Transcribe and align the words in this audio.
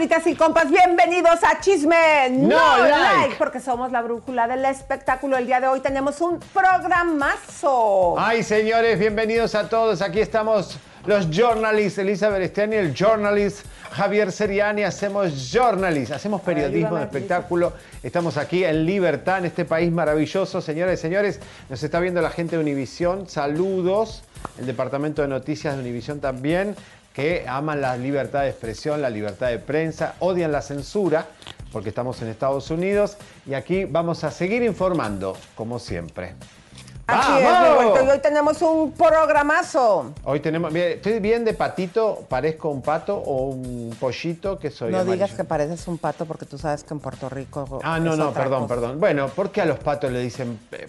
Comadritas 0.00 0.26
y 0.28 0.34
compas, 0.34 0.70
bienvenidos 0.70 1.44
a 1.44 1.60
Chisme 1.60 2.30
No, 2.30 2.48
No 2.48 2.88
like. 2.88 3.18
Like. 3.18 3.34
porque 3.36 3.60
somos 3.60 3.92
la 3.92 4.00
brújula 4.00 4.48
del 4.48 4.64
espectáculo. 4.64 5.36
El 5.36 5.44
día 5.44 5.60
de 5.60 5.68
hoy 5.68 5.80
tenemos 5.80 6.22
un 6.22 6.40
programazo. 6.54 8.14
Ay, 8.18 8.42
señores, 8.42 8.98
bienvenidos 8.98 9.54
a 9.54 9.68
todos. 9.68 10.00
Aquí 10.00 10.20
estamos 10.20 10.78
los 11.04 11.28
journalists, 11.28 11.98
Elizabeth 11.98 12.40
Estiani, 12.40 12.76
el 12.76 12.94
journalist, 12.94 13.66
Javier 13.90 14.32
Seriani, 14.32 14.84
hacemos 14.84 15.52
journalist, 15.52 16.12
hacemos 16.12 16.40
periodismo 16.40 16.96
de 16.96 17.02
espectáculo. 17.02 17.74
Estamos 18.02 18.38
aquí 18.38 18.64
en 18.64 18.86
libertad, 18.86 19.40
en 19.40 19.44
este 19.44 19.66
país 19.66 19.92
maravilloso. 19.92 20.62
Señoras 20.62 20.98
y 20.98 21.02
señores, 21.02 21.40
nos 21.68 21.82
está 21.82 22.00
viendo 22.00 22.22
la 22.22 22.30
gente 22.30 22.56
de 22.56 22.62
Univisión. 22.62 23.28
Saludos. 23.28 24.22
El 24.58 24.64
departamento 24.64 25.20
de 25.20 25.28
noticias 25.28 25.74
de 25.74 25.80
Univisión 25.80 26.20
también, 26.20 26.74
que 27.20 27.44
aman 27.46 27.82
la 27.82 27.98
libertad 27.98 28.42
de 28.42 28.48
expresión, 28.48 29.02
la 29.02 29.10
libertad 29.10 29.48
de 29.48 29.58
prensa, 29.58 30.14
odian 30.20 30.52
la 30.52 30.62
censura, 30.62 31.26
porque 31.70 31.90
estamos 31.90 32.20
en 32.22 32.28
Estados 32.28 32.70
Unidos. 32.70 33.18
Y 33.46 33.52
aquí 33.52 33.84
vamos 33.84 34.24
a 34.24 34.30
seguir 34.30 34.62
informando, 34.62 35.36
como 35.54 35.78
siempre. 35.78 36.32
Así 37.06 37.32
es, 37.38 37.44
¡Vamos! 37.44 37.74
Roberto, 37.84 38.06
y 38.06 38.08
hoy 38.08 38.18
tenemos 38.20 38.62
un 38.62 38.92
programazo. 38.92 40.14
Hoy 40.24 40.40
tenemos, 40.40 40.72
estoy 40.74 41.18
bien 41.20 41.44
de 41.44 41.52
patito, 41.52 42.24
parezco 42.28 42.70
un 42.70 42.80
pato 42.80 43.16
o 43.16 43.48
un 43.48 43.94
pollito 44.00 44.58
que 44.58 44.70
soy. 44.70 44.90
No 44.90 45.00
amarillo? 45.00 45.12
digas 45.26 45.32
que 45.36 45.44
pareces 45.44 45.86
un 45.88 45.98
pato 45.98 46.24
porque 46.24 46.46
tú 46.46 46.56
sabes 46.56 46.84
que 46.84 46.94
en 46.94 47.00
Puerto 47.00 47.28
Rico. 47.28 47.80
Ah, 47.82 47.98
no, 48.00 48.12
es 48.12 48.18
no, 48.18 48.32
perdón, 48.32 48.62
cosa. 48.62 48.74
perdón. 48.76 49.00
Bueno, 49.00 49.28
¿por 49.28 49.50
qué 49.50 49.60
a 49.60 49.66
los 49.66 49.78
patos 49.80 50.10
le 50.10 50.20
dicen... 50.20 50.58
eh, 50.72 50.86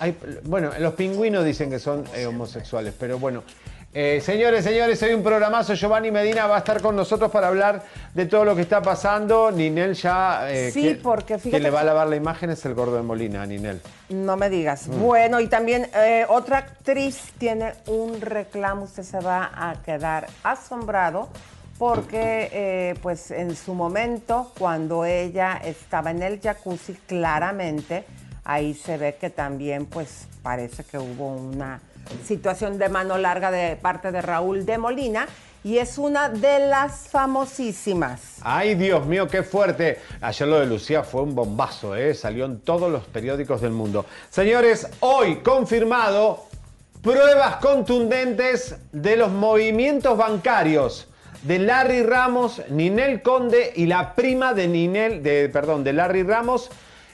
hay- 0.00 0.16
bueno, 0.44 0.70
los 0.80 0.94
pingüinos 0.94 1.44
dicen 1.44 1.70
que 1.70 1.78
son 1.78 2.04
eh, 2.16 2.26
homosexuales, 2.26 2.92
pero 2.98 3.20
bueno. 3.20 3.44
Eh, 3.92 4.20
señores, 4.24 4.62
señores, 4.62 5.02
hoy 5.02 5.14
un 5.14 5.22
programazo. 5.24 5.74
Giovanni 5.74 6.12
Medina 6.12 6.46
va 6.46 6.54
a 6.56 6.58
estar 6.60 6.80
con 6.80 6.94
nosotros 6.94 7.28
para 7.32 7.48
hablar 7.48 7.82
de 8.14 8.24
todo 8.26 8.44
lo 8.44 8.54
que 8.54 8.62
está 8.62 8.80
pasando. 8.80 9.50
Ninel 9.50 9.94
ya... 9.94 10.48
eh, 10.48 10.70
Sí, 10.70 10.96
porque 11.02 11.38
fíjate 11.38 11.50
Quien 11.50 11.62
le 11.64 11.70
va 11.70 11.80
a 11.80 11.84
lavar 11.84 12.06
la 12.06 12.14
imagen 12.14 12.50
es 12.50 12.64
el 12.66 12.74
gordo 12.74 12.94
de 12.94 13.02
Molina, 13.02 13.44
Ninel. 13.44 13.80
No 14.08 14.36
me 14.36 14.48
digas. 14.48 14.86
Mm. 14.86 15.00
Bueno, 15.00 15.40
y 15.40 15.48
también 15.48 15.88
eh, 15.92 16.24
otra 16.28 16.58
actriz 16.58 17.32
tiene 17.38 17.72
un 17.88 18.20
reclamo. 18.20 18.84
Usted 18.84 19.02
se 19.02 19.18
va 19.18 19.50
a 19.52 19.82
quedar 19.82 20.28
asombrado 20.44 21.28
porque, 21.76 22.94
pues, 23.02 23.30
en 23.32 23.56
su 23.56 23.74
momento, 23.74 24.52
cuando 24.56 25.04
ella 25.04 25.60
estaba 25.64 26.10
en 26.10 26.22
el 26.22 26.38
jacuzzi, 26.38 26.92
claramente 27.06 28.04
ahí 28.44 28.74
se 28.74 28.98
ve 28.98 29.16
que 29.18 29.30
también, 29.30 29.86
pues, 29.86 30.28
parece 30.42 30.84
que 30.84 30.98
hubo 30.98 31.32
una 31.32 31.80
situación 32.24 32.78
de 32.78 32.88
mano 32.88 33.18
larga 33.18 33.50
de 33.50 33.76
parte 33.76 34.12
de 34.12 34.22
Raúl 34.22 34.66
de 34.66 34.78
Molina 34.78 35.26
y 35.62 35.78
es 35.78 35.98
una 35.98 36.28
de 36.28 36.66
las 36.68 37.08
famosísimas. 37.08 38.38
Ay, 38.42 38.74
Dios 38.74 39.06
mío, 39.06 39.28
qué 39.28 39.42
fuerte. 39.42 39.98
Ayer 40.20 40.48
lo 40.48 40.60
de 40.60 40.66
Lucía 40.66 41.02
fue 41.02 41.22
un 41.22 41.34
bombazo, 41.34 41.94
¿eh? 41.94 42.14
Salió 42.14 42.46
en 42.46 42.60
todos 42.60 42.90
los 42.90 43.04
periódicos 43.04 43.60
del 43.60 43.72
mundo. 43.72 44.06
Señores, 44.30 44.88
hoy 45.00 45.36
confirmado 45.36 46.44
pruebas 47.02 47.56
contundentes 47.56 48.76
de 48.92 49.16
los 49.16 49.30
movimientos 49.30 50.16
bancarios 50.16 51.08
de 51.42 51.58
Larry 51.58 52.02
Ramos, 52.02 52.62
Ninel 52.68 53.22
Conde 53.22 53.72
y 53.74 53.86
la 53.86 54.14
prima 54.14 54.52
de 54.52 54.68
Ninel, 54.68 55.22
de, 55.22 55.48
perdón, 55.48 55.84
de 55.84 55.92
Larry 55.92 56.22
Ramos. 56.22 56.70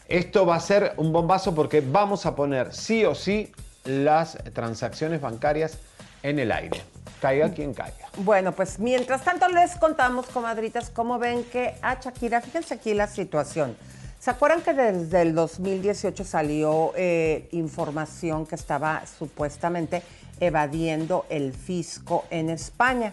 Esto 0.09 0.47
va 0.47 0.57
a 0.57 0.61
ser 0.61 0.95
un 0.99 1.13
bombazo 1.13 1.55
porque 1.55 1.81
vamos 1.81 2.27
a 2.27 2.37
poner 2.37 2.73
sí 2.73 3.05
o 3.05 3.15
sí 3.15 3.53
las 3.87 4.39
transacciones 4.53 5.21
bancarias 5.21 5.79
en 6.23 6.39
el 6.39 6.53
aire. 6.53 6.83
Caiga 7.21 7.51
quien 7.51 7.73
caiga. 7.73 8.09
Bueno, 8.19 8.53
pues 8.53 8.79
mientras 8.79 9.25
tanto 9.25 9.49
les 9.49 9.77
contamos, 9.77 10.27
comadritas, 10.27 10.91
cómo 10.91 11.19
ven 11.19 11.45
que 11.45 11.75
a 11.83 11.99
Shakira, 12.01 12.41
fíjense 12.41 12.75
aquí 12.75 12.95
la 12.95 13.07
situación. 13.07 13.77
¿Se 14.19 14.31
acuerdan 14.31 14.61
que 14.63 14.75
desde 14.75 15.23
el 15.23 15.35
2018 15.35 16.25
salió 16.25 16.93
eh, 16.97 17.49
información 17.53 18.47
que 18.47 18.57
estaba 18.57 19.05
supuestamente 19.07 20.03
evadiendo 20.41 21.27
el 21.29 21.53
fisco 21.53 22.25
en 22.31 22.51
España, 22.51 23.13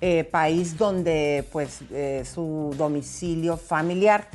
eh, 0.00 0.24
país 0.24 0.78
donde 0.78 1.44
pues 1.50 1.80
eh, 1.90 2.24
su 2.32 2.74
domicilio 2.78 3.56
familiar? 3.56 4.28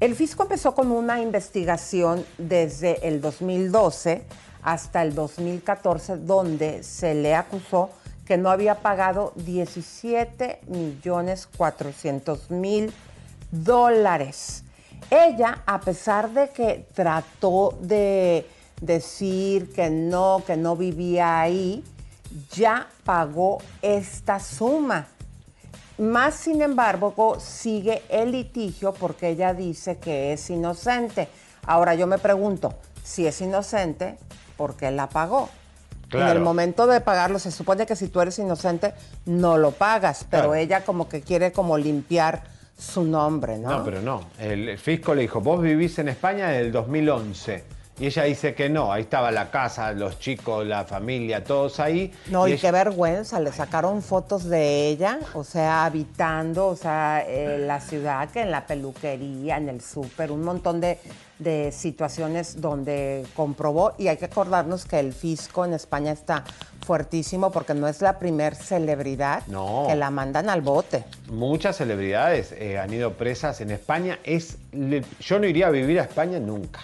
El 0.00 0.14
fisco 0.14 0.42
empezó 0.42 0.74
con 0.74 0.90
una 0.90 1.20
investigación 1.20 2.24
desde 2.38 3.06
el 3.06 3.20
2012 3.20 4.22
hasta 4.62 5.02
el 5.02 5.14
2014, 5.14 6.16
donde 6.18 6.82
se 6.82 7.14
le 7.14 7.34
acusó 7.34 7.90
que 8.24 8.36
no 8.36 8.50
había 8.50 8.76
pagado 8.76 9.32
17 9.36 10.60
millones 10.66 11.48
400 11.56 12.50
mil 12.50 12.92
dólares. 13.50 14.64
Ella, 15.10 15.62
a 15.64 15.80
pesar 15.80 16.30
de 16.30 16.50
que 16.50 16.86
trató 16.92 17.78
de 17.80 18.46
decir 18.80 19.72
que 19.72 19.88
no, 19.88 20.42
que 20.46 20.56
no 20.56 20.76
vivía 20.76 21.40
ahí, 21.40 21.82
ya 22.52 22.88
pagó 23.04 23.58
esta 23.80 24.38
suma. 24.40 25.08
Más 25.96 26.34
sin 26.34 26.62
embargo, 26.62 27.38
sigue 27.40 28.02
el 28.08 28.32
litigio 28.32 28.92
porque 28.92 29.30
ella 29.30 29.54
dice 29.54 29.98
que 29.98 30.32
es 30.32 30.50
inocente. 30.50 31.28
Ahora 31.66 31.94
yo 31.94 32.06
me 32.06 32.18
pregunto, 32.18 32.74
si 33.02 33.26
es 33.26 33.40
inocente, 33.40 34.18
¿por 34.58 34.76
qué 34.76 34.90
la 34.90 35.08
pagó? 35.08 35.48
En 36.12 36.22
el 36.22 36.40
momento 36.40 36.86
de 36.86 37.00
pagarlo, 37.02 37.38
se 37.38 37.50
supone 37.50 37.84
que 37.86 37.94
si 37.94 38.08
tú 38.08 38.20
eres 38.20 38.38
inocente, 38.38 38.92
no 39.26 39.56
lo 39.58 39.70
pagas, 39.72 40.26
pero 40.30 40.44
Claro. 40.44 40.54
ella 40.54 40.84
como 40.84 41.06
que 41.08 41.20
quiere 41.22 41.52
como 41.52 41.76
limpiar 41.78 42.42
su 42.78 43.04
nombre, 43.04 43.58
¿no? 43.58 43.70
No, 43.70 43.84
pero 43.84 44.00
no. 44.02 44.22
El, 44.38 44.68
el 44.70 44.78
fisco 44.78 45.14
le 45.14 45.22
dijo, 45.22 45.40
vos 45.42 45.60
vivís 45.62 45.98
en 45.98 46.08
España 46.08 46.48
desde 46.48 46.62
el 46.66 46.72
2011. 46.72 47.64
Y 48.00 48.06
ella 48.06 48.22
dice 48.24 48.54
que 48.54 48.68
no, 48.68 48.92
ahí 48.92 49.02
estaba 49.02 49.32
la 49.32 49.50
casa, 49.50 49.90
los 49.92 50.20
chicos, 50.20 50.64
la 50.64 50.84
familia, 50.84 51.42
todos 51.42 51.80
ahí. 51.80 52.12
No, 52.30 52.46
y, 52.46 52.52
ella- 52.52 52.60
qué 52.60 52.70
vergüenza, 52.70 53.40
le 53.40 53.50
sacaron 53.50 54.02
fotos 54.02 54.44
de 54.44 54.86
ella, 54.88 55.18
o 55.34 55.42
sea, 55.42 55.84
habitando, 55.84 56.68
o 56.68 56.76
sea, 56.76 57.24
en 57.26 57.66
la 57.66 57.80
ciudad, 57.80 58.30
que 58.30 58.42
en 58.42 58.52
la 58.52 58.66
peluquería, 58.66 59.56
en 59.56 59.68
el 59.68 59.80
súper, 59.80 60.30
un 60.30 60.44
montón 60.44 60.80
de, 60.80 60.98
de 61.40 61.72
situaciones 61.72 62.60
donde 62.60 63.26
comprobó, 63.34 63.94
y 63.98 64.06
hay 64.06 64.16
que 64.16 64.26
acordarnos 64.26 64.84
que 64.84 65.00
el 65.00 65.12
fisco 65.12 65.64
en 65.64 65.72
España 65.74 66.12
está 66.12 66.44
fuertísimo 66.86 67.50
porque 67.50 67.74
no 67.74 67.88
es 67.88 68.00
la 68.00 68.18
primer 68.20 68.54
celebridad 68.54 69.42
No. 69.48 69.86
que 69.88 69.96
la 69.96 70.10
mandan 70.10 70.48
al 70.48 70.60
bote. 70.62 71.04
Muchas 71.30 71.76
celebridades 71.76 72.52
eh, 72.52 72.78
han 72.78 72.92
ido 72.94 73.14
presas 73.14 73.60
en 73.60 73.72
España. 73.72 74.20
Es, 74.24 74.56
le- 74.72 75.04
yo 75.20 75.38
no 75.40 75.46
iría 75.46 75.66
a 75.66 75.70
vivir 75.70 75.98
a 75.98 76.04
España 76.04 76.38
nunca. 76.38 76.80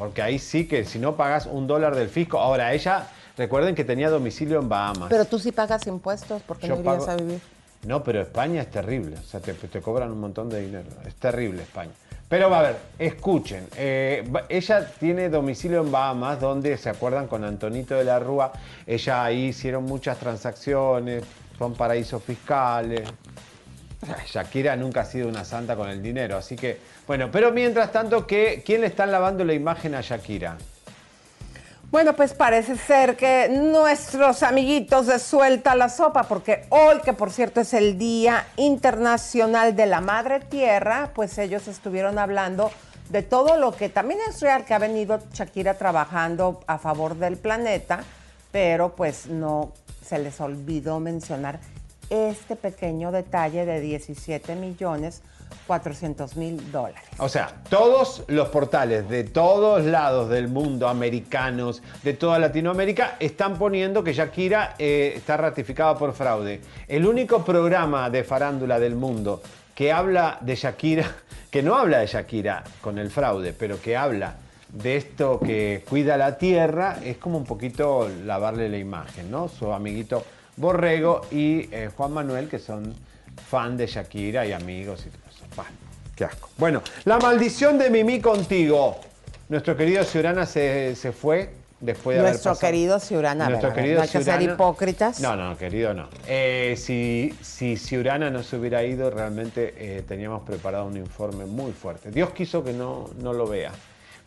Porque 0.00 0.22
ahí 0.22 0.38
sí 0.38 0.66
que 0.66 0.86
si 0.86 0.98
no 0.98 1.14
pagas 1.14 1.44
un 1.44 1.66
dólar 1.66 1.94
del 1.94 2.08
fisco. 2.08 2.38
Ahora, 2.38 2.72
ella, 2.72 3.06
recuerden 3.36 3.74
que 3.74 3.84
tenía 3.84 4.08
domicilio 4.08 4.58
en 4.58 4.66
Bahamas. 4.66 5.10
Pero 5.10 5.26
tú 5.26 5.38
sí 5.38 5.52
pagas 5.52 5.86
impuestos, 5.86 6.40
porque 6.46 6.68
no 6.68 6.76
irías 6.80 7.04
pago- 7.04 7.10
a 7.10 7.16
vivir? 7.16 7.38
No, 7.84 8.02
pero 8.02 8.22
España 8.22 8.62
es 8.62 8.70
terrible. 8.70 9.16
O 9.18 9.22
sea, 9.22 9.40
te, 9.40 9.52
te 9.52 9.80
cobran 9.82 10.10
un 10.10 10.18
montón 10.20 10.48
de 10.48 10.62
dinero. 10.62 10.86
Es 11.06 11.14
terrible 11.16 11.60
España. 11.64 11.90
Pero 12.30 12.48
va 12.48 12.60
a 12.60 12.62
ver, 12.62 12.76
escuchen. 12.98 13.66
eh, 13.76 14.24
ella 14.48 14.90
tiene 14.98 15.28
domicilio 15.28 15.82
en 15.82 15.92
Bahamas, 15.92 16.40
donde 16.40 16.78
se 16.78 16.88
acuerdan 16.88 17.26
con 17.26 17.44
Antonito 17.44 17.94
de 17.94 18.04
la 18.04 18.18
Rúa. 18.18 18.52
Ella 18.86 19.24
ahí 19.24 19.46
hicieron 19.48 19.84
muchas 19.84 20.16
transacciones, 20.18 21.24
son 21.58 21.74
paraísos 21.74 22.22
fiscales. 22.22 23.02
Shakira 24.26 24.76
nunca 24.76 25.02
ha 25.02 25.04
sido 25.04 25.28
una 25.28 25.44
santa 25.44 25.76
con 25.76 25.88
el 25.88 26.02
dinero, 26.02 26.36
así 26.36 26.56
que, 26.56 26.78
bueno, 27.06 27.30
pero 27.30 27.52
mientras 27.52 27.92
tanto, 27.92 28.26
¿qué, 28.26 28.62
¿quién 28.64 28.80
le 28.80 28.86
están 28.86 29.12
lavando 29.12 29.44
la 29.44 29.54
imagen 29.54 29.94
a 29.94 30.00
Shakira? 30.00 30.56
Bueno, 31.90 32.14
pues 32.14 32.34
parece 32.34 32.76
ser 32.76 33.16
que 33.16 33.48
nuestros 33.48 34.44
amiguitos 34.44 35.08
de 35.08 35.18
Suelta 35.18 35.74
la 35.74 35.88
Sopa, 35.88 36.22
porque 36.22 36.66
hoy, 36.68 37.00
que 37.04 37.12
por 37.12 37.32
cierto 37.32 37.60
es 37.60 37.74
el 37.74 37.98
Día 37.98 38.46
Internacional 38.56 39.74
de 39.74 39.86
la 39.86 40.00
Madre 40.00 40.38
Tierra, 40.38 41.10
pues 41.14 41.36
ellos 41.38 41.66
estuvieron 41.66 42.20
hablando 42.20 42.70
de 43.08 43.22
todo 43.22 43.56
lo 43.56 43.72
que 43.72 43.88
también 43.88 44.20
es 44.28 44.40
real 44.40 44.64
que 44.64 44.72
ha 44.72 44.78
venido 44.78 45.18
Shakira 45.32 45.74
trabajando 45.74 46.60
a 46.68 46.78
favor 46.78 47.16
del 47.16 47.36
planeta, 47.36 48.04
pero 48.52 48.94
pues 48.94 49.26
no 49.26 49.72
se 50.06 50.20
les 50.20 50.40
olvidó 50.40 51.00
mencionar 51.00 51.58
este 52.10 52.56
pequeño 52.56 53.12
detalle 53.12 53.64
de 53.64 53.80
17 53.80 54.56
millones 54.56 55.22
400 55.66 56.36
mil 56.36 56.72
dólares. 56.72 57.02
O 57.18 57.28
sea, 57.28 57.52
todos 57.68 58.24
los 58.28 58.48
portales 58.48 59.08
de 59.08 59.24
todos 59.24 59.84
lados 59.84 60.28
del 60.28 60.48
mundo, 60.48 60.88
americanos, 60.88 61.82
de 62.02 62.14
toda 62.14 62.38
Latinoamérica, 62.38 63.16
están 63.20 63.56
poniendo 63.56 64.02
que 64.02 64.12
Shakira 64.12 64.74
eh, 64.78 65.12
está 65.16 65.36
ratificada 65.36 65.96
por 65.96 66.12
fraude. 66.12 66.60
El 66.88 67.06
único 67.06 67.44
programa 67.44 68.10
de 68.10 68.24
farándula 68.24 68.80
del 68.80 68.96
mundo 68.96 69.42
que 69.74 69.92
habla 69.92 70.38
de 70.40 70.56
Shakira, 70.56 71.16
que 71.50 71.62
no 71.62 71.76
habla 71.76 71.98
de 71.98 72.06
Shakira 72.06 72.64
con 72.80 72.98
el 72.98 73.10
fraude, 73.10 73.52
pero 73.52 73.80
que 73.80 73.96
habla 73.96 74.34
de 74.72 74.96
esto 74.96 75.40
que 75.40 75.84
cuida 75.88 76.16
la 76.16 76.38
tierra, 76.38 76.98
es 77.04 77.16
como 77.16 77.38
un 77.38 77.44
poquito 77.44 78.08
lavarle 78.24 78.68
la 78.68 78.78
imagen, 78.78 79.30
¿no? 79.30 79.48
Su 79.48 79.72
amiguito 79.72 80.24
Borrego 80.60 81.22
y 81.30 81.68
eh, 81.72 81.90
Juan 81.96 82.12
Manuel, 82.12 82.48
que 82.48 82.58
son 82.58 82.94
fan 83.48 83.76
de 83.76 83.86
Shakira 83.86 84.46
y 84.46 84.52
amigos 84.52 85.06
y 85.06 85.10
todo 85.10 85.22
eso. 85.30 85.44
Bah, 85.56 85.64
qué 86.14 86.24
asco. 86.24 86.50
Bueno, 86.58 86.82
la 87.04 87.18
maldición 87.18 87.78
de 87.78 87.88
Mimi 87.90 88.20
contigo. 88.20 89.00
Nuestro 89.48 89.76
querido 89.76 90.04
Ciurana 90.04 90.46
se, 90.46 90.94
se 90.94 91.10
fue 91.12 91.50
después 91.80 92.18
de 92.18 92.22
Nuestro 92.22 92.50
haber 92.50 92.60
querido 92.60 93.00
Ciurana, 93.00 93.48
Nuestro 93.48 93.72
querido 93.72 93.96
no 93.96 94.02
hay 94.02 94.08
que 94.08 94.22
ser 94.22 94.34
Ciurana- 94.38 94.52
hipócritas. 94.54 95.20
No, 95.20 95.34
no, 95.34 95.56
querido, 95.56 95.94
no. 95.94 96.08
Eh, 96.28 96.74
si, 96.76 97.34
si 97.40 97.76
Ciurana 97.78 98.30
no 98.30 98.42
se 98.42 98.56
hubiera 98.56 98.84
ido, 98.84 99.10
realmente 99.10 99.74
eh, 99.78 100.02
teníamos 100.06 100.42
preparado 100.42 100.84
un 100.84 100.96
informe 100.98 101.46
muy 101.46 101.72
fuerte. 101.72 102.10
Dios 102.10 102.30
quiso 102.30 102.62
que 102.62 102.74
no, 102.74 103.08
no 103.18 103.32
lo 103.32 103.48
vea, 103.48 103.72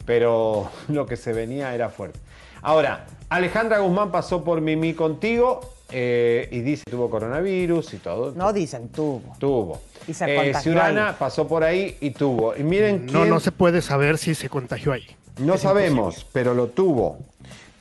pero 0.06 0.70
lo 0.90 1.06
que 1.06 1.16
se 1.16 1.32
venía 1.32 1.74
era 1.76 1.90
fuerte. 1.90 2.20
Ahora, 2.64 3.06
Alejandra 3.30 3.80
Guzmán 3.80 4.12
pasó 4.12 4.44
por 4.44 4.60
Mimi 4.62 4.94
contigo 4.94 5.73
eh, 5.94 6.50
y 6.52 6.60
dice 6.62 6.84
que 6.86 6.92
tuvo 6.92 7.10
coronavirus 7.10 7.94
y 7.94 7.98
todo. 7.98 8.34
No 8.36 8.52
dicen 8.52 8.90
tuvo. 8.90 9.36
Tuvo. 9.40 9.82
Y 10.08 10.14
se 10.14 10.26
Eh, 10.26 10.36
contagió 10.36 10.62
Ciurana 10.72 11.10
ahí. 11.10 11.16
pasó 11.20 11.48
por 11.48 11.64
ahí 11.64 11.98
y 12.02 12.10
tuvo. 12.12 12.56
Y 12.58 12.64
miren 12.64 13.06
No, 13.06 13.12
quién... 13.12 13.30
no 13.30 13.40
se 13.40 13.52
puede 13.52 13.82
saber 13.82 14.18
si 14.18 14.36
se 14.36 14.50
contagió 14.50 14.92
ahí. 14.92 15.06
No 15.38 15.54
Es 15.56 15.62
sabemos, 15.62 16.26
pero 16.34 16.54
lo 16.54 16.68
tuvo. 16.68 17.20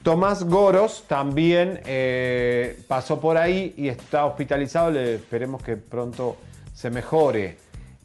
Tomás 0.03 0.44
Goros 0.44 1.05
también 1.06 1.81
eh, 1.87 2.79
pasó 2.88 3.20
por 3.20 3.37
ahí 3.37 3.73
y 3.76 3.88
está 3.88 4.26
hospitalizado. 4.26 4.91
Le 4.91 5.14
esperemos 5.14 5.62
que 5.62 5.76
pronto 5.76 6.37
se 6.75 6.91
mejore. 6.91 7.56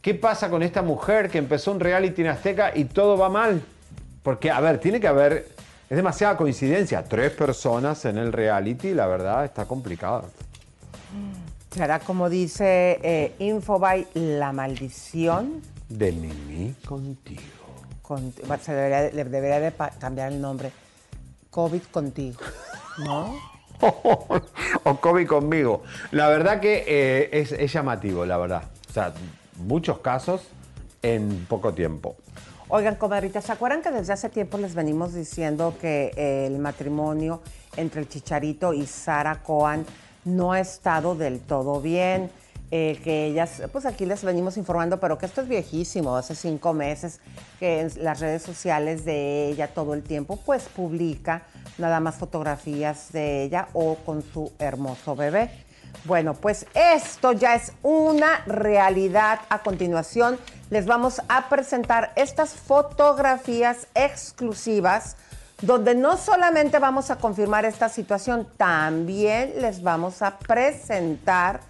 ¿Qué 0.01 0.13
pasa 0.13 0.49
con 0.49 0.63
esta 0.63 0.81
mujer 0.81 1.29
que 1.29 1.37
empezó 1.37 1.71
un 1.71 1.79
reality 1.79 2.21
en 2.21 2.27
Azteca 2.27 2.71
y 2.75 2.85
todo 2.85 3.17
va 3.17 3.29
mal? 3.29 3.61
Porque, 4.23 4.51
a 4.51 4.59
ver, 4.61 4.79
tiene 4.79 4.99
que 4.99 5.07
haber. 5.07 5.47
Es 5.89 5.95
demasiada 5.95 6.35
coincidencia. 6.35 7.03
Tres 7.03 7.31
personas 7.31 8.03
en 8.05 8.17
el 8.17 8.33
reality, 8.33 8.93
la 8.93 9.07
verdad, 9.07 9.45
está 9.45 9.65
complicado. 9.65 10.25
Será 11.71 11.99
como 11.99 12.29
dice 12.29 12.99
eh, 13.03 13.35
Infobay, 13.39 14.07
la 14.13 14.51
maldición. 14.51 15.61
De 15.89 16.11
Mimi 16.11 16.73
contigo. 16.85 17.41
con- 18.01 18.33
se 18.61 18.73
debería, 18.73 19.01
le 19.11 19.23
debería 19.23 19.59
de 19.59 19.73
cambiar 19.99 20.31
el 20.33 20.41
nombre. 20.41 20.71
COVID 21.51 21.83
contigo. 21.91 22.39
¿No? 22.97 23.35
o 24.83 24.95
COVID 24.99 25.27
conmigo. 25.27 25.83
La 26.11 26.27
verdad 26.27 26.59
que 26.59 26.83
eh, 26.87 27.29
es, 27.31 27.51
es 27.53 27.71
llamativo, 27.71 28.25
la 28.25 28.37
verdad. 28.37 28.63
O 28.89 28.93
sea, 28.93 29.13
muchos 29.57 29.99
casos 29.99 30.41
en 31.01 31.45
poco 31.47 31.73
tiempo. 31.73 32.15
Oigan, 32.69 32.95
comadritas, 32.95 33.45
¿se 33.45 33.53
acuerdan 33.53 33.81
que 33.81 33.91
desde 33.91 34.11
hace 34.11 34.27
tiempo 34.27 34.57
les 34.57 34.75
venimos 34.75 35.13
diciendo 35.13 35.75
que 35.79 36.11
eh, 36.17 36.47
el 36.47 36.59
matrimonio 36.59 37.41
entre 37.77 38.01
el 38.01 38.09
Chicharito 38.09 38.73
y 38.73 38.85
Sara 38.85 39.41
Cohen 39.41 39.85
no 40.25 40.51
ha 40.51 40.59
estado 40.59 41.15
del 41.15 41.39
todo 41.39 41.79
bien? 41.79 42.29
Eh, 42.69 42.99
que 43.05 43.27
ellas, 43.27 43.61
pues 43.71 43.85
aquí 43.85 44.05
les 44.05 44.21
venimos 44.21 44.57
informando, 44.57 44.99
pero 44.99 45.17
que 45.17 45.27
esto 45.27 45.39
es 45.39 45.47
viejísimo, 45.47 46.17
hace 46.17 46.35
cinco 46.35 46.73
meses, 46.73 47.21
que 47.57 47.79
en 47.79 48.03
las 48.03 48.19
redes 48.19 48.43
sociales 48.43 49.05
de 49.05 49.47
ella 49.47 49.69
todo 49.69 49.93
el 49.93 50.03
tiempo, 50.03 50.35
pues 50.35 50.63
publica 50.63 51.43
nada 51.77 52.01
más 52.01 52.15
fotografías 52.15 53.13
de 53.13 53.43
ella 53.43 53.69
o 53.71 53.95
con 53.95 54.21
su 54.21 54.51
hermoso 54.59 55.15
bebé. 55.15 55.49
Bueno, 56.03 56.33
pues 56.33 56.65
esto 56.73 57.31
ya 57.31 57.55
es 57.55 57.71
una 57.81 58.43
realidad. 58.45 59.39
A 59.49 59.59
continuación 59.59 60.37
les 60.69 60.85
vamos 60.85 61.21
a 61.29 61.49
presentar 61.49 62.11
estas 62.15 62.53
fotografías 62.53 63.87
exclusivas 63.95 65.15
donde 65.61 65.95
no 65.95 66.17
solamente 66.17 66.77
vamos 66.77 67.09
a 67.09 67.17
confirmar 67.17 67.65
esta 67.65 67.89
situación, 67.89 68.47
también 68.57 69.53
les 69.59 69.81
vamos 69.81 70.21
a 70.21 70.37
presentar 70.37 71.61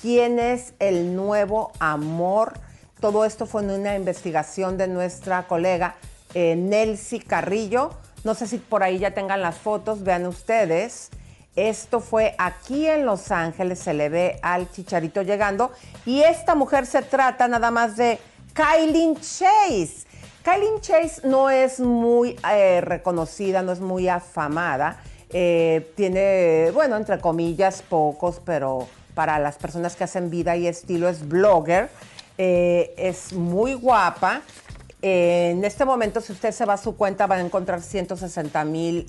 quién 0.00 0.38
es 0.38 0.74
el 0.78 1.16
nuevo 1.16 1.72
amor. 1.80 2.52
Todo 3.00 3.24
esto 3.24 3.46
fue 3.46 3.62
en 3.62 3.70
una 3.70 3.96
investigación 3.96 4.78
de 4.78 4.86
nuestra 4.86 5.48
colega 5.48 5.96
eh, 6.34 6.96
Carrillo. 7.26 7.90
No 8.22 8.34
sé 8.34 8.46
si 8.46 8.58
por 8.58 8.84
ahí 8.84 9.00
ya 9.00 9.12
tengan 9.12 9.42
las 9.42 9.56
fotos, 9.56 10.04
vean 10.04 10.26
ustedes. 10.26 11.10
Esto 11.56 12.00
fue 12.00 12.34
aquí 12.38 12.86
en 12.86 13.04
Los 13.04 13.30
Ángeles, 13.30 13.80
se 13.80 13.92
le 13.92 14.08
ve 14.08 14.38
al 14.42 14.70
chicharito 14.70 15.22
llegando. 15.22 15.72
Y 16.06 16.22
esta 16.22 16.54
mujer 16.54 16.86
se 16.86 17.02
trata 17.02 17.48
nada 17.48 17.72
más 17.72 17.96
de 17.96 18.20
Kylie 18.54 19.14
Chase. 19.14 20.06
Kylie 20.44 20.80
Chase 20.80 21.26
no 21.26 21.48
es 21.48 21.80
muy 21.80 22.36
eh, 22.50 22.80
reconocida, 22.80 23.62
no 23.62 23.72
es 23.72 23.80
muy 23.80 24.08
afamada. 24.08 25.00
Eh, 25.30 25.92
tiene, 25.96 26.70
bueno, 26.72 26.96
entre 26.96 27.18
comillas, 27.18 27.82
pocos, 27.82 28.40
pero 28.44 28.88
para 29.14 29.38
las 29.38 29.56
personas 29.56 29.96
que 29.96 30.04
hacen 30.04 30.30
vida 30.30 30.56
y 30.56 30.66
estilo 30.66 31.08
es 31.08 31.26
blogger. 31.26 31.88
Eh, 32.36 32.92
es 32.96 33.32
muy 33.32 33.74
guapa. 33.74 34.42
En 35.00 35.64
este 35.64 35.84
momento, 35.84 36.20
si 36.20 36.32
usted 36.32 36.52
se 36.52 36.64
va 36.64 36.74
a 36.74 36.78
su 36.78 36.96
cuenta, 36.96 37.26
va 37.26 37.36
a 37.36 37.40
encontrar 37.40 37.82
160 37.82 38.64
mil 38.64 39.06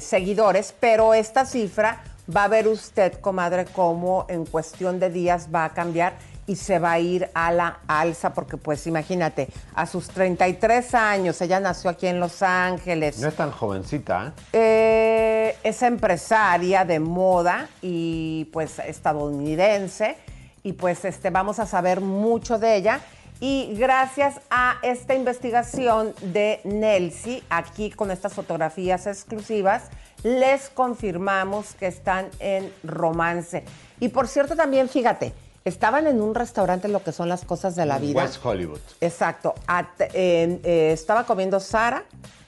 seguidores, 0.00 0.74
pero 0.80 1.12
esta 1.12 1.44
cifra 1.44 2.02
va 2.34 2.44
a 2.44 2.48
ver 2.48 2.68
usted, 2.68 3.20
comadre, 3.20 3.64
cómo 3.66 4.26
en 4.28 4.44
cuestión 4.44 5.00
de 5.00 5.10
días 5.10 5.48
va 5.54 5.64
a 5.64 5.70
cambiar 5.70 6.14
y 6.46 6.56
se 6.56 6.78
va 6.78 6.92
a 6.92 6.98
ir 6.98 7.28
a 7.34 7.52
la 7.52 7.80
alza, 7.86 8.32
porque 8.32 8.56
pues 8.56 8.86
imagínate, 8.86 9.48
a 9.74 9.86
sus 9.86 10.08
33 10.08 10.94
años, 10.94 11.40
ella 11.42 11.60
nació 11.60 11.90
aquí 11.90 12.06
en 12.06 12.20
Los 12.20 12.42
Ángeles. 12.42 13.18
No 13.18 13.28
es 13.28 13.36
tan 13.36 13.50
jovencita, 13.50 14.28
¿eh? 14.28 14.32
Eh, 14.54 15.56
es 15.62 15.82
empresaria 15.82 16.84
de 16.84 17.00
moda 17.00 17.68
y 17.82 18.48
pues 18.52 18.78
estadounidense 18.78 20.16
y 20.62 20.72
pues 20.72 21.04
este 21.04 21.30
vamos 21.30 21.58
a 21.58 21.66
saber 21.66 22.00
mucho 22.00 22.58
de 22.58 22.76
ella 22.76 23.00
y 23.40 23.74
gracias 23.78 24.40
a 24.50 24.78
esta 24.82 25.14
investigación 25.14 26.14
de 26.20 26.60
Nelcy 26.64 27.42
aquí 27.50 27.90
con 27.90 28.10
estas 28.10 28.34
fotografías 28.34 29.06
exclusivas 29.06 29.84
les 30.22 30.68
confirmamos 30.70 31.74
que 31.74 31.86
están 31.86 32.28
en 32.40 32.72
romance 32.82 33.64
y 34.00 34.08
por 34.08 34.28
cierto 34.28 34.56
también 34.56 34.88
fíjate 34.88 35.32
estaban 35.64 36.06
en 36.06 36.20
un 36.20 36.34
restaurante 36.34 36.88
lo 36.88 37.02
que 37.02 37.12
son 37.12 37.28
las 37.28 37.44
cosas 37.44 37.76
de 37.76 37.86
la 37.86 37.98
vida 37.98 38.22
West 38.22 38.44
Hollywood. 38.44 38.80
Exacto. 39.00 39.54
Eh, 39.98 40.92
estaba 40.92 41.24
comiendo 41.24 41.60
Sara 41.60 42.04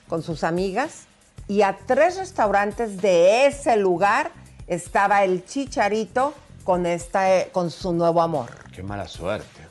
con 0.07 0.23
sus 0.23 0.43
amigas 0.43 1.05
y 1.47 1.61
a 1.61 1.77
tres 1.85 2.17
restaurantes 2.17 3.01
de 3.01 3.45
ese 3.45 3.77
lugar 3.77 4.31
estaba 4.67 5.23
el 5.23 5.45
chicharito 5.45 6.33
con, 6.63 6.85
esta, 6.85 7.37
eh, 7.37 7.49
con 7.51 7.71
su 7.71 7.93
nuevo 7.93 8.21
amor. 8.21 8.49
Qué 8.73 8.83
mala 8.83 9.07
suerte. 9.07 9.61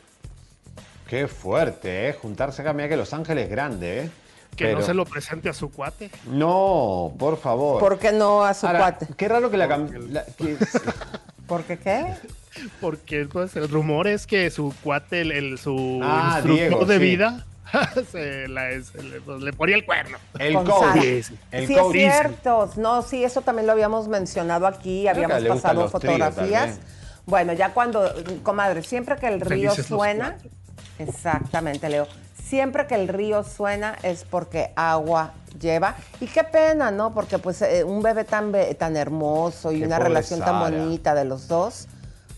Qué 1.09 1.27
fuerte, 1.27 2.09
¿eh? 2.09 2.13
Juntarse 2.13 2.63
acá, 2.63 2.73
mira 2.73 2.89
que 2.89 2.97
Los 2.97 3.13
Ángeles 3.13 3.45
es 3.45 3.51
grande, 3.51 4.01
¿eh? 4.01 4.11
Que 4.57 4.67
Pero- 4.67 4.81
no 4.81 4.85
se 4.87 4.95
lo 4.95 5.05
presente 5.07 5.49
a 5.49 5.53
su 5.55 5.71
cuate. 5.71 6.11
No, 6.27 7.13
por 7.19 7.39
favor. 7.39 7.81
¿Por 7.81 7.99
qué 7.99 8.13
no 8.13 8.45
a 8.45 8.53
su 8.55 8.67
Ahora, 8.67 8.79
cuate? 8.81 9.07
Qué 9.17 9.29
raro 9.29 9.51
que 9.51 9.57
la... 9.57 9.69
cam- 9.69 9.91
la- 10.09 10.25
que- 10.27 10.57
¿Por 11.47 11.65
qué 11.65 11.79
qué? 11.79 12.15
Porque 12.81 13.27
pues, 13.27 13.57
el 13.57 13.69
rumor 13.69 14.07
es 14.07 14.27
que 14.27 14.51
su 14.51 14.75
cuate, 14.83 15.23
el, 15.23 15.33
el- 15.33 15.59
su 15.59 16.01
Ah, 16.03 16.35
instructor 16.37 16.69
Diego, 16.69 16.85
de 16.85 16.97
sí. 16.99 17.03
vida, 17.03 17.47
se 18.13 18.49
la- 18.49 18.71
se 18.83 19.03
le, 19.03 19.21
pues, 19.21 19.41
le 19.41 19.53
ponía 19.53 19.77
el 19.77 19.85
cuerno. 19.87 20.19
El 20.39 20.55
coach. 20.55 21.01
Sí, 21.01 21.23
sí. 21.23 21.39
El 21.53 21.67
sí, 21.67 21.75
coach. 21.75 21.95
es 21.97 22.13
cierto. 22.15 22.71
No, 22.77 23.03
sí, 23.03 23.25
eso 23.25 23.41
también 23.43 23.67
lo 23.67 23.73
habíamos 23.73 24.09
mencionado 24.09 24.67
aquí, 24.67 25.09
habíamos 25.09 25.43
pasado 25.45 25.89
fotografías. 25.89 26.79
Bueno, 27.27 27.53
ya 27.53 27.73
cuando, 27.73 28.13
comadre, 28.43 28.83
siempre 28.83 29.17
que 29.17 29.29
el 29.29 29.41
río 29.41 29.71
Felices 29.71 29.87
suena, 29.87 30.37
exactamente, 30.99 31.89
Leo, 31.89 32.07
siempre 32.51 32.89
que 32.89 32.97
el 32.97 33.07
río 33.07 33.45
suena 33.45 33.97
es 34.03 34.25
porque 34.25 34.73
agua 34.75 35.33
lleva. 35.61 35.95
Y 36.21 36.27
qué 36.27 36.43
pena, 36.43 36.91
¿no? 36.91 37.15
Porque 37.15 37.39
pues 37.39 37.63
eh, 37.63 37.85
un 37.85 38.03
bebé 38.03 38.25
tan, 38.25 38.53
tan 38.77 38.97
hermoso 38.97 39.71
y 39.71 39.79
Qué 39.79 39.87
una 39.87 40.01
relación 40.01 40.41
tan 40.41 40.59
bonita 40.59 41.15
de 41.15 41.25
los 41.25 41.47
dos, 41.47 41.87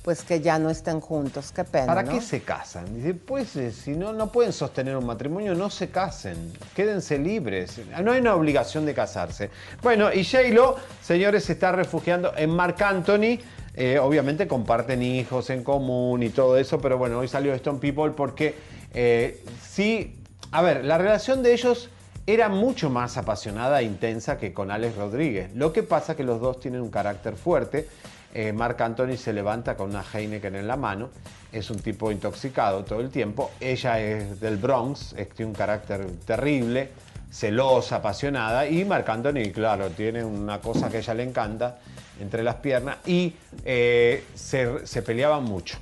pues 0.03 0.23
que 0.23 0.41
ya 0.41 0.59
no 0.59 0.69
estén 0.69 1.01
juntos, 1.01 1.51
qué 1.53 1.65
pena, 1.65 1.87
¿Para 1.87 2.03
¿no? 2.03 2.13
qué 2.13 2.21
se 2.21 2.43
casan? 2.43 2.95
Dice, 2.95 3.15
pues 3.15 3.57
eh, 3.57 3.73
si 3.73 3.93
no, 3.93 4.13
no 4.13 4.31
pueden 4.31 4.53
sostener 4.53 4.97
un 4.97 5.07
matrimonio, 5.07 5.55
no 5.55 5.71
se 5.71 5.89
casen. 5.89 6.53
Quédense 6.77 7.19
libres. 7.19 7.81
No 8.03 8.13
hay 8.13 8.21
una 8.21 8.35
obligación 8.35 8.85
de 8.85 8.93
casarse. 8.93 9.49
Bueno, 9.83 10.13
y 10.13 10.25
J-Lo, 10.25 10.77
señores, 11.01 11.45
se 11.45 11.55
está 11.55 11.73
refugiando 11.73 12.33
en 12.37 12.51
Marc 12.51 12.83
Anthony. 12.83 13.39
Eh, 13.75 13.99
obviamente 13.99 14.47
comparten 14.47 15.03
hijos 15.03 15.49
en 15.49 15.65
común 15.65 16.23
y 16.23 16.29
todo 16.29 16.59
eso, 16.59 16.79
pero 16.79 16.99
bueno, 16.99 17.21
hoy 17.21 17.29
salió 17.29 17.55
Stone 17.55 17.79
People 17.79 18.11
porque 18.11 18.55
eh, 18.93 19.43
sí, 19.69 20.19
a 20.51 20.63
ver, 20.63 20.85
la 20.85 20.99
relación 20.99 21.43
de 21.43 21.53
ellos 21.53 21.89
era 22.27 22.49
mucho 22.49 22.89
más 22.91 23.17
apasionada 23.17 23.81
e 23.81 23.85
intensa 23.85 24.39
que 24.39 24.53
con 24.53 24.71
Alex 24.71 24.97
Rodríguez. 24.97 25.51
Lo 25.55 25.73
que 25.73 25.83
pasa 25.83 26.15
que 26.15 26.23
los 26.25 26.41
dos 26.41 26.61
tienen 26.61 26.81
un 26.81 26.91
carácter 26.91 27.35
fuerte. 27.37 27.89
Eh, 28.35 28.53
Marc 28.53 28.81
Anthony 28.81 29.17
se 29.17 29.33
levanta 29.33 29.77
con 29.77 29.91
una 29.91 30.03
Heineken 30.05 30.55
en 30.55 30.67
la 30.69 30.77
mano. 30.77 31.11
Es 31.53 31.69
un 31.71 31.81
tipo 31.81 32.11
intoxicado 32.13 32.85
todo 32.85 33.01
el 33.01 33.11
tiempo. 33.11 33.51
Ella 33.61 34.01
es 34.01 34.41
del 34.41 34.57
Bronx, 34.57 35.15
es- 35.17 35.29
tiene 35.31 35.51
un 35.51 35.57
carácter 35.57 36.07
terrible, 36.25 36.91
celosa, 37.31 37.97
apasionada. 37.97 38.67
Y 38.69 38.85
Marc 38.85 39.09
Anthony, 39.09 39.51
claro, 39.53 39.91
tiene 39.91 40.25
una 40.25 40.61
cosa 40.61 40.89
que 40.89 40.99
a 40.99 41.01
ella 41.01 41.15
le 41.15 41.25
encanta 41.25 41.79
entre 42.21 42.43
las 42.43 42.55
piernas. 42.57 42.99
Y 43.07 43.35
eh, 43.65 44.25
se, 44.35 44.87
se 44.87 45.03
peleaban 45.03 45.43
mucho. 45.45 45.77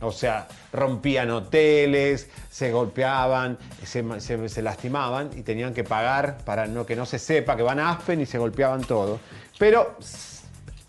O 0.00 0.12
sea, 0.12 0.46
rompían 0.72 1.30
hoteles, 1.30 2.28
se 2.50 2.70
golpeaban, 2.70 3.58
se, 3.84 4.04
se- 4.20 4.48
se 4.48 4.62
lastimaban 4.62 5.30
y 5.36 5.42
tenían 5.42 5.74
que 5.74 5.82
pagar 5.84 6.38
para 6.44 6.66
no, 6.66 6.86
que 6.86 6.94
no 6.94 7.04
se 7.04 7.18
sepa 7.18 7.56
que 7.56 7.62
van 7.62 7.80
a 7.80 7.90
Aspen 7.90 8.20
y 8.20 8.26
se 8.26 8.38
golpeaban 8.38 8.82
todo. 8.82 9.18
Pero 9.58 9.96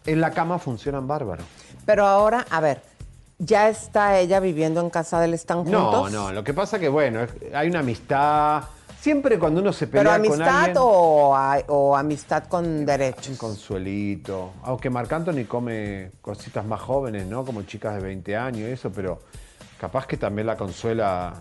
en 0.06 0.22
la 0.22 0.32
cama 0.32 0.60
funcionan 0.60 1.08
bárbaro. 1.08 1.44
Pero 1.86 2.06
ahora, 2.06 2.46
a 2.52 2.60
ver, 2.62 2.82
¿ya 3.40 3.68
está 3.70 4.20
ella 4.20 4.40
viviendo 4.40 4.80
en 4.80 4.90
casa 4.92 5.20
del 5.20 5.34
están 5.34 5.64
juntos? 5.64 5.72
No, 5.72 6.10
no, 6.10 6.32
lo 6.32 6.44
que 6.44 6.54
pasa 6.54 6.78
que, 6.78 6.90
bueno, 6.90 7.26
hay 7.54 7.68
una 7.68 7.80
amistad. 7.80 8.64
Siempre 9.02 9.40
cuando 9.40 9.62
uno 9.62 9.72
se 9.72 9.88
pelea 9.88 10.18
¿Pero 10.18 10.30
con 10.30 10.42
amistad 10.42 10.58
alguien... 10.60 10.78
o, 10.82 11.36
a- 11.36 11.64
o 11.68 11.96
amistad 11.96 12.44
con 12.46 12.66
Un 12.66 12.86
derechos? 12.86 13.38
consuelito. 13.38 14.52
Aunque 14.64 14.90
Marc 14.90 15.12
Anthony 15.14 15.46
come 15.48 16.12
cositas 16.22 16.66
más 16.66 16.82
jóvenes, 16.82 17.26
¿no? 17.26 17.46
Como 17.46 17.62
chicas 17.64 17.96
de 17.96 18.02
20 18.02 18.36
años 18.36 18.60
y 18.70 18.72
eso, 18.72 18.92
pero 18.92 19.20
capaz 19.80 20.06
que 20.06 20.18
también 20.18 20.48
la 20.48 20.58
consuela 20.58 21.34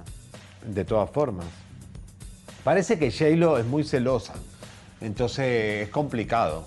de 0.64 0.84
todas 0.84 1.10
formas. 1.10 1.46
Parece 2.62 2.98
que 2.98 3.10
J-Lo 3.10 3.58
es 3.58 3.64
muy 3.66 3.82
celosa. 3.82 4.34
Entonces 5.00 5.82
es 5.84 5.88
complicado 5.88 6.66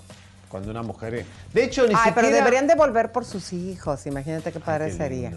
cuando 0.50 0.72
una 0.72 0.84
mujer 0.84 1.16
es... 1.16 1.26
De 1.54 1.64
hecho, 1.64 1.84
ni 1.88 1.94
Ay, 1.94 1.98
siquiera... 1.98 2.16
pero 2.16 2.30
deberían 2.34 2.68
de 2.68 2.76
volver 2.76 3.12
por 3.14 3.24
sus 3.24 3.54
hijos. 3.54 4.06
Imagínate 4.08 4.52
qué 4.52 4.60
padre 4.60 4.88
qué 4.88 4.98
sería. 4.98 5.32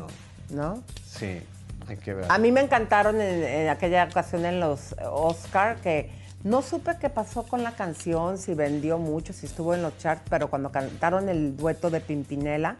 ¿No? 0.51 0.83
Sí, 1.07 1.41
hay 1.89 1.97
que 1.97 2.15
ver. 2.15 2.27
A 2.29 2.39
mí 2.39 2.53
me 2.53 2.61
encantaron 2.61 3.21
en, 3.21 3.43
en 3.43 3.69
aquella 3.69 4.05
ocasión 4.05 4.45
en 4.45 4.61
los 4.61 4.95
Oscar 5.03 5.77
que 5.77 6.11
no 6.45 6.61
supe 6.61 6.93
qué 7.01 7.09
pasó 7.09 7.45
con 7.45 7.63
la 7.63 7.73
canción, 7.73 8.37
si 8.37 8.53
vendió 8.53 8.99
mucho, 8.99 9.33
si 9.33 9.47
estuvo 9.47 9.75
en 9.75 9.81
los 9.81 9.97
charts, 9.97 10.25
pero 10.29 10.49
cuando 10.49 10.71
cantaron 10.71 11.31
el 11.31 11.57
dueto 11.57 11.89
de 11.89 12.01
Pimpinela, 12.01 12.77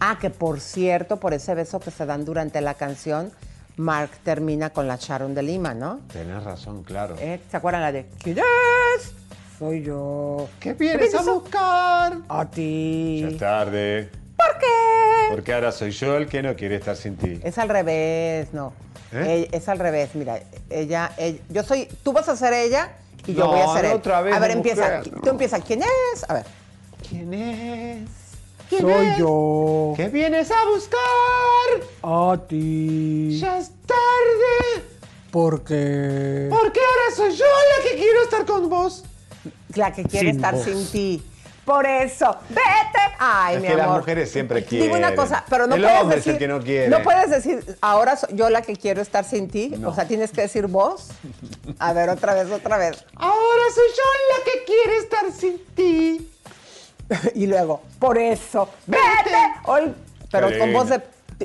ah, 0.00 0.18
que 0.20 0.28
por 0.28 0.60
cierto, 0.60 1.16
por 1.16 1.32
ese 1.32 1.54
beso 1.54 1.80
que 1.80 1.90
se 1.90 2.04
dan 2.04 2.26
durante 2.26 2.60
la 2.60 2.74
canción, 2.74 3.32
Mark 3.76 4.10
termina 4.22 4.68
con 4.68 4.86
la 4.86 4.96
Sharon 4.96 5.34
de 5.34 5.42
Lima, 5.42 5.72
¿no? 5.72 6.00
Tenés 6.12 6.44
razón, 6.44 6.82
claro. 6.82 7.16
¿Eh? 7.18 7.40
¿Se 7.50 7.56
acuerdan 7.56 7.80
la 7.80 7.92
de 7.92 8.06
¿Quién 8.22 8.38
es? 8.38 9.14
Soy 9.58 9.82
yo. 9.82 10.48
¿Qué 10.60 10.74
vienes 10.74 11.14
a 11.14 11.22
buscar? 11.22 12.18
A 12.28 12.44
ti. 12.50 13.20
Ya 13.22 13.28
es 13.28 13.38
tarde. 13.38 14.10
¿Por 14.36 14.58
qué? 14.58 14.66
Porque 15.30 15.52
ahora 15.54 15.72
soy 15.72 15.90
yo 15.90 16.16
el 16.16 16.26
que 16.28 16.42
no 16.42 16.54
quiere 16.56 16.76
estar 16.76 16.96
sin 16.96 17.16
ti. 17.16 17.40
Es 17.42 17.58
al 17.58 17.68
revés, 17.68 18.52
no. 18.52 18.72
¿Eh? 19.12 19.48
Es 19.52 19.68
al 19.68 19.78
revés, 19.78 20.10
mira, 20.14 20.40
ella, 20.68 21.12
ella- 21.16 21.40
yo 21.48 21.62
soy, 21.62 21.88
tú 22.02 22.12
vas 22.12 22.28
a 22.28 22.36
ser 22.36 22.52
ella 22.52 22.92
y 23.26 23.34
yo 23.34 23.44
No, 23.44 23.52
voy 23.52 23.60
a 23.60 23.72
ser 23.72 23.84
no 23.84 23.90
él. 23.90 23.96
otra 23.96 24.20
vez 24.20 24.34
a 24.34 24.38
ver, 24.40 24.50
empieza, 24.50 24.98
mujer. 24.98 25.20
tú 25.22 25.30
empieza, 25.30 25.60
¿quién 25.60 25.82
es? 25.82 26.28
A 26.28 26.34
ver. 26.34 26.44
¿Quién 27.08 27.32
es? 27.34 28.08
Soy 28.80 29.06
yo. 29.16 29.92
¿Qué 29.96 30.08
vienes 30.08 30.50
a 30.50 30.64
buscar? 30.74 31.88
A 32.02 32.36
ti. 32.48 33.38
Ya 33.40 33.58
es 33.58 33.70
tarde. 33.86 34.84
Porque. 35.30 36.48
Porque 36.50 36.80
ahora 36.80 37.14
soy 37.16 37.36
yo 37.36 37.44
la 37.44 37.88
que 37.88 37.96
quiero 37.96 38.22
estar 38.24 38.44
con 38.44 38.68
vos. 38.68 39.04
La 39.76 39.92
que 39.92 40.02
quiere 40.04 40.30
Sin 40.30 40.36
estar 40.36 40.56
sin 40.58 40.86
ti. 40.88 41.22
Por 41.66 41.84
eso, 41.84 42.34
vete. 42.48 42.62
Ay, 43.18 43.56
Es 43.56 43.62
mi 43.62 43.68
que 43.68 43.74
las 43.74 43.86
amor. 43.86 43.98
mujeres 43.98 44.30
siempre 44.30 44.60
Digo 44.62 44.84
una 44.94 45.08
quieren. 45.08 45.16
cosa, 45.16 45.44
pero 45.50 45.66
no 45.66 45.74
El 45.74 45.82
puedes 45.82 46.00
hombre 46.00 46.18
es 46.18 46.24
decir. 46.24 46.32
el 46.34 46.38
que 46.38 46.48
no 46.48 46.60
quiere. 46.62 46.88
No 46.88 47.02
puedes 47.02 47.28
decir, 47.28 47.76
ahora 47.80 48.16
soy 48.16 48.28
yo 48.34 48.48
la 48.50 48.62
que 48.62 48.76
quiero 48.76 49.02
estar 49.02 49.24
sin 49.24 49.48
ti. 49.48 49.74
No. 49.76 49.88
O 49.90 49.94
sea, 49.94 50.06
tienes 50.06 50.30
que 50.30 50.42
decir 50.42 50.68
vos. 50.68 51.08
A 51.80 51.92
ver, 51.92 52.08
otra 52.08 52.34
vez, 52.34 52.50
otra 52.52 52.78
vez. 52.78 53.04
Ahora 53.16 53.62
soy 53.74 53.84
yo 53.96 54.04
la 54.38 54.44
que 54.44 54.64
quiere 54.64 54.98
estar 54.98 55.32
sin 55.32 55.58
ti. 55.74 56.32
y 57.34 57.46
luego, 57.46 57.82
por 57.98 58.16
eso, 58.16 58.68
vete. 58.86 59.00
Hoy, 59.64 59.92
pero 60.30 60.56
con 60.58 60.72
voz 60.72 60.88
de. 60.88 61.00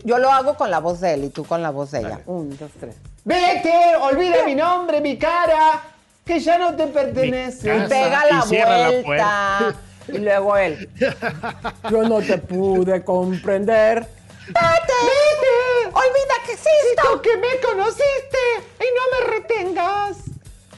Yo 0.05 0.19
lo 0.19 0.31
hago 0.31 0.55
con 0.55 0.69
la 0.71 0.79
voz 0.79 1.01
de 1.01 1.15
él 1.15 1.23
y 1.25 1.29
tú 1.29 1.43
con 1.45 1.61
la 1.63 1.71
voz 1.71 1.91
de 1.91 1.99
ella. 1.99 2.09
Dale. 2.09 2.23
Un, 2.27 2.57
dos, 2.57 2.71
tres. 2.79 2.95
Vete, 3.23 3.95
olvida 3.99 4.45
mi 4.45 4.55
nombre, 4.55 5.01
mi 5.01 5.17
cara, 5.17 5.81
que 6.25 6.39
ya 6.39 6.57
no 6.57 6.75
te 6.75 6.87
pertenece. 6.87 7.75
Y 7.75 7.87
pega 7.87 8.23
y 8.29 8.33
la 8.33 8.39
la 8.39 8.45
vuelta. 8.45 9.01
puerta. 9.05 9.75
Y 10.07 10.17
luego 10.19 10.57
él. 10.57 10.89
Yo 11.89 12.03
no 12.03 12.19
te 12.21 12.37
pude 12.37 13.03
comprender. 13.03 14.07
¡Vete! 14.47 15.87
¡Olvida 15.87 16.35
que 16.45 16.53
existo! 16.53 17.21
que 17.21 17.37
me 17.37 17.59
conociste 17.61 18.37
y 18.79 18.85
no 18.95 19.25
me 19.27 19.33
retengas. 19.37 20.17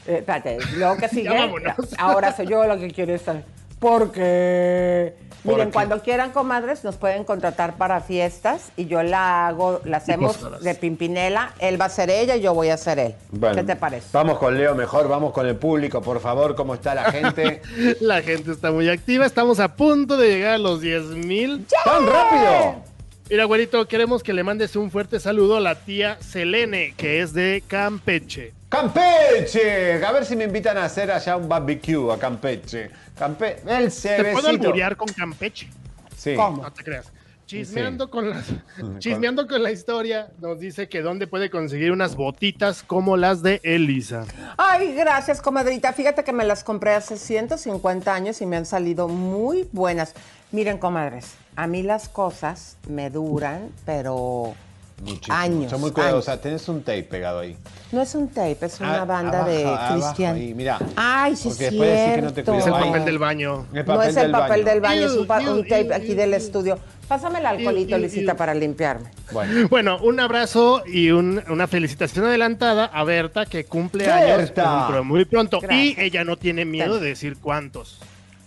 Eh, 0.06 0.18
espérate, 0.18 0.58
luego 0.76 0.96
que 0.96 1.08
sigue. 1.10 1.28
vámonos. 1.30 1.74
Ahora 1.98 2.34
soy 2.36 2.46
yo 2.46 2.64
la 2.64 2.76
que 2.76 2.90
quiere 2.90 3.14
estar. 3.14 3.42
Porque. 3.78 5.14
Miren, 5.44 5.70
cuando 5.70 6.00
quieran, 6.02 6.30
comadres, 6.32 6.84
nos 6.84 6.96
pueden 6.96 7.24
contratar 7.24 7.76
para 7.76 8.00
fiestas 8.00 8.72
y 8.76 8.86
yo 8.86 9.02
la 9.02 9.46
hago, 9.46 9.80
la 9.84 9.98
hacemos 9.98 10.62
de 10.62 10.74
Pimpinela. 10.74 11.52
Él 11.58 11.80
va 11.80 11.86
a 11.86 11.90
ser 11.90 12.10
ella 12.10 12.36
y 12.36 12.40
yo 12.40 12.54
voy 12.54 12.70
a 12.70 12.76
ser 12.76 12.98
él. 12.98 13.14
Bueno, 13.30 13.56
¿Qué 13.56 13.64
te 13.64 13.76
parece? 13.76 14.08
Vamos 14.12 14.38
con 14.38 14.56
Leo 14.56 14.74
mejor, 14.74 15.06
vamos 15.06 15.32
con 15.32 15.46
el 15.46 15.56
público, 15.56 16.00
por 16.00 16.20
favor, 16.20 16.54
¿cómo 16.54 16.74
está 16.74 16.94
la 16.94 17.12
gente? 17.12 17.60
La 18.00 18.22
gente 18.22 18.52
está 18.52 18.70
muy 18.70 18.88
activa. 18.88 19.26
Estamos 19.26 19.60
a 19.60 19.76
punto 19.76 20.16
de 20.16 20.28
llegar 20.28 20.54
a 20.54 20.58
los 20.58 20.80
10 20.80 21.02
mil. 21.26 21.66
¡Tan 21.84 22.06
rápido! 22.06 22.82
Mira, 23.30 23.44
güerito, 23.44 23.86
queremos 23.88 24.22
que 24.22 24.32
le 24.32 24.44
mandes 24.44 24.76
un 24.76 24.90
fuerte 24.90 25.18
saludo 25.18 25.56
a 25.56 25.60
la 25.60 25.74
tía 25.76 26.18
Selene, 26.20 26.94
que 26.96 27.20
es 27.20 27.32
de 27.32 27.62
Campeche. 27.66 28.52
¡Campeche! 28.74 30.04
A 30.04 30.10
ver 30.10 30.24
si 30.24 30.34
me 30.34 30.42
invitan 30.42 30.76
a 30.76 30.86
hacer 30.86 31.08
allá 31.08 31.36
un 31.36 31.48
barbecue 31.48 32.12
a 32.12 32.18
Campeche. 32.18 32.90
Campe... 33.16 33.58
El 33.68 33.92
Te 33.92 34.32
puedo 34.32 34.48
alburear 34.48 34.96
con 34.96 35.06
Campeche. 35.06 35.68
Sí. 36.16 36.34
¿Cómo? 36.34 36.60
No 36.60 36.72
te 36.72 36.82
creas. 36.82 37.12
Chismeando, 37.46 38.10
con 38.10 38.30
la, 38.30 38.42
chismeando 38.98 39.46
con 39.46 39.62
la 39.62 39.70
historia, 39.70 40.32
nos 40.40 40.58
dice 40.58 40.88
que 40.88 41.02
dónde 41.02 41.28
puede 41.28 41.50
conseguir 41.50 41.92
unas 41.92 42.16
botitas 42.16 42.82
como 42.82 43.16
las 43.16 43.44
de 43.44 43.60
Elisa. 43.62 44.24
Ay, 44.56 44.92
gracias, 44.96 45.40
comadrita. 45.40 45.92
Fíjate 45.92 46.24
que 46.24 46.32
me 46.32 46.44
las 46.44 46.64
compré 46.64 46.94
hace 46.94 47.16
150 47.16 48.12
años 48.12 48.40
y 48.40 48.46
me 48.46 48.56
han 48.56 48.66
salido 48.66 49.06
muy 49.06 49.68
buenas. 49.70 50.14
Miren, 50.50 50.78
comadres, 50.78 51.36
a 51.54 51.68
mí 51.68 51.84
las 51.84 52.08
cosas 52.08 52.76
me 52.88 53.08
duran, 53.08 53.70
pero 53.86 54.56
Muchísimo. 55.02 55.36
años. 55.36 55.70
Son 55.70 55.80
muy 55.80 55.90
cuidadosa. 55.90 56.40
Tenés 56.40 56.68
un 56.68 56.82
tape 56.82 57.02
pegado 57.02 57.40
ahí. 57.40 57.56
No 57.92 58.00
es 58.00 58.14
un 58.14 58.28
tape, 58.28 58.56
es 58.66 58.80
una 58.80 59.02
Ah, 59.02 59.04
banda 59.04 59.40
abajo, 59.44 59.50
de 59.50 59.94
cristian. 60.00 60.56
mira. 60.56 60.78
Ay, 60.96 61.36
sí, 61.36 61.48
Porque 61.48 61.64
es 61.66 61.70
después 61.72 61.90
decís 61.90 62.14
que 62.14 62.22
no 62.22 62.32
te. 62.32 62.40
Es 62.58 62.66
el 62.66 62.74
Ay. 62.74 62.82
papel 62.84 63.04
del 63.04 63.18
baño. 63.18 63.66
El 63.72 63.86
No 63.86 64.02
es 64.02 64.16
el 64.16 64.30
papel 64.30 64.50
baño. 64.50 64.64
del 64.64 64.80
baño, 64.80 65.06
es 65.06 65.12
un, 65.12 65.48
un 65.48 65.62
tape 65.68 65.94
aquí 65.94 66.14
del 66.14 66.34
estudio. 66.34 66.78
Pásame 67.08 67.38
el 67.40 67.46
alcoholito, 67.46 67.98
Luisita, 67.98 68.34
para 68.34 68.54
limpiarme. 68.54 69.10
Bueno. 69.30 69.68
Bueno, 69.68 69.98
un 70.02 70.20
abrazo 70.20 70.82
y 70.86 71.10
un- 71.10 71.42
una 71.50 71.66
felicitación 71.66 72.24
adelantada 72.24 72.86
a 72.86 73.04
Berta, 73.04 73.44
que 73.44 73.66
cumple 73.66 74.10
años 74.10 74.38
Berta. 74.38 74.88
de 74.90 75.00
muy 75.02 75.26
pronto. 75.26 75.60
Gracias. 75.60 75.98
Y 75.98 76.00
ella 76.00 76.24
no 76.24 76.36
tiene 76.38 76.64
miedo 76.64 76.94
Ten. 76.94 77.02
de 77.02 77.08
decir 77.08 77.36
cuántos. 77.38 78.00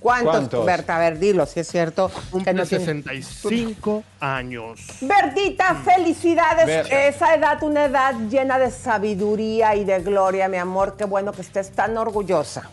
¿Cuántos, 0.08 0.32
¿Cuántos? 0.32 0.66
Berta? 0.66 0.96
A 0.96 1.00
ver, 1.00 1.20
dilo, 1.20 1.46
si 1.46 1.60
es 1.60 1.68
cierto. 1.68 2.10
Cumple 2.32 2.54
no 2.54 2.66
tiene- 2.66 2.86
65 2.86 4.04
años. 4.20 4.80
Bertita, 5.02 5.76
felicidades. 5.76 6.66
Berta. 6.66 7.08
Esa 7.08 7.36
edad, 7.36 7.62
una 7.64 7.86
edad 7.86 8.16
llena 8.30 8.58
de 8.58 8.72
sabiduría 8.72 9.76
y 9.76 9.84
de 9.84 10.00
gloria, 10.00 10.48
mi 10.48 10.58
amor. 10.58 10.96
Qué 10.98 11.06
bueno 11.06 11.32
que 11.34 11.42
estés 11.42 11.72
tan 11.72 11.98
orgullosa. 11.98 12.70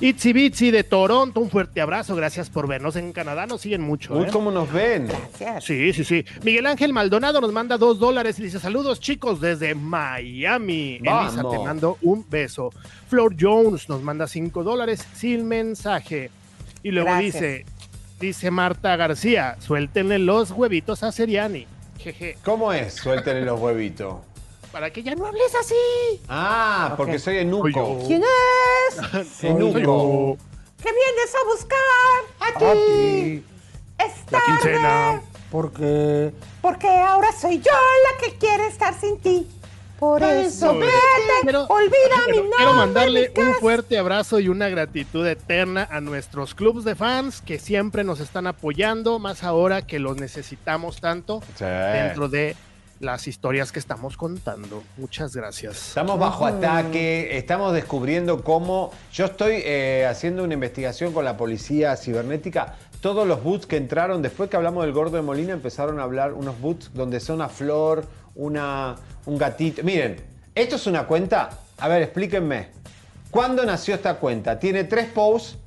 Itzy 0.00 0.32
Bitsy 0.32 0.70
de 0.70 0.84
Toronto, 0.84 1.40
un 1.40 1.50
fuerte 1.50 1.80
abrazo. 1.80 2.14
Gracias 2.14 2.50
por 2.50 2.68
vernos 2.68 2.94
en 2.94 3.12
Canadá. 3.12 3.46
Nos 3.46 3.62
siguen 3.62 3.80
mucho. 3.82 4.14
Uy, 4.14 4.26
¿eh? 4.26 4.28
cómo 4.32 4.52
nos 4.52 4.72
ven. 4.72 5.08
Gracias. 5.08 5.64
Sí, 5.64 5.92
sí, 5.92 6.04
sí. 6.04 6.24
Miguel 6.44 6.66
Ángel 6.66 6.92
Maldonado 6.92 7.40
nos 7.40 7.52
manda 7.52 7.76
dos 7.76 7.98
dólares 7.98 8.38
y 8.38 8.44
dice: 8.44 8.60
Saludos, 8.60 9.00
chicos, 9.00 9.40
desde 9.40 9.74
Miami. 9.74 11.00
Vamos. 11.00 11.34
Elisa, 11.34 11.50
te 11.50 11.58
mando 11.58 11.98
un 12.02 12.24
beso. 12.30 12.70
Flor 13.08 13.34
Jones 13.38 13.88
nos 13.88 14.00
manda 14.02 14.28
cinco 14.28 14.62
dólares 14.62 15.04
sin 15.14 15.48
mensaje. 15.48 16.30
Y 16.82 16.90
luego 16.90 17.08
Gracias. 17.10 17.34
dice: 17.34 17.66
Dice 18.20 18.50
Marta 18.50 18.96
García, 18.96 19.56
suéltenle 19.60 20.18
los 20.18 20.50
huevitos 20.50 21.02
a 21.02 21.12
Seriani. 21.12 21.66
Jeje. 21.98 22.36
¿Cómo 22.44 22.72
es? 22.72 22.94
Suéltenle 22.94 23.42
los 23.42 23.58
huevitos. 23.60 24.16
Para 24.72 24.90
que 24.92 25.02
ya 25.02 25.14
no 25.14 25.26
hables 25.26 25.54
así. 25.54 25.74
Ah, 26.28 26.94
porque 26.96 27.14
Ok. 27.16 27.18
soy 27.18 27.38
enuco. 27.38 27.98
¿Quién 28.06 28.22
es? 28.22 29.42
Enuco. 29.44 30.36
¿Qué 30.82 30.90
vienes 30.92 31.34
a 31.34 31.48
buscar? 31.48 32.54
A 32.54 32.58
ti. 32.74 33.44
Es 33.98 34.12
La 34.30 34.40
quincena. 34.44 34.82
tarde. 34.82 35.22
Porque 35.50 36.32
Porque 36.60 36.86
ahora 36.88 37.28
soy 37.32 37.58
yo 37.58 37.72
la 37.72 38.26
que 38.26 38.36
quiere 38.36 38.66
estar 38.66 38.94
sin 39.00 39.18
ti. 39.18 39.46
Por 39.98 40.22
eso, 40.22 40.74
vete, 40.78 40.92
Pero- 41.44 41.64
olvida 41.64 41.90
mi 42.26 42.32
Quiero- 42.32 42.36
nombre. 42.42 42.56
Quiero 42.56 42.72
mandarle 42.74 43.32
un 43.36 43.54
fuerte 43.54 43.98
abrazo 43.98 44.38
y 44.38 44.48
una 44.48 44.68
gratitud 44.68 45.26
eterna 45.26 45.88
a 45.90 46.00
nuestros 46.00 46.54
clubs 46.54 46.84
de 46.84 46.94
fans 46.94 47.40
que 47.40 47.58
siempre 47.58 48.04
nos 48.04 48.20
están 48.20 48.46
apoyando, 48.46 49.18
más 49.18 49.42
ahora 49.42 49.82
que 49.82 49.98
los 49.98 50.16
necesitamos 50.16 51.00
tanto 51.00 51.42
Sí. 51.56 51.64
dentro 51.64 52.28
de 52.28 52.54
las 53.00 53.28
historias 53.28 53.70
que 53.70 53.78
estamos 53.78 54.16
contando. 54.16 54.82
Muchas 54.96 55.34
gracias. 55.34 55.88
Estamos 55.88 56.18
bajo 56.18 56.46
ataque, 56.46 57.36
estamos 57.38 57.72
descubriendo 57.72 58.42
cómo. 58.42 58.90
Yo 59.12 59.26
estoy 59.26 59.62
eh, 59.64 60.04
haciendo 60.10 60.42
una 60.42 60.54
investigación 60.54 61.12
con 61.12 61.24
la 61.24 61.36
policía 61.36 61.96
cibernética. 61.96 62.74
Todos 63.00 63.28
los 63.28 63.44
boots 63.44 63.66
que 63.66 63.76
entraron, 63.76 64.22
después 64.22 64.50
que 64.50 64.56
hablamos 64.56 64.84
del 64.84 64.92
gordo 64.92 65.16
de 65.16 65.22
Molina, 65.22 65.52
empezaron 65.52 66.00
a 66.00 66.02
hablar 66.02 66.32
unos 66.32 66.60
boots 66.60 66.90
donde 66.94 67.20
son 67.20 67.36
una 67.36 67.48
flor, 67.48 68.04
una, 68.34 68.96
un 69.26 69.38
gatito. 69.38 69.84
Miren, 69.84 70.16
esto 70.54 70.76
es 70.76 70.86
una 70.88 71.06
cuenta. 71.06 71.50
A 71.78 71.86
ver, 71.86 72.02
explíquenme. 72.02 72.68
¿Cuándo 73.30 73.64
nació 73.64 73.94
esta 73.94 74.14
cuenta? 74.14 74.58
Tiene 74.58 74.82
tres 74.84 75.06
posts, 75.10 75.58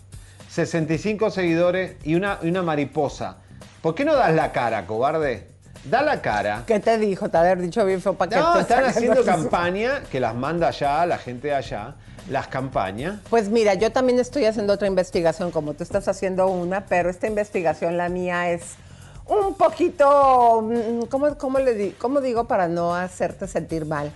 65 0.50 1.31
seguidores 1.31 1.95
y 2.03 2.15
una, 2.15 2.39
y 2.41 2.50
una 2.50 2.63
mariposa. 2.63 3.38
¿Por 3.81 3.95
qué 3.95 4.03
no 4.03 4.13
das 4.13 4.33
la 4.33 4.51
cara, 4.51 4.85
cobarde? 4.85 5.47
Da 5.85 6.01
la 6.01 6.21
cara. 6.21 6.63
¿Qué 6.67 6.79
te 6.79 6.97
dijo? 6.97 7.29
Te 7.29 7.38
haber 7.38 7.59
dicho 7.59 7.83
bien 7.85 8.01
feo 8.01 8.13
para 8.13 8.29
que 8.29 8.35
No, 8.38 8.53
te 8.53 8.59
están 8.59 8.83
haciendo 8.83 9.23
campaña 9.23 10.03
que 10.11 10.19
las 10.19 10.35
manda 10.35 10.67
allá, 10.67 11.05
la 11.05 11.17
gente 11.17 11.47
de 11.47 11.55
allá, 11.55 11.95
las 12.29 12.47
campañas. 12.47 13.19
Pues 13.29 13.49
mira, 13.49 13.73
yo 13.73 13.91
también 13.91 14.19
estoy 14.19 14.45
haciendo 14.45 14.73
otra 14.73 14.87
investigación, 14.87 15.51
como 15.51 15.73
tú 15.73 15.83
estás 15.83 16.07
haciendo 16.07 16.47
una, 16.47 16.85
pero 16.85 17.09
esta 17.09 17.27
investigación, 17.27 17.97
la 17.97 18.09
mía, 18.09 18.51
es 18.51 18.75
un 19.27 19.55
poquito, 19.55 20.61
mm, 20.61 21.05
¿cómo, 21.05 21.37
cómo 21.37 21.59
le 21.59 21.93
cómo 21.93 22.21
digo 22.21 22.45
para 22.45 22.67
no 22.67 22.95
hacerte 22.95 23.47
sentir 23.47 23.85
mal? 23.85 24.11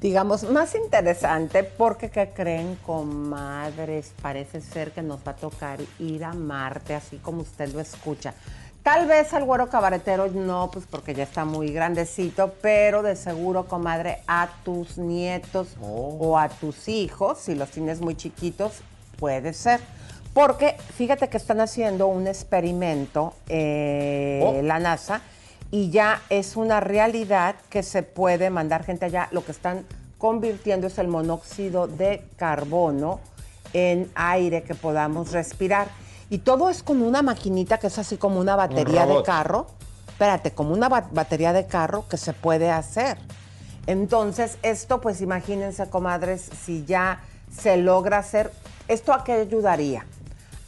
Digamos, 0.00 0.44
más 0.44 0.74
interesante 0.74 1.62
porque, 1.62 2.08
¿qué 2.08 2.30
creen, 2.34 2.76
comadres? 2.86 4.12
Parece 4.22 4.62
ser 4.62 4.92
que 4.92 5.02
nos 5.02 5.20
va 5.26 5.32
a 5.32 5.36
tocar 5.36 5.78
ir 5.98 6.24
a 6.24 6.32
Marte, 6.32 6.94
así 6.94 7.18
como 7.18 7.42
usted 7.42 7.70
lo 7.74 7.80
escucha. 7.80 8.32
Tal 8.82 9.06
vez 9.06 9.34
al 9.34 9.44
güero 9.44 9.68
cabaretero 9.68 10.28
no, 10.28 10.70
pues 10.72 10.86
porque 10.90 11.12
ya 11.14 11.24
está 11.24 11.44
muy 11.44 11.70
grandecito, 11.70 12.54
pero 12.62 13.02
de 13.02 13.14
seguro, 13.14 13.66
comadre, 13.66 14.18
a 14.26 14.48
tus 14.64 14.96
nietos 14.96 15.76
o 15.82 16.38
a 16.38 16.48
tus 16.48 16.88
hijos, 16.88 17.38
si 17.38 17.54
los 17.54 17.70
tienes 17.70 18.00
muy 18.00 18.16
chiquitos, 18.16 18.80
puede 19.18 19.52
ser. 19.52 19.80
Porque 20.32 20.76
fíjate 20.96 21.28
que 21.28 21.36
están 21.36 21.60
haciendo 21.60 22.06
un 22.06 22.26
experimento, 22.26 23.34
eh, 23.48 24.40
Oh. 24.42 24.62
la 24.62 24.78
NASA, 24.78 25.20
y 25.70 25.90
ya 25.90 26.22
es 26.30 26.56
una 26.56 26.80
realidad 26.80 27.56
que 27.68 27.82
se 27.82 28.02
puede 28.02 28.48
mandar 28.48 28.84
gente 28.84 29.04
allá. 29.06 29.28
Lo 29.30 29.44
que 29.44 29.52
están 29.52 29.84
convirtiendo 30.18 30.86
es 30.86 30.98
el 30.98 31.08
monóxido 31.08 31.86
de 31.86 32.24
carbono 32.36 33.20
en 33.72 34.10
aire 34.14 34.62
que 34.62 34.74
podamos 34.74 35.32
respirar. 35.32 35.88
Y 36.30 36.38
todo 36.38 36.70
es 36.70 36.82
con 36.82 37.02
una 37.02 37.22
maquinita 37.22 37.78
que 37.78 37.88
es 37.88 37.98
así 37.98 38.16
como 38.16 38.38
una 38.40 38.56
batería 38.56 39.04
de 39.04 39.22
carro. 39.22 39.66
Espérate, 40.08 40.52
como 40.52 40.72
una 40.72 40.88
ba- 40.88 41.08
batería 41.12 41.52
de 41.52 41.66
carro 41.66 42.06
que 42.08 42.16
se 42.16 42.32
puede 42.32 42.70
hacer. 42.70 43.18
Entonces, 43.86 44.58
esto, 44.62 45.00
pues 45.00 45.20
imagínense, 45.22 45.88
comadres, 45.88 46.48
si 46.64 46.84
ya 46.84 47.20
se 47.50 47.76
logra 47.78 48.18
hacer, 48.18 48.52
¿esto 48.86 49.12
a 49.12 49.24
qué 49.24 49.32
ayudaría? 49.32 50.06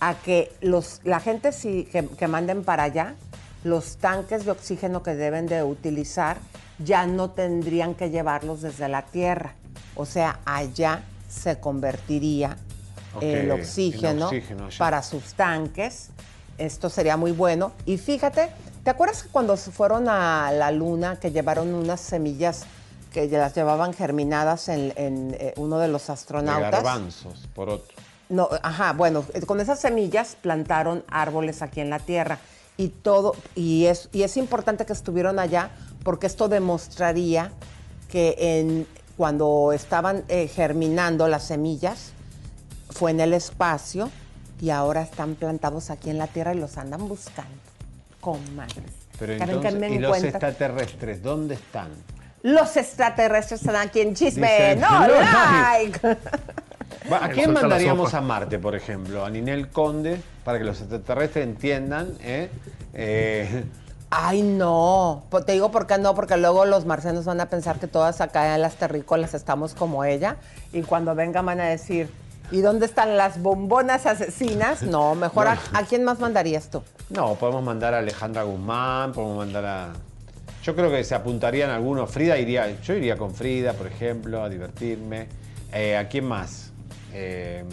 A 0.00 0.14
que 0.14 0.52
los, 0.60 1.00
la 1.04 1.20
gente 1.20 1.52
sí, 1.52 1.88
que, 1.92 2.08
que 2.08 2.26
manden 2.26 2.64
para 2.64 2.82
allá, 2.84 3.14
los 3.62 3.98
tanques 3.98 4.44
de 4.44 4.50
oxígeno 4.50 5.04
que 5.04 5.14
deben 5.14 5.46
de 5.46 5.62
utilizar 5.62 6.38
ya 6.80 7.06
no 7.06 7.30
tendrían 7.30 7.94
que 7.94 8.10
llevarlos 8.10 8.62
desde 8.62 8.88
la 8.88 9.02
Tierra. 9.02 9.54
O 9.94 10.06
sea, 10.06 10.40
allá 10.44 11.04
se 11.28 11.60
convertiría 11.60 12.56
El 13.20 13.38
el 13.38 13.50
oxígeno, 13.50 14.30
para 14.78 15.02
sus 15.02 15.34
tanques. 15.34 16.08
Esto 16.58 16.88
sería 16.90 17.16
muy 17.16 17.32
bueno. 17.32 17.72
Y 17.86 17.98
fíjate, 17.98 18.50
¿te 18.84 18.90
acuerdas 18.90 19.22
que 19.22 19.28
cuando 19.30 19.56
se 19.56 19.70
fueron 19.70 20.08
a 20.08 20.52
la 20.52 20.70
luna 20.70 21.18
que 21.18 21.30
llevaron 21.30 21.74
unas 21.74 22.00
semillas 22.00 22.64
que 23.12 23.28
ya 23.28 23.38
las 23.38 23.54
llevaban 23.54 23.92
germinadas 23.92 24.68
en, 24.68 24.92
en, 24.96 25.36
eh, 25.38 25.54
uno 25.56 25.78
de 25.78 25.88
los 25.88 26.06
De 26.06 26.12
astronautas? 26.14 26.70
garbanzos, 26.70 27.48
por 27.54 27.68
otro. 27.68 27.94
No, 28.28 28.48
ajá, 28.62 28.94
bueno, 28.94 29.24
con 29.46 29.60
esas 29.60 29.78
semillas 29.80 30.36
plantaron 30.40 31.04
árboles 31.08 31.60
aquí 31.60 31.80
en 31.80 31.90
la 31.90 31.98
tierra 31.98 32.38
y 32.78 32.88
todo, 32.88 33.36
y 33.54 33.84
es, 33.86 34.08
y 34.12 34.22
es 34.22 34.38
importante 34.38 34.86
que 34.86 34.94
estuvieron 34.94 35.38
allá 35.38 35.70
porque 36.02 36.26
esto 36.26 36.48
demostraría 36.48 37.52
que 38.10 38.34
en, 38.38 38.86
cuando 39.16 39.72
estaban 39.72 40.24
eh, 40.28 40.48
germinando 40.48 41.28
las 41.28 41.46
semillas 41.46 42.12
fue 42.92 43.10
en 43.10 43.20
el 43.20 43.32
espacio 43.32 44.10
y 44.60 44.70
ahora 44.70 45.02
están 45.02 45.34
plantados 45.34 45.90
aquí 45.90 46.10
en 46.10 46.18
la 46.18 46.26
tierra 46.26 46.54
y 46.54 46.58
los 46.58 46.78
andan 46.78 47.08
buscando. 47.08 47.50
Comadres. 48.20 48.92
Pero 49.18 49.38
¿Saben 49.38 49.60
qué 49.60 49.68
entonces, 49.68 49.80
me 49.80 49.96
¿y 49.96 49.98
los 49.98 50.22
extraterrestres 50.22 51.22
dónde 51.22 51.54
están? 51.54 51.88
Los 52.42 52.76
extraterrestres 52.76 53.60
están 53.60 53.76
aquí 53.76 54.00
en 54.00 54.14
Chisme, 54.14 54.48
Dicen, 54.50 54.80
no 54.80 55.06
"No 55.06 55.14
like. 55.14 56.00
¿A 57.20 57.28
quién 57.30 57.52
mandaríamos 57.52 58.14
a 58.14 58.20
Marte, 58.20 58.58
por 58.58 58.74
ejemplo? 58.74 59.24
A 59.24 59.30
Ninel 59.30 59.68
Conde, 59.68 60.20
para 60.44 60.58
que 60.58 60.64
los 60.64 60.80
extraterrestres 60.80 61.44
entiendan. 61.44 62.14
¿eh? 62.20 62.50
Eh, 62.94 63.64
Ay, 64.10 64.42
no. 64.42 65.24
Te 65.46 65.52
digo 65.52 65.70
por 65.70 65.86
qué 65.86 65.98
no, 65.98 66.14
porque 66.14 66.36
luego 66.36 66.66
los 66.66 66.84
marcianos 66.84 67.24
van 67.24 67.40
a 67.40 67.46
pensar 67.46 67.78
que 67.78 67.86
todas 67.86 68.20
acá 68.20 68.54
en 68.54 68.62
las 68.62 68.74
terrícolas 68.74 69.34
estamos 69.34 69.74
como 69.74 70.04
ella. 70.04 70.36
Y 70.72 70.82
cuando 70.82 71.14
vengan 71.14 71.46
van 71.46 71.60
a 71.60 71.64
decir, 71.64 72.10
¿y 72.52 72.60
dónde 72.60 72.86
están 72.86 73.16
las 73.16 73.42
bombonas 73.42 74.06
asesinas? 74.06 74.82
No, 74.82 75.14
mejor 75.14 75.48
a, 75.48 75.58
¿a 75.72 75.82
quién 75.84 76.04
más 76.04 76.20
mandarías 76.20 76.70
tú? 76.70 76.82
no, 77.12 77.34
podemos 77.34 77.62
mandar 77.62 77.94
a 77.94 77.98
Alejandra 77.98 78.42
Guzmán, 78.42 79.12
podemos 79.12 79.36
mandar 79.36 79.64
a... 79.64 79.92
Yo 80.62 80.74
creo 80.74 80.90
que 80.90 81.02
se 81.04 81.14
apuntarían 81.14 81.70
algunos. 81.70 82.10
Frida 82.10 82.38
iría, 82.38 82.80
yo 82.80 82.94
iría 82.94 83.16
con 83.16 83.34
Frida, 83.34 83.72
por 83.74 83.86
ejemplo, 83.86 84.42
a 84.42 84.48
divertirme. 84.48 85.26
Eh, 85.72 85.96
¿A 85.96 86.08
quién 86.08 86.24
más? 86.24 86.70
Eh, 87.12 87.64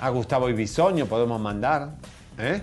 a 0.00 0.08
Gustavo 0.10 0.48
Ibisoño 0.48 1.06
podemos 1.06 1.40
mandar. 1.40 1.90
¿eh? 2.38 2.60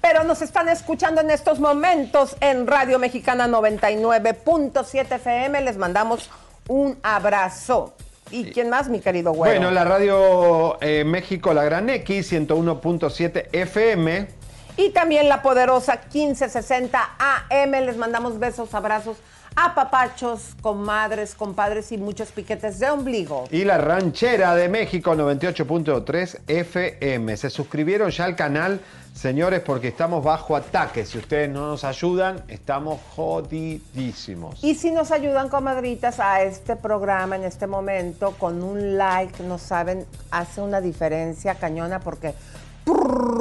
Pero 0.00 0.22
nos 0.24 0.42
están 0.42 0.68
escuchando 0.68 1.22
en 1.22 1.30
estos 1.30 1.60
momentos 1.60 2.36
en 2.40 2.66
Radio 2.66 2.98
Mexicana 2.98 3.48
99.7 3.48 5.16
FM. 5.16 5.62
Les 5.62 5.78
mandamos 5.78 6.28
un 6.68 6.98
abrazo. 7.02 7.94
¿Y 8.30 8.44
quién 8.46 8.70
más, 8.70 8.88
mi 8.88 9.00
querido 9.00 9.32
güero? 9.32 9.54
Bueno, 9.54 9.70
la 9.70 9.84
radio 9.84 10.78
eh, 10.80 11.04
México, 11.04 11.52
la 11.52 11.64
Gran 11.64 11.90
X, 11.90 12.32
101.7 12.32 13.48
FM. 13.52 14.28
Y 14.76 14.90
también 14.90 15.28
la 15.28 15.42
poderosa 15.42 16.00
1560 16.12 17.16
AM. 17.18 17.70
Les 17.70 17.96
mandamos 17.96 18.38
besos, 18.38 18.74
abrazos 18.74 19.18
a 19.56 19.74
papachos, 19.74 20.56
comadres, 20.60 21.34
compadres 21.34 21.92
y 21.92 21.98
muchos 21.98 22.32
piquetes 22.32 22.80
de 22.80 22.90
ombligo. 22.90 23.44
Y 23.50 23.64
la 23.64 23.78
ranchera 23.78 24.54
de 24.56 24.68
México 24.68 25.14
98.3 25.14 26.40
FM. 26.48 27.36
Se 27.36 27.50
suscribieron 27.50 28.10
ya 28.10 28.24
al 28.24 28.34
canal, 28.34 28.80
señores, 29.14 29.60
porque 29.60 29.88
estamos 29.88 30.22
bajo 30.22 30.56
ataque. 30.56 31.06
Si 31.06 31.18
ustedes 31.18 31.48
no 31.48 31.68
nos 31.68 31.84
ayudan, 31.84 32.42
estamos 32.48 33.00
jodidísimos. 33.14 34.62
Y 34.62 34.74
si 34.74 34.90
nos 34.90 35.10
ayudan, 35.12 35.48
comadritas, 35.48 36.20
a 36.20 36.42
este 36.42 36.76
programa 36.76 37.36
en 37.36 37.44
este 37.44 37.66
momento, 37.66 38.32
con 38.32 38.62
un 38.62 38.98
like, 38.98 39.42
no 39.42 39.58
saben, 39.58 40.04
hace 40.30 40.60
una 40.60 40.80
diferencia 40.80 41.54
cañona 41.54 42.00
porque 42.00 42.34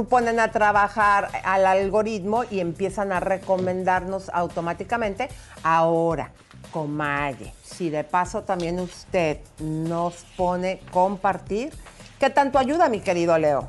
ponen 0.10 0.40
a 0.40 0.52
trabajar 0.52 1.30
al 1.44 1.66
algoritmo 1.66 2.44
y 2.50 2.60
empiezan 2.60 3.12
a 3.12 3.20
recomendarnos 3.20 4.30
automáticamente. 4.30 5.28
Ahora, 5.64 6.32
comadre, 6.72 7.54
si 7.64 7.90
de 7.90 8.04
paso 8.04 8.44
también 8.44 8.80
usted 8.80 9.40
nos 9.60 10.26
pone 10.38 10.80
compartir, 10.92 11.74
¿qué 12.20 12.30
tanto 12.30 12.58
ayuda, 12.58 12.88
mi 12.90 13.02
querido 13.02 13.38
Leo? 13.38 13.68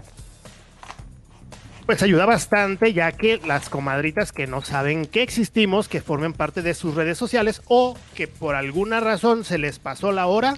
Pues 1.86 2.02
ayuda 2.02 2.24
bastante, 2.24 2.94
ya 2.94 3.12
que 3.12 3.38
las 3.46 3.68
comadritas 3.68 4.32
que 4.32 4.46
no 4.46 4.62
saben 4.62 5.04
que 5.04 5.22
existimos, 5.22 5.86
que 5.86 6.00
formen 6.00 6.32
parte 6.32 6.62
de 6.62 6.72
sus 6.72 6.94
redes 6.94 7.18
sociales 7.18 7.60
o 7.68 7.94
que 8.14 8.26
por 8.26 8.54
alguna 8.54 9.00
razón 9.00 9.44
se 9.44 9.58
les 9.58 9.78
pasó 9.78 10.10
la 10.10 10.26
hora, 10.26 10.54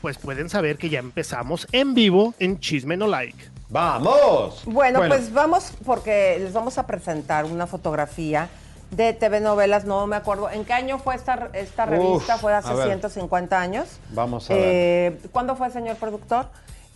pues 0.00 0.16
pueden 0.16 0.48
saber 0.48 0.78
que 0.78 0.88
ya 0.88 1.00
empezamos 1.00 1.68
en 1.72 1.92
vivo 1.92 2.32
en 2.38 2.60
Chisme 2.60 2.96
No 2.96 3.08
Like. 3.08 3.36
¡Vamos! 3.68 4.62
Bueno, 4.64 5.00
pues 5.06 5.34
vamos 5.34 5.74
porque 5.84 6.38
les 6.40 6.54
vamos 6.54 6.78
a 6.78 6.86
presentar 6.86 7.44
una 7.44 7.66
fotografía 7.66 8.48
de 8.90 9.12
TV 9.12 9.40
novelas, 9.40 9.84
no 9.84 10.06
me 10.06 10.16
acuerdo. 10.16 10.48
¿En 10.48 10.64
qué 10.64 10.72
año 10.72 10.98
fue 10.98 11.14
esta, 11.14 11.50
esta 11.52 11.84
revista? 11.84 12.38
fue 12.38 12.54
hace 12.54 12.74
150 12.74 13.60
años. 13.60 14.00
Vamos 14.14 14.50
a 14.50 14.54
ver. 14.54 14.62
Eh, 14.64 15.18
¿Cuándo 15.30 15.56
fue, 15.56 15.68
señor 15.70 15.96
productor? 15.96 16.46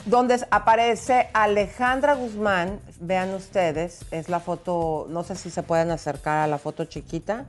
Donde 0.04 0.44
aparece 0.50 1.28
Alejandra 1.32 2.14
Guzmán, 2.14 2.80
vean 3.00 3.34
ustedes, 3.34 4.04
es 4.10 4.28
la 4.28 4.40
foto, 4.40 5.06
no 5.08 5.22
sé 5.22 5.36
si 5.36 5.50
se 5.50 5.62
pueden 5.62 5.90
acercar 5.90 6.38
a 6.38 6.46
la 6.46 6.58
foto 6.58 6.84
chiquita, 6.84 7.44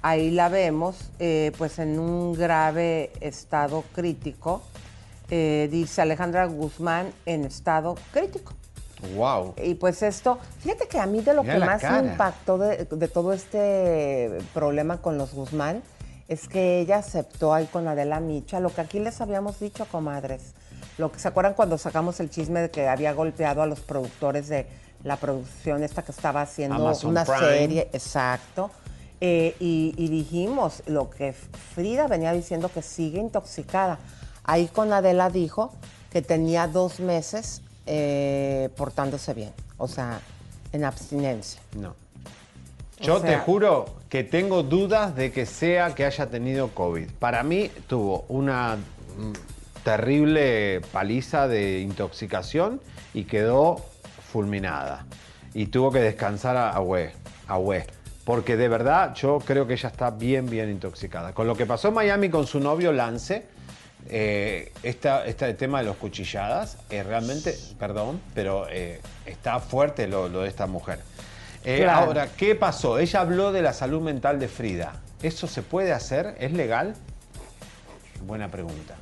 ahí 0.00 0.30
la 0.30 0.48
vemos, 0.48 1.10
eh, 1.18 1.52
pues 1.58 1.78
en 1.78 1.98
un 1.98 2.32
grave 2.32 3.12
estado 3.20 3.84
crítico, 3.94 4.62
eh, 5.30 5.68
dice 5.70 6.02
Alejandra 6.02 6.46
Guzmán 6.46 7.12
en 7.26 7.44
estado 7.44 7.96
crítico. 8.12 8.54
Wow. 9.16 9.54
Y 9.62 9.74
pues 9.74 10.02
esto, 10.02 10.38
fíjate 10.60 10.86
que 10.86 10.98
a 10.98 11.06
mí 11.06 11.20
de 11.20 11.34
lo 11.34 11.42
que 11.42 11.58
más 11.58 11.82
me 11.82 12.10
impactó 12.10 12.56
de, 12.56 12.84
de, 12.84 13.08
todo 13.08 13.32
este 13.32 14.38
problema 14.54 14.98
con 14.98 15.18
los 15.18 15.34
Guzmán 15.34 15.82
es 16.28 16.46
que 16.46 16.78
ella 16.78 16.98
aceptó 16.98 17.52
ahí 17.52 17.66
con 17.66 17.88
Adela 17.88 18.20
Micha 18.20 18.60
lo 18.60 18.72
que 18.72 18.80
aquí 18.80 19.00
les 19.00 19.20
habíamos 19.20 19.58
dicho, 19.58 19.86
comadres 19.86 20.54
lo 20.98 21.10
que 21.10 21.18
se 21.18 21.28
acuerdan 21.28 21.54
cuando 21.54 21.78
sacamos 21.78 22.20
el 22.20 22.30
chisme 22.30 22.60
de 22.60 22.70
que 22.70 22.88
había 22.88 23.12
golpeado 23.12 23.62
a 23.62 23.66
los 23.66 23.80
productores 23.80 24.48
de 24.48 24.66
la 25.04 25.16
producción 25.16 25.82
esta 25.82 26.02
que 26.02 26.12
estaba 26.12 26.42
haciendo 26.42 26.92
una 27.04 27.24
serie, 27.24 27.88
exacto. 27.92 28.70
Eh, 29.20 29.54
y, 29.60 30.08
dijimos 30.08 30.82
lo 30.86 31.08
que 31.08 31.32
Frida 31.32 32.08
venía 32.08 32.32
diciendo 32.32 32.68
que 32.68 32.82
sigue 32.82 33.20
intoxicada. 33.20 33.98
Ahí 34.42 34.66
con 34.66 34.92
Adela 34.92 35.30
dijo 35.30 35.72
que 36.10 36.22
tenía 36.22 36.66
dos 36.66 36.98
meses 36.98 37.62
eh, 37.86 38.68
portándose 38.76 39.32
bien, 39.32 39.52
o 39.78 39.86
sea, 39.86 40.20
en 40.72 40.84
abstinencia. 40.84 41.60
No. 41.76 41.94
Yo 43.00 43.20
te 43.20 43.36
juro 43.38 43.86
que 44.08 44.24
tengo 44.24 44.62
dudas 44.62 45.14
de 45.16 45.32
que 45.32 45.46
sea 45.46 45.94
que 45.94 46.04
haya 46.04 46.26
tenido 46.26 46.68
COVID. 46.68 47.08
Para 47.18 47.42
mí 47.42 47.70
tuvo 47.88 48.24
una 48.28 48.76
terrible 49.84 50.80
paliza 50.92 51.48
de 51.48 51.80
intoxicación 51.80 52.80
y 53.14 53.24
quedó 53.24 53.84
fulminada. 54.32 55.06
Y 55.54 55.66
tuvo 55.66 55.92
que 55.92 56.00
descansar 56.00 56.56
a 56.56 56.80
Hue, 56.80 57.12
a 57.48 57.58
Porque 58.24 58.56
de 58.56 58.68
verdad 58.68 59.14
yo 59.14 59.38
creo 59.38 59.66
que 59.66 59.74
ella 59.74 59.88
está 59.88 60.10
bien, 60.10 60.48
bien 60.48 60.70
intoxicada. 60.70 61.32
Con 61.34 61.46
lo 61.46 61.54
que 61.54 61.66
pasó 61.66 61.88
en 61.88 61.94
Miami 61.94 62.30
con 62.30 62.46
su 62.46 62.58
novio 62.60 62.92
Lance, 62.92 63.46
eh, 64.08 64.72
este 64.82 65.54
tema 65.54 65.80
de 65.80 65.84
los 65.84 65.96
cuchilladas, 65.96 66.78
eh, 66.90 67.02
realmente, 67.02 67.56
perdón, 67.78 68.20
pero 68.34 68.66
eh, 68.70 69.00
está 69.26 69.60
fuerte 69.60 70.06
lo, 70.08 70.28
de 70.28 70.48
esta 70.48 70.66
mujer. 70.66 71.00
Ahora, 71.88 72.28
¿qué 72.36 72.54
pasó? 72.56 72.98
Ella 72.98 73.20
habló 73.20 73.52
de 73.52 73.62
la 73.62 73.72
salud 73.72 74.00
mental 74.00 74.40
de 74.40 74.48
Frida. 74.48 74.94
¿Eso 75.22 75.46
se 75.46 75.62
puede 75.62 75.92
hacer? 75.92 76.34
¿Es 76.40 76.52
legal? 76.52 76.94
Buena 78.26 78.48
pregunta. 78.48 78.96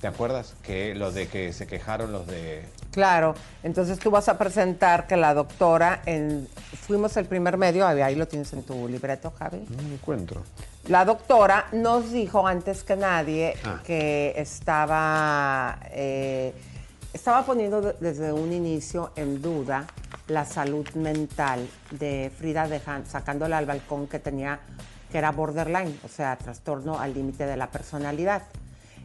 ¿Te 0.00 0.06
acuerdas 0.06 0.54
que 0.62 0.94
lo 0.94 1.10
de 1.10 1.26
que 1.28 1.52
se 1.52 1.66
quejaron 1.66 2.12
los 2.12 2.26
de... 2.26 2.64
Claro, 2.92 3.34
entonces 3.62 3.98
tú 3.98 4.10
vas 4.10 4.28
a 4.28 4.38
presentar 4.38 5.06
que 5.06 5.16
la 5.16 5.34
doctora, 5.34 6.02
en, 6.06 6.48
fuimos 6.86 7.16
el 7.16 7.26
primer 7.26 7.56
medio, 7.56 7.86
ahí 7.86 8.14
lo 8.14 8.28
tienes 8.28 8.52
en 8.52 8.62
tu 8.62 8.88
libreto, 8.88 9.32
Javi. 9.38 9.66
No 9.68 9.82
me 9.82 9.94
encuentro. 9.94 10.42
La 10.88 11.04
doctora 11.04 11.66
nos 11.72 12.12
dijo 12.12 12.46
antes 12.46 12.84
que 12.84 12.96
nadie 12.96 13.54
ah. 13.64 13.80
que 13.84 14.34
estaba, 14.36 15.78
eh, 15.90 16.52
estaba 17.12 17.44
poniendo 17.44 17.94
desde 17.98 18.32
un 18.32 18.52
inicio 18.52 19.12
en 19.16 19.42
duda 19.42 19.86
la 20.28 20.44
salud 20.44 20.88
mental 20.94 21.68
de 21.90 22.30
Frida, 22.36 22.68
sacándola 23.06 23.58
al 23.58 23.66
balcón 23.66 24.06
que 24.06 24.18
tenía 24.18 24.60
que 25.10 25.18
era 25.18 25.32
borderline, 25.32 25.98
o 26.04 26.08
sea, 26.08 26.36
trastorno 26.36 26.98
al 26.98 27.14
límite 27.14 27.46
de 27.46 27.56
la 27.56 27.68
personalidad. 27.68 28.42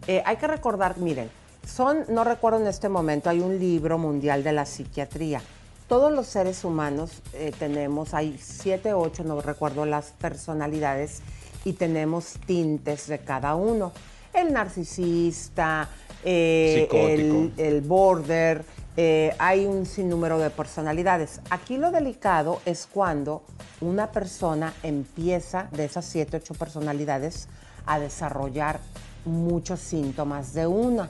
Eh, 0.07 0.23
hay 0.25 0.37
que 0.37 0.47
recordar, 0.47 0.97
miren, 0.97 1.29
son, 1.65 2.05
no 2.09 2.23
recuerdo 2.23 2.59
en 2.59 2.67
este 2.67 2.89
momento, 2.89 3.29
hay 3.29 3.39
un 3.39 3.59
libro 3.59 3.97
mundial 3.97 4.43
de 4.43 4.51
la 4.51 4.65
psiquiatría. 4.65 5.41
Todos 5.87 6.11
los 6.11 6.27
seres 6.27 6.63
humanos 6.63 7.21
eh, 7.33 7.51
tenemos, 7.57 8.13
hay 8.13 8.39
siete, 8.41 8.93
ocho, 8.93 9.23
no 9.23 9.41
recuerdo 9.41 9.85
las 9.85 10.11
personalidades, 10.11 11.21
y 11.65 11.73
tenemos 11.73 12.33
tintes 12.45 13.07
de 13.07 13.19
cada 13.19 13.55
uno. 13.55 13.91
El 14.33 14.53
narcisista, 14.53 15.89
eh, 16.23 16.87
el, 16.91 17.53
el, 17.57 17.81
border, 17.81 18.63
eh, 18.97 19.33
hay 19.39 19.65
un 19.65 19.85
sinnúmero 19.85 20.37
de 20.37 20.49
personalidades. 20.49 21.39
Aquí 21.49 21.77
lo 21.77 21.91
delicado 21.91 22.61
es 22.65 22.87
cuando 22.91 23.43
una 23.79 24.11
persona 24.11 24.73
empieza 24.83 25.69
de 25.71 25.85
esas 25.85 26.05
siete, 26.05 26.37
ocho 26.37 26.53
personalidades 26.53 27.47
a 27.85 27.99
desarrollar 27.99 28.79
muchos 29.25 29.79
síntomas 29.79 30.53
de 30.53 30.67
una. 30.67 31.07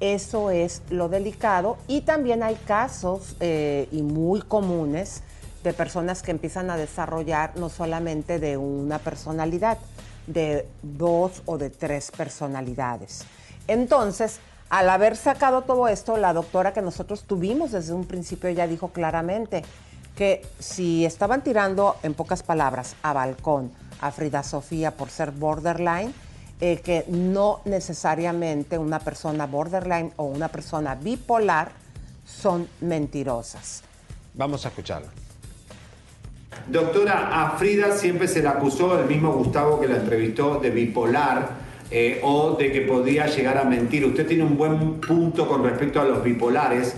Eso 0.00 0.50
es 0.50 0.82
lo 0.90 1.08
delicado 1.08 1.78
y 1.88 2.02
también 2.02 2.42
hay 2.42 2.54
casos 2.54 3.36
eh, 3.40 3.88
y 3.90 4.02
muy 4.02 4.42
comunes 4.42 5.22
de 5.64 5.72
personas 5.72 6.22
que 6.22 6.30
empiezan 6.30 6.70
a 6.70 6.76
desarrollar 6.76 7.56
no 7.56 7.68
solamente 7.68 8.38
de 8.38 8.56
una 8.56 8.98
personalidad, 8.98 9.78
de 10.26 10.68
dos 10.82 11.42
o 11.46 11.58
de 11.58 11.70
tres 11.70 12.10
personalidades. 12.10 13.24
Entonces, 13.66 14.40
al 14.70 14.90
haber 14.90 15.16
sacado 15.16 15.62
todo 15.62 15.88
esto, 15.88 16.16
la 16.16 16.32
doctora 16.32 16.72
que 16.72 16.82
nosotros 16.82 17.24
tuvimos 17.24 17.72
desde 17.72 17.92
un 17.94 18.04
principio 18.04 18.50
ya 18.50 18.66
dijo 18.66 18.88
claramente 18.88 19.62
que 20.14 20.44
si 20.58 21.04
estaban 21.04 21.42
tirando, 21.42 21.96
en 22.02 22.14
pocas 22.14 22.42
palabras, 22.42 22.96
a 23.02 23.12
balcón 23.12 23.70
a 24.00 24.10
Frida 24.10 24.42
Sofía 24.42 24.92
por 24.92 25.10
ser 25.10 25.30
borderline, 25.30 26.12
eh, 26.60 26.80
que 26.80 27.04
no 27.08 27.60
necesariamente 27.64 28.78
una 28.78 28.98
persona 28.98 29.46
borderline 29.46 30.12
o 30.16 30.24
una 30.24 30.48
persona 30.48 30.94
bipolar 30.96 31.70
son 32.26 32.68
mentirosas. 32.80 33.82
Vamos 34.34 34.64
a 34.66 34.68
escucharla. 34.68 35.08
Doctora, 36.66 37.44
a 37.44 37.56
Frida 37.56 37.92
siempre 37.96 38.28
se 38.28 38.42
la 38.42 38.50
acusó, 38.50 38.98
el 38.98 39.06
mismo 39.06 39.32
Gustavo 39.32 39.80
que 39.80 39.88
la 39.88 39.96
entrevistó, 39.96 40.58
de 40.58 40.70
bipolar 40.70 41.67
eh, 41.90 42.20
o 42.22 42.56
de 42.58 42.72
que 42.72 42.82
podía 42.82 43.26
llegar 43.26 43.58
a 43.58 43.64
mentir. 43.64 44.04
Usted 44.04 44.26
tiene 44.26 44.44
un 44.44 44.56
buen 44.56 45.00
punto 45.00 45.48
con 45.48 45.64
respecto 45.64 46.00
a 46.00 46.04
los 46.04 46.22
bipolares, 46.22 46.94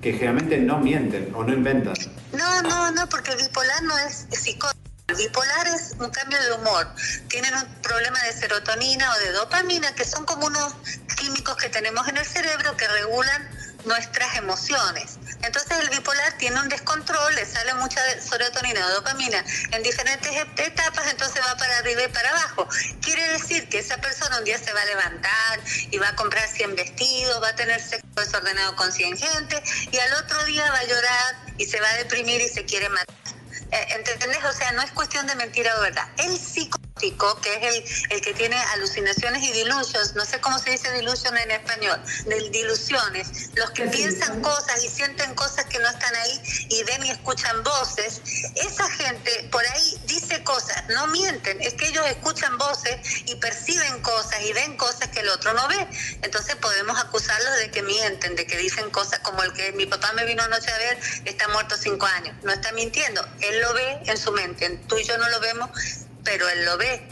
que 0.00 0.12
generalmente 0.12 0.58
no 0.58 0.78
mienten 0.78 1.32
o 1.34 1.44
no 1.44 1.52
inventan. 1.52 1.94
No, 2.32 2.62
no, 2.62 2.90
no, 2.90 3.08
porque 3.08 3.36
bipolar 3.36 3.82
no 3.84 3.96
es 3.98 4.26
psicótico. 4.30 4.82
El 5.08 5.16
bipolar 5.16 5.66
es 5.68 5.94
un 5.98 6.10
cambio 6.10 6.42
de 6.42 6.52
humor. 6.54 6.86
Tienen 7.28 7.54
un 7.54 7.64
problema 7.82 8.18
de 8.22 8.32
serotonina 8.32 9.12
o 9.12 9.18
de 9.18 9.32
dopamina, 9.32 9.94
que 9.94 10.04
son 10.04 10.24
como 10.24 10.46
unos 10.46 10.74
químicos 11.16 11.56
que 11.56 11.68
tenemos 11.68 12.08
en 12.08 12.16
el 12.16 12.24
cerebro 12.24 12.76
que 12.76 12.88
regulan 12.88 13.48
nuestras 13.84 14.36
emociones. 14.36 15.18
Entonces 15.42 15.78
el 15.80 15.90
bipolar 15.90 16.32
tiene 16.38 16.60
un 16.60 16.68
descontrol, 16.68 17.34
le 17.34 17.44
sale 17.44 17.74
mucha 17.74 18.00
serotonina 18.20 18.86
o 18.86 18.90
dopamina 18.90 19.44
en 19.72 19.82
diferentes 19.82 20.30
etapas, 20.56 21.10
entonces 21.10 21.42
va 21.44 21.56
para 21.56 21.78
arriba 21.78 22.04
y 22.04 22.08
para 22.08 22.30
abajo. 22.30 22.68
Quiere 23.00 23.26
decir 23.32 23.68
que 23.68 23.78
esa 23.78 23.96
persona 23.98 24.38
un 24.38 24.44
día 24.44 24.58
se 24.58 24.72
va 24.72 24.80
a 24.80 24.84
levantar 24.84 25.60
y 25.90 25.98
va 25.98 26.08
a 26.08 26.16
comprar 26.16 26.48
100 26.48 26.76
vestidos, 26.76 27.42
va 27.42 27.48
a 27.48 27.56
tener 27.56 27.80
sexo 27.80 28.06
desordenado 28.16 28.76
con 28.76 28.92
100 28.92 29.18
gente 29.18 29.62
y 29.90 29.98
al 29.98 30.12
otro 30.14 30.44
día 30.44 30.70
va 30.70 30.78
a 30.78 30.84
llorar 30.84 31.36
y 31.58 31.66
se 31.66 31.80
va 31.80 31.88
a 31.90 31.94
deprimir 31.96 32.40
y 32.40 32.48
se 32.48 32.64
quiere 32.64 32.88
matar. 32.88 33.12
Eh, 33.72 33.86
¿Entendés? 33.94 34.44
O 34.44 34.52
sea, 34.52 34.70
no 34.72 34.82
es 34.82 34.92
cuestión 34.92 35.26
de 35.26 35.34
mentira 35.34 35.74
o 35.78 35.80
verdad. 35.80 36.06
El 36.18 36.38
psicótico 36.38 37.40
que 37.40 37.54
es 37.54 37.62
el, 38.08 38.16
el 38.16 38.20
que 38.20 38.34
tiene 38.34 38.56
alucinaciones 38.74 39.42
y 39.42 39.52
delusions, 39.52 40.14
no 40.14 40.24
sé 40.24 40.40
cómo 40.40 40.58
se 40.58 40.70
dice 40.70 40.90
delusion 40.90 41.36
en 41.36 41.50
español, 41.50 42.00
de 42.26 42.50
dilusiones, 42.50 43.50
los 43.56 43.70
que 43.70 43.86
piensan 43.86 44.40
cosas 44.40 44.84
y 44.84 44.88
sienten 44.88 45.34
cosas 45.34 45.64
que 45.64 45.78
no 45.78 45.88
están 45.88 46.14
ahí 46.14 46.40
y 46.68 46.84
ven 46.84 47.04
y 47.04 47.10
escuchan 47.10 47.62
voces, 47.64 48.20
esa 48.54 48.88
gente 48.90 49.48
por 49.50 49.66
ahí 49.66 50.00
dice 50.06 50.44
cosas, 50.44 50.84
no 50.90 51.06
mienten, 51.08 51.60
es 51.60 51.74
que 51.74 51.88
ellos 51.88 52.06
escuchan 52.06 52.56
voces 52.58 53.00
y 53.26 53.34
perciben 53.36 54.00
cosas 54.02 54.40
y 54.42 54.52
ven 54.52 54.76
cosas 54.76 55.08
que 55.08 55.20
el 55.20 55.28
otro 55.30 55.52
no 55.54 55.66
ve. 55.68 55.88
Entonces 56.22 56.54
podemos 56.56 56.98
acusarlos 57.00 57.56
de 57.58 57.70
que 57.70 57.82
mienten, 57.82 58.36
de 58.36 58.46
que 58.46 58.56
dicen 58.56 58.90
cosas 58.90 59.18
como 59.20 59.42
el 59.42 59.52
que 59.54 59.72
mi 59.72 59.86
papá 59.86 60.12
me 60.12 60.24
vino 60.24 60.42
anoche 60.42 60.70
a 60.70 60.78
ver, 60.78 60.98
está 61.24 61.48
muerto 61.48 61.76
cinco 61.76 62.06
años. 62.06 62.36
No 62.42 62.52
está 62.52 62.70
mintiendo, 62.72 63.26
él 63.40 63.61
lo 63.62 63.72
ve 63.74 63.98
en 64.06 64.16
su 64.18 64.32
mente, 64.32 64.68
tú 64.88 64.98
y 64.98 65.04
yo 65.04 65.16
no 65.18 65.28
lo 65.28 65.40
vemos, 65.40 65.70
pero 66.24 66.48
él 66.48 66.64
lo 66.64 66.76
ve. 66.78 67.08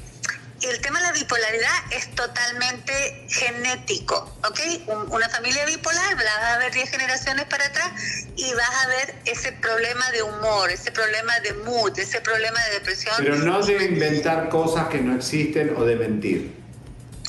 Y 0.62 0.66
el 0.66 0.78
tema 0.82 1.00
de 1.00 1.06
la 1.06 1.12
bipolaridad 1.12 1.72
es 1.90 2.14
totalmente 2.14 3.24
genético, 3.30 4.16
¿ok? 4.46 4.60
Un- 4.88 5.10
Una 5.12 5.26
familia 5.30 5.64
bipolar, 5.64 6.16
la 6.22 6.36
vas 6.38 6.52
a 6.54 6.58
ver 6.58 6.72
10 6.72 6.90
generaciones 6.90 7.46
para 7.46 7.64
atrás 7.64 7.90
y 8.36 8.52
vas 8.52 8.70
a 8.84 8.88
ver 8.88 9.14
ese 9.24 9.52
problema 9.52 10.10
de 10.10 10.22
humor, 10.22 10.70
ese 10.70 10.92
problema 10.92 11.38
de 11.40 11.54
mood, 11.54 11.98
ese 11.98 12.20
problema 12.20 12.62
de 12.66 12.74
depresión. 12.74 13.14
Pero 13.16 13.36
no 13.36 13.62
de 13.64 13.84
inventar 13.84 14.50
cosas 14.50 14.88
que 14.88 14.98
no 15.00 15.16
existen 15.16 15.74
o 15.78 15.84
de 15.84 15.96
mentir. 15.96 16.54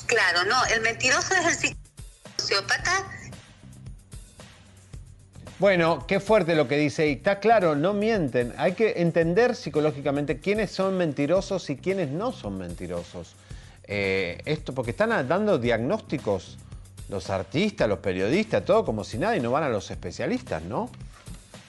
Claro, 0.07 0.43
no, 0.43 0.65
el 0.65 0.81
mentiroso 0.81 1.33
es 1.35 1.63
el 1.63 1.77
sociópata 2.37 3.05
Bueno, 5.61 6.05
qué 6.07 6.19
fuerte 6.19 6.55
lo 6.55 6.67
que 6.67 6.75
dice. 6.75 7.07
Y 7.07 7.11
está 7.11 7.39
claro, 7.39 7.75
no 7.75 7.93
mienten. 7.93 8.51
Hay 8.57 8.71
que 8.71 8.93
entender 8.99 9.55
psicológicamente 9.55 10.39
quiénes 10.39 10.71
son 10.71 10.97
mentirosos 10.97 11.69
y 11.69 11.75
quiénes 11.75 12.09
no 12.09 12.31
son 12.31 12.57
mentirosos. 12.57 13.35
Eh, 13.83 14.41
esto, 14.45 14.73
porque 14.73 14.89
están 14.89 15.11
dando 15.27 15.59
diagnósticos 15.59 16.57
los 17.09 17.29
artistas, 17.29 17.87
los 17.87 17.99
periodistas, 17.99 18.65
todo 18.65 18.83
como 18.83 19.03
si 19.03 19.19
nada 19.19 19.37
y 19.37 19.39
no 19.39 19.51
van 19.51 19.61
a 19.61 19.69
los 19.69 19.91
especialistas, 19.91 20.63
¿no? 20.63 20.89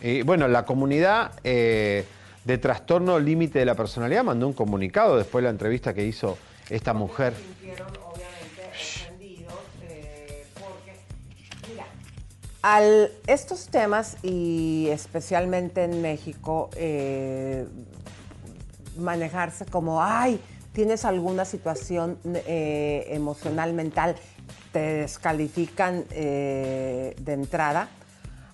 Y 0.00 0.22
bueno, 0.22 0.48
la 0.48 0.64
comunidad 0.64 1.32
eh, 1.44 2.06
de 2.46 2.56
trastorno 2.56 3.18
límite 3.18 3.58
de 3.58 3.66
la 3.66 3.74
personalidad 3.74 4.24
mandó 4.24 4.46
un 4.46 4.54
comunicado 4.54 5.18
después 5.18 5.42
de 5.42 5.48
la 5.48 5.50
entrevista 5.50 5.92
que 5.92 6.06
hizo 6.06 6.38
esta 6.70 6.94
mujer. 6.94 7.34
Al 12.62 13.10
estos 13.26 13.66
temas 13.66 14.16
y 14.22 14.86
especialmente 14.90 15.82
en 15.82 16.00
México 16.00 16.70
eh, 16.76 17.66
manejarse 18.96 19.66
como, 19.66 20.00
ay, 20.00 20.40
tienes 20.72 21.04
alguna 21.04 21.44
situación 21.44 22.18
eh, 22.24 23.06
emocional, 23.08 23.72
mental, 23.74 24.14
te 24.72 24.78
descalifican 24.78 26.04
eh, 26.10 27.16
de 27.20 27.32
entrada. 27.32 27.88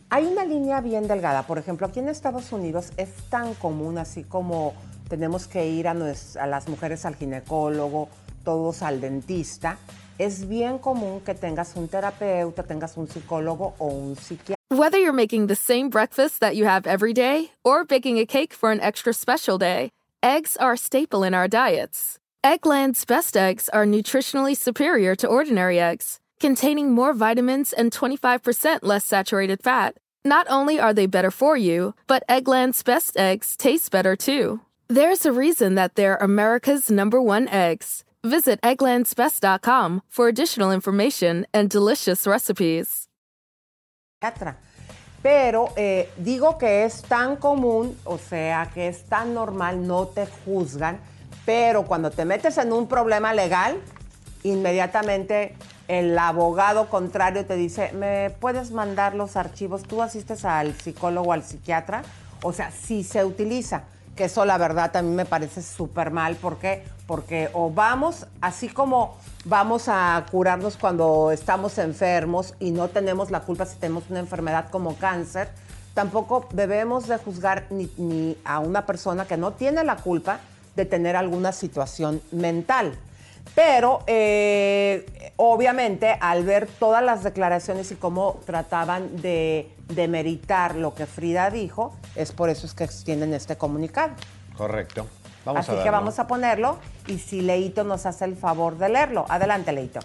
Hay 0.09 0.25
una 0.25 0.47
línea 0.47 0.81
bien 0.81 1.07
delgada. 1.07 1.43
Por 1.43 1.59
ejemplo, 1.59 1.87
aquí 1.87 2.01
en 2.01 2.09
Estados 2.09 2.51
Unidos 2.51 2.93
es 2.97 3.11
tan 3.29 3.53
común 3.55 3.99
así 3.99 4.25
como 4.25 4.73
tenemos 5.11 5.47
que 5.47 5.69
ir 5.69 5.87
a, 5.87 5.93
nues- 5.95 6.39
a 6.41 6.47
las 6.47 6.67
mujeres 6.67 7.05
al 7.05 7.15
ginecólogo, 7.15 8.09
todos 8.43 8.81
al 8.81 9.03
dentista. 9.03 9.77
Es 10.19 10.49
bien 10.49 10.79
común 10.79 11.21
que 11.21 11.33
tengas 11.35 11.77
un 11.77 11.87
terapeuta, 11.87 12.65
tengas 12.65 12.97
un 12.97 13.07
psicólogo 13.07 13.75
o 13.79 13.87
un 13.87 14.17
psiquiatra. 14.17 14.57
Whether 14.69 14.99
you're 14.99 15.13
making 15.13 15.47
the 15.47 15.55
same 15.55 15.89
breakfast 15.91 16.41
that 16.41 16.57
you 16.57 16.65
have 16.65 16.89
every 16.89 17.13
day 17.13 17.53
or 17.65 17.85
baking 17.85 18.19
a 18.19 18.27
cake 18.27 18.53
for 18.53 18.73
an 18.73 18.81
extra 18.81 19.13
special 19.13 19.59
day, 19.59 19.91
eggs 20.21 20.57
are 20.57 20.73
a 20.73 20.77
staple 20.77 21.23
in 21.23 21.35
our 21.35 21.47
diets. 21.47 22.19
Eggland's 22.45 23.05
best 23.05 23.37
eggs 23.37 23.69
are 23.69 23.87
nutritionally 23.87 24.57
superior 24.57 25.15
to 25.15 25.29
ordinary 25.29 25.79
eggs, 25.79 26.19
containing 26.41 26.91
more 26.91 27.15
vitamins 27.15 27.73
and 27.73 27.93
25% 27.93 28.81
less 28.83 29.05
saturated 29.05 29.63
fat. 29.63 29.97
Not 30.25 30.47
only 30.51 30.81
are 30.81 30.93
they 30.93 31.07
better 31.07 31.31
for 31.31 31.57
you, 31.57 31.95
but 32.09 32.25
Eggland's 32.29 32.83
best 32.83 33.17
eggs 33.17 33.57
taste 33.57 33.93
better 33.93 34.17
too. 34.17 34.61
There's 34.89 35.25
a 35.25 35.33
reason 35.33 35.77
that 35.77 35.95
they're 35.95 36.17
America's 36.17 36.91
number 36.91 37.23
one 37.23 37.47
eggs. 37.49 38.05
Visit 38.25 38.61
egglandsbest.com 38.63 40.03
for 40.09 40.29
additional 40.29 40.73
information 40.73 41.47
and 41.55 41.71
delicious 41.71 42.27
recipes. 42.27 43.09
Pero 45.23 45.69
eh, 45.77 46.09
digo 46.17 46.59
que 46.59 46.85
es 46.85 47.03
tan 47.03 47.37
común, 47.37 47.97
o 48.05 48.19
sea, 48.19 48.71
que 48.73 48.89
es 48.89 49.05
tan 49.05 49.35
normal, 49.35 49.87
no 49.87 50.07
te 50.07 50.27
juzgan, 50.27 50.99
pero 51.45 51.85
cuando 51.85 52.11
te 52.11 52.25
metes 52.25 52.59
en 52.59 52.73
un 52.73 52.89
problema 52.89 53.33
legal, 53.35 53.81
inmediatamente 54.43 55.55
el 55.89 56.19
abogado 56.19 56.89
contrario 56.89 57.47
te 57.47 57.57
dice, 57.57 57.93
¿me 57.93 58.31
puedes 58.31 58.71
mandar 58.71 59.15
los 59.15 59.37
archivos? 59.37 59.83
¿Tú 59.85 60.03
asistes 60.03 60.45
al 60.45 60.75
psicólogo, 60.75 61.33
al 61.33 61.43
psiquiatra? 61.43 62.03
O 62.43 62.53
sea, 62.53 62.71
sí 62.71 63.03
se 63.03 63.25
utiliza, 63.25 63.85
que 64.19 64.25
eso 64.25 64.45
la 64.45 64.59
verdad 64.59 65.01
mí 65.01 65.15
me 65.15 65.25
parece 65.25 65.63
súper 65.63 66.11
mal. 66.11 66.35
¿Por 66.35 66.59
qué? 66.59 66.83
Porque 67.07 67.51
o 67.53 67.71
vamos, 67.71 68.27
así 68.41 68.69
como 68.69 69.17
vamos 69.45 69.85
a 69.87 70.27
curarnos 70.29 70.77
cuando 70.77 71.31
estamos 71.31 71.79
enfermos 71.79 72.55
y 72.59 72.73
no 72.73 72.89
tenemos 72.89 73.31
la 73.31 73.43
culpa 73.43 73.65
si 73.65 73.77
tenemos 73.77 74.11
una 74.11 74.19
enfermedad 74.19 74.71
como 74.71 74.97
cáncer, 74.97 75.49
tampoco 75.95 76.49
debemos 76.53 77.07
de 77.07 77.17
juzgar 77.17 77.67
ni, 77.71 77.89
ni 77.97 78.37
a 78.45 78.59
una 78.59 78.87
persona 78.87 79.25
que 79.25 79.37
no 79.37 79.53
tiene 79.53 79.85
la 79.85 79.95
culpa 79.95 80.41
de 80.75 80.85
tener 80.85 81.15
alguna 81.15 81.53
situación 81.53 82.21
mental. 82.33 82.99
Pero 83.55 84.01
eh, 84.07 85.33
obviamente 85.37 86.17
al 86.21 86.45
ver 86.45 86.67
todas 86.67 87.03
las 87.03 87.23
declaraciones 87.25 87.91
y 87.91 87.97
cómo 87.97 88.41
trataban 88.47 89.21
de 89.21 89.71
demeritar 89.89 90.77
lo 90.77 90.95
que 90.95 91.07
Frida 91.07 91.51
dijo, 91.51 91.95
es 92.15 92.33
por 92.33 92.51
eso 92.51 92.67
es 92.67 92.75
que 92.75 92.85
extienden 92.85 93.35
este 93.35 93.57
comunicado. 93.57 94.13
Correcto. 94.57 95.07
Vamos 95.45 95.69
Así 95.69 95.79
a 95.79 95.83
que 95.83 95.91
vamos 95.91 96.19
a 96.19 96.27
ponerlo 96.27 96.79
y 97.07 97.19
si 97.19 97.41
Leito 97.41 97.85
nos 97.85 98.07
hace 98.07 98.25
el 98.27 98.37
favor 98.37 98.77
de 98.77 98.91
leerlo. 98.91 99.25
Adelante, 99.29 99.73
Leito. 99.73 100.01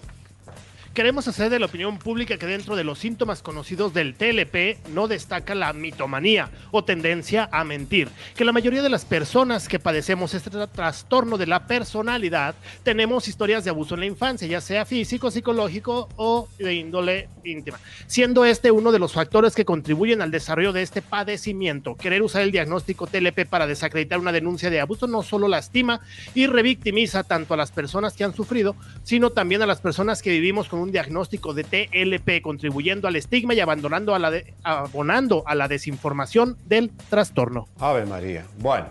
Queremos 0.94 1.28
hacer 1.28 1.50
de 1.50 1.58
la 1.58 1.66
opinión 1.66 1.98
pública 1.98 2.38
que 2.38 2.46
dentro 2.46 2.76
de 2.76 2.84
los 2.84 3.00
síntomas 3.00 3.42
conocidos 3.42 3.96
del 3.96 4.14
TLP 4.14 4.78
no 4.90 5.08
destaca 5.08 5.56
la 5.56 5.74
mitomanía 5.74 6.52
o 6.70 6.84
tendencia 6.84 7.50
a 7.52 7.64
mentir, 7.64 8.10
que 8.36 8.46
la 8.46 8.52
mayoría 8.52 8.84
de 8.84 8.92
las 8.92 9.04
personas 9.04 9.68
que 9.68 9.80
padecemos 9.80 10.36
este 10.36 10.52
tra- 10.52 10.70
trastorno 10.72 11.40
de 11.40 11.48
la 11.48 11.66
personalidad 11.66 12.54
tenemos 12.84 13.28
historias 13.28 13.64
de 13.64 13.72
abuso 13.72 13.96
en 13.96 14.02
la 14.02 14.06
infancia, 14.06 14.48
ya 14.48 14.62
sea 14.62 14.86
físico, 14.86 15.32
psicológico 15.32 16.10
o 16.16 16.48
de 16.60 16.76
índole 16.76 17.28
íntima, 17.44 17.80
siendo 18.06 18.46
este 18.46 18.70
uno 18.70 18.92
de 18.92 19.00
los 19.00 19.14
factores 19.14 19.56
que 19.56 19.66
contribuyen 19.66 20.22
al 20.22 20.30
desarrollo 20.30 20.74
de 20.74 20.84
este 20.84 21.02
padecimiento. 21.02 21.96
Querer 21.96 22.22
usar 22.22 22.44
el 22.44 22.52
diagnóstico 22.52 23.08
TLP 23.08 23.48
para 23.50 23.66
desacreditar 23.66 24.20
una 24.20 24.32
denuncia 24.32 24.70
de 24.70 24.80
abuso 24.80 25.08
no 25.08 25.24
solo 25.24 25.48
lastima 25.48 26.02
y 26.36 26.46
revictimiza 26.46 27.24
tanto 27.24 27.56
a 27.56 27.58
las 27.58 27.72
personas 27.72 28.14
que 28.14 28.24
han 28.26 28.36
sufrido, 28.36 28.76
sino 29.02 29.32
también 29.32 29.64
a 29.64 29.66
las 29.66 29.82
personas 29.82 30.22
que 30.22 30.30
vivimos 30.30 30.70
con 30.70 30.83
un 30.84 30.92
diagnóstico 30.92 31.54
de 31.54 31.64
TLP, 31.64 32.42
contribuyendo 32.42 33.08
al 33.08 33.16
estigma 33.16 33.54
y 33.54 33.60
abandonando 33.60 34.14
a 34.14 34.20
la 34.20 34.30
de- 34.30 34.54
abonando 34.64 35.44
a 35.48 35.56
la 35.56 35.68
desinformación 35.68 36.58
del 36.66 36.92
trastorno. 37.10 37.68
Ave 37.80 38.06
María. 38.06 38.46
Bueno, 38.60 38.88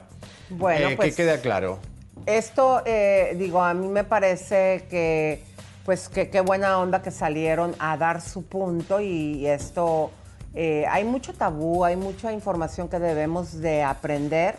Bueno, 0.50 0.88
eh, 0.88 0.96
pues 0.96 1.14
que 1.14 1.22
quede 1.24 1.40
claro. 1.40 1.78
esto, 2.26 2.82
eh, 2.84 3.34
digo, 3.38 3.62
a 3.62 3.74
mí 3.74 3.86
me 3.88 4.04
parece 4.04 4.86
que, 4.90 5.42
pues, 5.84 6.08
que 6.08 6.30
qué 6.30 6.40
buena 6.40 6.78
onda 6.78 7.02
que 7.02 7.10
salieron 7.10 7.74
a 7.78 7.96
dar 7.96 8.20
su 8.20 8.44
punto 8.44 9.00
y, 9.00 9.46
esto, 9.46 10.10
eh, 10.54 10.84
hay 10.90 11.04
mucho 11.04 11.32
tabú, 11.32 11.84
hay 11.84 11.96
mucha 11.96 12.32
información 12.32 12.88
que 12.88 12.98
debemos 12.98 13.60
de 13.60 13.82
aprender, 13.82 14.58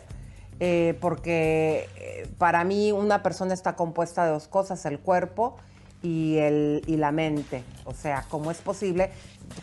eh, 0.60 0.96
porque 1.02 1.90
eh, 1.98 2.28
para 2.38 2.64
mí 2.64 2.92
una 2.92 3.24
persona 3.24 3.54
está 3.54 3.76
compuesta 3.76 4.26
de 4.26 4.32
dos 4.32 4.48
cosas, 4.48 4.86
el 4.86 5.00
cuerpo 5.00 5.58
y, 6.04 6.38
el, 6.38 6.84
y 6.86 6.98
la 6.98 7.12
mente. 7.12 7.64
O 7.86 7.94
sea, 7.94 8.26
¿cómo 8.30 8.52
es 8.52 8.58
posible? 8.60 9.10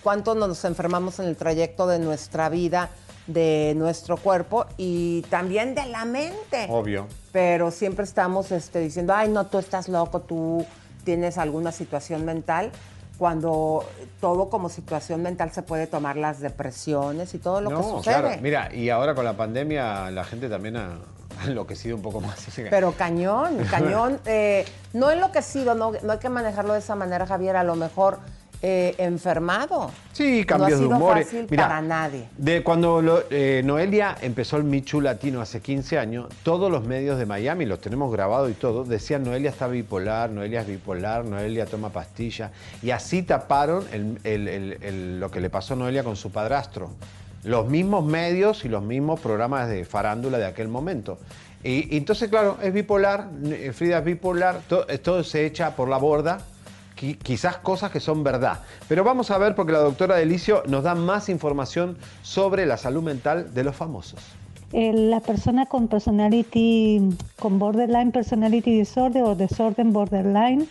¿Cuánto 0.03 0.35
nos 0.35 0.65
enfermamos 0.65 1.21
en 1.21 1.27
el 1.27 1.37
trayecto 1.37 1.87
de 1.87 1.99
nuestra 2.01 2.49
vida, 2.49 2.91
de 3.27 3.75
nuestro 3.77 4.17
cuerpo 4.17 4.67
y 4.77 5.23
también 5.31 5.75
de 5.75 5.87
la 5.87 6.05
mente? 6.05 6.67
Obvio. 6.69 7.07
pero 7.31 7.71
siempre 7.71 8.05
estamos 8.05 8.51
este, 8.51 8.81
diciendo, 8.81 9.15
ay, 9.15 9.29
no, 9.29 9.47
tú 9.47 9.59
estás 9.59 9.89
loco, 9.89 10.21
tú 10.21 10.67
tienes 11.05 11.39
alguna 11.39 11.71
situación 11.73 12.25
mental, 12.25 12.73
cuando 13.19 13.85
todo 14.21 14.49
como 14.49 14.69
situación 14.71 15.23
mental 15.23 15.51
se 15.53 15.63
puede 15.63 15.87
tomar 15.87 16.17
las 16.17 16.41
depresiones 16.41 17.35
y 17.35 17.39
todo 17.39 17.61
lo 17.61 17.69
que 17.69 17.75
No, 17.77 17.83
sucede. 17.83 18.15
claro. 18.15 18.31
Mira, 18.43 18.75
y 18.75 18.89
ahora 18.89 19.15
con 19.15 19.25
la 19.25 19.37
pandemia 19.37 20.11
la 20.11 20.25
gente 20.25 20.49
también 20.49 20.77
ha, 20.79 20.99
ha 21.41 21.45
enloquecido 21.49 21.97
un 21.97 22.03
poco 22.03 22.21
más. 22.21 22.47
Pero 22.71 22.93
cañón, 22.93 23.59
cañón. 23.71 24.21
eh, 24.27 24.65
no 24.93 25.11
enloquecido, 25.11 25.75
no, 25.75 25.93
no 26.03 26.13
hay 26.13 26.19
que 26.19 26.29
manejarlo 26.29 26.73
de 26.75 26.81
esa 26.81 26.95
manera, 26.95 27.27
Javier. 27.27 27.57
A 27.57 27.65
lo 27.65 27.77
mejor 27.77 28.19
eh, 28.63 28.95
enfermado. 28.99 29.91
Sí, 30.13 30.41
no 30.41 30.47
cambios 30.47 30.73
ha 30.73 30.77
sido 30.77 30.89
de 30.91 30.95
humores. 30.97 31.25
fácil 31.27 31.47
Mirá, 31.51 31.69
para 31.69 31.81
nadie. 31.81 32.29
De 32.37 32.63
cuando 32.63 33.01
lo- 33.01 33.23
eh, 33.31 33.63
Noelia 33.65 34.17
empezó 34.21 34.59
el 34.59 34.65
Michu 34.65 35.01
Latino 35.01 35.41
hace 35.41 35.61
15 35.61 35.99
años, 35.99 36.27
todos 36.43 36.71
los 36.71 36.85
medios 36.85 37.19
de 37.19 37.25
Miami, 37.25 37.65
los 37.65 37.81
tenemos 37.81 38.13
grabados 38.13 38.51
y 38.51 38.55
todo, 38.55 38.85
decían 38.85 39.25
Noelia 39.25 39.49
está 39.49 39.67
bipolar, 39.67 40.29
Noelia 40.31 40.61
es 40.61 40.67
bipolar, 40.67 41.25
Noelia 41.25 41.65
toma 41.65 41.89
pastillas. 41.89 42.51
Y 42.83 42.91
así 42.91 43.23
taparon 43.23 43.87
el- 43.93 44.19
el- 44.25 44.49
el- 44.49 44.79
el- 44.83 45.21
lo 45.21 45.31
que 45.31 45.41
le 45.41 45.49
pasó 45.49 45.73
a 45.73 45.77
Noelia 45.79 46.05
con 46.05 46.17
su 46.17 46.31
padrastro. 46.31 46.91
Los 47.45 47.69
mismos 47.69 48.05
medios 48.05 48.65
y 48.65 48.69
los 48.69 48.83
mismos 48.83 49.21
programas 49.21 49.69
de 49.69 49.85
farándula 49.85 50.39
de 50.39 50.47
aquel 50.47 50.69
momento. 50.69 51.19
Y, 51.63 51.97
entonces, 51.97 52.29
claro, 52.29 52.57
es 52.63 52.73
bipolar, 52.73 53.29
eh, 53.45 53.73
Frida 53.75 53.99
es 53.99 54.05
bipolar, 54.05 54.61
eh, 54.89 54.99
todo 54.99 55.23
se 55.25 55.47
echa 55.47 55.77
por 55.77 55.89
la 55.89 55.99
borda 55.99 56.41
qui- 56.99 57.17
quizás 57.19 57.57
cosas 57.59 57.91
que 57.91 58.01
son 58.01 58.23
verdad. 58.25 58.61
Pero 58.89 59.05
vamos 59.05 59.31
a 59.31 59.39
ver 59.39 59.55
porque 59.55 59.73
la 59.73 59.81
doctora 59.81 60.17
Delicio 60.17 60.63
nos 60.67 60.85
da 60.85 60.95
más 60.95 61.29
información 61.29 61.97
sobre 62.23 62.67
la 62.67 62.77
salud 62.77 63.03
mental 63.03 63.53
de 63.55 63.65
los 63.65 63.77
famosos. 63.77 64.21
Eh, 64.73 64.93
la 64.93 65.21
persona 65.21 65.67
con 65.67 65.89
personality, 65.89 67.01
con 67.39 67.59
borderline 67.59 68.13
personality 68.13 68.79
disorder 68.79 69.23
o 69.25 69.35
desorden 69.35 69.93
borderline, 69.93 70.69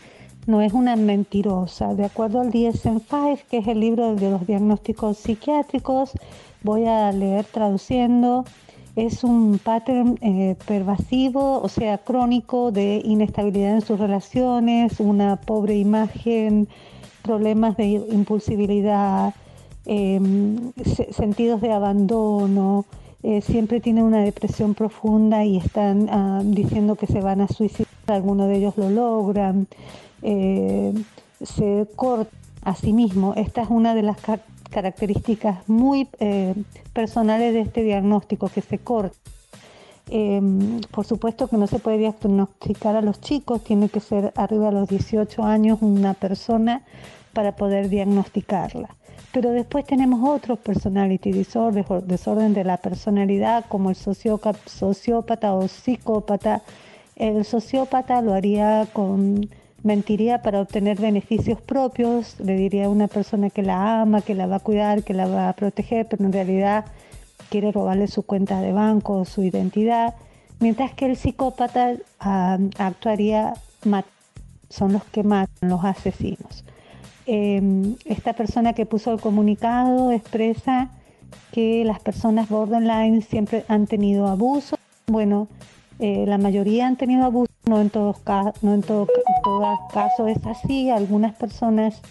no 0.47 0.61
es 0.61 0.73
una 0.73 0.95
mentirosa. 0.95 1.93
De 1.93 2.05
acuerdo 2.05 2.39
al 2.41 2.51
DSM-5, 2.51 3.39
que 3.51 3.57
es 3.57 3.67
el 3.67 3.79
libro 3.81 4.15
de 4.15 4.31
los 4.31 4.47
diagnósticos 4.47 5.17
psiquiátricos, 5.17 6.11
voy 6.63 6.85
a 6.85 7.11
leer 7.11 7.45
traduciendo, 7.45 8.45
es 8.95 9.23
un 9.23 9.59
pattern 9.63 10.17
eh, 10.21 10.55
pervasivo, 10.67 11.61
o 11.61 11.69
sea, 11.69 11.99
crónico 11.99 12.71
de 12.71 13.01
inestabilidad 13.05 13.71
en 13.75 13.81
sus 13.81 13.99
relaciones, 13.99 14.99
una 14.99 15.37
pobre 15.37 15.77
imagen, 15.77 16.67
problemas 17.21 17.77
de 17.77 17.85
impulsibilidad, 18.11 19.33
eh, 19.85 20.19
se- 20.83 21.13
sentidos 21.13 21.61
de 21.61 21.71
abandono, 21.71 22.85
eh, 23.23 23.41
siempre 23.41 23.79
tienen 23.79 24.03
una 24.05 24.21
depresión 24.23 24.73
profunda 24.73 25.43
y 25.45 25.57
están 25.57 26.09
ah, 26.09 26.41
diciendo 26.43 26.95
que 26.95 27.07
se 27.07 27.21
van 27.21 27.41
a 27.41 27.47
suicidar, 27.47 27.87
algunos 28.07 28.47
de 28.47 28.57
ellos 28.57 28.77
lo 28.77 28.89
logran, 28.89 29.67
eh, 30.21 30.93
se 31.41 31.87
corta 31.95 32.31
a 32.63 32.75
sí 32.75 32.91
mismo. 32.91 33.33
Esta 33.35 33.61
es 33.61 33.69
una 33.69 33.93
de 33.95 34.01
las 34.03 34.19
ca- 34.19 34.41
características 34.69 35.67
muy 35.67 36.07
eh, 36.19 36.55
personales 36.93 37.53
de 37.53 37.61
este 37.61 37.83
diagnóstico, 37.83 38.49
que 38.49 38.61
se 38.61 38.77
corta. 38.77 39.17
Eh, 40.11 40.41
por 40.91 41.05
supuesto 41.05 41.47
que 41.47 41.57
no 41.57 41.67
se 41.67 41.79
puede 41.79 41.99
diagnosticar 41.99 42.95
a 42.95 43.01
los 43.01 43.21
chicos, 43.21 43.63
tiene 43.63 43.89
que 43.89 43.99
ser 43.99 44.33
arriba 44.35 44.67
de 44.67 44.73
los 44.73 44.89
18 44.89 45.43
años 45.43 45.79
una 45.81 46.15
persona 46.15 46.83
para 47.33 47.55
poder 47.55 47.89
diagnosticarla. 47.89 48.89
Pero 49.31 49.51
después 49.51 49.85
tenemos 49.85 50.27
otros 50.27 50.57
personality 50.57 51.31
disorders 51.31 51.89
o 51.91 52.01
desorden 52.01 52.53
de 52.53 52.63
la 52.63 52.77
personalidad 52.77 53.65
como 53.69 53.91
el 53.91 53.95
sociópata 53.95 55.53
o 55.53 55.67
psicópata. 55.67 56.63
El 57.15 57.45
sociópata 57.45 58.21
lo 58.21 58.33
haría 58.33 58.87
con 58.91 59.47
mentiría 59.83 60.41
para 60.41 60.61
obtener 60.61 60.99
beneficios 60.99 61.61
propios, 61.61 62.39
le 62.39 62.55
diría 62.55 62.85
a 62.85 62.89
una 62.89 63.07
persona 63.07 63.49
que 63.49 63.63
la 63.63 64.01
ama, 64.01 64.21
que 64.21 64.35
la 64.35 64.47
va 64.47 64.57
a 64.57 64.59
cuidar, 64.59 65.03
que 65.03 65.13
la 65.13 65.27
va 65.27 65.49
a 65.49 65.53
proteger, 65.53 66.07
pero 66.07 66.25
en 66.25 66.33
realidad 66.33 66.85
quiere 67.49 67.71
robarle 67.71 68.07
su 68.07 68.23
cuenta 68.23 68.61
de 68.61 68.71
banco 68.73 69.25
su 69.25 69.43
identidad, 69.43 70.15
mientras 70.59 70.93
que 70.93 71.05
el 71.05 71.17
psicópata 71.17 71.93
ah, 72.19 72.57
actuaría, 72.77 73.53
son 74.69 74.93
los 74.93 75.03
que 75.05 75.23
matan, 75.23 75.69
los 75.69 75.83
asesinos. 75.83 76.63
Eh, 77.25 77.95
esta 78.05 78.33
persona 78.33 78.73
que 78.73 78.85
puso 78.85 79.13
el 79.13 79.21
comunicado 79.21 80.11
expresa 80.11 80.89
que 81.51 81.83
las 81.85 81.99
personas 81.99 82.49
borderline 82.49 83.21
siempre 83.21 83.65
han 83.67 83.87
tenido 83.87 84.27
abuso. 84.27 84.77
Bueno, 85.07 85.47
eh, 85.99 86.25
la 86.25 86.37
mayoría 86.37 86.87
han 86.87 86.95
tenido 86.95 87.25
abuso, 87.25 87.51
no 87.65 87.81
en 87.81 87.89
todos 87.89 88.17
no 88.61 88.79
todo 88.81 89.79
caso 89.93 90.27
es 90.27 90.45
así. 90.45 90.89
Algunas 90.89 91.35
personas 91.35 92.01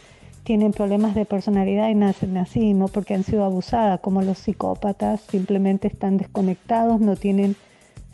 tienen 0.44 0.72
problemas 0.72 1.14
de 1.14 1.24
personalidad 1.24 1.88
y 1.88 1.94
nacen 1.94 2.36
así, 2.36 2.74
no 2.74 2.88
porque 2.88 3.14
han 3.14 3.24
sido 3.24 3.44
abusadas, 3.44 4.00
como 4.00 4.22
los 4.22 4.38
psicópatas, 4.38 5.20
simplemente 5.22 5.88
están 5.88 6.16
desconectados, 6.16 7.00
no 7.00 7.16
tienen 7.16 7.56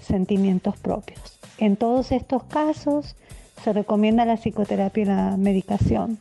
sentimientos 0.00 0.76
propios. 0.76 1.38
En 1.58 1.76
todos 1.76 2.12
estos 2.12 2.44
casos 2.44 3.16
se 3.62 3.72
recomienda 3.72 4.24
la 4.24 4.36
psicoterapia 4.36 5.02
y 5.02 5.06
la 5.06 5.36
medicación. 5.36 6.18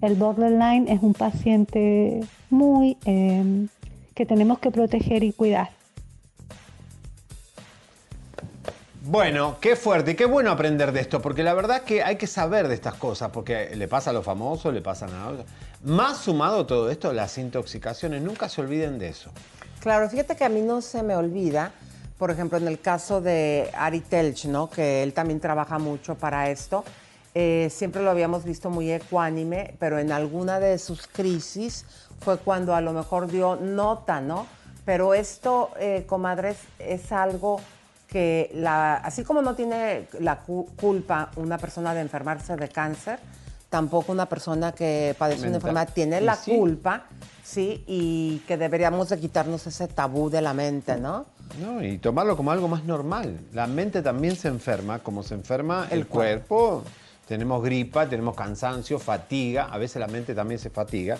El 0.00 0.14
borderline 0.14 0.88
es 0.88 1.02
un 1.02 1.14
paciente 1.14 2.20
muy 2.50 2.96
eh, 3.04 3.66
que 4.14 4.26
tenemos 4.26 4.58
que 4.58 4.70
proteger 4.70 5.22
y 5.22 5.32
cuidar. 5.32 5.70
Bueno, 9.04 9.56
qué 9.60 9.74
fuerte, 9.74 10.14
qué 10.14 10.26
bueno 10.26 10.52
aprender 10.52 10.92
de 10.92 11.00
esto, 11.00 11.20
porque 11.20 11.42
la 11.42 11.54
verdad 11.54 11.82
que 11.82 12.04
hay 12.04 12.14
que 12.14 12.28
saber 12.28 12.68
de 12.68 12.74
estas 12.74 12.94
cosas, 12.94 13.30
porque 13.32 13.74
le 13.74 13.88
pasa 13.88 14.10
a 14.10 14.12
los 14.12 14.24
famosos, 14.24 14.72
le 14.72 14.80
pasan 14.80 15.12
a 15.12 15.28
otros. 15.28 15.46
Más 15.82 16.18
sumado 16.18 16.60
a 16.60 16.66
todo 16.68 16.88
esto, 16.88 17.12
las 17.12 17.36
intoxicaciones, 17.36 18.22
nunca 18.22 18.48
se 18.48 18.60
olviden 18.60 19.00
de 19.00 19.08
eso. 19.08 19.32
Claro, 19.80 20.08
fíjate 20.08 20.36
que 20.36 20.44
a 20.44 20.48
mí 20.48 20.62
no 20.62 20.80
se 20.80 21.02
me 21.02 21.16
olvida, 21.16 21.72
por 22.16 22.30
ejemplo, 22.30 22.58
en 22.58 22.68
el 22.68 22.80
caso 22.80 23.20
de 23.20 23.70
Ari 23.74 24.02
Telch, 24.02 24.44
¿no? 24.44 24.70
Que 24.70 25.02
él 25.02 25.12
también 25.12 25.40
trabaja 25.40 25.80
mucho 25.80 26.14
para 26.14 26.48
esto. 26.48 26.84
eh, 27.34 27.70
siempre 27.72 28.04
lo 28.04 28.10
habíamos 28.10 28.44
visto 28.44 28.70
muy 28.70 28.92
ecuánime, 28.92 29.74
pero 29.80 29.98
en 29.98 30.12
alguna 30.12 30.60
de 30.60 30.78
sus 30.78 31.08
crisis 31.08 31.86
fue 32.20 32.38
cuando 32.38 32.72
a 32.72 32.80
lo 32.80 32.92
mejor 32.92 33.26
dio 33.26 33.56
nota, 33.56 34.20
¿no? 34.20 34.46
Pero 34.84 35.12
esto, 35.12 35.70
eh, 35.80 36.04
comadres, 36.06 36.58
es 36.78 37.10
algo 37.10 37.60
que 38.12 38.50
la, 38.54 38.96
así 38.96 39.24
como 39.24 39.40
no 39.40 39.54
tiene 39.54 40.06
la 40.20 40.40
cu- 40.40 40.68
culpa 40.76 41.30
una 41.36 41.56
persona 41.56 41.94
de 41.94 42.02
enfermarse 42.02 42.54
de 42.56 42.68
cáncer, 42.68 43.18
tampoco 43.70 44.12
una 44.12 44.26
persona 44.26 44.72
que 44.72 45.16
padece 45.18 45.46
una 45.48 45.56
enfermedad 45.56 45.88
tiene 45.94 46.20
la 46.20 46.36
sí. 46.36 46.54
culpa, 46.54 47.04
sí, 47.42 47.82
y 47.86 48.42
que 48.46 48.58
deberíamos 48.58 49.08
de 49.08 49.18
quitarnos 49.18 49.66
ese 49.66 49.88
tabú 49.88 50.28
de 50.28 50.42
la 50.42 50.52
mente, 50.52 50.96
¿no? 50.96 51.24
No, 51.58 51.82
y 51.82 51.96
tomarlo 51.98 52.36
como 52.36 52.50
algo 52.50 52.68
más 52.68 52.84
normal. 52.84 53.40
La 53.54 53.66
mente 53.66 54.02
también 54.02 54.36
se 54.36 54.48
enferma, 54.48 54.98
como 54.98 55.22
se 55.22 55.34
enferma 55.34 55.86
el, 55.90 56.00
El 56.00 56.06
cuerpo. 56.06 56.84
Tenemos 57.26 57.62
gripa, 57.62 58.06
tenemos 58.06 58.36
cansancio, 58.36 58.98
fatiga, 58.98 59.68
a 59.70 59.78
veces 59.78 60.00
la 60.00 60.06
mente 60.06 60.34
también 60.34 60.58
se 60.60 60.68
fatiga. 60.68 61.16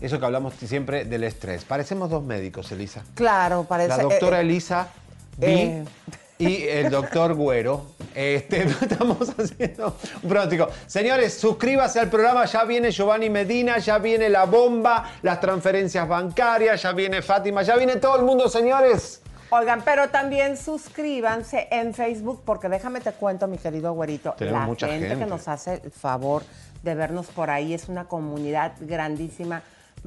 Eso 0.00 0.18
que 0.18 0.24
hablamos 0.24 0.54
siempre 0.54 1.04
del 1.04 1.24
estrés. 1.24 1.66
Parecemos 1.66 2.08
dos 2.08 2.24
médicos, 2.24 2.72
Elisa. 2.72 3.02
Claro, 3.14 3.64
parece. 3.64 3.88
La 3.90 3.98
doctora 4.02 4.38
eh, 4.38 4.42
Elisa 4.42 4.88
B 5.36 5.62
eh. 5.62 5.84
y 6.40 6.64
el 6.68 6.90
doctor 6.90 7.34
Güero. 7.34 7.86
Este, 8.14 8.62
estamos 8.80 9.28
haciendo 9.38 9.96
un 10.22 10.28
pronóstico. 10.28 10.68
Señores, 10.86 11.34
suscríbase 11.34 12.00
al 12.00 12.08
programa. 12.08 12.44
Ya 12.46 12.64
viene 12.64 12.90
Giovanni 12.90 13.30
Medina, 13.30 13.78
ya 13.78 13.98
viene 13.98 14.28
la 14.28 14.44
bomba, 14.44 15.12
las 15.22 15.40
transferencias 15.40 16.08
bancarias, 16.08 16.82
ya 16.82 16.92
viene 16.92 17.22
Fátima, 17.22 17.62
ya 17.62 17.76
viene 17.76 17.96
todo 17.96 18.16
el 18.16 18.24
mundo, 18.24 18.48
señores. 18.48 19.20
Oigan, 19.50 19.82
pero 19.84 20.08
también 20.10 20.56
suscríbanse 20.56 21.68
en 21.70 21.92
Facebook, 21.92 22.42
porque 22.44 22.68
déjame 22.68 23.00
te 23.00 23.12
cuento, 23.12 23.48
mi 23.48 23.58
querido 23.58 23.92
güerito, 23.92 24.34
Tenemos 24.38 24.60
la 24.60 24.66
mucha 24.66 24.86
gente, 24.86 25.08
gente. 25.08 25.24
que 25.24 25.30
nos 25.30 25.48
hace 25.48 25.80
el 25.84 25.90
favor 25.90 26.44
de 26.82 26.94
vernos 26.94 27.26
por 27.26 27.50
ahí 27.50 27.74
es 27.74 27.88
una 27.88 28.04
comunidad 28.04 28.72
grandísima. 28.80 29.62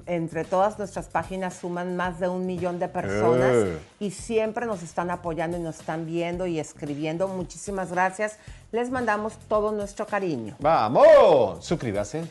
Entre 0.05 0.43
todas 0.43 0.77
nuestras 0.79 1.07
páginas 1.07 1.55
suman 1.61 1.95
más 1.95 2.19
de 2.19 2.27
un 2.27 2.45
millón 2.45 2.79
de 2.79 2.87
personas 2.87 3.51
Eh. 3.53 3.77
y 3.99 4.11
siempre 4.11 4.65
nos 4.65 4.81
están 4.83 5.11
apoyando 5.11 5.57
y 5.57 5.61
nos 5.61 5.79
están 5.79 6.05
viendo 6.05 6.45
y 6.47 6.59
escribiendo. 6.59 7.27
Muchísimas 7.27 7.91
gracias. 7.91 8.37
Les 8.71 8.89
mandamos 8.89 9.33
todo 9.47 9.71
nuestro 9.71 10.05
cariño. 10.07 10.55
¡Vamos! 10.59 11.63
Suscríbase. 11.65 12.23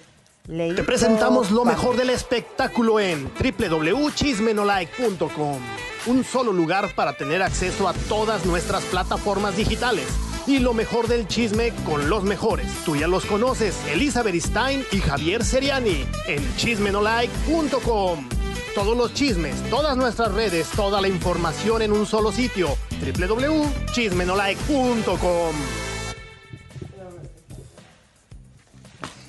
Leito, 0.49 0.75
Te 0.75 0.83
presentamos 0.83 1.53
lo 1.53 1.65
mejor 1.65 1.97
del 1.97 2.11
espectáculo 2.11 2.99
en 2.99 3.31
www.chismenolike.com. 3.35 5.59
Un 6.07 6.25
solo 6.25 6.53
lugar 6.53 6.93
para 6.97 7.17
tener 7.17 7.43
acceso 7.43 7.87
a 7.89 7.93
todas 8.09 8.45
nuestras 8.45 8.83
plataformas 8.85 9.57
digitales. 9.57 10.07
Y 10.47 10.59
lo 10.59 10.75
mejor 10.75 11.07
del 11.09 11.27
chisme 11.29 11.73
con 11.87 12.11
los 12.11 12.25
mejores. 12.25 12.67
Tú 12.85 12.97
ya 12.97 13.07
los 13.07 13.25
conoces, 13.25 13.77
Elizabeth 13.89 14.35
Stein 14.35 14.85
y 14.91 14.99
Javier 14.99 15.45
Seriani 15.45 16.05
en 16.27 16.57
chismenolike.com. 16.57 18.29
Todos 18.75 18.97
los 18.97 19.15
chismes, 19.15 19.55
todas 19.71 19.97
nuestras 19.97 20.33
redes, 20.33 20.67
toda 20.75 21.01
la 21.01 21.07
información 21.09 21.81
en 21.83 21.93
un 21.93 22.07
solo 22.07 22.33
sitio. 22.33 22.77
www.chismenolike.com. 23.01 25.55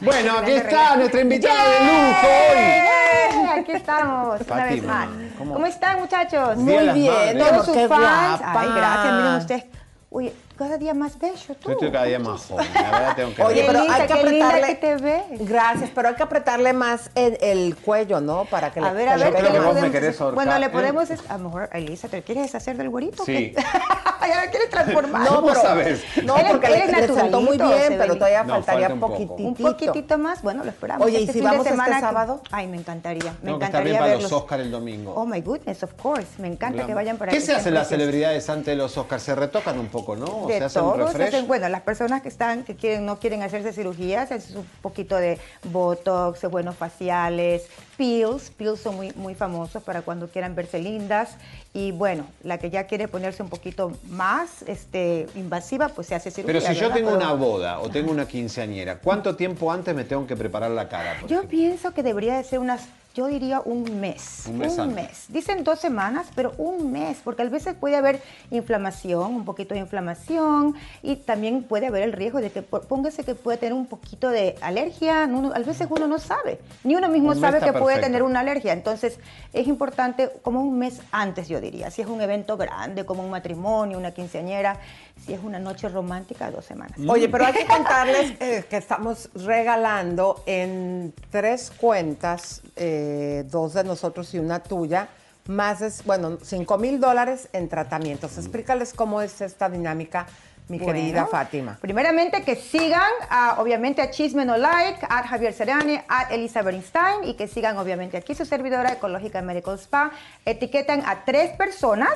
Bueno, 0.02 0.39
aquí 0.39 0.52
está 0.52 0.95
nuestra 0.97 1.21
invitada 1.21 1.69
de 1.69 1.80
lujo 1.86 2.28
hoy. 2.28 3.60
Aquí 3.60 3.71
estamos, 3.71 4.41
una 4.49 4.65
vez 4.65 4.84
más. 4.84 5.08
¿cómo- 5.38 5.54
¿Cómo, 5.54 5.65
están, 5.65 6.00
muchachos? 6.00 6.58
Las 6.58 6.60
Madres. 6.98 7.37
Todos 7.37 7.65
sus 7.67 7.75
fans. 7.75 7.87
guapa. 7.90 8.54
Ay, 8.62 8.69
gracias, 8.75 9.13
miren 9.13 9.35
ustedes. 9.35 9.63
Uy, 10.10 10.31
cada 10.63 10.77
día 10.77 10.93
más 10.93 11.19
bello 11.19 11.35
tú. 11.59 11.67
Yo 11.69 11.71
estoy 11.73 11.91
cada 11.91 12.05
día 12.05 12.19
más 12.19 12.45
joven, 12.45 12.65
la 12.73 12.81
verdad 12.91 13.15
tengo 13.15 13.33
que 13.35 13.43
Oye, 13.43 13.63
pero 13.67 13.79
hay 13.81 14.07
que 14.07 14.13
apretarle. 14.13 14.67
que 14.67 14.75
te 14.75 14.95
ves. 14.95 15.23
Gracias, 15.39 15.89
pero 15.93 16.07
hay 16.09 16.15
que 16.15 16.23
apretarle 16.23 16.71
más 16.73 17.09
el, 17.15 17.37
el 17.41 17.75
cuello, 17.75 18.21
¿no? 18.21 18.45
Para 18.45 18.71
que 18.71 18.79
A 18.79 18.83
le- 18.89 18.93
ver, 18.93 19.09
a 19.09 19.17
ver, 19.17 19.19
creo 19.19 19.31
¿qué 19.33 19.37
pegue 19.41 19.49
le 19.53 19.59
que 19.59 19.65
vos 19.65 19.81
me 19.81 19.91
querés 19.91 20.21
ahorcar, 20.21 20.35
Bueno, 20.45 20.59
le 20.59 20.65
¿eh? 20.67 20.69
podemos, 20.69 21.09
a 21.11 21.37
lo 21.37 21.43
mejor, 21.43 21.69
Elisa, 21.73 22.07
¿te 22.07 22.21
quieres 22.23 22.43
deshacer 22.45 22.77
del 22.77 22.89
güerito? 22.89 23.25
Sí. 23.25 23.53
ya 24.21 24.35
la 24.45 24.49
quieres 24.51 24.69
transformar. 24.69 25.23
No, 25.29 25.35
¿Cómo 25.35 25.47
pero, 25.49 25.61
sabes? 25.61 26.03
no, 26.23 26.35
porque 26.35 26.67
él 26.67 26.91
le, 26.91 27.07
le 27.07 27.13
sentó 27.13 27.41
muy 27.41 27.57
bien, 27.57 27.95
pero 27.97 28.13
ve 28.13 28.19
todavía 28.19 28.43
No, 28.43 28.53
faltaría 28.55 28.89
falta 28.89 28.93
un 28.93 28.99
poco. 28.99 29.13
poquitito. 29.13 29.47
Un 29.47 29.55
poquitito 29.55 30.17
más, 30.17 30.41
bueno, 30.41 30.63
lo 30.63 30.69
esperamos. 30.69 31.05
Oye, 31.05 31.19
¿y 31.19 31.23
Este 31.23 31.33
si 31.33 31.39
fin 31.39 31.43
de 31.43 31.51
vamos 31.51 31.65
este 31.65 31.77
semana 31.77 31.95
que- 31.95 32.01
sábado? 32.01 32.41
Ay, 32.51 32.67
me 32.67 32.77
encantaría. 32.77 33.31
Me 33.41 33.47
Tengo 33.47 33.59
que 33.59 33.65
estar 33.65 33.83
bien 33.83 33.95
encantaría 33.95 33.99
para 34.17 34.21
los 34.29 34.31
Oscars 34.31 34.61
el 34.63 34.71
domingo. 34.71 35.13
Oh 35.15 35.25
my 35.25 35.41
goodness, 35.41 35.83
of 35.83 35.93
course. 36.01 36.27
Me 36.37 36.47
encanta 36.47 36.85
que 36.85 36.93
vayan 36.93 37.17
para 37.17 37.31
¿Qué 37.31 37.41
se 37.41 37.53
hacen 37.53 37.73
las 37.73 37.87
celebridades 37.89 38.49
antes 38.49 38.67
de 38.67 38.75
los 38.75 38.97
Oscars? 38.97 39.23
Se 39.23 39.35
retocan 39.35 39.79
un 39.79 39.87
poco, 39.87 40.15
¿no? 40.15 40.45
O 40.54 40.60
de 40.60 40.60
se 40.60 40.65
hacen 40.65 40.83
un 40.83 40.93
todo, 40.93 41.08
se 41.08 41.17
refresh. 41.17 41.27
hacen- 41.35 41.47
bueno, 41.47 41.69
las 41.69 41.81
personas 41.81 42.21
que 42.21 42.29
están, 42.29 42.63
que 42.63 42.75
quieren, 42.75 43.06
no 43.06 43.19
quieren 43.19 43.41
hacerse 43.43 43.73
cirugías, 43.73 44.31
es 44.31 44.51
un 44.51 44.65
poquito 44.81 45.15
de 45.17 45.39
botox, 45.63 46.41
buenos 46.49 46.75
faciales, 46.75 47.67
peels, 47.97 48.49
peels 48.51 48.79
son 48.79 48.95
muy, 48.95 49.12
muy 49.15 49.35
famosos 49.35 49.83
para 49.83 50.01
cuando 50.01 50.27
quieran 50.27 50.56
verse 50.56 50.79
lindas, 50.79 51.35
y 51.73 51.91
bueno, 51.91 52.25
la 52.43 52.58
que 52.58 52.69
ya 52.69 52.85
quiere 52.85 53.08
ponerse 53.08 53.43
un 53.43 53.49
poquito 53.49 53.91
más 54.10 54.62
este, 54.67 55.27
invasiva, 55.35 55.89
pues 55.89 56.08
se 56.08 56.15
hace 56.15 56.31
cirugía. 56.31 56.60
Pero 56.62 56.73
si 56.73 56.79
yo 56.79 56.91
tengo 56.91 57.12
Pero 57.12 57.17
una 57.17 57.33
boda 57.33 57.79
o 57.79 57.89
tengo 57.89 58.12
una 58.12 58.27
quinceañera, 58.27 58.99
¿cuánto 58.99 59.35
tiempo 59.35 59.71
antes 59.71 59.93
me 59.95 60.04
tengo 60.04 60.25
que 60.27 60.35
preparar 60.35 60.71
la 60.71 60.87
cara? 60.89 61.17
Yo 61.21 61.25
ejemplo? 61.37 61.49
pienso 61.49 61.93
que 61.93 62.04
debería 62.04 62.35
de 62.37 62.43
ser 62.43 62.60
unas, 62.60 62.83
yo 63.13 63.27
diría 63.27 63.61
un 63.63 63.99
mes. 63.99 64.45
Un 64.47 64.57
mes. 64.93 65.25
Dicen 65.29 65.63
dos 65.63 65.79
semanas, 65.79 66.27
pero 66.35 66.53
un 66.57 66.91
mes, 66.91 67.19
porque 67.23 67.43
a 67.43 67.45
veces 67.49 67.75
puede 67.75 67.95
haber 67.95 68.21
inflamación, 68.49 69.35
un 69.35 69.45
poquito 69.45 69.75
de 69.75 69.81
inflamación, 69.81 70.75
y 71.03 71.17
también 71.17 71.63
puede 71.63 71.87
haber 71.87 72.01
el 72.01 72.13
riesgo 72.13 72.41
de 72.41 72.51
que, 72.51 72.63
póngase 72.63 73.23
que 73.23 73.35
puede 73.35 73.59
tener 73.59 73.73
un 73.73 73.85
poquito 73.85 74.29
de 74.29 74.55
alergia, 74.61 75.23
a 75.25 75.59
veces 75.59 75.87
uno 75.91 76.07
no 76.07 76.17
sabe, 76.17 76.59
ni 76.83 76.95
uno 76.95 77.07
mismo 77.07 77.29
Un 77.31 77.39
sabe 77.39 77.59
que 77.59 77.73
puede 77.73 78.01
tener 78.01 78.23
una 78.23 78.39
alergia, 78.39 78.73
entonces 78.73 79.19
es 79.53 79.67
importante 79.67 80.31
como 80.41 80.61
un 80.61 80.79
mes 80.79 80.99
antes, 81.11 81.47
yo 81.47 81.61
diría, 81.61 81.91
si 81.91 82.01
es 82.01 82.07
un 82.07 82.19
evento 82.19 82.57
grande, 82.57 83.05
como 83.05 83.23
un 83.23 83.29
matrimonio, 83.29 83.99
una 83.99 84.11
quinceañera, 84.11 84.79
si 85.25 85.33
es 85.33 85.43
una 85.43 85.59
noche 85.59 85.87
romántica, 85.89 86.51
dos 86.51 86.65
semanas. 86.65 86.97
Oye, 87.07 87.29
pero 87.29 87.45
hay 87.45 87.53
que 87.53 87.65
contarles 87.65 88.33
eh, 88.39 88.65
que 88.69 88.77
estamos 88.77 89.29
regalando 89.33 90.43
en 90.45 91.13
tres 91.29 91.71
cuentas, 91.71 92.61
eh, 92.75 93.45
dos 93.49 93.73
de 93.73 93.83
nosotros 93.83 94.33
y 94.33 94.39
una 94.39 94.59
tuya, 94.61 95.07
más 95.47 95.79
de, 95.79 95.91
bueno, 96.05 96.37
5 96.41 96.77
mil 96.77 96.99
dólares 96.99 97.49
en 97.53 97.69
tratamientos. 97.69 98.37
Explícales 98.37 98.93
cómo 98.93 99.21
es 99.21 99.41
esta 99.41 99.69
dinámica, 99.69 100.27
mi 100.69 100.77
Bueno, 100.79 100.93
querida 100.93 101.25
Fátima. 101.27 101.77
Primeramente 101.81 102.41
que 102.43 102.55
sigan 102.55 103.01
a, 103.29 103.55
obviamente 103.59 104.01
a 104.01 104.09
Chisme 104.11 104.45
No 104.45 104.57
Like, 104.57 105.05
a 105.09 105.27
Javier 105.27 105.53
Serane, 105.53 106.05
a 106.07 106.23
Elisa 106.33 106.61
Bernstein 106.61 107.23
y 107.25 107.33
que 107.33 107.47
sigan 107.47 107.77
obviamente 107.77 108.17
aquí 108.17 108.33
su 108.33 108.45
servidora 108.45 108.93
Ecológica 108.93 109.41
Medical 109.41 109.75
Spa. 109.77 110.11
Etiquetan 110.45 111.03
a 111.05 111.25
tres 111.25 111.51
personas, 111.57 112.13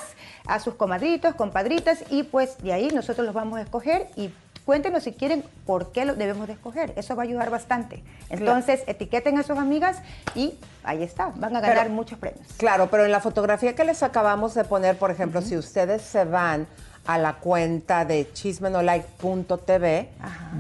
a 0.48 0.60
sus 0.60 0.76
comadritos, 0.76 1.36
compadritas 1.36 2.04
y 2.10 2.24
pues 2.24 2.58
de 2.64 2.74
ahí 2.74 2.88
nosotros 2.94 3.26
los 3.26 3.36
vamos 3.36 3.60
a 3.60 3.64
escoger 3.64 4.08
y 4.16 4.32
cuéntenos 4.66 5.04
si 5.04 5.14
quieren 5.14 5.44
por 5.66 5.92
qué 5.92 6.06
lo 6.06 6.16
debemos 6.16 6.48
de 6.48 6.54
escoger. 6.54 6.94
Eso 6.96 7.16
va 7.16 7.24
a 7.24 7.26
ayudar 7.26 7.50
bastante. 7.50 8.04
Entonces 8.30 8.84
etiqueten 8.88 9.38
a 9.38 9.44
sus 9.44 9.58
amigas 9.58 9.98
y 10.36 10.58
ahí 10.84 11.04
está, 11.04 11.32
van 11.36 11.56
a 11.56 11.60
ganar 11.62 11.78
Pero- 11.84 11.90
muchos 11.92 12.18
premios. 12.18 12.48
Claro, 12.58 12.88
pero 12.90 13.04
en 13.06 13.12
la 13.12 13.20
fotografía 13.20 13.76
que 13.76 13.84
les 13.84 14.04
acabamos 14.04 14.54
de 14.56 14.64
poner, 14.64 14.98
por 14.98 15.12
ejemplo, 15.12 15.42
si 15.42 15.58
ustedes 15.58 16.02
se 16.02 16.24
van 16.26 16.66
a 17.08 17.18
la 17.18 17.36
cuenta 17.36 18.06
de 18.06 18.32
chismenolike.tv, 18.34 20.10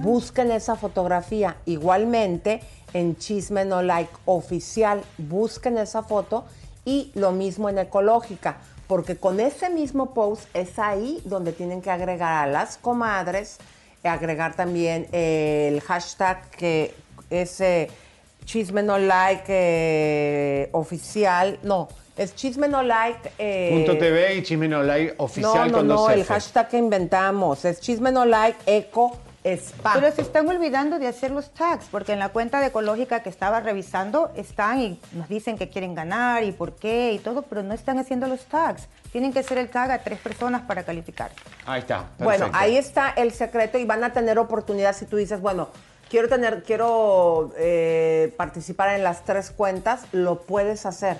busquen 0.02 0.52
esa 0.52 0.76
fotografía. 0.76 1.58
Igualmente, 1.66 2.62
en 2.94 3.18
Chisme 3.18 3.66
No 3.66 3.84
Like 3.84 4.12
Oficial, 4.26 5.04
busquen 5.18 5.78
esa 5.78 6.04
foto 6.04 6.46
y 6.86 7.12
lo 7.16 7.32
mismo 7.34 7.70
en 7.70 7.80
Ecológica, 7.80 8.58
porque 8.88 9.18
con 9.18 9.40
ese 9.40 9.70
mismo 9.70 10.14
post 10.14 10.46
es 10.54 10.80
ahí 10.80 11.22
donde 11.26 11.52
tienen 11.52 11.82
que 11.82 11.92
agregar 11.92 12.48
a 12.48 12.52
las 12.52 12.78
comadres, 12.78 13.58
agregar 14.04 14.56
también 14.56 15.08
el 15.12 15.82
hashtag 15.82 16.50
que 16.52 16.96
es 17.30 17.60
eh, 17.62 17.90
Chisme 18.46 18.84
No 18.84 18.98
Like 18.98 19.46
eh, 19.50 20.70
Oficial, 20.72 21.60
no, 21.64 21.90
es 22.18 22.36
Chisme 22.36 22.68
No 22.68 22.84
Like... 22.84 23.32
eh, 23.38 23.70
Punto 23.74 23.98
TV 23.98 24.36
y 24.36 24.44
Chisme 24.44 24.68
No 24.68 24.84
Like 24.84 25.16
oficial 25.18 25.54
no, 25.54 25.66
no, 25.66 25.78
con 25.78 25.88
dos 25.88 26.08
no, 26.08 26.10
el 26.10 26.24
hashtag 26.24 26.70
que 26.70 26.78
inventamos 26.78 27.66
es 27.66 27.80
Chisme 27.80 28.12
No 28.12 28.26
Like 28.26 28.58
Eco 28.66 29.18
Spa. 29.56 29.94
Pero 29.94 30.12
se 30.12 30.22
están 30.22 30.48
olvidando 30.50 31.00
de 31.00 31.08
hacer 31.08 31.32
los 31.32 31.52
tags, 31.52 31.86
porque 31.90 32.14
en 32.14 32.20
la 32.20 32.30
cuenta 32.30 32.60
de 32.60 32.68
Ecológica 32.68 33.22
que 33.22 33.30
estaba 33.30 33.60
revisando 33.62 34.32
están 34.36 34.82
y 34.82 35.00
nos 35.14 35.30
dicen 35.30 35.58
que 35.58 35.70
quieren 35.70 35.96
ganar 35.96 36.44
y 36.44 36.52
por 36.52 36.74
qué 36.76 37.14
y 37.14 37.20
todo, 37.20 37.44
pero 37.44 37.64
no 37.64 37.74
están 37.74 37.98
haciendo 38.00 38.28
los 38.28 38.42
tags. 38.46 38.88
Tienen 39.12 39.32
que 39.32 39.40
hacer 39.40 39.58
el 39.58 39.70
tag 39.70 39.92
a 39.92 40.00
tres 40.00 40.20
personas 40.20 40.64
para 40.64 40.84
calificar. 40.84 41.32
Ahí 41.66 41.80
está. 41.80 42.08
Bueno, 42.20 42.50
ahí 42.54 42.78
está 42.78 43.12
el 43.12 43.32
secreto 43.32 43.78
y 43.78 43.86
van 43.86 44.04
a 44.04 44.12
tener 44.12 44.38
oportunidad 44.38 44.94
si 44.94 45.06
tú 45.06 45.16
dices, 45.16 45.40
bueno, 45.40 45.70
quiero 46.10 46.28
tener, 46.28 46.64
quiero 46.64 47.54
eh, 47.58 48.34
participar 48.38 48.96
en 48.96 49.04
las 49.04 49.24
tres 49.24 49.52
cuentas, 49.52 50.02
lo 50.12 50.42
puedes 50.42 50.86
hacer. 50.86 51.18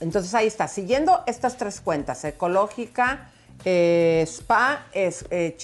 Entonces 0.00 0.34
ahí 0.34 0.46
está, 0.46 0.68
siguiendo 0.68 1.22
estas 1.26 1.56
tres 1.56 1.80
cuentas, 1.80 2.24
ecológica, 2.24 3.30
eh, 3.64 4.22
spa, 4.26 4.86
es 4.92 5.24
eh, 5.30 5.56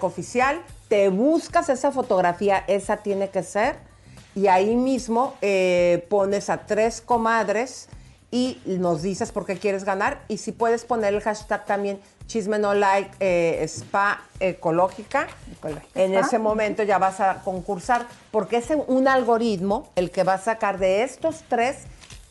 oficial, 0.00 0.62
te 0.88 1.08
buscas 1.08 1.68
esa 1.68 1.90
fotografía, 1.90 2.64
esa 2.66 2.98
tiene 2.98 3.30
que 3.30 3.42
ser, 3.42 3.76
y 4.34 4.46
ahí 4.46 4.76
mismo 4.76 5.34
eh, 5.42 6.06
pones 6.08 6.48
a 6.48 6.66
tres 6.66 7.00
comadres 7.00 7.88
y 8.30 8.60
nos 8.64 9.02
dices 9.02 9.32
por 9.32 9.44
qué 9.44 9.58
quieres 9.58 9.84
ganar. 9.84 10.22
Y 10.28 10.38
si 10.38 10.52
puedes 10.52 10.84
poner 10.84 11.14
el 11.14 11.20
hashtag 11.20 11.66
también 11.66 12.00
chisme 12.28 12.58
no 12.60 12.74
like 12.74 13.10
eh, 13.18 13.60
spa 13.66 14.22
ecológica, 14.38 15.26
Ecológica 15.58 16.00
en 16.00 16.14
ese 16.14 16.38
momento 16.38 16.84
ya 16.84 16.98
vas 16.98 17.18
a 17.20 17.42
concursar, 17.42 18.06
porque 18.30 18.58
es 18.58 18.68
un 18.86 19.08
algoritmo 19.08 19.88
el 19.96 20.12
que 20.12 20.22
va 20.22 20.34
a 20.34 20.38
sacar 20.38 20.78
de 20.78 21.02
estos 21.02 21.42
tres, 21.48 21.78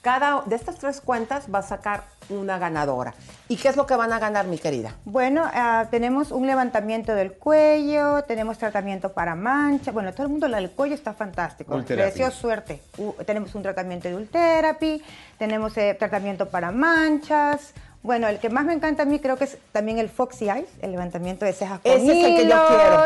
cada 0.02 0.44
de 0.46 0.56
estas 0.56 0.78
tres 0.78 1.02
cuentas 1.02 1.46
va 1.54 1.60
a 1.60 1.64
sacar 1.64 2.04
una 2.30 2.58
ganadora. 2.60 3.14
¿Y 3.48 3.56
qué 3.56 3.70
es 3.70 3.78
lo 3.78 3.86
que 3.86 3.96
van 3.96 4.12
a 4.12 4.20
ganar, 4.20 4.46
mi 4.48 4.58
querida? 4.58 4.94
Bueno, 5.06 5.44
ah, 5.54 5.86
tenemos 5.90 6.32
un 6.32 6.46
levantamiento 6.46 7.16
del 7.16 7.32
cuello, 7.34 8.22
tenemos 8.24 8.58
tratamiento 8.58 9.14
para 9.14 9.34
mancha. 9.34 9.92
Bueno, 9.92 10.12
todo 10.14 10.24
el 10.24 10.30
mundo, 10.30 10.48
la 10.50 10.58
del 10.58 10.72
cuello 10.72 10.94
está 10.94 11.14
fantástico. 11.14 11.74
Deseo 11.82 12.32
suerte. 12.32 12.82
U- 12.98 13.14
tenemos 13.26 13.56
un 13.56 13.64
tratamiento 13.64 14.10
de 14.10 14.16
Ultherapy, 14.16 15.02
tenemos 15.40 15.78
eh, 15.78 15.96
tratamiento 15.98 16.50
para 16.50 16.72
manchas. 16.72 17.74
Bueno, 18.08 18.30
el 18.30 18.40
que 18.40 18.50
más 18.50 18.64
me 18.64 18.72
encanta 18.74 19.04
a 19.04 19.06
mí 19.06 19.20
creo 19.20 19.36
que 19.36 19.44
es 19.44 19.58
también 19.74 20.00
el 20.00 20.08
Foxy 20.08 20.46
Eyes, 20.50 20.70
el 20.82 20.92
levantamiento 20.92 21.44
de 21.44 21.52
cejas 21.52 21.82
con 21.82 21.92
Ese 21.92 22.06
es 22.06 22.26
el 22.26 22.36
que 22.38 22.48
yo 22.48 22.56
quiero. 22.70 23.04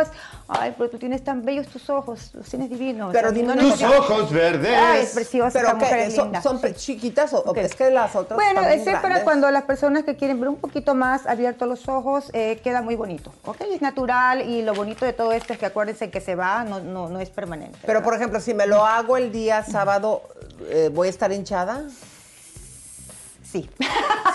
Ay, 0.47 0.76
pero 0.78 0.91
tú 0.91 0.99
tienes 0.99 1.24
tan 1.24 1.43
bellos 1.43 1.66
tus 1.68 1.89
ojos, 1.89 2.30
los 2.36 2.47
tienes 2.47 2.70
divinos. 2.70 3.12
Pero 3.12 3.30
O 3.30 3.32
sea, 3.32 3.41
dime 3.41 3.56
no 3.56 3.62
Tus 3.68 3.82
ojos 3.82 4.32
verdes. 4.32 4.78
Ay, 4.78 5.02
es 5.02 5.10
preciosa 5.10 5.49
¿Pero 5.54 5.70
esta 5.70 5.80
mujer, 5.80 5.99
es 6.02 6.14
¿Son, 6.14 6.26
linda. 6.26 6.41
son 6.43 6.60
Sí. 6.62 6.74
chiquitas 6.76 7.34
o 7.34 7.39
o 7.39 7.49
Ok. 7.52 7.58
es 7.58 7.74
que 7.74 7.89
las 7.89 8.16
otras 8.16 8.36
Bueno, 8.38 8.62
es 8.62 8.84
para 9.02 9.24
cuando 9.24 9.49
las 9.49 9.64
personas 9.64 10.04
que 10.04 10.16
quieren 10.16 10.39
ver 10.39 10.49
un 10.49 10.58
poquito 10.58 10.93
más 10.93 11.26
abiertos 11.26 11.68
los 11.68 11.89
ojos, 11.89 12.30
eh, 12.34 12.60
queda 12.64 12.84
muy 12.84 12.95
bonito, 12.95 13.34
¿ok? 13.45 13.62
Es 13.74 13.82
natural 13.82 14.47
y 14.47 14.62
lo 14.62 14.76
bonito 14.76 15.04
de 15.04 15.14
todo 15.14 15.32
esto 15.32 15.54
es 15.54 15.58
que 15.58 15.66
acuérdense 15.66 16.12
que 16.12 16.22
se 16.22 16.36
va, 16.36 16.64
no, 16.64 16.80
no, 16.80 17.10
no 17.10 17.20
es 17.20 17.32
permanente. 17.32 17.80
Pero, 17.82 17.93
¿verdad? 17.93 18.04
por 18.04 18.14
ejemplo, 18.14 18.39
si 18.39 18.54
me 18.54 18.68
lo 18.68 18.86
hago 18.86 19.18
el 19.18 19.32
día 19.32 19.64
sábado, 19.64 20.22
eh, 20.70 20.91
¿voy 20.93 21.08
a 21.08 21.10
estar 21.10 21.32
hinchada? 21.32 21.86
Sí. 23.52 23.70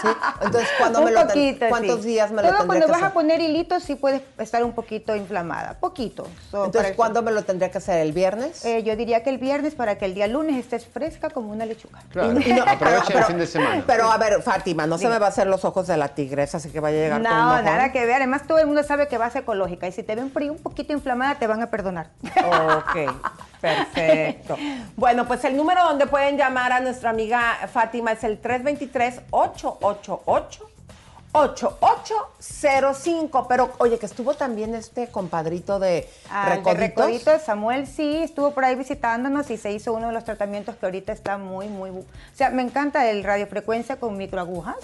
Sí. 0.02 0.08
Entonces, 0.42 0.68
¿cuándo 0.78 1.00
me 1.04 1.10
lo 1.10 1.18
ten- 1.20 1.28
poquito, 1.28 1.66
¿cuántos 1.68 2.00
sí. 2.02 2.08
días 2.08 2.30
me 2.30 2.36
lo 2.36 2.42
Todo 2.42 2.58
tendría 2.58 2.66
cuando 2.66 2.86
que 2.86 2.92
vas 2.92 3.02
a 3.02 3.14
poner 3.14 3.40
hilitos 3.40 3.82
sí 3.82 3.94
puedes 3.94 4.22
estar 4.38 4.62
un 4.62 4.72
poquito 4.72 5.16
inflamada, 5.16 5.74
poquito. 5.80 6.26
So, 6.50 6.66
Entonces, 6.66 6.92
¿cuándo 6.94 7.22
me 7.22 7.32
lo 7.32 7.42
tendría 7.44 7.70
que 7.70 7.78
hacer? 7.78 7.98
¿El 8.00 8.12
viernes? 8.12 8.64
Eh, 8.64 8.82
yo 8.82 8.94
diría 8.96 9.22
que 9.22 9.30
el 9.30 9.38
viernes 9.38 9.74
para 9.74 9.96
que 9.98 10.04
el 10.04 10.14
día 10.14 10.26
lunes 10.26 10.56
estés 10.56 10.86
fresca 10.86 11.30
como 11.30 11.50
una 11.52 11.64
lechuga. 11.66 12.00
Claro, 12.10 12.32
no- 12.34 12.40
aprovecha 12.66 13.04
pero- 13.06 13.18
el 13.20 13.24
fin 13.24 13.38
de 13.38 13.46
semana. 13.46 13.84
Pero 13.86 14.10
a 14.10 14.18
ver, 14.18 14.42
Fátima, 14.42 14.86
no 14.86 14.98
se 14.98 15.08
me 15.08 15.18
va 15.18 15.26
a 15.26 15.28
hacer 15.30 15.46
los 15.46 15.64
ojos 15.64 15.86
de 15.86 15.96
la 15.96 16.08
tigresa, 16.08 16.58
así 16.58 16.70
que 16.70 16.80
vaya 16.80 16.98
a 16.98 17.00
llegar 17.00 17.22
con 17.22 17.32
un 17.32 17.38
No, 17.38 17.52
ojón. 17.52 17.64
nada 17.64 17.92
que 17.92 18.04
ver. 18.04 18.16
Además, 18.16 18.42
todo 18.46 18.58
el 18.58 18.66
mundo 18.66 18.82
sabe 18.82 19.08
que 19.08 19.16
vas 19.18 19.34
ecológica 19.36 19.86
y 19.88 19.92
si 19.92 20.02
te 20.02 20.14
ven 20.14 20.30
por 20.30 20.42
ahí 20.42 20.50
un 20.50 20.58
poquito 20.58 20.92
inflamada, 20.92 21.36
te 21.36 21.46
van 21.46 21.62
a 21.62 21.70
perdonar. 21.70 22.08
Ok, 22.24 23.10
perfecto. 23.60 24.56
Bueno, 24.96 25.26
pues 25.26 25.44
el 25.44 25.56
número 25.56 25.84
donde 25.84 26.06
pueden 26.06 26.38
llamar 26.38 26.72
a 26.72 26.80
nuestra 26.80 27.10
amiga 27.10 27.68
Fátima 27.72 28.12
es 28.12 28.24
el 28.24 28.40
323-888. 28.40 30.76
8805, 31.32 33.46
pero 33.46 33.72
oye, 33.78 33.98
que 33.98 34.06
estuvo 34.06 34.32
también 34.34 34.74
este 34.74 35.08
compadrito 35.08 35.78
de 35.78 36.08
Ah, 36.30 36.58
de 36.64 36.74
Recoditos. 36.74 37.42
Samuel 37.42 37.86
sí 37.86 38.22
estuvo 38.22 38.52
por 38.52 38.64
ahí 38.64 38.74
visitándonos 38.74 39.50
y 39.50 39.58
se 39.58 39.70
hizo 39.72 39.92
uno 39.92 40.06
de 40.06 40.14
los 40.14 40.24
tratamientos 40.24 40.76
que 40.76 40.86
ahorita 40.86 41.12
está 41.12 41.36
muy, 41.36 41.68
muy... 41.68 41.90
O 41.90 42.04
sea, 42.34 42.48
me 42.50 42.62
encanta 42.62 43.10
el 43.10 43.22
radiofrecuencia 43.22 43.96
con 43.96 44.16
microagujas. 44.16 44.76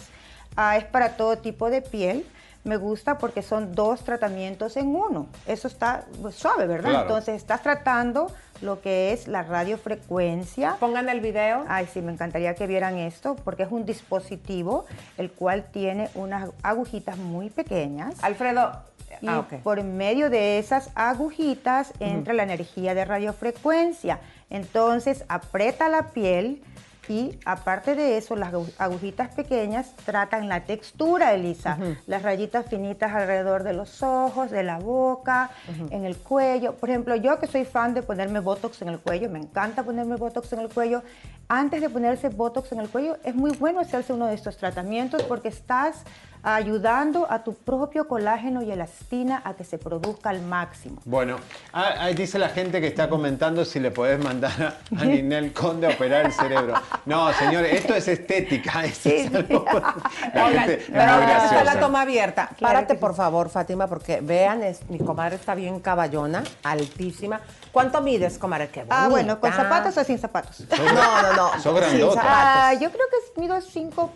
Ah, 0.55 0.77
es 0.77 0.85
para 0.85 1.17
todo 1.17 1.39
tipo 1.39 1.71
de 1.71 1.81
piel. 1.81 2.27
Me 2.65 2.77
gusta 2.77 3.19
porque 3.19 3.43
son 3.43 3.75
dos 3.75 4.05
tratamientos 4.05 4.77
en 4.77 4.95
uno. 4.95 5.27
Eso 5.47 5.69
está 5.69 6.05
pues, 6.21 6.37
suave, 6.37 6.67
¿verdad? 6.67 6.91
Claro. 6.91 7.03
Entonces 7.03 7.37
estás 7.37 7.63
tratando 7.63 8.31
lo 8.61 8.81
que 8.81 9.13
es 9.13 9.27
la 9.27 9.43
radiofrecuencia. 9.43 10.77
Pongan 10.79 11.09
el 11.09 11.21
video. 11.21 11.65
Ay, 11.69 11.89
sí, 11.93 12.01
me 12.01 12.13
encantaría 12.13 12.55
que 12.55 12.67
vieran 12.67 12.97
esto 12.99 13.37
porque 13.45 13.65
es 13.65 13.73
un 13.73 13.85
dispositivo 13.85 14.87
el 15.19 15.31
cual 15.33 15.65
tiene 15.73 16.09
unas 16.15 16.51
agujitas 16.63 17.19
muy 17.19 17.51
pequeñas. 17.51 18.23
Alfredo, 18.23 18.73
y 19.21 19.29
ah, 19.29 19.47
por 19.63 19.83
medio 19.83 20.31
de 20.31 20.59
esas 20.59 20.91
agujitas 20.95 21.93
entra 22.01 22.33
la 22.33 22.45
energía 22.45 22.95
de 22.95 23.05
radiofrecuencia. 23.05 24.21
Entonces 24.51 25.25
aprieta 25.29 25.89
la 25.89 26.09
piel 26.09 26.63
y 27.09 27.39
aparte 27.45 27.95
de 27.97 28.17
eso, 28.17 28.37
las 28.37 28.53
agu- 28.53 28.73
agujitas 28.79 29.35
pequeñas 29.35 29.93
tratan 30.05 30.49
la 30.49 30.61
textura, 30.65 31.35
Elisa. 31.35 31.77
Las 32.07 32.23
rayitas 32.23 32.67
finitas 32.67 33.13
alrededor 33.13 33.65
de 33.65 33.73
los 33.73 34.03
ojos, 34.03 34.51
de 34.51 34.63
la 34.63 34.79
boca, 34.79 35.51
en 35.91 36.05
el 36.05 36.17
cuello. 36.17 36.75
Por 36.77 36.91
ejemplo, 36.91 37.17
yo 37.17 37.39
que 37.41 37.47
soy 37.49 37.65
fan 37.65 37.93
de 37.95 38.03
ponerme 38.03 38.39
Botox 38.41 38.83
en 38.83 38.89
el 38.89 38.99
cuello, 39.01 39.29
me 39.31 39.41
encanta 39.41 39.83
ponerme 39.83 40.17
Botox 40.17 40.53
en 40.53 40.61
el 40.61 40.69
cuello. 40.69 41.03
Antes 41.49 41.81
de 41.81 41.91
ponerse 41.91 42.29
Botox 42.29 42.71
en 42.73 42.79
el 42.81 42.89
cuello, 42.89 43.17
es 43.25 43.35
muy 43.35 43.51
bueno 43.57 43.81
hacerse 43.81 44.13
uno 44.13 44.27
de 44.27 44.35
estos 44.35 44.57
tratamientos 44.57 45.23
porque 45.25 45.49
estás 45.49 46.05
ayudando 46.43 47.27
a 47.31 47.45
tu 47.45 47.55
propio 47.55 48.09
colágeno 48.09 48.63
y 48.63 48.71
elastina 48.71 49.43
a 49.45 49.55
que 49.55 49.65
se 49.65 49.79
produzca 49.79 50.31
al 50.31 50.43
máximo. 50.43 51.01
Bueno, 51.05 51.37
ah, 51.73 51.95
ahí 52.01 52.15
dice 52.15 52.39
la 52.39 52.49
gente 52.49 52.81
que 52.81 52.89
está 52.89 53.09
comentando 53.09 53.65
si 53.65 53.79
le 53.81 53.91
podés 53.91 54.23
mandar 54.23 54.53
a, 54.63 55.01
a 55.01 55.05
Ninel 55.05 55.53
Conde 55.53 55.87
a 55.87 55.91
operar 55.91 56.27
el 56.27 56.33
cerebro. 56.33 56.75
No, 57.07 57.33
señores, 57.35 57.75
esto 57.75 57.95
es 57.95 58.09
estética. 58.09 58.85
esto 58.85 59.09
es 59.09 59.33
algo- 59.33 59.65
la 60.35 60.47
Oigan, 60.47 60.65
gente 60.67 60.75
es 60.83 60.91
pero 60.91 61.03
muy 61.03 61.11
ahora 61.13 61.27
está 61.37 61.39
graciosa. 61.49 61.65
la 61.75 61.81
toma 61.81 62.01
abierta. 62.03 62.49
Claro 62.59 62.75
Párate, 62.75 62.95
por 62.97 63.15
favor, 63.15 63.49
Fátima, 63.49 63.87
porque 63.87 64.21
vean, 64.21 64.63
es, 64.63 64.89
mi 64.91 64.99
comadre 64.99 65.37
está 65.37 65.55
bien 65.55 65.81
caballona, 65.81 66.43
altísima. 66.65 67.41
¿Cuánto 67.71 68.01
mides, 68.03 68.37
comadre? 68.39 68.69
Qué 68.69 68.85
Ah, 68.91 69.09
bueno, 69.09 69.41
¿con 69.41 69.53
zapatos 69.53 69.97
o 69.97 70.05
sin 70.05 70.19
zapatos? 70.19 70.65
No, 70.71 71.23
no, 71.23 71.33
no. 71.33 71.61
Zapatos. 71.61 72.19
Ah, 72.21 72.75
yo 72.75 72.91
creo 72.91 73.07
que 73.11 73.41
mido 73.41 73.61
5, 73.61 74.13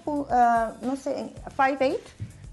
no 0.83 0.97
sé, 0.97 1.33
5'8". 1.57 1.97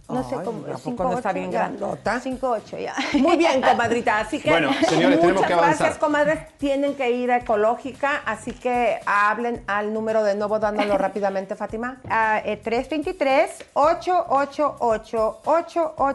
No 0.09 0.21
sé 0.29 0.35
cómo. 0.43 0.65
¿a 0.71 0.77
poco 0.77 1.03
no 1.05 1.13
está 1.17 1.31
bien 1.31 1.49
grandota? 1.49 2.19
5'8", 2.21 2.77
ya. 2.83 2.93
Muy 3.19 3.37
bien, 3.37 3.61
comadrita. 3.67 4.19
Así 4.19 4.39
que 4.39 4.49
Bueno, 4.49 4.71
señores, 4.87 5.19
tenemos 5.19 5.33
muchas 5.41 5.47
que 5.47 5.53
avanzar. 5.53 5.77
gracias, 5.77 5.97
comadres. 5.97 6.57
Tienen 6.57 6.95
que 6.95 7.09
ir 7.11 7.31
a 7.31 7.37
Ecológica, 7.37 8.21
así 8.25 8.51
que 8.51 8.99
hablen 9.05 9.63
al 9.65 9.93
número 9.93 10.23
de 10.23 10.35
nuevo, 10.35 10.59
dándolo 10.59 10.97
rápidamente, 10.99 11.55
Fátima. 11.55 12.01
Ah, 12.09 12.41
eh, 12.43 12.61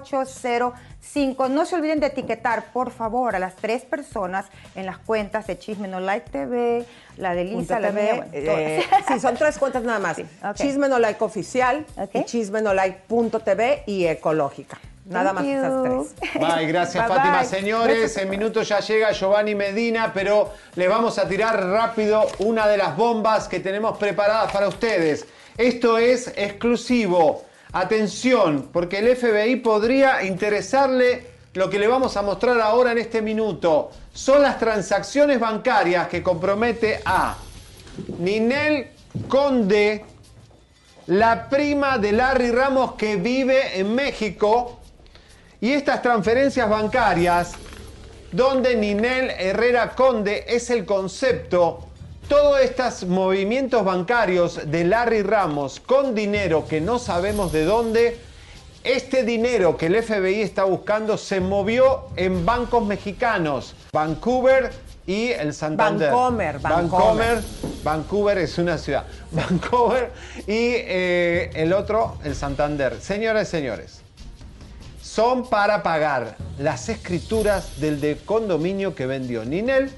323-888-8805. 0.09 1.49
No 1.51 1.64
se 1.64 1.76
olviden 1.76 2.01
de 2.01 2.07
etiquetar, 2.09 2.64
por 2.72 2.91
favor, 2.91 3.34
a 3.34 3.39
las 3.39 3.57
tres 3.57 3.84
personas 3.84 4.47
en 4.74 4.84
las 4.86 4.99
cuentas 4.99 5.47
de 5.47 5.59
Chisme 5.59 5.89
No 5.89 6.01
Like 6.01 6.30
TV, 6.30 6.84
la 7.18 7.34
de 7.34 7.44
Lisa, 7.44 7.78
la 7.80 7.88
TV, 7.88 8.02
mía. 8.02 8.14
bueno, 8.14 8.30
eh, 8.32 8.84
sí, 9.08 9.20
son 9.20 9.36
tres 9.36 9.58
cuentas 9.58 9.82
nada 9.82 9.98
más. 9.98 10.18
ok. 10.42 10.54
Chisme 10.54 10.88
no 10.88 10.98
like 10.98 11.22
oficial, 11.22 11.84
y 12.12 12.24
chisme 12.24 12.62
no 12.62 12.72
like 12.74 13.00
punto 13.06 13.40
TV 13.40 13.82
y 13.86 14.06
ecológica. 14.06 14.78
Nada 15.04 15.32
Thank 15.32 15.34
más 15.36 15.46
esas 15.46 15.72
you. 15.72 16.12
tres. 16.20 16.32
Bye, 16.34 16.66
gracias 16.66 17.08
Bye, 17.08 17.16
Fátima. 17.16 17.38
bye. 17.38 17.46
Señores, 17.46 18.16
en 18.18 18.28
minutos 18.28 18.68
ya 18.68 18.80
llega 18.80 19.10
Giovanni 19.12 19.54
Medina, 19.54 20.12
pero 20.12 20.50
les 20.74 20.88
vamos 20.88 21.18
a 21.18 21.26
tirar 21.26 21.58
rápido 21.64 22.26
una 22.40 22.68
de 22.68 22.76
las 22.76 22.94
bombas 22.96 23.48
que 23.48 23.60
tenemos 23.60 23.96
preparadas 23.96 24.52
para 24.52 24.68
ustedes. 24.68 25.26
Esto 25.56 25.98
es 25.98 26.32
exclusivo. 26.36 27.44
Atención, 27.72 28.68
porque 28.72 28.98
el 28.98 29.16
FBI 29.16 29.56
podría 29.56 30.22
interesarle 30.24 31.26
lo 31.59 31.68
que 31.68 31.80
le 31.80 31.88
vamos 31.88 32.16
a 32.16 32.22
mostrar 32.22 32.61
ahora 32.61 32.92
en 32.92 32.98
este 32.98 33.20
minuto. 33.20 33.90
Son 34.14 34.40
las 34.40 34.61
transacciones 34.61 35.40
bancarias 35.40 36.06
que 36.06 36.22
compromete 36.22 37.00
a 37.04 37.36
Ninel 38.18 38.92
Conde, 39.26 40.04
la 41.09 41.48
prima 41.48 41.98
de 41.98 42.12
Larry 42.12 42.52
Ramos 42.52 42.92
que 42.92 43.16
vive 43.16 43.76
en 43.80 43.92
México, 43.92 44.78
y 45.61 45.72
estas 45.72 46.00
transferencias 46.00 46.70
bancarias, 46.70 47.54
donde 48.30 48.76
Ninel 48.76 49.30
Herrera 49.30 49.96
Conde 49.96 50.44
es 50.46 50.70
el 50.70 50.84
concepto, 50.84 51.88
todos 52.28 52.61
estos 52.61 53.04
movimientos 53.04 53.84
bancarios 53.84 54.70
de 54.70 54.84
Larry 54.84 55.22
Ramos 55.22 55.80
con 55.80 56.14
dinero 56.14 56.68
que 56.68 56.80
no 56.80 57.00
sabemos 57.00 57.50
de 57.50 57.64
dónde, 57.64 58.28
este 58.85 59.24
dinero 59.24 59.76
que 59.76 59.87
el 59.87 60.03
FBI 60.03 60.41
está 60.43 60.64
buscando 60.64 61.18
se 61.18 61.41
movió 61.41 62.07
en 62.16 62.45
bancos 62.47 62.85
mexicanos, 62.87 63.74
Vancouver 63.93 64.70
y 65.07 65.29
el 65.31 65.53
Santander. 65.55 66.11
Vancomer, 66.11 66.59
Vancomer. 66.59 66.91
Vancomer, 66.91 67.43
Vancouver 67.83 68.39
es 68.39 68.59
una 68.59 68.79
ciudad. 68.79 69.05
Vancouver 69.33 70.11
y 70.47 70.72
eh, 70.74 71.51
el 71.55 71.72
otro, 71.72 72.18
el 72.24 72.35
Santander. 72.35 73.01
Señoras 73.01 73.49
y 73.49 73.51
señores, 73.51 74.01
son 75.03 75.49
para 75.49 75.83
pagar 75.83 76.37
las 76.59 76.89
escrituras 76.89 77.81
del 77.81 78.01
de 78.01 78.16
condominio 78.18 78.95
que 78.95 79.07
vendió 79.07 79.45
Ninel 79.45 79.91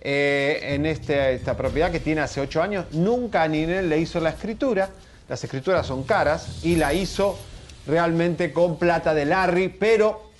eh, 0.00 0.60
en 0.74 0.84
este- 0.86 1.32
esta 1.34 1.56
propiedad 1.56 1.90
que 1.90 2.00
tiene 2.00 2.20
hace 2.20 2.40
ocho 2.40 2.60
años. 2.62 2.84
Nunca 2.92 3.42
a 3.44 3.48
Ninel 3.48 3.88
le 3.88 3.98
hizo 3.98 4.20
la 4.20 4.30
escritura. 4.30 4.90
Las 5.28 5.42
escrituras 5.42 5.86
son 5.86 6.02
caras 6.02 6.58
y 6.62 6.76
la 6.76 6.92
hizo 6.92 7.38
realmente 7.86 8.52
con 8.52 8.78
plata 8.78 9.14
de 9.14 9.24
Larry, 9.24 9.68
pero 9.68 10.30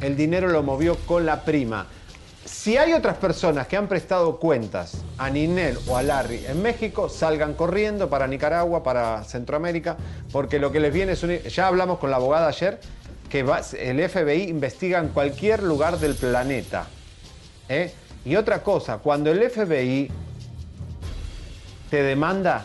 el 0.00 0.16
dinero 0.16 0.48
lo 0.48 0.62
movió 0.62 0.96
con 1.06 1.26
la 1.26 1.42
prima. 1.44 1.86
Si 2.44 2.76
hay 2.76 2.92
otras 2.92 3.16
personas 3.16 3.66
que 3.66 3.76
han 3.76 3.86
prestado 3.86 4.38
cuentas 4.38 5.02
a 5.18 5.30
Ninel 5.30 5.78
o 5.86 5.96
a 5.96 6.02
Larry 6.02 6.44
en 6.46 6.60
México, 6.62 7.08
salgan 7.08 7.54
corriendo 7.54 8.08
para 8.10 8.26
Nicaragua, 8.26 8.82
para 8.82 9.22
Centroamérica, 9.24 9.96
porque 10.32 10.58
lo 10.58 10.72
que 10.72 10.80
les 10.80 10.92
viene 10.92 11.12
es 11.12 11.22
un... 11.22 11.38
Ya 11.38 11.66
hablamos 11.66 11.98
con 11.98 12.10
la 12.10 12.16
abogada 12.16 12.48
ayer, 12.48 12.80
que 13.28 13.40
el 13.40 14.08
FBI 14.08 14.48
investiga 14.48 14.98
en 14.98 15.08
cualquier 15.08 15.62
lugar 15.62 15.98
del 15.98 16.14
planeta. 16.14 16.86
¿eh? 17.68 17.92
Y 18.24 18.36
otra 18.36 18.62
cosa, 18.62 18.98
cuando 18.98 19.30
el 19.30 19.48
FBI 19.48 20.10
te 21.88 22.02
demanda, 22.02 22.64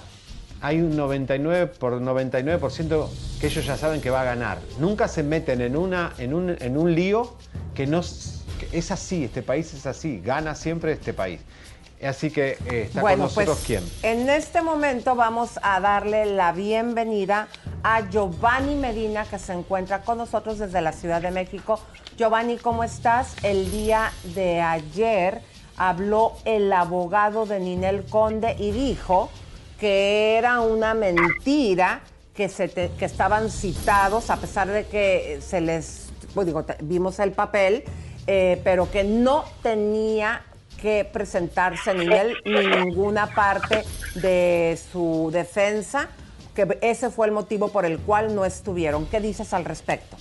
hay 0.62 0.82
un 0.82 0.96
99 0.96 1.68
por 1.80 1.94
99% 2.02 3.08
que 3.35 3.35
ellos 3.46 3.66
ya 3.66 3.78
saben 3.78 4.02
que 4.02 4.10
va 4.10 4.22
a 4.22 4.26
ganar. 4.26 4.60
Nunca 4.80 5.08
se 5.08 5.24
meten 5.24 5.62
en, 5.62 5.78
una, 5.78 6.14
en, 6.18 6.34
un, 6.34 6.56
en 6.60 6.78
un 6.78 6.94
lío 6.94 7.36
que 7.74 7.86
no 7.86 8.02
que 8.60 8.78
es 8.78 8.92
así, 8.92 9.26
este 9.26 9.42
país 9.42 9.74
es 9.74 9.86
así, 9.86 10.20
gana 10.20 10.56
siempre 10.56 10.94
este 10.94 11.14
país. 11.14 11.42
Así 12.02 12.30
que 12.30 12.58
eh, 12.66 12.84
está 12.88 13.02
con 13.02 13.20
nosotros 13.20 13.64
quién. 13.66 13.84
en 14.04 14.30
este 14.30 14.62
momento 14.62 15.16
vamos 15.16 15.60
a 15.62 15.80
darle 15.80 16.26
la 16.26 16.52
bienvenida 16.52 17.48
a 17.84 18.10
Giovanni 18.10 18.76
Medina, 18.76 19.26
que 19.26 19.40
se 19.40 19.54
encuentra 19.54 20.02
con 20.02 20.18
nosotros 20.18 20.60
desde 20.60 20.82
la 20.82 20.92
Ciudad 20.92 21.22
de 21.22 21.32
México. 21.32 21.80
Giovanni, 22.18 22.58
¿cómo 22.58 22.84
estás? 22.84 23.36
El 23.44 23.72
día 23.72 24.12
de 24.36 24.62
ayer 24.62 25.42
habló 25.78 26.34
el 26.46 26.72
abogado 26.72 27.46
de 27.46 27.60
Ninel 27.60 28.06
Conde 28.06 28.56
y 28.58 28.72
dijo 28.72 29.30
que 29.80 30.38
era 30.38 30.62
una 30.62 30.94
mentira 30.94 32.02
que, 32.36 32.50
se 32.50 32.68
te- 32.68 32.92
que 32.98 33.06
estaban 33.06 33.50
citados, 33.50 34.30
a 34.30 34.38
pesar 34.38 34.68
de 34.68 34.86
que 34.86 35.40
se 35.42 35.62
les, 35.62 36.10
pues 36.34 36.46
digo, 36.46 36.66
vimos 36.82 37.20
el 37.20 37.32
papel, 37.32 37.84
eh, 38.28 38.60
pero 38.64 38.92
que 38.92 39.04
no 39.04 39.46
tenía 39.64 40.42
que 40.82 41.10
presentarse 41.12 41.94
Ninel 41.94 42.36
ni 42.44 42.68
ninguna 42.68 43.28
parte 43.28 43.84
de 44.16 44.78
su 44.92 45.30
defensa, 45.32 46.10
que 46.54 46.78
ese 46.82 47.10
fue 47.10 47.28
el 47.28 47.32
motivo 47.34 47.70
por 47.70 47.86
el 47.86 48.00
cual 48.00 48.36
no 48.36 48.44
estuvieron. 48.46 49.06
¿Qué 49.06 49.20
dices 49.22 49.54
al 49.54 49.64
respecto? 49.66 50.18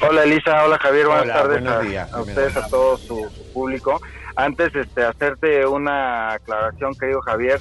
Hola 0.00 0.24
Elisa, 0.24 0.64
hola 0.64 0.78
Javier, 0.78 1.06
buenas 1.06 1.24
Hola, 1.24 1.34
tardes 1.34 1.60
buenos 1.62 1.74
a, 1.74 1.80
días, 1.80 2.12
a 2.12 2.22
primero. 2.22 2.46
ustedes, 2.46 2.56
a 2.64 2.68
todo 2.68 2.96
su, 2.96 3.28
su 3.30 3.52
público. 3.52 4.00
Antes, 4.36 4.74
este, 4.74 5.04
hacerte 5.04 5.66
una 5.66 6.32
aclaración, 6.32 6.94
querido 6.94 7.20
Javier, 7.22 7.60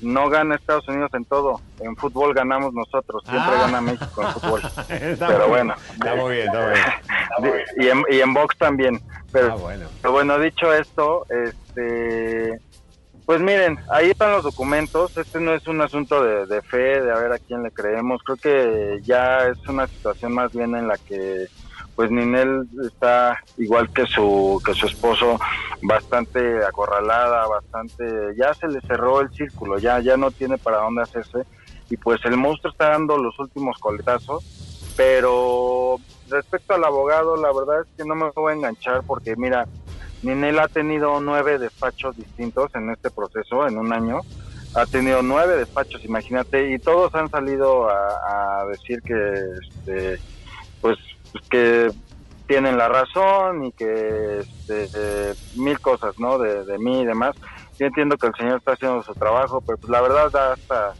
no 0.00 0.28
gana 0.28 0.54
Estados 0.54 0.86
Unidos 0.88 1.10
en 1.14 1.24
todo, 1.24 1.60
en 1.80 1.96
fútbol 1.96 2.32
ganamos 2.34 2.72
nosotros, 2.74 3.22
siempre 3.24 3.54
Ah. 3.56 3.60
gana 3.62 3.80
México 3.80 4.22
en 4.22 4.28
fútbol. 4.28 4.60
Está 4.88 5.26
Pero 5.28 5.38
muy 5.40 5.48
bueno, 5.48 5.74
bien, 5.74 5.94
Está 5.98 6.14
muy 6.14 6.34
bien, 6.34 6.46
está 6.46 6.60
muy 7.40 7.50
bien. 7.50 7.64
y 7.76 7.88
en, 7.88 8.04
y 8.10 8.20
en 8.20 8.34
box 8.34 8.56
también. 8.58 9.00
Pero, 9.32 9.52
Ah, 9.52 9.56
bueno. 9.56 9.86
pero 10.00 10.12
bueno, 10.12 10.38
dicho 10.38 10.72
esto, 10.72 11.26
este, 11.28 12.58
pues 13.26 13.40
miren, 13.42 13.78
ahí 13.92 14.10
están 14.10 14.32
los 14.32 14.44
documentos. 14.44 15.16
Este 15.18 15.38
no 15.40 15.52
es 15.54 15.66
un 15.68 15.80
asunto 15.82 16.22
de, 16.24 16.46
de 16.46 16.62
fe, 16.62 17.02
de 17.02 17.12
a 17.12 17.16
ver 17.18 17.32
a 17.32 17.38
quién 17.38 17.62
le 17.62 17.70
creemos. 17.70 18.22
Creo 18.24 18.36
que 18.38 19.00
ya 19.02 19.46
es 19.48 19.58
una 19.68 19.86
situación 19.86 20.32
más 20.32 20.50
bien 20.52 20.74
en 20.74 20.88
la 20.88 20.96
que, 20.96 21.46
pues 21.98 22.12
Ninel 22.12 22.68
está 22.86 23.42
igual 23.56 23.92
que 23.92 24.06
su 24.06 24.62
que 24.64 24.72
su 24.72 24.86
esposo, 24.86 25.36
bastante 25.82 26.64
acorralada, 26.64 27.48
bastante, 27.48 28.04
ya 28.36 28.54
se 28.54 28.68
le 28.68 28.80
cerró 28.82 29.20
el 29.20 29.32
círculo, 29.32 29.80
ya 29.80 29.98
ya 29.98 30.16
no 30.16 30.30
tiene 30.30 30.58
para 30.58 30.76
dónde 30.76 31.02
hacerse 31.02 31.42
y 31.90 31.96
pues 31.96 32.24
el 32.24 32.36
monstruo 32.36 32.70
está 32.70 32.90
dando 32.90 33.18
los 33.18 33.36
últimos 33.40 33.78
coletazos 33.78 34.44
Pero 34.96 35.96
respecto 36.30 36.74
al 36.74 36.84
abogado, 36.84 37.36
la 37.36 37.52
verdad 37.52 37.80
es 37.80 37.88
que 37.96 38.04
no 38.04 38.14
me 38.14 38.30
voy 38.30 38.52
a 38.52 38.54
enganchar 38.54 39.02
porque 39.04 39.34
mira, 39.34 39.66
Ninel 40.22 40.60
ha 40.60 40.68
tenido 40.68 41.20
nueve 41.20 41.58
despachos 41.58 42.16
distintos 42.16 42.72
en 42.76 42.90
este 42.90 43.10
proceso, 43.10 43.66
en 43.66 43.76
un 43.76 43.92
año. 43.92 44.20
Ha 44.74 44.86
tenido 44.86 45.22
nueve 45.22 45.56
despachos, 45.56 46.04
imagínate, 46.04 46.70
y 46.70 46.78
todos 46.78 47.12
han 47.16 47.28
salido 47.28 47.88
a, 47.90 48.60
a 48.60 48.66
decir 48.66 49.02
que, 49.02 49.14
este, 49.66 50.20
pues, 50.80 50.96
que 51.50 51.90
tienen 52.46 52.78
la 52.78 52.88
razón 52.88 53.66
y 53.66 53.72
que 53.72 54.40
este, 54.40 54.88
eh, 54.96 55.34
mil 55.56 55.78
cosas, 55.80 56.18
¿no? 56.18 56.38
De, 56.38 56.64
de 56.64 56.78
mí 56.78 57.02
y 57.02 57.04
demás. 57.04 57.36
Yo 57.78 57.86
entiendo 57.86 58.16
que 58.16 58.26
el 58.26 58.34
señor 58.34 58.58
está 58.58 58.72
haciendo 58.72 59.02
su 59.02 59.14
trabajo, 59.14 59.60
pero 59.60 59.78
pues 59.78 59.90
la 59.90 60.00
verdad 60.00 60.30
da 60.30 60.52
hasta, 60.54 60.94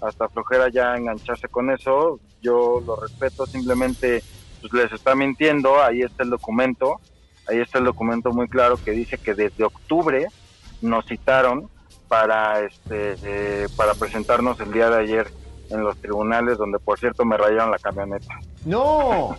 hasta 0.00 0.28
flojera 0.28 0.68
ya 0.70 0.96
engancharse 0.96 1.48
con 1.48 1.70
eso. 1.70 2.20
Yo 2.40 2.82
lo 2.86 2.96
respeto, 2.96 3.46
simplemente 3.46 4.22
pues 4.60 4.72
les 4.72 4.92
está 4.92 5.14
mintiendo, 5.14 5.82
ahí 5.82 6.02
está 6.02 6.22
el 6.22 6.30
documento, 6.30 7.00
ahí 7.48 7.58
está 7.58 7.78
el 7.78 7.84
documento 7.84 8.32
muy 8.32 8.48
claro 8.48 8.78
que 8.82 8.92
dice 8.92 9.18
que 9.18 9.34
desde 9.34 9.64
octubre 9.64 10.28
nos 10.80 11.04
citaron 11.06 11.68
para 12.08 12.60
este 12.60 13.16
eh, 13.24 13.68
para 13.76 13.94
presentarnos 13.94 14.60
el 14.60 14.72
día 14.72 14.88
de 14.90 15.00
ayer 15.00 15.26
en 15.70 15.82
los 15.82 15.96
tribunales 15.98 16.58
donde 16.58 16.78
por 16.78 16.98
cierto 16.98 17.24
me 17.24 17.36
rayaron 17.36 17.70
la 17.70 17.78
camioneta. 17.78 18.38
¡No! 18.64 19.36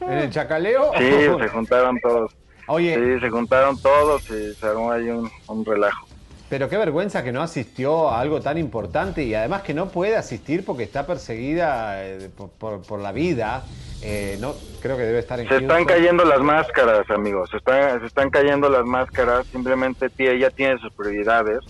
¿En 0.00 0.12
el 0.18 0.30
chacaleo? 0.30 0.92
Sí, 0.98 1.10
se 1.40 1.48
juntaron 1.48 1.98
todos. 2.00 2.32
Oye. 2.66 2.94
Sí, 2.94 3.20
se 3.20 3.30
juntaron 3.30 3.80
todos 3.80 4.22
y 4.30 4.54
se 4.54 4.66
armó 4.66 4.92
ahí 4.92 5.08
un, 5.08 5.30
un 5.48 5.64
relajo. 5.64 6.06
Pero 6.48 6.68
qué 6.68 6.76
vergüenza 6.76 7.22
que 7.22 7.30
no 7.30 7.42
asistió 7.42 8.10
a 8.10 8.20
algo 8.20 8.40
tan 8.40 8.58
importante 8.58 9.22
y 9.22 9.34
además 9.34 9.62
que 9.62 9.72
no 9.72 9.88
puede 9.88 10.16
asistir 10.16 10.64
porque 10.64 10.82
está 10.82 11.06
perseguida 11.06 12.04
eh, 12.04 12.28
por, 12.36 12.50
por- 12.50 12.82
por 12.82 13.00
la 13.00 13.12
vida. 13.12 13.64
Eh, 14.02 14.36
no, 14.40 14.54
creo 14.82 14.96
que 14.96 15.02
debe 15.04 15.18
estar 15.20 15.38
en 15.38 15.46
Se 15.48 15.54
están 15.56 15.68
Houston. 15.84 15.86
cayendo 15.96 16.24
las 16.24 16.40
máscaras, 16.40 17.08
amigos. 17.10 17.50
Se 17.50 17.58
están, 17.58 18.00
se 18.00 18.06
están 18.06 18.30
cayendo 18.30 18.68
las 18.68 18.84
máscaras. 18.84 19.46
Simplemente 19.48 20.08
tí- 20.10 20.26
ella 20.26 20.50
tiene 20.50 20.78
sus 20.80 20.92
prioridades 20.92 21.60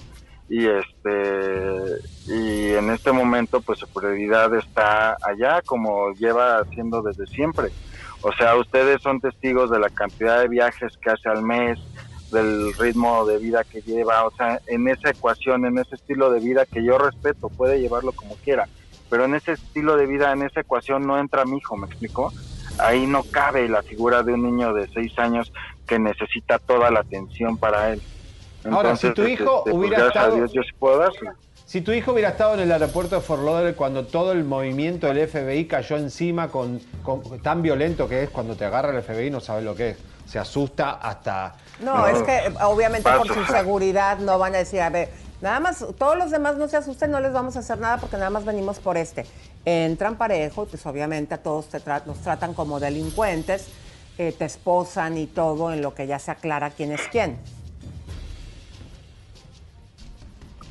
y 0.48 0.66
este 0.66 2.00
y 2.26 2.72
en 2.74 2.90
este 2.90 3.12
momento 3.12 3.60
pues 3.60 3.78
su 3.78 3.88
prioridad 3.88 4.54
está 4.56 5.16
allá 5.22 5.60
como 5.64 6.12
lleva 6.14 6.58
haciendo 6.58 7.02
desde 7.02 7.26
siempre. 7.26 7.68
O 8.22 8.32
sea, 8.32 8.56
ustedes 8.56 9.00
son 9.02 9.20
testigos 9.20 9.70
de 9.70 9.78
la 9.78 9.88
cantidad 9.88 10.40
de 10.40 10.48
viajes 10.48 10.96
que 10.98 11.10
hace 11.10 11.28
al 11.28 11.42
mes, 11.42 11.78
del 12.30 12.72
ritmo 12.74 13.24
de 13.26 13.38
vida 13.38 13.64
que 13.64 13.80
lleva, 13.82 14.24
o 14.24 14.30
sea, 14.32 14.60
en 14.66 14.88
esa 14.88 15.10
ecuación, 15.10 15.64
en 15.66 15.78
ese 15.78 15.96
estilo 15.96 16.30
de 16.30 16.40
vida 16.40 16.66
que 16.66 16.84
yo 16.84 16.98
respeto, 16.98 17.48
puede 17.48 17.80
llevarlo 17.80 18.12
como 18.12 18.36
quiera, 18.36 18.68
pero 19.08 19.24
en 19.24 19.34
ese 19.34 19.52
estilo 19.52 19.96
de 19.96 20.06
vida, 20.06 20.32
en 20.32 20.42
esa 20.42 20.60
ecuación 20.60 21.06
no 21.06 21.18
entra 21.18 21.44
mi 21.44 21.58
hijo, 21.58 21.76
¿me 21.76 21.86
explico? 21.86 22.32
Ahí 22.78 23.06
no 23.06 23.24
cabe 23.24 23.68
la 23.68 23.82
figura 23.82 24.22
de 24.22 24.32
un 24.34 24.42
niño 24.44 24.72
de 24.72 24.86
seis 24.88 25.18
años 25.18 25.52
que 25.86 25.98
necesita 25.98 26.58
toda 26.58 26.90
la 26.90 27.00
atención 27.00 27.56
para 27.58 27.92
él. 27.92 28.00
Ahora, 28.70 28.94
si 28.94 29.10
tu 29.12 29.22
hijo 29.26 29.64
pues, 29.64 29.74
hubiera 29.74 29.98
gracias 29.98 30.16
a 30.16 30.20
estado- 30.20 30.36
Dios, 30.36 30.52
yo 30.52 30.62
sí 30.62 30.70
puedo 30.78 30.98
dárselo. 30.98 31.32
Si 31.70 31.82
tu 31.82 31.92
hijo 31.92 32.10
hubiera 32.10 32.30
estado 32.30 32.54
en 32.54 32.60
el 32.62 32.72
aeropuerto 32.72 33.14
de 33.14 33.20
Fort 33.20 33.44
Lauderdale 33.44 33.76
cuando 33.76 34.04
todo 34.04 34.32
el 34.32 34.42
movimiento 34.42 35.06
del 35.06 35.28
FBI 35.28 35.66
cayó 35.68 35.98
encima 35.98 36.48
con, 36.48 36.80
con- 37.04 37.22
tan 37.42 37.62
violento 37.62 38.08
que 38.08 38.24
es 38.24 38.30
cuando 38.30 38.56
te 38.56 38.64
agarra 38.64 38.90
el 38.90 39.00
FBI 39.04 39.30
no 39.30 39.38
sabes 39.38 39.62
lo 39.62 39.76
que 39.76 39.90
es. 39.90 39.96
Se 40.26 40.40
asusta 40.40 40.94
hasta... 40.94 41.54
No, 41.78 42.08
es 42.08 42.24
que 42.24 42.38
eh, 42.38 42.52
obviamente 42.64 43.08
por 43.08 43.28
su 43.28 43.44
seguridad 43.44 44.18
no 44.18 44.36
van 44.36 44.56
a 44.56 44.58
decir, 44.58 44.80
a 44.80 44.90
ver, 44.90 45.10
nada 45.40 45.60
más, 45.60 45.84
todos 45.96 46.18
los 46.18 46.32
demás 46.32 46.56
no 46.56 46.66
se 46.66 46.76
asusten, 46.76 47.12
no 47.12 47.20
les 47.20 47.32
vamos 47.32 47.54
a 47.54 47.60
hacer 47.60 47.78
nada 47.78 47.98
porque 47.98 48.16
nada 48.16 48.30
más 48.30 48.44
venimos 48.44 48.80
por 48.80 48.96
este. 48.96 49.24
Entran 49.64 50.16
parejo, 50.16 50.64
y 50.64 50.66
pues 50.66 50.84
obviamente 50.86 51.34
a 51.34 51.38
todos 51.38 51.66
te 51.68 51.78
tra- 51.80 52.04
nos 52.04 52.18
tratan 52.18 52.52
como 52.52 52.80
delincuentes, 52.80 53.68
eh, 54.18 54.34
te 54.36 54.44
esposan 54.44 55.16
y 55.18 55.28
todo 55.28 55.72
en 55.72 55.82
lo 55.82 55.94
que 55.94 56.08
ya 56.08 56.18
se 56.18 56.32
aclara 56.32 56.70
quién 56.70 56.90
es 56.90 57.02
quién. 57.12 57.38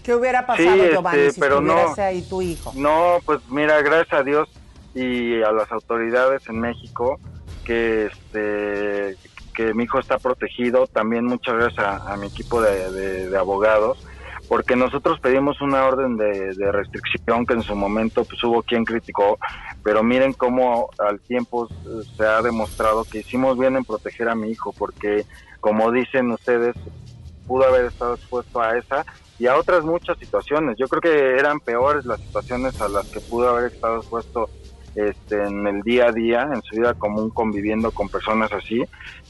¿Qué 0.09 0.15
hubiera 0.15 0.43
pasado, 0.47 0.75
Sí, 0.75 0.81
este, 0.81 1.31
si 1.33 1.39
pero 1.39 1.61
no. 1.61 1.91
ese 1.91 2.01
ahí 2.01 2.23
tu 2.23 2.41
hijo? 2.41 2.73
No, 2.75 3.19
pues 3.27 3.41
mira, 3.47 3.79
gracias 3.83 4.19
a 4.19 4.23
Dios 4.23 4.49
y 4.95 5.39
a 5.43 5.51
las 5.51 5.71
autoridades 5.71 6.41
en 6.49 6.59
México 6.59 7.19
que 7.63 8.07
este 8.07 9.15
que 9.53 9.71
mi 9.75 9.83
hijo 9.83 9.99
está 9.99 10.17
protegido, 10.17 10.87
también 10.87 11.25
muchas 11.25 11.53
gracias 11.53 11.85
a, 11.85 12.11
a 12.11 12.17
mi 12.17 12.25
equipo 12.25 12.59
de, 12.59 12.89
de- 12.91 13.29
de 13.29 13.37
abogados, 13.37 14.03
porque 14.47 14.75
nosotros 14.75 15.19
pedimos 15.19 15.61
una 15.61 15.85
orden 15.85 16.17
de, 16.17 16.55
de 16.55 16.71
restricción 16.71 17.45
que 17.45 17.53
en 17.53 17.61
su 17.61 17.75
momento 17.75 18.23
pues 18.23 18.43
hubo 18.43 18.63
quien 18.63 18.85
criticó, 18.85 19.37
pero 19.83 20.01
miren 20.01 20.33
cómo 20.33 20.89
al 20.97 21.19
tiempo 21.19 21.67
se 22.17 22.23
ha 22.25 22.41
demostrado 22.41 23.03
que 23.03 23.19
hicimos 23.19 23.59
bien 23.59 23.75
en 23.75 23.85
proteger 23.85 24.27
a 24.29 24.33
mi 24.33 24.49
hijo, 24.49 24.73
porque 24.75 25.23
como 25.59 25.91
dicen 25.91 26.31
ustedes, 26.31 26.75
pudo 27.49 27.65
haber 27.65 27.85
estado 27.85 28.13
expuesto 28.13 28.61
a 28.61 28.77
esa 28.77 29.03
y 29.39 29.47
a 29.47 29.57
otras 29.57 29.83
muchas 29.83 30.19
situaciones. 30.19 30.77
Yo 30.77 30.87
creo 30.87 31.01
que 31.01 31.39
eran 31.39 31.59
peores 31.59 32.05
las 32.05 32.19
situaciones 32.19 32.79
a 32.79 32.87
las 32.87 33.07
que 33.07 33.19
pudo 33.19 33.49
haber 33.49 33.73
estado 33.73 33.97
expuesto 33.97 34.49
este, 34.93 35.43
en 35.43 35.65
el 35.65 35.81
día 35.81 36.07
a 36.07 36.11
día, 36.11 36.47
en 36.53 36.61
su 36.61 36.75
vida 36.75 36.93
común, 36.93 37.31
conviviendo 37.31 37.89
con 37.91 38.07
personas 38.07 38.51
así, 38.53 38.83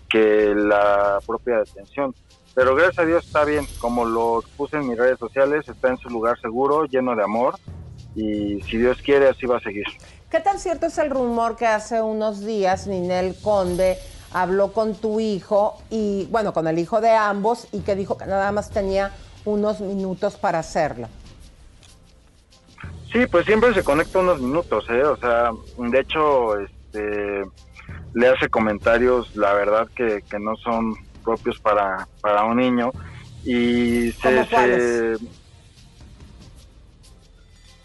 que 0.09 0.53
la 0.53 1.19
propia 1.25 1.59
detención. 1.59 2.13
Pero 2.53 2.75
gracias 2.75 2.99
a 2.99 3.05
Dios 3.05 3.25
está 3.25 3.45
bien, 3.45 3.65
como 3.79 4.03
lo 4.03 4.43
puse 4.57 4.75
en 4.75 4.89
mis 4.89 4.97
redes 4.97 5.17
sociales, 5.17 5.69
está 5.69 5.87
en 5.87 5.97
su 5.97 6.09
lugar 6.09 6.37
seguro, 6.41 6.85
lleno 6.85 7.15
de 7.15 7.23
amor, 7.23 7.55
y 8.15 8.61
si 8.63 8.77
Dios 8.77 9.01
quiere 9.01 9.29
así 9.29 9.45
va 9.45 9.57
a 9.57 9.61
seguir. 9.61 9.85
¿Qué 10.29 10.41
tan 10.41 10.59
cierto 10.59 10.87
es 10.87 10.97
el 10.97 11.09
rumor 11.09 11.55
que 11.55 11.67
hace 11.67 12.01
unos 12.01 12.45
días 12.45 12.85
Ninel 12.85 13.35
Conde 13.41 13.97
habló 14.33 14.73
con 14.73 14.95
tu 14.95 15.19
hijo 15.19 15.81
y, 15.89 16.27
bueno, 16.31 16.53
con 16.53 16.67
el 16.67 16.79
hijo 16.79 17.01
de 17.01 17.11
ambos 17.11 17.67
y 17.71 17.79
que 17.79 17.95
dijo 17.95 18.17
que 18.17 18.25
nada 18.25 18.51
más 18.51 18.69
tenía 18.69 19.11
unos 19.45 19.79
minutos 19.81 20.35
para 20.35 20.59
hacerlo? 20.59 21.07
Sí, 23.11 23.25
pues 23.25 23.45
siempre 23.45 23.73
se 23.73 23.83
conecta 23.83 24.19
unos 24.19 24.39
minutos, 24.39 24.85
¿eh? 24.89 25.03
O 25.03 25.17
sea, 25.17 25.51
de 25.77 25.99
hecho, 25.99 26.59
este, 26.59 27.43
le 28.13 28.27
hace 28.27 28.49
comentarios, 28.49 29.35
la 29.35 29.53
verdad, 29.53 29.87
que, 29.95 30.23
que 30.29 30.39
no 30.39 30.55
son 30.57 30.95
propios 31.23 31.59
para, 31.59 32.07
para 32.21 32.43
un 32.45 32.57
niño. 32.57 32.91
Y 33.43 34.11
se. 34.11 35.17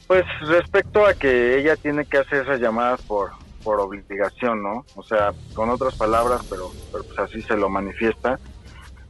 Pues 0.06 0.24
respecto 0.42 1.06
a 1.06 1.14
que 1.14 1.58
ella 1.58 1.76
tiene 1.76 2.04
que 2.04 2.18
hacer 2.18 2.42
esas 2.42 2.60
llamadas 2.60 3.00
por, 3.02 3.30
por 3.64 3.80
obligación, 3.80 4.62
¿no? 4.62 4.84
O 4.94 5.02
sea, 5.02 5.32
con 5.54 5.70
otras 5.70 5.96
palabras, 5.96 6.42
pero, 6.48 6.70
pues 6.92 7.18
así 7.18 7.42
se 7.42 7.56
lo 7.56 7.68
manifiesta. 7.68 8.38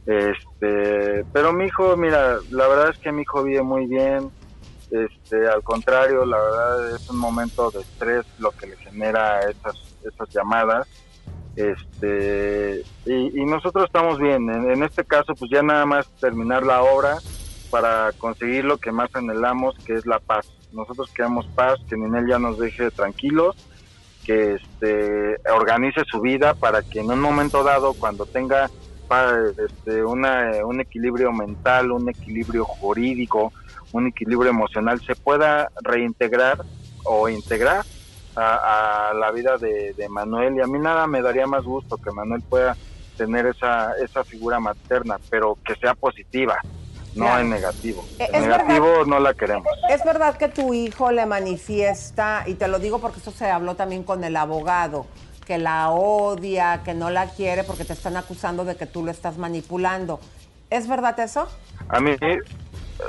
Este, 0.05 1.25
pero 1.33 1.51
mi 1.51 1.65
hijo, 1.65 1.97
mira, 1.97 2.37
la 2.49 2.67
verdad 2.67 2.89
es 2.89 2.97
que 2.97 3.11
mi 3.11 3.23
hijo 3.23 3.43
vive 3.43 3.61
muy 3.61 3.85
bien. 3.85 4.31
Este, 4.91 5.47
al 5.47 5.61
contrario, 5.61 6.25
la 6.25 6.37
verdad 6.37 6.95
es 6.95 7.09
un 7.09 7.17
momento 7.17 7.69
de 7.71 7.81
estrés 7.81 8.25
lo 8.39 8.51
que 8.51 8.67
le 8.67 8.77
genera 8.77 9.41
esas, 9.41 9.75
esas 10.03 10.29
llamadas. 10.29 10.87
Este, 11.55 12.83
y, 13.05 13.41
y 13.41 13.45
nosotros 13.45 13.85
estamos 13.85 14.19
bien. 14.19 14.49
En, 14.49 14.71
en 14.71 14.83
este 14.83 15.03
caso, 15.03 15.35
pues 15.35 15.51
ya 15.51 15.61
nada 15.61 15.85
más 15.85 16.07
terminar 16.19 16.63
la 16.63 16.81
obra 16.81 17.17
para 17.69 18.11
conseguir 18.13 18.63
lo 18.63 18.77
que 18.77 18.91
más 18.91 19.13
anhelamos, 19.15 19.75
que 19.85 19.93
es 19.93 20.05
la 20.05 20.19
paz. 20.19 20.49
Nosotros 20.71 21.11
queremos 21.13 21.45
paz, 21.47 21.79
que 21.89 21.97
Ninel 21.97 22.27
ya 22.27 22.39
nos 22.39 22.59
deje 22.59 22.91
tranquilos, 22.91 23.55
que 24.25 24.55
este, 24.55 25.37
organice 25.51 26.01
su 26.09 26.21
vida 26.21 26.53
para 26.53 26.81
que 26.81 26.99
en 26.99 27.11
un 27.11 27.19
momento 27.19 27.63
dado, 27.63 27.93
cuando 27.93 28.25
tenga 28.25 28.69
este, 29.57 30.03
una, 30.03 30.51
un 30.65 30.81
equilibrio 30.81 31.31
mental, 31.31 31.91
un 31.91 32.09
equilibrio 32.09 32.65
jurídico, 32.65 33.53
un 33.91 34.07
equilibrio 34.07 34.49
emocional, 34.49 34.99
se 35.01 35.15
pueda 35.15 35.69
reintegrar 35.83 36.57
o 37.03 37.29
integrar 37.29 37.85
a, 38.35 39.09
a 39.09 39.13
la 39.13 39.31
vida 39.31 39.57
de, 39.57 39.93
de 39.93 40.09
Manuel. 40.09 40.55
Y 40.55 40.61
a 40.61 40.67
mí 40.67 40.79
nada 40.79 41.07
me 41.07 41.21
daría 41.21 41.45
más 41.45 41.63
gusto 41.63 41.97
que 41.97 42.11
Manuel 42.11 42.41
pueda 42.41 42.75
tener 43.15 43.45
esa, 43.45 43.93
esa 44.03 44.23
figura 44.23 44.59
materna, 44.59 45.17
pero 45.29 45.57
que 45.65 45.75
sea 45.75 45.93
positiva, 45.93 46.57
no 47.15 47.25
Claro. 47.25 47.41
en 47.41 47.49
negativo. 47.49 48.05
Eh, 48.19 48.27
En 48.31 48.35
es 48.35 48.41
negativo 48.47 49.05
no 49.05 49.19
la 49.19 49.33
queremos. 49.33 49.67
¿Es 49.89 50.03
verdad 50.03 50.37
que 50.37 50.49
tu 50.49 50.73
hijo 50.73 51.11
le 51.11 51.25
manifiesta, 51.25 52.43
y 52.45 52.55
te 52.55 52.67
lo 52.67 52.79
digo 52.79 52.99
porque 52.99 53.17
esto 53.19 53.31
se 53.31 53.49
habló 53.49 53.75
también 53.75 54.03
con 54.03 54.23
el 54.23 54.35
abogado, 54.35 55.05
que 55.45 55.57
la 55.57 55.89
odia, 55.91 56.81
que 56.83 56.93
no 56.93 57.09
la 57.09 57.27
quiere 57.27 57.63
porque 57.63 57.85
te 57.85 57.93
están 57.93 58.17
acusando 58.17 58.65
de 58.65 58.75
que 58.75 58.85
tú 58.85 59.03
lo 59.03 59.11
estás 59.11 59.37
manipulando? 59.37 60.19
¿Es 60.69 60.87
verdad 60.87 61.19
eso? 61.19 61.47
A 61.87 61.99
mí, 61.99 62.15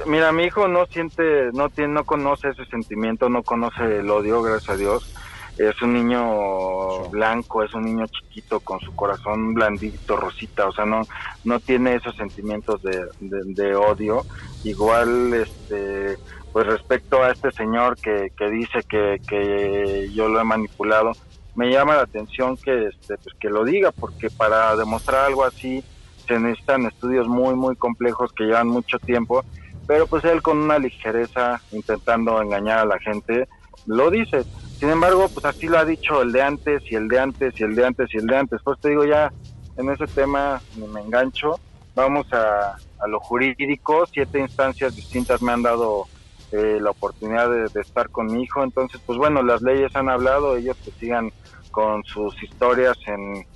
mira, 0.06 0.30
mi 0.32 0.44
hijo 0.44 0.68
no 0.68 0.86
siente, 0.86 1.50
no 1.52 1.68
tiene, 1.70 1.94
no 1.94 2.04
conoce 2.04 2.48
ese 2.50 2.64
sentimiento, 2.66 3.28
no 3.28 3.42
conoce 3.42 3.82
el 4.00 4.10
odio, 4.10 4.42
gracias 4.42 4.70
a 4.70 4.76
Dios. 4.76 5.12
Es 5.58 5.80
un 5.80 5.94
niño 5.94 7.08
blanco, 7.08 7.62
es 7.62 7.72
un 7.74 7.84
niño 7.84 8.06
chiquito 8.08 8.60
con 8.60 8.78
su 8.80 8.94
corazón 8.94 9.54
blandito, 9.54 10.16
rosita, 10.16 10.66
o 10.66 10.72
sea, 10.72 10.84
no, 10.84 11.02
no 11.44 11.60
tiene 11.60 11.94
esos 11.94 12.14
sentimientos 12.16 12.82
de, 12.82 13.06
de- 13.20 13.54
de 13.54 13.74
odio. 13.74 14.22
Igual, 14.64 15.32
este, 15.34 16.16
pues 16.52 16.66
respecto 16.66 17.22
a 17.22 17.30
este 17.32 17.50
señor 17.52 17.96
que, 17.96 18.30
que 18.36 18.50
dice 18.50 18.80
que, 18.88 19.20
que 19.26 20.10
yo 20.12 20.28
lo 20.28 20.40
he 20.40 20.44
manipulado, 20.44 21.12
me 21.54 21.70
llama 21.70 21.94
la 21.96 22.02
atención 22.02 22.56
que, 22.58 22.88
este, 22.88 23.16
pues, 23.16 23.34
que 23.40 23.48
lo 23.48 23.64
diga, 23.64 23.92
porque 23.92 24.28
para 24.28 24.76
demostrar 24.76 25.24
algo 25.24 25.44
así 25.44 25.82
se 26.28 26.38
necesitan 26.38 26.84
estudios 26.86 27.28
muy, 27.28 27.54
muy 27.54 27.76
complejos 27.76 28.32
que 28.32 28.44
llevan 28.44 28.68
mucho 28.68 28.98
tiempo, 28.98 29.42
pero 29.86 30.06
pues 30.06 30.24
él 30.24 30.42
con 30.42 30.58
una 30.58 30.78
ligereza 30.78 31.60
intentando 31.72 32.42
engañar 32.42 32.80
a 32.80 32.84
la 32.84 32.98
gente, 32.98 33.48
lo 33.86 34.10
dice. 34.10 34.44
Sin 34.78 34.90
embargo, 34.90 35.28
pues 35.32 35.44
así 35.46 35.66
lo 35.66 35.78
ha 35.78 35.84
dicho 35.84 36.22
el 36.22 36.32
de 36.32 36.42
antes 36.42 36.82
y 36.90 36.96
el 36.96 37.08
de 37.08 37.18
antes 37.18 37.58
y 37.58 37.64
el 37.64 37.74
de 37.74 37.86
antes 37.86 38.12
y 38.12 38.18
el 38.18 38.26
de 38.26 38.36
antes. 38.36 38.60
Pues 38.62 38.78
te 38.80 38.90
digo 38.90 39.04
ya, 39.04 39.32
en 39.76 39.90
ese 39.90 40.06
tema 40.06 40.60
ni 40.76 40.86
me 40.88 41.00
engancho. 41.00 41.58
Vamos 41.94 42.30
a, 42.32 42.76
a 42.98 43.06
lo 43.08 43.20
jurídico, 43.20 44.06
siete 44.12 44.38
instancias 44.38 44.94
distintas 44.94 45.40
me 45.40 45.52
han 45.52 45.62
dado 45.62 46.06
eh, 46.52 46.78
la 46.80 46.90
oportunidad 46.90 47.50
de, 47.50 47.80
estar 47.80 48.10
con 48.10 48.26
mi 48.26 48.42
hijo. 48.42 48.62
Entonces, 48.62 49.00
pues 49.04 49.18
bueno, 49.18 49.42
las 49.42 49.62
leyes 49.62 49.94
han 49.96 50.08
hablado, 50.08 50.56
ellos 50.56 50.76
que 50.84 50.90
sigan 50.92 51.32
con 51.70 52.04
sus 52.04 52.40
historias 52.42 52.96
en, 53.06 53.46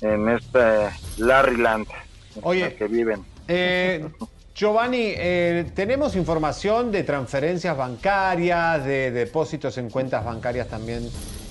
en 0.00 0.28
este 0.28 0.90
Larryland 1.18 1.86
Oye, 2.42 2.74
que 2.74 2.86
viven. 2.88 3.24
Eh, 3.48 4.08
Giovanni, 4.56 5.12
eh, 5.14 5.66
tenemos 5.74 6.16
información 6.16 6.90
de 6.90 7.04
transferencias 7.04 7.76
bancarias, 7.76 8.82
de 8.84 9.10
depósitos 9.10 9.76
en 9.76 9.90
cuentas 9.90 10.24
bancarias 10.24 10.66
también 10.66 11.08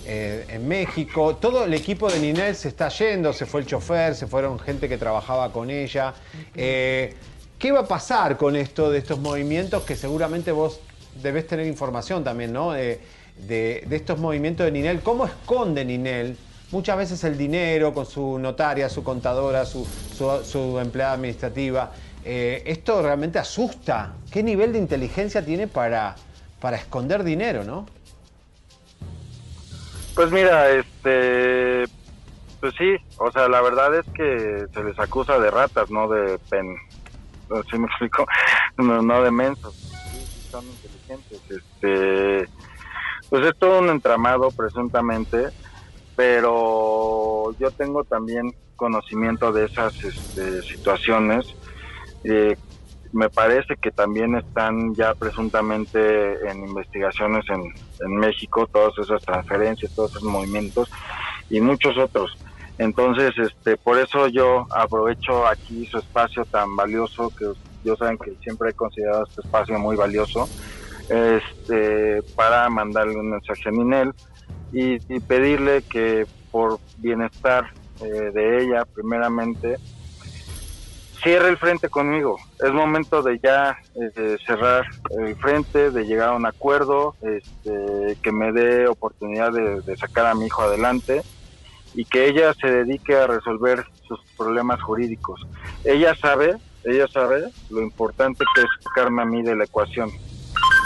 eh, 0.07 0.45
en 0.49 0.67
México. 0.67 1.35
Todo 1.35 1.65
el 1.65 1.73
equipo 1.75 2.09
de 2.09 2.19
Ninel 2.19 2.55
se 2.55 2.69
está 2.69 2.89
yendo, 2.89 3.31
se 3.31 3.45
fue 3.45 3.61
el 3.61 3.67
chofer, 3.67 4.15
se 4.15 4.25
fueron 4.25 4.57
gente 4.57 4.89
que 4.89 4.97
trabajaba 4.97 5.51
con 5.51 5.69
ella. 5.69 6.15
¿Qué 6.55 7.71
va 7.71 7.81
a 7.81 7.87
pasar 7.87 8.37
con 8.37 8.55
esto 8.55 8.89
de 8.89 8.97
estos 8.97 9.19
movimientos 9.19 9.83
que 9.83 9.95
seguramente 9.95 10.51
vos 10.51 10.81
debés 11.21 11.47
tener 11.47 11.65
información 11.67 12.23
también, 12.23 12.51
¿no? 12.51 12.73
De, 12.73 12.99
estos 13.89 14.19
movimientos 14.19 14.65
de 14.65 14.71
Ninel. 14.71 15.01
¿Cómo 15.01 15.25
esconde 15.25 15.85
Ninel 15.85 16.37
muchas 16.71 16.97
veces 16.97 17.23
el 17.23 17.37
dinero 17.37 17.93
con 17.93 18.05
su 18.05 18.39
notaria, 18.39 18.89
su 18.89 19.03
contadora, 19.03 19.65
su, 19.65 20.79
empleada 20.81 21.13
administrativa? 21.13 21.91
Eh, 22.27 22.63
esto 22.65 23.03
realmente 23.03 23.37
asusta. 23.37 24.15
¿Qué 24.31 24.41
nivel 24.41 24.73
de 24.73 24.79
inteligencia 24.79 25.45
tiene 25.45 25.67
para, 25.67 26.15
para 26.59 26.75
esconder 26.75 27.23
dinero, 27.23 27.63
no? 27.63 27.85
Pues 30.15 30.31
mira, 30.31 30.71
este, 30.71 31.85
pues 32.59 32.73
sí, 32.79 32.95
o 33.17 33.31
sea, 33.31 33.47
la 33.47 33.61
verdad 33.61 33.93
es 33.93 34.05
que 34.15 34.65
se 34.73 34.83
les 34.83 34.97
acusa 34.97 35.37
de 35.37 35.51
ratas, 35.51 35.91
no 35.91 36.07
de 36.07 36.39
pen, 36.49 36.75
si 37.69 37.77
me 37.77 37.85
explico, 37.89 38.25
no, 38.77 39.03
no 39.03 39.21
de 39.21 39.29
mensos, 39.29 39.75
son 40.49 40.65
inteligentes, 40.65 41.41
este, 41.51 42.49
pues 43.29 43.45
es 43.45 43.55
todo 43.59 43.79
un 43.79 43.89
entramado 43.89 44.49
presuntamente, 44.49 45.49
pero 46.15 47.53
yo 47.59 47.69
tengo 47.71 48.03
también 48.03 48.55
conocimiento 48.77 49.51
de 49.51 49.65
esas 49.65 50.03
este, 50.03 50.61
situaciones, 50.63 51.53
eh, 52.25 52.57
me 53.13 53.29
parece 53.29 53.75
que 53.77 53.91
también 53.91 54.35
están 54.35 54.93
ya 54.93 55.13
presuntamente 55.13 56.49
en 56.49 56.67
investigaciones 56.67 57.45
en, 57.49 57.61
en 58.05 58.15
México, 58.17 58.67
todas 58.67 58.97
esas 58.99 59.21
transferencias, 59.23 59.93
todos 59.95 60.11
esos 60.11 60.23
movimientos 60.23 60.89
y 61.49 61.61
muchos 61.61 61.97
otros. 61.97 62.37
Entonces, 62.77 63.33
este, 63.37 63.77
por 63.77 63.97
eso 63.97 64.27
yo 64.27 64.67
aprovecho 64.75 65.47
aquí 65.47 65.85
su 65.85 65.97
espacio 65.97 66.43
tan 66.45 66.75
valioso, 66.75 67.29
que 67.29 67.45
yo 67.85 67.95
saben 67.95 68.17
que 68.17 68.35
siempre 68.43 68.71
he 68.71 68.73
considerado 68.73 69.25
este 69.27 69.41
espacio 69.41 69.79
muy 69.79 69.95
valioso, 69.95 70.49
este, 71.09 72.21
para 72.35 72.69
mandarle 72.69 73.15
un 73.15 73.31
mensaje 73.31 73.69
a 73.69 73.71
Ninel 73.71 74.11
y, 74.73 74.99
pedirle 75.21 75.83
que 75.83 76.25
por 76.51 76.79
bienestar 76.97 77.71
eh, 78.01 78.31
de 78.33 78.63
ella, 78.63 78.83
primeramente, 78.85 79.77
cierre 81.25 81.49
el 81.49 81.57
frente 81.57 81.89
conmigo. 81.89 82.37
Es 82.63 82.71
momento 82.71 83.21
de 83.21 83.39
ya 83.39 83.77
eh, 83.95 84.37
cerrar 84.45 84.85
el 85.09 85.35
frente, 85.35 85.89
de 85.89 86.05
llegar 86.05 86.29
a 86.29 86.35
un 86.35 86.45
acuerdo, 86.45 87.15
este, 87.21 88.15
que 88.21 88.31
me 88.31 88.53
dé 88.53 88.87
oportunidad 88.87 89.51
de 89.51 89.97
sacar 89.97 90.27
a 90.27 90.35
mi 90.35 90.45
hijo 90.45 90.61
adelante 90.61 91.23
y 91.95 92.05
que 92.05 92.27
ella 92.27 92.53
se 92.53 92.67
dedique 92.67 93.15
a 93.15 93.27
resolver 93.27 93.85
sus 94.07 94.19
problemas 94.37 94.81
jurídicos. 94.81 95.41
Ella 95.83 96.13
sabe, 96.15 96.57
ella 96.83 97.07
sabe 97.07 97.45
lo 97.69 97.81
importante 97.81 98.43
que 98.53 98.61
es 98.61 98.67
sacarme 98.83 99.23
a 99.23 99.25
mí 99.25 99.41
de 99.41 99.55
la 99.55 99.63
ecuación, 99.63 100.11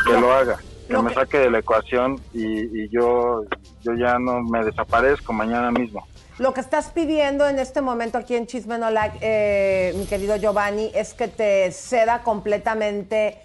que 0.06 0.14
lo 0.14 0.32
haga, 0.32 0.60
que 0.88 0.98
me 0.98 1.14
saque 1.14 1.40
de 1.40 1.52
la 1.52 1.60
ecuación 1.60 2.22
y, 2.34 2.88
yo, 2.90 3.44
yo 3.82 3.94
ya 3.96 4.20
no 4.20 4.42
me 4.42 4.64
desaparezco 4.64 5.34
mañana 5.34 5.72
mismo. 5.72 6.08
Lo 6.40 6.54
que 6.54 6.62
estás 6.62 6.92
pidiendo 6.92 7.50
en 7.50 7.60
este 7.60 7.82
momento 7.82 8.18
aquí 8.18 8.34
en 8.34 8.48
Chisme 8.48 8.78
eh, 9.20 9.94
mi 9.98 10.06
querido 10.06 10.38
Giovanni, 10.38 10.90
es 10.96 11.14
que 11.14 11.28
te 11.28 11.70
ceda 11.74 12.24
completamente 12.24 13.38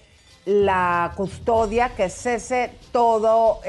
la 0.44 1.12
custodia, 1.16 1.96
que 1.96 2.08
cese 2.08 2.70
todo 2.92 3.60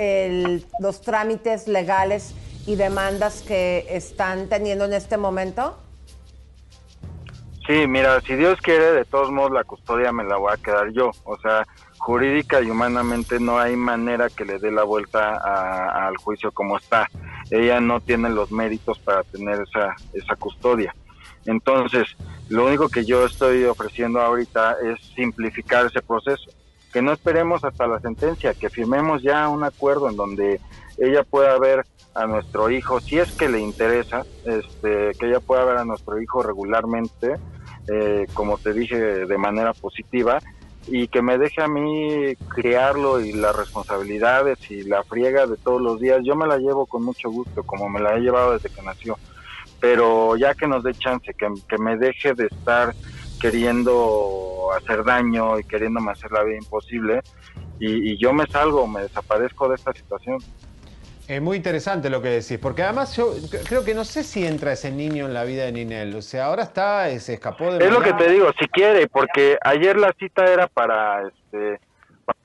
los 0.79 1.01
trámites 1.01 1.67
legales 1.67 2.35
y 2.67 2.75
demandas 2.75 3.41
que 3.41 3.87
están 3.89 4.47
teniendo 4.47 4.85
en 4.85 4.93
este 4.93 5.17
momento? 5.17 5.75
Sí, 7.65 7.87
mira, 7.87 8.21
si 8.21 8.35
Dios 8.35 8.61
quiere, 8.61 8.91
de 8.91 9.05
todos 9.05 9.31
modos 9.31 9.51
la 9.51 9.63
custodia 9.63 10.11
me 10.11 10.23
la 10.23 10.37
voy 10.37 10.53
a 10.53 10.57
quedar 10.57 10.91
yo. 10.91 11.09
O 11.23 11.35
sea, 11.39 11.65
jurídica 11.97 12.61
y 12.61 12.69
humanamente 12.69 13.39
no 13.39 13.57
hay 13.57 13.75
manera 13.75 14.29
que 14.29 14.45
le 14.45 14.59
dé 14.59 14.69
la 14.69 14.83
vuelta 14.83 16.05
al 16.05 16.15
juicio 16.17 16.51
como 16.51 16.77
está. 16.77 17.09
Ella 17.49 17.79
no 17.79 18.01
tiene 18.01 18.29
los 18.29 18.51
méritos 18.51 18.99
para 18.99 19.23
tener 19.23 19.61
esa, 19.61 19.95
esa 20.13 20.35
custodia. 20.35 20.95
Entonces, 21.45 22.07
lo 22.49 22.65
único 22.65 22.89
que 22.89 23.05
yo 23.05 23.25
estoy 23.25 23.63
ofreciendo 23.65 24.21
ahorita 24.21 24.77
es 24.83 24.99
simplificar 25.15 25.85
ese 25.85 26.01
proceso. 26.01 26.51
Que 26.91 27.01
no 27.01 27.11
esperemos 27.11 27.63
hasta 27.63 27.87
la 27.87 27.99
sentencia, 27.99 28.53
que 28.53 28.69
firmemos 28.69 29.21
ya 29.21 29.47
un 29.49 29.63
acuerdo 29.63 30.09
en 30.09 30.15
donde 30.15 30.59
ella 30.97 31.23
pueda 31.23 31.57
ver 31.59 31.85
a 32.13 32.25
nuestro 32.25 32.69
hijo, 32.69 33.01
si 33.01 33.19
es 33.19 33.31
que 33.33 33.49
le 33.49 33.59
interesa, 33.59 34.23
este, 34.45 35.11
que 35.19 35.27
ella 35.27 35.41
pueda 35.41 35.65
ver 35.65 35.77
a 35.77 35.85
nuestro 35.85 36.21
hijo 36.21 36.41
regularmente, 36.41 37.35
eh, 37.89 38.25
como 38.33 38.57
te 38.57 38.73
dije, 38.73 38.97
de 38.97 39.37
manera 39.37 39.73
positiva, 39.73 40.39
y 40.87 41.07
que 41.07 41.21
me 41.21 41.37
deje 41.37 41.61
a 41.61 41.67
mí 41.67 42.35
criarlo 42.49 43.19
y 43.19 43.33
las 43.33 43.55
responsabilidades 43.55 44.69
y 44.69 44.83
la 44.83 45.03
friega 45.03 45.47
de 45.47 45.57
todos 45.57 45.81
los 45.81 45.99
días, 45.99 46.21
yo 46.23 46.35
me 46.35 46.47
la 46.47 46.57
llevo 46.57 46.85
con 46.85 47.03
mucho 47.03 47.29
gusto, 47.29 47.63
como 47.63 47.89
me 47.89 47.99
la 47.99 48.15
he 48.15 48.21
llevado 48.21 48.53
desde 48.53 48.69
que 48.69 48.81
nació, 48.81 49.17
pero 49.79 50.35
ya 50.35 50.53
que 50.53 50.67
nos 50.67 50.83
dé 50.83 50.93
chance, 50.93 51.33
que, 51.33 51.47
que 51.67 51.77
me 51.77 51.97
deje 51.97 52.33
de 52.33 52.45
estar 52.45 52.93
queriendo 53.41 54.69
hacer 54.77 55.03
daño 55.03 55.59
y 55.59 55.63
queriéndome 55.63 56.11
hacer 56.11 56.31
la 56.31 56.43
vida 56.43 56.57
imposible, 56.57 57.21
y, 57.79 58.11
y 58.11 58.17
yo 58.17 58.31
me 58.31 58.45
salgo, 58.47 58.87
me 58.87 59.01
desaparezco 59.01 59.67
de 59.67 59.75
esta 59.75 59.93
situación. 59.93 60.37
Es 61.27 61.41
muy 61.41 61.57
interesante 61.57 62.09
lo 62.11 62.21
que 62.21 62.29
decís, 62.29 62.59
porque 62.59 62.83
además 62.83 63.15
yo 63.17 63.33
creo 63.67 63.83
que 63.83 63.95
no 63.95 64.05
sé 64.05 64.23
si 64.23 64.45
entra 64.45 64.73
ese 64.73 64.91
niño 64.91 65.25
en 65.25 65.33
la 65.33 65.43
vida 65.43 65.65
de 65.65 65.71
Ninel. 65.71 66.15
O 66.15 66.21
sea, 66.21 66.45
ahora 66.45 66.63
está, 66.63 67.07
se 67.19 67.33
escapó 67.33 67.73
de. 67.73 67.83
Es 67.83 67.91
lo 67.91 68.01
que 68.01 68.13
te 68.13 68.29
digo, 68.29 68.51
si 68.59 68.67
quiere, 68.67 69.07
porque 69.07 69.57
ayer 69.61 69.97
la 69.97 70.13
cita 70.19 70.45
era 70.45 70.67
para, 70.67 71.27
este, 71.27 71.79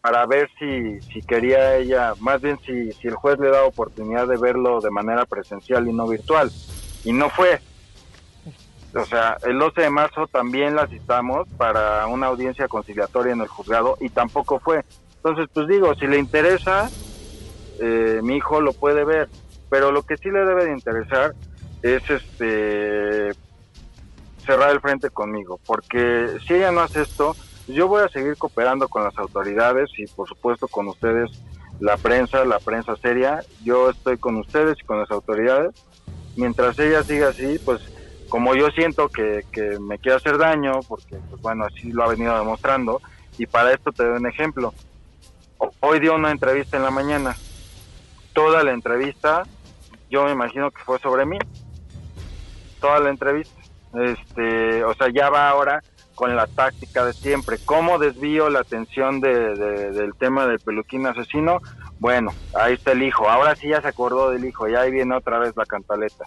para 0.01 0.25
ver 0.25 0.49
si, 0.59 0.99
si 1.13 1.21
quería 1.21 1.77
ella, 1.77 2.15
más 2.21 2.41
bien 2.41 2.59
si, 2.65 2.93
si 2.93 3.09
el 3.09 3.17
juez 3.17 3.39
le 3.39 3.51
da 3.51 3.65
oportunidad 3.65 4.27
de 4.27 4.39
verlo 4.39 4.81
de 4.81 4.91
manera 4.91 5.27
presencial 5.27 5.87
y 5.87 5.93
no 5.93 6.09
virtual. 6.09 6.51
Y 7.05 7.13
no 7.13 7.29
fue. 7.29 7.61
O 8.95 9.05
sea, 9.05 9.37
el 9.43 9.59
12 9.59 9.83
de 9.83 9.91
marzo 9.91 10.27
también 10.27 10.75
la 10.75 10.87
citamos 10.87 11.47
para 11.57 12.07
una 12.07 12.27
audiencia 12.29 12.67
conciliatoria 12.67 13.35
en 13.35 13.43
el 13.43 13.47
juzgado 13.47 13.99
y 14.01 14.09
tampoco 14.09 14.59
fue. 14.59 14.85
Entonces, 15.17 15.49
pues 15.53 15.69
digo, 15.69 15.95
si 15.95 16.07
le 16.07 16.19
interesa, 16.19 16.91
eh, 17.81 18.21
mi 18.23 18.37
hijo 18.37 18.61
lo 18.61 18.73
puede 18.73 19.05
ver, 19.05 19.29
pero 19.69 19.93
lo 19.93 20.03
que 20.03 20.17
sí 20.17 20.31
le 20.31 20.45
debe 20.45 20.67
de 20.67 20.73
interesar 20.73 21.35
es 21.83 22.03
este 22.11 23.31
cerrar 24.45 24.71
el 24.71 24.81
frente 24.81 25.11
conmigo, 25.11 25.61
porque 25.67 26.29
si 26.47 26.55
ella 26.55 26.73
no 26.73 26.81
hace 26.81 27.03
esto, 27.03 27.37
yo 27.69 27.89
voy 27.89 28.03
a 28.03 28.09
seguir 28.09 28.37
cooperando 28.37 28.89
con 28.89 29.05
las 29.05 29.17
autoridades 29.19 29.91
y 29.97 30.07
por 30.07 30.29
supuesto 30.29 30.67
con 30.67 30.89
ustedes, 30.89 31.31
la 31.79 31.97
prensa, 31.97 32.45
la 32.45 32.59
prensa 32.59 32.97
seria, 32.97 33.41
yo 33.63 33.91
estoy 33.91 34.19
con 34.19 34.37
ustedes 34.37 34.79
y 34.81 34.85
con 34.85 34.99
las 34.99 35.11
autoridades, 35.11 35.73
mientras 36.37 36.79
ella 36.79 37.03
siga 37.03 37.29
así, 37.29 37.59
pues 37.65 37.81
como 38.29 38.55
yo 38.55 38.71
siento 38.71 39.09
que, 39.09 39.45
que 39.53 39.79
me 39.79 39.99
quiere 39.99 40.17
hacer 40.17 40.39
daño, 40.39 40.81
porque 40.89 41.17
pues 41.29 41.41
bueno, 41.43 41.65
así 41.65 41.93
lo 41.93 42.05
ha 42.05 42.09
venido 42.09 42.37
demostrando, 42.39 43.01
y 43.39 43.47
para 43.47 43.73
esto 43.73 43.93
te 43.93 44.05
doy 44.05 44.19
un 44.19 44.27
ejemplo. 44.27 44.75
Hoy 45.81 46.01
dio 46.01 46.15
una 46.15 46.31
entrevista 46.31 46.77
en 46.77 46.85
la 46.85 46.91
mañana, 46.91 47.37
toda 48.41 48.65
la 48.65 48.73
entrevista, 48.73 49.43
yo 50.09 50.25
me 50.25 50.33
imagino 50.33 50.71
que 50.71 50.83
fue 50.83 50.99
sobre 50.99 51.27
mí, 51.27 51.39
toda 52.81 52.99
la 52.99 53.11
entrevista. 53.11 53.61
Este, 53.95 54.83
o 54.83 54.95
sea, 54.95 55.09
ya 55.13 55.29
va 55.29 55.51
ahora 55.51 55.83
con 56.15 56.35
la 56.35 56.47
táctica 56.47 57.05
de 57.05 57.13
siempre. 57.13 57.59
¿Cómo 57.67 57.99
desvío 57.99 58.49
la 58.49 58.61
atención 58.61 59.21
de, 59.21 59.55
del 59.57 60.15
tema 60.15 60.47
del 60.47 60.59
peluquín 60.59 61.07
asesino? 61.07 61.61
Bueno, 61.99 62.33
ahí 62.55 62.75
está 62.75 62.93
el 62.93 63.03
hijo. 63.03 63.29
Ahora 63.29 63.55
sí 63.57 63.69
ya 63.69 63.83
se 63.83 63.89
acordó 63.89 64.31
del 64.31 64.45
hijo. 64.47 64.69
Ya 64.69 64.81
ahí 64.81 64.91
viene 64.91 65.15
otra 65.15 65.39
vez 65.39 65.55
la 65.57 65.67
cantaleta. 65.67 66.25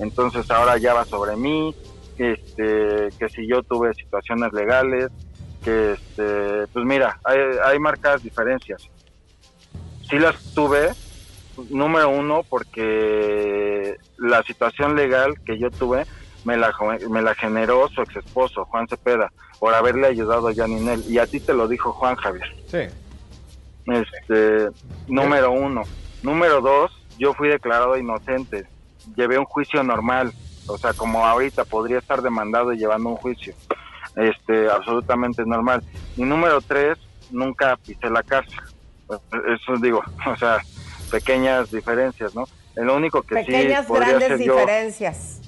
Entonces 0.00 0.50
ahora 0.50 0.76
ya 0.76 0.92
va 0.92 1.06
sobre 1.06 1.34
mí. 1.36 1.74
Este, 2.18 3.08
que 3.18 3.28
si 3.30 3.48
yo 3.48 3.62
tuve 3.62 3.94
situaciones 3.94 4.52
legales, 4.52 5.08
que 5.64 5.92
este, 5.92 6.66
pues 6.72 6.84
mira, 6.84 7.18
hay, 7.24 7.38
hay 7.64 7.78
marcadas 7.78 8.22
diferencias. 8.22 8.88
Sí 10.08 10.18
las 10.18 10.36
tuve, 10.54 10.90
número 11.70 12.08
uno, 12.08 12.42
porque 12.48 13.96
la 14.18 14.42
situación 14.42 14.96
legal 14.96 15.34
que 15.44 15.58
yo 15.58 15.70
tuve 15.70 16.04
me 16.44 16.56
la, 16.56 16.72
me 17.08 17.22
la 17.22 17.34
generó 17.34 17.88
su 17.88 18.02
ex 18.02 18.16
esposo, 18.16 18.64
Juan 18.66 18.86
Cepeda, 18.88 19.32
por 19.58 19.74
haberle 19.74 20.06
ayudado 20.06 20.48
a 20.48 20.54
Janinel. 20.54 21.04
Y 21.08 21.18
a 21.18 21.26
ti 21.26 21.40
te 21.40 21.54
lo 21.54 21.68
dijo 21.68 21.92
Juan 21.92 22.16
Javier. 22.16 22.54
Sí. 22.66 22.80
Este, 23.86 24.68
número 25.08 25.52
uno. 25.52 25.82
Número 26.22 26.60
dos, 26.60 26.92
yo 27.18 27.34
fui 27.34 27.48
declarado 27.48 27.96
inocente. 27.96 28.66
Llevé 29.16 29.38
un 29.38 29.44
juicio 29.44 29.82
normal. 29.82 30.32
O 30.66 30.78
sea, 30.78 30.92
como 30.94 31.26
ahorita 31.26 31.64
podría 31.64 31.98
estar 31.98 32.22
demandado 32.22 32.72
y 32.72 32.78
llevando 32.78 33.10
un 33.10 33.16
juicio. 33.16 33.54
Este, 34.16 34.70
absolutamente 34.70 35.44
normal. 35.44 35.82
Y 36.16 36.22
número 36.22 36.60
tres, 36.60 36.98
nunca 37.30 37.76
pisé 37.76 38.08
la 38.10 38.22
cárcel. 38.22 38.60
Eso 39.54 39.76
digo, 39.80 40.02
o 40.26 40.36
sea, 40.36 40.58
pequeñas 41.10 41.70
diferencias, 41.70 42.34
¿no? 42.34 42.44
En 42.76 42.86
lo 42.86 42.96
único 42.96 43.22
que 43.22 43.36
Pequeñas, 43.36 43.82
sí 43.82 43.88
podría 43.88 44.08
grandes 44.08 44.28
ser 44.28 44.42
yo, 44.42 44.54
diferencias. 44.54 45.40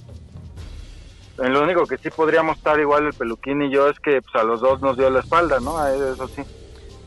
en 1.39 1.53
lo 1.53 1.63
único 1.63 1.87
que 1.87 1.99
sí 1.99 2.11
podríamos 2.11 2.57
estar 2.57 2.79
igual 2.79 3.07
el 3.07 3.15
peluquín 3.15 3.63
y 3.63 3.71
yo 3.71 3.89
es 3.89 3.99
que 4.01 4.23
pues, 4.23 4.35
a 4.37 4.45
los 4.45 4.61
dos 4.61 4.81
nos 4.81 4.97
dio 4.97 5.11
la 5.11 5.21
espalda, 5.21 5.59
¿no? 5.61 5.77
A 5.79 5.93
Eso 5.93 6.29
sí. 6.29 6.43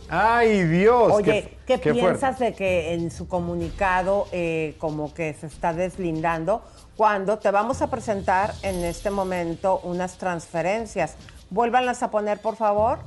Ay, 0.10 0.64
Dios. 0.64 1.12
Oye, 1.12 1.58
¿qué, 1.68 1.80
qué 1.80 1.94
piensas 1.94 2.40
de 2.40 2.54
que 2.54 2.94
en 2.94 3.12
su 3.12 3.28
comunicado 3.28 4.28
eh, 4.32 4.76
como 4.80 5.14
que 5.14 5.34
se 5.36 5.46
está 5.46 5.72
deslindando 5.72 6.64
cuando 6.98 7.38
te 7.38 7.52
vamos 7.52 7.84
a 7.84 7.92
presentar 7.92 8.54
en 8.64 8.84
este 8.84 9.12
momento 9.12 9.80
unas 9.84 10.18
transferencias? 10.18 11.16
Vuélvanlas 11.52 12.02
a 12.02 12.10
poner, 12.10 12.42
por 12.42 12.56
favor. 12.56 13.00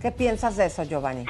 ¿Qué 0.00 0.12
piensas 0.12 0.56
de 0.56 0.66
eso, 0.66 0.82
Giovanni? 0.82 1.26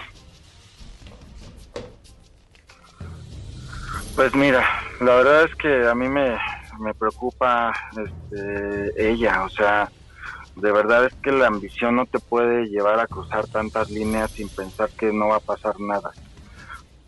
Pues 4.17 4.35
mira, 4.35 4.67
la 5.01 5.15
verdad 5.17 5.45
es 5.45 5.55
que 5.57 5.87
a 5.87 5.95
mí 5.95 6.09
me, 6.09 6.39
me 6.81 6.95
preocupa 6.95 7.71
este, 7.91 9.11
ella, 9.11 9.45
o 9.45 9.51
sea, 9.51 9.91
de 10.55 10.73
verdad 10.73 11.05
es 11.05 11.15
que 11.17 11.31
la 11.31 11.49
ambición 11.49 11.97
no 11.97 12.07
te 12.07 12.19
puede 12.19 12.67
llevar 12.69 12.99
a 12.99 13.07
cruzar 13.07 13.47
tantas 13.47 13.91
líneas 13.91 14.31
sin 14.31 14.49
pensar 14.49 14.89
que 14.99 15.13
no 15.13 15.29
va 15.29 15.37
a 15.37 15.41
pasar 15.41 15.79
nada. 15.79 16.13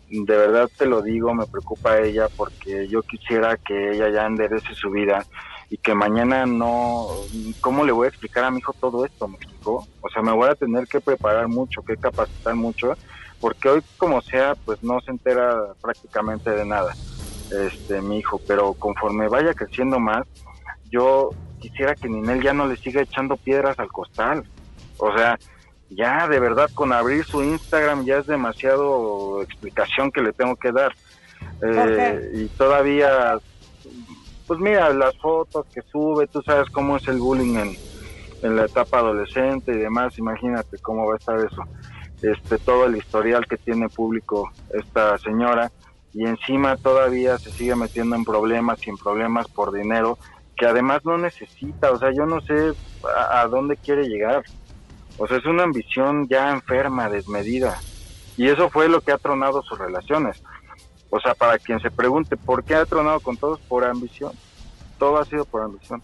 De 0.07 0.37
verdad 0.37 0.69
te 0.77 0.85
lo 0.85 1.01
digo, 1.01 1.33
me 1.33 1.47
preocupa 1.47 1.97
ella 1.97 2.27
porque 2.37 2.87
yo 2.87 3.01
quisiera 3.01 3.57
que 3.57 3.93
ella 3.93 4.09
ya 4.09 4.27
enderece 4.27 4.75
su 4.75 4.91
vida 4.91 5.25
y 5.71 5.77
que 5.77 5.95
mañana 5.95 6.45
no... 6.45 7.07
¿Cómo 7.59 7.85
le 7.85 7.91
voy 7.91 8.05
a 8.05 8.09
explicar 8.09 8.43
a 8.43 8.51
mi 8.51 8.59
hijo 8.59 8.73
todo 8.73 9.03
esto? 9.03 9.27
¿Me 9.27 9.37
explicó? 9.37 9.87
O 10.01 10.09
sea, 10.09 10.21
me 10.21 10.31
voy 10.31 10.47
a 10.47 10.55
tener 10.55 10.87
que 10.87 11.01
preparar 11.01 11.47
mucho, 11.47 11.81
que 11.81 11.97
capacitar 11.97 12.53
mucho, 12.53 12.95
porque 13.39 13.69
hoy 13.69 13.83
como 13.97 14.21
sea, 14.21 14.55
pues 14.65 14.83
no 14.83 14.99
se 15.01 15.11
entera 15.11 15.73
prácticamente 15.81 16.49
de 16.51 16.65
nada, 16.65 16.93
este, 17.51 18.01
mi 18.01 18.19
hijo, 18.19 18.39
pero 18.47 18.73
conforme 18.73 19.27
vaya 19.27 19.53
creciendo 19.53 19.99
más, 19.99 20.27
yo 20.91 21.29
quisiera 21.59 21.95
que 21.95 22.09
Ninel 22.09 22.41
ya 22.41 22.53
no 22.53 22.67
le 22.67 22.77
siga 22.77 23.01
echando 23.01 23.37
piedras 23.37 23.77
al 23.79 23.89
costal. 23.89 24.43
O 24.97 25.15
sea, 25.15 25.37
ya 25.89 26.27
de 26.27 26.39
verdad 26.39 26.69
con 26.73 26.93
abrir 26.93 27.25
su 27.25 27.43
Instagram 27.43 28.05
ya 28.05 28.17
es 28.17 28.27
demasiado 28.27 29.41
explicación 29.41 30.11
que 30.11 30.21
le 30.21 30.33
tengo 30.33 30.55
que 30.55 30.71
dar. 30.71 30.93
Eh, 31.61 32.31
y 32.33 32.45
todavía, 32.47 33.37
pues 34.47 34.59
mira, 34.59 34.89
las 34.93 35.15
fotos 35.17 35.65
que 35.73 35.81
sube, 35.83 36.27
tú 36.27 36.41
sabes 36.41 36.69
cómo 36.69 36.97
es 36.97 37.07
el 37.07 37.17
bullying 37.19 37.55
en, 37.55 37.77
en 38.43 38.55
la 38.55 38.65
etapa 38.65 38.99
adolescente 38.99 39.71
y 39.71 39.77
demás, 39.77 40.17
imagínate 40.17 40.77
cómo 40.79 41.07
va 41.07 41.13
a 41.13 41.17
estar 41.17 41.37
eso. 41.39 41.63
Este, 42.21 42.57
todo 42.57 42.85
el 42.85 42.97
historial 42.97 43.47
que 43.47 43.57
tiene 43.57 43.87
público 43.87 44.51
esta 44.73 45.17
señora 45.19 45.71
y 46.13 46.25
encima 46.25 46.75
todavía 46.75 47.37
se 47.37 47.51
sigue 47.51 47.75
metiendo 47.75 48.15
en 48.15 48.25
problemas 48.25 48.85
y 48.85 48.89
en 48.89 48.97
problemas 48.97 49.47
por 49.47 49.71
dinero 49.71 50.17
que 50.59 50.65
además 50.65 51.05
no 51.05 51.17
necesita, 51.17 51.91
o 51.91 51.97
sea, 51.97 52.11
yo 52.11 52.25
no 52.25 52.41
sé 52.41 52.73
a, 53.31 53.47
dónde 53.47 53.77
quiere 53.77 54.09
llegar. 54.09 54.43
O 55.17 55.25
sea, 55.25 55.37
es 55.37 55.45
una 55.45 55.63
ambición 55.63 56.27
ya 56.27 56.51
enferma, 56.51 57.09
desmedida. 57.09 57.79
Y 58.35 58.49
eso 58.49 58.69
fue 58.69 58.89
lo 58.89 58.99
que 58.99 59.13
ha 59.13 59.17
tronado 59.17 59.63
sus 59.63 59.79
relaciones. 59.79 60.41
O 61.09 61.19
sea, 61.21 61.33
para 61.33 61.57
quien 61.59 61.79
se 61.79 61.89
pregunte 61.89 62.35
por 62.35 62.65
qué 62.65 62.75
ha 62.75 62.85
tronado 62.85 63.21
con 63.21 63.37
todos, 63.37 63.61
por 63.61 63.85
ambición. 63.85 64.33
Todo 64.97 65.17
ha 65.17 65.25
sido 65.25 65.45
por 65.45 65.61
ambición. 65.61 66.03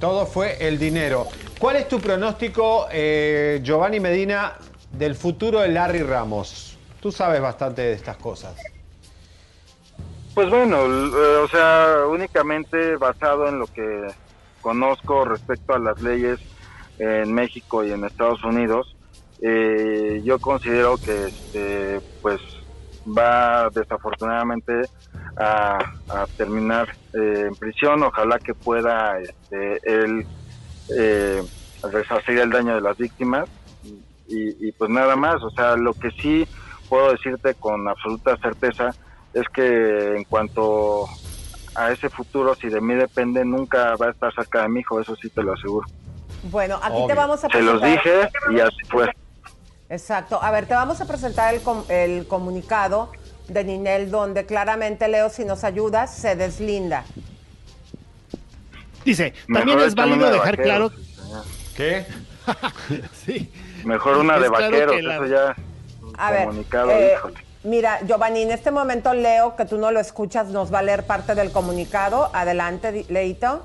Todo 0.00 0.24
fue 0.24 0.66
el 0.66 0.78
dinero. 0.78 1.26
¿Cuál 1.58 1.76
es 1.76 1.88
tu 1.88 2.00
pronóstico, 2.00 2.86
eh, 2.90 3.60
Giovanni 3.62 4.00
Medina, 4.00 4.54
del 4.92 5.14
futuro 5.14 5.60
de 5.60 5.68
Larry 5.68 6.02
Ramos? 6.02 6.78
Tú 7.00 7.12
sabes 7.12 7.40
bastante 7.40 7.82
de 7.82 7.92
estas 7.92 8.16
cosas. 8.16 8.56
Pues 10.34 10.50
bueno, 10.50 10.84
eh, 10.86 11.36
o 11.42 11.48
sea, 11.48 12.06
únicamente 12.08 12.96
basado 12.96 13.48
en 13.48 13.58
lo 13.58 13.66
que 13.66 14.06
conozco 14.60 15.24
respecto 15.24 15.74
a 15.74 15.78
las 15.78 16.00
leyes 16.00 16.38
en 16.98 17.32
México 17.32 17.84
y 17.84 17.92
en 17.92 18.04
Estados 18.04 18.42
Unidos, 18.44 18.96
eh, 19.40 20.20
yo 20.24 20.38
considero 20.38 20.96
que 20.96 21.26
este, 21.26 22.00
pues 22.22 22.40
va 23.06 23.70
desafortunadamente 23.70 24.82
a, 25.36 25.78
a 26.08 26.26
terminar 26.36 26.88
eh, 27.14 27.46
en 27.48 27.54
prisión. 27.54 28.02
Ojalá 28.02 28.38
que 28.38 28.54
pueda 28.54 29.18
este, 29.20 29.78
él 29.84 30.26
eh, 30.96 31.42
resarcir 31.90 32.38
el 32.38 32.50
daño 32.50 32.74
de 32.74 32.80
las 32.80 32.96
víctimas 32.96 33.48
y, 34.28 34.68
y 34.68 34.72
pues 34.72 34.90
nada 34.90 35.16
más. 35.16 35.42
O 35.42 35.50
sea, 35.50 35.76
lo 35.76 35.92
que 35.94 36.10
sí 36.12 36.46
puedo 36.88 37.10
decirte 37.12 37.54
con 37.54 37.88
absoluta 37.88 38.36
certeza 38.38 38.94
es 39.34 39.44
que 39.52 40.16
en 40.16 40.24
cuanto 40.24 41.06
a 41.74 41.92
ese 41.92 42.08
futuro, 42.08 42.54
si 42.54 42.68
de 42.68 42.80
mí 42.80 42.94
depende, 42.94 43.44
nunca 43.44 43.94
va 43.96 44.06
a 44.06 44.10
estar 44.10 44.34
cerca 44.34 44.62
de 44.62 44.68
mi 44.68 44.80
hijo, 44.80 45.00
eso 45.00 45.14
sí 45.16 45.28
te 45.30 45.42
lo 45.42 45.52
aseguro. 45.52 45.86
Bueno, 46.44 46.78
aquí 46.82 46.96
te 47.06 47.14
vamos 47.14 47.44
a 47.44 47.48
Se 47.48 47.62
los 47.62 47.80
presentar. 47.80 48.04
dije 48.04 48.56
y 48.56 48.60
así 48.60 48.76
fue. 48.88 49.10
Exacto. 49.90 50.42
A 50.42 50.50
ver, 50.50 50.66
te 50.66 50.74
vamos 50.74 51.00
a 51.00 51.06
presentar 51.06 51.54
el, 51.54 51.62
com- 51.62 51.84
el 51.88 52.26
comunicado 52.26 53.10
de 53.48 53.64
Ninel 53.64 54.10
donde 54.10 54.44
claramente, 54.44 55.08
Leo, 55.08 55.30
si 55.30 55.44
nos 55.44 55.64
ayudas, 55.64 56.14
se 56.14 56.36
deslinda. 56.36 57.04
Dice, 59.04 59.32
Mejor 59.46 59.66
también 59.68 59.88
es 59.88 59.94
válido 59.94 60.30
dejar 60.30 60.56
vaqueros, 60.56 60.92
claro... 60.92 61.44
¿Qué? 61.76 62.04
sí. 63.24 63.50
Mejor 63.88 64.18
una 64.18 64.38
de 64.38 64.48
claro 64.48 64.64
vaqueros, 64.70 65.02
la- 65.02 65.14
eso 65.14 65.26
ya 65.26 65.56
A 66.18 66.30
ver, 66.30 66.48
eh, 66.90 67.14
mira, 67.64 68.00
Giovanni, 68.06 68.42
en 68.42 68.50
este 68.50 68.70
momento 68.70 69.14
Leo, 69.14 69.56
que 69.56 69.64
tú 69.64 69.78
no 69.78 69.90
lo 69.90 69.98
escuchas, 69.98 70.48
nos 70.48 70.72
va 70.72 70.80
a 70.80 70.82
leer 70.82 71.06
parte 71.06 71.34
del 71.34 71.50
comunicado. 71.50 72.30
Adelante, 72.34 73.06
Leito. 73.08 73.64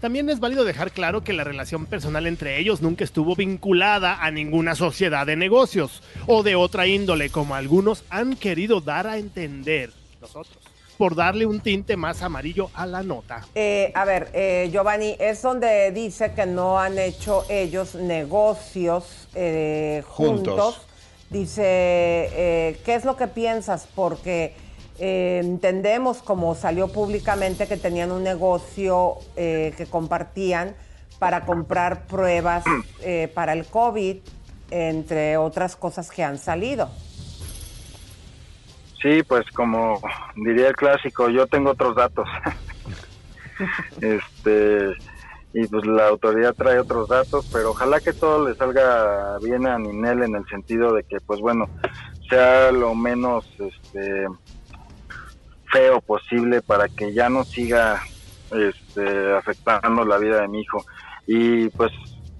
También 0.00 0.28
es 0.30 0.40
válido 0.40 0.64
dejar 0.64 0.90
claro 0.92 1.22
que 1.22 1.32
la 1.34 1.44
relación 1.44 1.86
personal 1.86 2.26
entre 2.26 2.58
ellos 2.58 2.80
nunca 2.82 3.04
estuvo 3.04 3.36
vinculada 3.36 4.24
a 4.24 4.30
ninguna 4.30 4.74
sociedad 4.74 5.26
de 5.26 5.36
negocios 5.36 6.02
o 6.26 6.42
de 6.42 6.56
otra 6.56 6.86
índole, 6.86 7.30
como 7.30 7.54
algunos 7.54 8.02
han 8.10 8.34
querido 8.34 8.80
dar 8.80 9.06
a 9.06 9.18
entender 9.18 9.92
nosotros, 10.20 10.58
por 11.00 11.14
darle 11.14 11.46
un 11.46 11.60
tinte 11.60 11.96
más 11.96 12.20
amarillo 12.20 12.68
a 12.74 12.84
la 12.84 13.02
nota. 13.02 13.40
Eh, 13.54 13.90
a 13.94 14.04
ver, 14.04 14.28
eh, 14.34 14.68
Giovanni, 14.70 15.16
es 15.18 15.40
donde 15.40 15.90
dice 15.92 16.32
que 16.34 16.44
no 16.44 16.78
han 16.78 16.98
hecho 16.98 17.46
ellos 17.48 17.94
negocios 17.94 19.26
eh, 19.34 20.02
juntos. 20.06 20.74
Juntos. 20.74 20.86
Dice, 21.30 21.62
eh, 21.64 22.80
¿qué 22.84 22.96
es 22.96 23.06
lo 23.06 23.16
que 23.16 23.28
piensas? 23.28 23.88
Porque 23.94 24.54
eh, 24.98 25.40
entendemos, 25.42 26.20
como 26.20 26.54
salió 26.54 26.88
públicamente, 26.88 27.66
que 27.66 27.78
tenían 27.78 28.12
un 28.12 28.22
negocio 28.22 29.20
eh, 29.36 29.72
que 29.78 29.86
compartían 29.86 30.74
para 31.18 31.46
comprar 31.46 32.06
pruebas 32.08 32.62
eh, 33.00 33.32
para 33.32 33.54
el 33.54 33.64
COVID, 33.64 34.18
entre 34.70 35.38
otras 35.38 35.76
cosas 35.76 36.10
que 36.10 36.22
han 36.22 36.36
salido. 36.36 36.90
Sí, 39.02 39.22
pues 39.22 39.46
como 39.52 40.00
diría 40.36 40.68
el 40.68 40.76
clásico, 40.76 41.28
yo 41.30 41.46
tengo 41.46 41.70
otros 41.70 41.96
datos. 41.96 42.28
este 44.00 44.94
y 45.52 45.66
pues 45.66 45.84
la 45.84 46.06
autoridad 46.08 46.54
trae 46.54 46.78
otros 46.78 47.08
datos, 47.08 47.48
pero 47.52 47.70
ojalá 47.70 47.98
que 48.00 48.12
todo 48.12 48.48
le 48.48 48.54
salga 48.54 49.36
bien 49.42 49.66
a 49.66 49.78
Ninel 49.78 50.22
en 50.22 50.36
el 50.36 50.46
sentido 50.46 50.92
de 50.94 51.02
que 51.02 51.18
pues 51.20 51.40
bueno, 51.40 51.68
sea 52.28 52.70
lo 52.70 52.94
menos 52.94 53.44
este 53.58 54.26
feo 55.72 56.00
posible 56.00 56.62
para 56.62 56.88
que 56.88 57.12
ya 57.12 57.28
no 57.28 57.42
siga 57.44 58.00
este 58.52 59.32
afectando 59.32 60.04
la 60.04 60.18
vida 60.18 60.40
de 60.40 60.48
mi 60.48 60.60
hijo. 60.60 60.84
Y 61.26 61.68
pues 61.70 61.90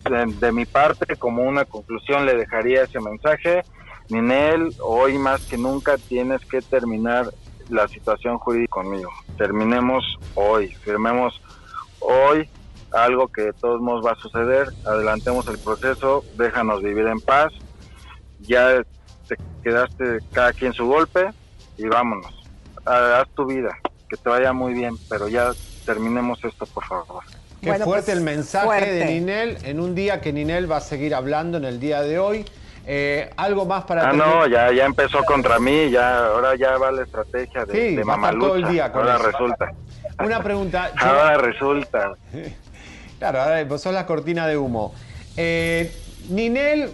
de, 0.04 0.32
de 0.38 0.52
mi 0.52 0.66
parte 0.66 1.16
como 1.16 1.42
una 1.42 1.64
conclusión 1.64 2.26
le 2.26 2.36
dejaría 2.36 2.82
ese 2.82 3.00
mensaje 3.00 3.62
Ninel, 4.10 4.74
hoy 4.82 5.18
más 5.18 5.42
que 5.42 5.56
nunca 5.56 5.96
tienes 5.96 6.44
que 6.44 6.60
terminar 6.60 7.32
la 7.68 7.86
situación 7.88 8.38
jurídica 8.38 8.70
conmigo. 8.70 9.10
Terminemos 9.38 10.04
hoy, 10.34 10.68
firmemos 10.68 11.40
hoy 12.00 12.48
algo 12.92 13.28
que 13.28 13.42
de 13.42 13.52
todos 13.52 13.80
modos 13.80 14.04
va 14.04 14.12
a 14.12 14.16
suceder, 14.16 14.68
adelantemos 14.84 15.46
el 15.48 15.58
proceso, 15.58 16.24
déjanos 16.36 16.82
vivir 16.82 17.06
en 17.06 17.20
paz, 17.20 17.52
ya 18.40 18.82
te 19.28 19.36
quedaste 19.62 20.18
cada 20.32 20.52
quien 20.52 20.72
su 20.72 20.86
golpe 20.86 21.30
y 21.78 21.86
vámonos, 21.86 22.34
haz 22.84 23.28
tu 23.36 23.46
vida, 23.46 23.78
que 24.08 24.16
te 24.16 24.28
vaya 24.28 24.52
muy 24.52 24.74
bien, 24.74 24.96
pero 25.08 25.28
ya 25.28 25.52
terminemos 25.86 26.42
esto 26.44 26.66
por 26.66 26.84
favor. 26.84 27.22
Qué 27.60 27.68
Bueno, 27.68 27.84
fuerte 27.84 28.06
pues, 28.06 28.18
el 28.18 28.24
mensaje 28.24 28.66
fuerte. 28.66 28.90
de 28.90 29.04
Ninel 29.04 29.58
en 29.64 29.80
un 29.80 29.94
día 29.94 30.20
que 30.20 30.32
Ninel 30.32 30.70
va 30.70 30.78
a 30.78 30.80
seguir 30.80 31.14
hablando 31.14 31.58
en 31.58 31.64
el 31.64 31.78
día 31.78 32.00
de 32.02 32.18
hoy. 32.18 32.44
Eh, 32.86 33.30
algo 33.36 33.66
más 33.66 33.84
para 33.84 34.08
Ah, 34.08 34.12
no, 34.12 34.46
ya, 34.46 34.72
ya 34.72 34.84
empezó 34.86 35.22
contra 35.24 35.58
mí, 35.58 35.90
ya, 35.90 36.26
ahora 36.26 36.56
ya 36.56 36.76
va 36.78 36.90
la 36.90 37.02
estrategia 37.02 37.64
de, 37.64 37.72
Sí, 37.72 37.96
de 37.96 38.02
todo 38.02 38.56
el 38.56 38.68
día 38.68 38.90
con 38.90 39.02
ahora 39.02 39.16
eso. 39.16 39.30
resulta. 39.30 39.72
Una 40.24 40.42
pregunta. 40.42 40.90
Ahora 40.98 41.36
resulta. 41.38 42.12
Claro, 43.18 43.42
ahora 43.42 43.62
vos 43.64 43.82
sos 43.82 43.92
la 43.92 44.06
cortina 44.06 44.46
de 44.46 44.56
humo. 44.56 44.94
Eh, 45.36 45.94
Ninel 46.30 46.90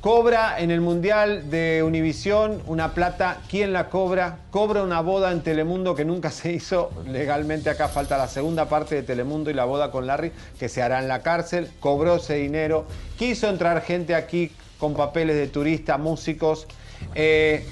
cobra 0.00 0.60
en 0.60 0.70
el 0.70 0.80
Mundial 0.80 1.50
de 1.50 1.82
Univisión 1.82 2.62
una 2.66 2.94
plata. 2.94 3.38
¿Quién 3.50 3.72
la 3.72 3.88
cobra? 3.88 4.36
Cobra 4.52 4.84
una 4.84 5.00
boda 5.00 5.32
en 5.32 5.42
Telemundo 5.42 5.96
que 5.96 6.04
nunca 6.04 6.30
se 6.30 6.52
hizo 6.52 6.92
legalmente. 7.08 7.68
Acá 7.68 7.88
falta 7.88 8.16
la 8.16 8.28
segunda 8.28 8.68
parte 8.68 8.94
de 8.94 9.02
Telemundo 9.02 9.50
y 9.50 9.54
la 9.54 9.64
boda 9.64 9.90
con 9.90 10.06
Larry, 10.06 10.30
que 10.56 10.68
se 10.68 10.82
hará 10.82 11.00
en 11.00 11.08
la 11.08 11.22
cárcel. 11.22 11.68
Cobró 11.80 12.14
ese 12.14 12.34
dinero. 12.34 12.86
Quiso 13.18 13.48
entrar 13.48 13.80
gente 13.82 14.14
aquí 14.14 14.52
con 14.84 14.92
papeles 14.92 15.36
de 15.36 15.46
turista, 15.46 15.96
músicos. 15.96 16.66
Eh, 17.14 17.66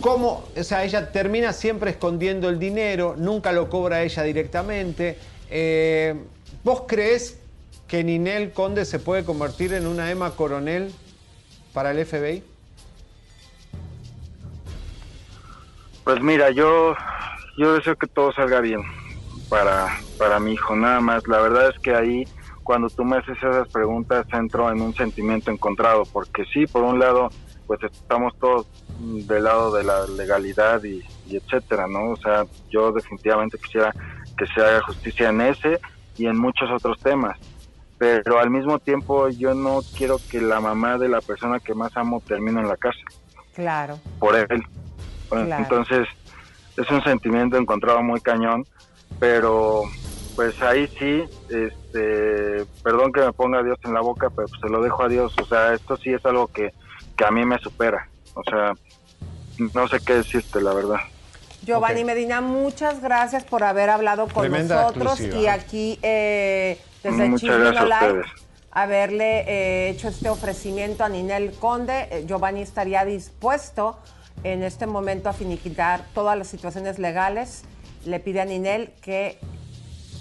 ¿Cómo? 0.00 0.48
O 0.56 0.64
sea, 0.64 0.84
ella 0.84 1.12
termina 1.12 1.52
siempre 1.52 1.90
escondiendo 1.90 2.48
el 2.48 2.58
dinero, 2.58 3.14
nunca 3.18 3.52
lo 3.52 3.68
cobra 3.68 4.02
ella 4.02 4.22
directamente. 4.22 5.18
Eh, 5.50 6.14
¿Vos 6.64 6.84
crees 6.88 7.38
que 7.86 8.02
Ninel 8.02 8.52
Conde 8.52 8.86
se 8.86 8.98
puede 8.98 9.22
convertir 9.22 9.74
en 9.74 9.86
una 9.86 10.10
Emma 10.10 10.30
Coronel 10.30 10.94
para 11.74 11.90
el 11.90 12.06
FBI? 12.06 12.42
Pues 16.04 16.22
mira, 16.22 16.50
yo, 16.52 16.94
yo 17.58 17.74
deseo 17.74 17.96
que 17.96 18.06
todo 18.06 18.32
salga 18.32 18.60
bien 18.60 18.80
para, 19.50 19.88
para 20.16 20.40
mi 20.40 20.54
hijo, 20.54 20.74
nada 20.74 21.00
más. 21.00 21.28
La 21.28 21.40
verdad 21.40 21.68
es 21.68 21.78
que 21.80 21.94
ahí, 21.94 22.26
cuando 22.70 22.88
tú 22.88 23.04
me 23.04 23.16
haces 23.16 23.36
esas 23.36 23.66
preguntas, 23.66 24.24
entro 24.32 24.70
en 24.70 24.80
un 24.80 24.94
sentimiento 24.94 25.50
encontrado, 25.50 26.04
porque 26.12 26.44
sí, 26.52 26.68
por 26.68 26.84
un 26.84 27.00
lado, 27.00 27.28
pues 27.66 27.80
estamos 27.82 28.32
todos 28.38 28.68
del 29.00 29.42
lado 29.42 29.74
de 29.74 29.82
la 29.82 30.06
legalidad 30.06 30.80
y, 30.84 31.02
y 31.26 31.34
etcétera, 31.36 31.88
¿no? 31.88 32.10
O 32.10 32.16
sea, 32.16 32.44
yo 32.70 32.92
definitivamente 32.92 33.58
quisiera 33.58 33.92
que 34.38 34.46
se 34.46 34.60
haga 34.60 34.80
justicia 34.82 35.30
en 35.30 35.40
ese 35.40 35.80
y 36.16 36.26
en 36.26 36.38
muchos 36.38 36.70
otros 36.70 36.96
temas. 37.00 37.36
Pero 37.98 38.38
al 38.38 38.50
mismo 38.50 38.78
tiempo 38.78 39.28
yo 39.30 39.52
no 39.52 39.80
quiero 39.98 40.18
que 40.30 40.40
la 40.40 40.60
mamá 40.60 40.96
de 40.96 41.08
la 41.08 41.20
persona 41.20 41.58
que 41.58 41.74
más 41.74 41.96
amo 41.96 42.22
termine 42.24 42.60
en 42.60 42.68
la 42.68 42.76
cárcel 42.76 43.02
Claro. 43.52 43.98
por 44.20 44.36
él. 44.36 44.62
Bueno, 45.28 45.46
Claro. 45.46 45.64
Entonces, 45.64 46.06
es 46.76 46.88
un 46.88 47.02
sentimiento 47.02 47.56
encontrado 47.56 48.00
muy 48.00 48.20
cañón, 48.20 48.64
pero 49.18 49.82
pues 50.36 50.60
ahí 50.62 50.86
sí, 50.98 51.24
este, 51.48 52.64
perdón 52.82 53.12
que 53.12 53.20
me 53.20 53.32
ponga 53.32 53.62
Dios 53.62 53.78
en 53.84 53.94
la 53.94 54.00
boca, 54.00 54.30
pero 54.30 54.48
pues 54.48 54.60
se 54.60 54.68
lo 54.68 54.82
dejo 54.82 55.02
a 55.02 55.08
Dios. 55.08 55.34
O 55.40 55.46
sea, 55.46 55.74
esto 55.74 55.96
sí 55.96 56.10
es 56.12 56.24
algo 56.24 56.48
que, 56.48 56.72
que 57.16 57.24
a 57.24 57.30
mí 57.30 57.44
me 57.44 57.58
supera. 57.58 58.08
O 58.34 58.42
sea, 58.44 58.72
no 59.74 59.88
sé 59.88 59.98
qué 60.00 60.14
decirte, 60.14 60.60
la 60.60 60.72
verdad. 60.72 61.00
Giovanni. 61.62 62.04
Medina, 62.04 62.40
muchas 62.40 63.00
gracias 63.00 63.44
por 63.44 63.64
haber 63.64 63.90
hablado 63.90 64.28
con 64.28 64.42
Tremenda 64.42 64.82
nosotros 64.82 65.20
exclusiva. 65.20 65.40
y 65.40 65.46
aquí 65.46 65.98
eh, 66.02 66.78
desde 67.02 67.34
ustedes. 67.34 68.26
haberle 68.70 69.40
eh, 69.46 69.90
hecho 69.90 70.08
este 70.08 70.30
ofrecimiento 70.30 71.04
a 71.04 71.08
Ninel 71.08 71.52
Conde. 71.52 72.08
Eh, 72.10 72.24
Giovanni 72.26 72.62
estaría 72.62 73.04
dispuesto 73.04 73.98
en 74.42 74.62
este 74.62 74.86
momento 74.86 75.28
a 75.28 75.32
finiquitar 75.32 76.06
todas 76.14 76.36
las 76.38 76.48
situaciones 76.48 76.98
legales. 76.98 77.64
Le 78.06 78.20
pide 78.20 78.40
a 78.40 78.46
Ninel 78.46 78.92
que 79.02 79.38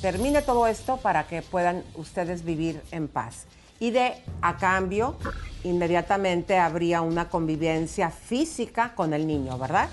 termine 0.02 0.42
todo 0.42 0.68
esto 0.68 0.98
para 0.98 1.28
que 1.28 1.42
puedan 1.42 1.84
ustedes 1.96 2.44
vivir 2.44 2.82
en 2.92 3.08
paz. 3.08 3.46
Y 3.80 3.92
de 3.92 4.14
a 4.42 4.58
cambio, 4.58 5.16
inmediatamente 5.64 6.58
habría 6.58 7.02
una 7.02 7.30
convivencia 7.30 8.10
física 8.10 8.94
con 8.96 9.14
el 9.14 9.26
niño, 9.26 9.58
¿verdad? 9.58 9.90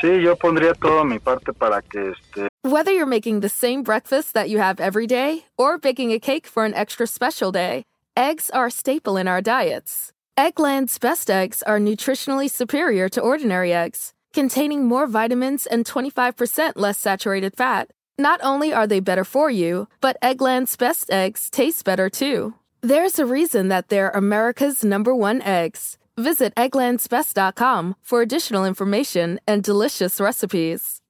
Sí, 0.00 0.22
yo 0.22 0.36
pondría 0.36 0.74
todo 0.74 1.04
mi 1.04 1.18
parte 1.18 1.52
para 1.52 1.82
que 1.82 2.12
este, 2.12 2.48
Whether 2.62 2.92
you're 2.92 3.06
making 3.06 3.40
the 3.40 3.48
same 3.48 3.82
breakfast 3.82 4.34
that 4.34 4.48
you 4.48 4.58
have 4.58 4.80
every 4.80 5.06
day 5.06 5.44
or 5.56 5.78
baking 5.78 6.12
a 6.12 6.20
cake 6.20 6.46
for 6.46 6.64
an 6.64 6.74
extra 6.74 7.06
special 7.06 7.50
day, 7.50 7.82
eggs 8.16 8.48
are 8.50 8.66
a 8.66 8.70
staple 8.70 9.16
in 9.16 9.26
our 9.26 9.40
diets. 9.42 10.12
Eggland's 10.36 10.98
best 10.98 11.30
eggs 11.30 11.62
are 11.64 11.80
nutritionally 11.80 12.48
superior 12.48 13.08
to 13.08 13.20
ordinary 13.20 13.72
eggs, 13.72 14.12
containing 14.32 14.84
more 14.84 15.08
vitamins 15.08 15.66
and 15.66 15.84
25% 15.84 16.72
less 16.76 16.98
saturated 16.98 17.56
fat. 17.56 17.88
Not 18.20 18.40
only 18.42 18.72
are 18.72 18.88
they 18.88 18.98
better 18.98 19.22
for 19.22 19.48
you, 19.48 19.86
but 20.00 20.16
Eggland's 20.20 20.76
best 20.76 21.08
eggs 21.08 21.48
taste 21.48 21.84
better 21.84 22.10
too. 22.10 22.54
There's 22.82 23.18
a 23.20 23.24
reason 23.24 23.68
that 23.68 23.90
they're 23.90 24.10
America's 24.10 24.84
number 24.84 25.14
one 25.14 25.40
eggs. 25.42 25.98
Visit 26.16 26.52
egglandsbest.com 26.56 27.94
for 28.02 28.20
additional 28.20 28.64
information 28.64 29.38
and 29.46 29.62
delicious 29.62 30.18
recipes. 30.20 31.00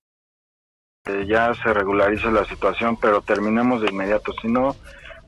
Eh, 1.07 1.25
ya 1.27 1.55
se 1.55 1.73
regularice 1.73 2.31
la 2.31 2.45
situación, 2.45 2.99
pero 3.01 3.23
terminemos 3.23 3.81
de 3.81 3.89
inmediato. 3.89 4.35
Si 4.43 4.49
no, 4.49 4.77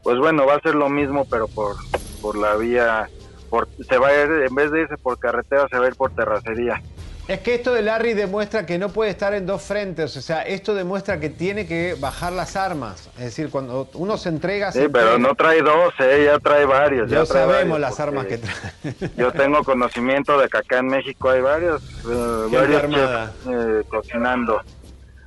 pues 0.02 0.18
bueno, 0.18 0.44
va 0.44 0.56
a 0.56 0.60
ser 0.60 0.74
lo 0.74 0.90
mismo, 0.90 1.24
pero 1.30 1.48
por, 1.48 1.76
por 2.20 2.36
la 2.36 2.56
vía, 2.56 3.08
por, 3.48 3.68
se 3.88 3.96
va 3.96 4.08
a 4.08 4.22
ir, 4.22 4.30
en 4.46 4.54
vez 4.54 4.70
de 4.70 4.82
irse 4.82 4.98
por 4.98 5.18
carretera, 5.18 5.66
se 5.70 5.78
va 5.78 5.86
a 5.86 5.88
ir 5.88 5.96
por 5.96 6.10
terracería. 6.14 6.82
Es 7.30 7.40
que 7.40 7.54
esto 7.54 7.72
de 7.72 7.82
Larry 7.82 8.14
demuestra 8.14 8.66
que 8.66 8.76
no 8.76 8.88
puede 8.88 9.10
estar 9.10 9.32
en 9.34 9.46
dos 9.46 9.62
frentes. 9.62 10.16
O 10.16 10.20
sea, 10.20 10.42
esto 10.42 10.74
demuestra 10.74 11.20
que 11.20 11.30
tiene 11.30 11.64
que 11.64 11.94
bajar 11.98 12.32
las 12.32 12.56
armas. 12.56 13.08
Es 13.18 13.24
decir, 13.26 13.50
cuando 13.50 13.88
uno 13.94 14.16
se 14.18 14.30
entrega. 14.30 14.72
se 14.72 14.82
Sí, 14.82 14.88
pero 14.92 15.16
no 15.16 15.36
trae 15.36 15.62
dos, 15.62 15.94
¿eh? 16.00 16.24
ya 16.26 16.40
trae 16.40 16.64
varios. 16.64 17.08
Ya 17.08 17.18
ya 17.18 17.24
trae 17.24 17.44
sabemos 17.44 17.78
varios, 17.78 17.80
las 17.80 18.00
armas 18.00 18.26
que 18.26 18.38
trae. 18.38 19.10
Yo 19.16 19.30
tengo 19.30 19.62
conocimiento 19.62 20.38
de 20.40 20.48
que 20.48 20.58
acá 20.58 20.78
en 20.78 20.88
México 20.88 21.30
hay 21.30 21.40
varios, 21.40 21.80
eh, 22.10 22.46
varios 22.50 22.82
chefs, 22.90 23.30
eh, 23.48 23.82
cocinando. 23.88 24.60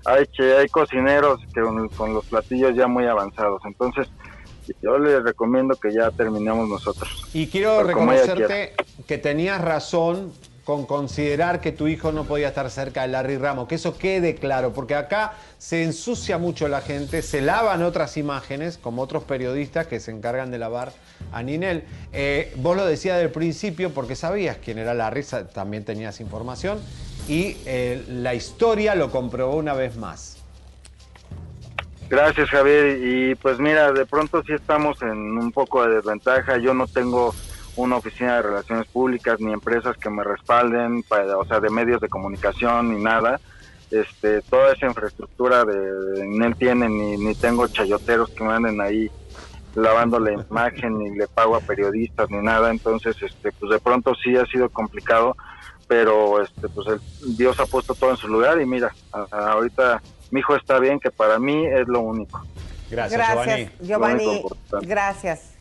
Hay, 0.04 0.26
che- 0.28 0.58
hay 0.58 0.68
cocineros 0.68 1.40
que 1.54 1.62
con, 1.62 1.88
con 1.88 2.14
los 2.14 2.26
platillos 2.26 2.76
ya 2.76 2.88
muy 2.88 3.08
avanzados. 3.08 3.62
Entonces, 3.66 4.10
yo 4.82 5.00
les 5.00 5.24
recomiendo 5.24 5.76
que 5.78 5.94
ya 5.94 6.12
terminemos 6.12 6.68
nosotros. 6.68 7.30
Y 7.34 7.48
quiero 7.48 7.82
reconocerte 7.84 8.74
que 9.08 9.18
tenías 9.18 9.62
razón 9.62 10.34
con 10.64 10.86
considerar 10.86 11.60
que 11.60 11.72
tu 11.72 11.88
hijo 11.88 12.12
no 12.12 12.24
podía 12.24 12.50
estar 12.50 12.70
cerca 12.70 13.02
de 13.02 13.10
Larry 13.10 13.38
Ramos, 13.38 13.68
que 13.68 13.76
eso 13.76 13.98
quede 13.98 14.36
claro, 14.36 14.74
porque 14.74 14.96
acá 14.96 15.34
se 15.58 15.84
ensucia 15.84 16.38
mucho 16.38 16.68
la 16.68 16.82
gente, 16.82 17.22
se 17.22 17.42
lavan 17.42 17.84
otras 17.84 18.16
imágenes, 18.18 18.78
como 18.78 19.02
otros 19.02 19.24
periodistas 19.24 19.88
que 19.88 20.00
se 20.00 20.12
encargan 20.12 20.52
de 20.52 20.60
lavar 20.60 20.94
a 21.32 21.44
Ninel. 21.44 21.84
Eh, 22.14 22.54
vos 22.58 22.78
lo 22.78 22.86
decías 22.86 23.18
del 23.18 23.32
principio 23.32 23.94
porque 23.94 24.16
sabías 24.16 24.58
quién 24.64 24.78
era 24.78 24.94
Larry, 24.94 25.26
también 25.54 25.84
tenías 25.84 26.22
información, 26.22 26.80
y 27.28 27.58
eh, 27.66 28.04
la 28.08 28.34
historia 28.34 28.96
lo 28.96 29.12
comprobó 29.12 29.56
una 29.56 29.74
vez 29.74 29.98
más. 29.98 30.38
Gracias, 32.10 32.50
Javier. 32.50 33.00
Y 33.02 33.36
pues 33.36 33.60
mira, 33.60 33.92
de 33.92 34.06
pronto 34.06 34.44
sí 34.44 34.54
estamos 34.54 35.02
en 35.02 35.38
un 35.38 35.52
poco 35.52 35.84
de 35.84 35.96
desventaja. 35.96 36.58
Yo 36.58 36.74
no 36.74 36.86
tengo 36.86 37.34
una 37.76 37.98
oficina 37.98 38.36
de 38.36 38.42
relaciones 38.44 38.88
públicas 38.88 39.40
ni 39.40 39.52
empresas 39.54 39.98
que 39.98 40.10
me 40.10 40.24
respalden, 40.24 41.04
para, 41.04 41.38
o 41.38 41.46
sea, 41.46 41.60
de 41.60 41.70
medios 41.70 42.00
de 42.02 42.10
comunicación 42.10 42.94
ni 42.96 43.02
nada. 43.04 43.40
Este, 43.92 44.42
toda 44.44 44.72
esa 44.74 44.88
infraestructura 44.88 45.64
de 45.66 46.26
ni 46.28 46.46
él 46.46 46.56
tiene 46.56 46.90
ni, 46.90 47.18
ni 47.18 47.36
tengo 47.36 47.68
chayoteros 47.68 48.30
que 48.32 48.44
me 48.44 48.54
anden 48.54 48.82
ahí 48.82 49.10
lavando 49.76 50.20
la 50.20 50.34
imagen 50.34 50.98
ni 51.00 51.16
le 51.16 51.28
pago 51.28 51.56
a 51.56 51.60
periodistas 51.60 52.30
ni 52.30 52.38
nada. 52.38 52.70
Entonces, 52.72 53.16
este, 53.22 53.52
pues 53.60 53.72
de 53.72 53.80
pronto 53.80 54.14
sí 54.16 54.36
ha 54.36 54.46
sido 54.46 54.70
complicado, 54.70 55.36
pero 55.88 56.42
este, 56.42 56.70
pues 56.70 56.88
el- 56.88 57.36
Dios 57.38 57.60
ha 57.60 57.66
puesto 57.66 57.94
todo 57.96 58.12
en 58.12 58.18
su 58.18 58.28
lugar 58.28 58.60
y 58.62 58.66
mira, 58.66 58.92
a- 59.12 59.26
a- 59.32 59.52
ahorita 59.54 60.02
mi 60.32 60.40
hijo 60.40 60.56
está 60.56 60.80
bien, 60.80 61.00
que 61.00 61.12
para 61.12 61.38
mí 61.40 61.66
es 61.66 61.88
lo 61.88 62.02
único. 62.02 62.44
Gracias, 62.90 63.20
Gracias, 63.20 63.72
Giovanni. 63.82 64.44
Gracias. 64.82 65.53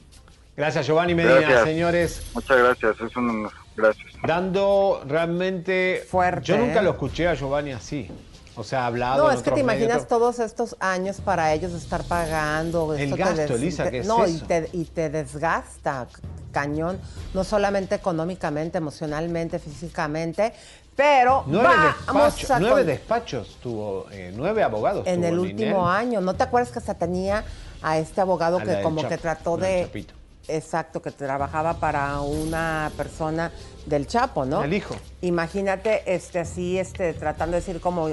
Gracias, 0.56 0.86
Giovanni 0.86 1.14
Medina, 1.14 1.40
Gracias. 1.40 1.64
señores. 1.64 2.22
Muchas 2.34 2.58
gracias, 2.58 3.00
es 3.00 3.16
un 3.16 3.48
gracias. 3.76 4.06
dando 4.26 5.02
realmente 5.06 6.04
Fuerte, 6.10 6.44
Yo 6.46 6.58
nunca 6.58 6.80
¿eh? 6.80 6.82
lo 6.82 6.90
escuché 6.90 7.26
a 7.28 7.34
Giovanni 7.34 7.72
así. 7.72 8.10
O 8.54 8.62
sea, 8.62 8.84
hablado. 8.84 9.24
No, 9.24 9.30
es 9.30 9.40
que 9.42 9.50
te 9.50 9.60
imaginas 9.60 10.06
todos 10.06 10.38
estos 10.38 10.76
años 10.78 11.22
para 11.22 11.54
ellos 11.54 11.72
estar 11.72 12.04
pagando. 12.04 12.92
El 12.94 13.16
gasto, 13.16 13.54
Elisa, 13.54 13.90
¿qué 13.90 14.00
es 14.00 14.06
No, 14.06 14.24
eso? 14.24 14.34
y 14.36 14.40
te, 14.46 14.68
y 14.74 14.84
te 14.84 15.08
desgasta. 15.08 16.06
cañón, 16.52 17.00
no 17.32 17.44
solamente 17.44 17.94
económicamente, 17.94 18.76
emocionalmente, 18.76 19.58
físicamente, 19.58 20.52
pero 20.94 21.44
Nueve, 21.46 21.66
vamos 22.06 22.24
despachos, 22.36 22.50
a 22.50 22.60
nueve 22.60 22.80
con- 22.82 22.86
despachos 22.86 23.56
tuvo, 23.62 24.06
eh, 24.12 24.30
nueve 24.36 24.62
abogados 24.62 25.06
en 25.06 25.22
tuvo 25.22 25.26
el 25.28 25.36
Ninel. 25.36 25.50
último 25.54 25.88
año. 25.88 26.20
¿No 26.20 26.34
te 26.34 26.42
acuerdas 26.42 26.70
que 26.70 26.78
hasta 26.80 26.92
tenía 26.92 27.42
a 27.80 27.96
este 27.96 28.20
abogado 28.20 28.58
A 28.58 28.62
que 28.64 28.82
como 28.82 29.00
Chapo, 29.00 29.08
que 29.08 29.16
trató 29.18 29.56
de... 29.56 29.84
Chapito. 29.86 30.12
Exacto, 30.48 31.00
que 31.00 31.10
trabajaba 31.10 31.74
para 31.74 32.20
una 32.20 32.90
persona 32.96 33.52
del 33.86 34.06
Chapo, 34.06 34.44
¿no? 34.44 34.62
El 34.64 34.74
hijo. 34.74 34.96
Imagínate, 35.20 36.02
este, 36.12 36.40
así, 36.40 36.78
este, 36.78 37.14
tratando 37.14 37.54
de 37.54 37.60
decir 37.60 37.80
como, 37.80 38.10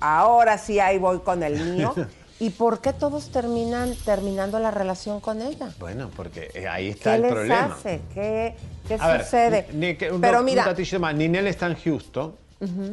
ahora 0.00 0.58
sí 0.58 0.80
ahí 0.80 0.98
voy 0.98 1.20
con 1.20 1.42
el 1.42 1.58
mío. 1.60 1.94
¿Y 2.40 2.50
por 2.50 2.80
qué 2.80 2.92
todos 2.92 3.30
terminan 3.30 3.96
terminando 4.04 4.60
la 4.60 4.70
relación 4.70 5.20
con 5.20 5.42
ella? 5.42 5.70
Bueno, 5.80 6.08
porque 6.14 6.50
eh, 6.54 6.68
ahí 6.68 6.90
está 6.90 7.10
¿Qué 7.10 7.16
el 7.16 7.22
les 7.22 7.32
problema. 7.32 7.64
hace? 7.76 8.00
¿Qué, 8.14 8.54
qué 8.86 8.96
A 9.00 9.08
ver, 9.08 9.24
sucede? 9.24 9.66
ni- 9.72 9.96
que 9.96 10.12
un, 10.12 10.20
Pero 10.20 10.38
un 10.40 10.44
mira, 10.44 10.64
más. 11.00 11.14
Ninel 11.16 11.48
está 11.48 11.66
en 11.66 11.74
Houston. 11.76 12.34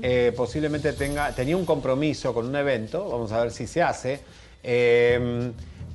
Eh, 0.03 0.31
posiblemente 0.37 0.93
tenga, 0.93 1.31
tenía 1.33 1.57
un 1.57 1.65
compromiso 1.65 2.33
con 2.33 2.45
un 2.47 2.55
evento. 2.55 3.07
Vamos 3.09 3.31
a 3.31 3.41
ver 3.41 3.51
si 3.51 3.65
se 3.67 3.81
hace. 3.83 4.19
Eh, 4.63 5.51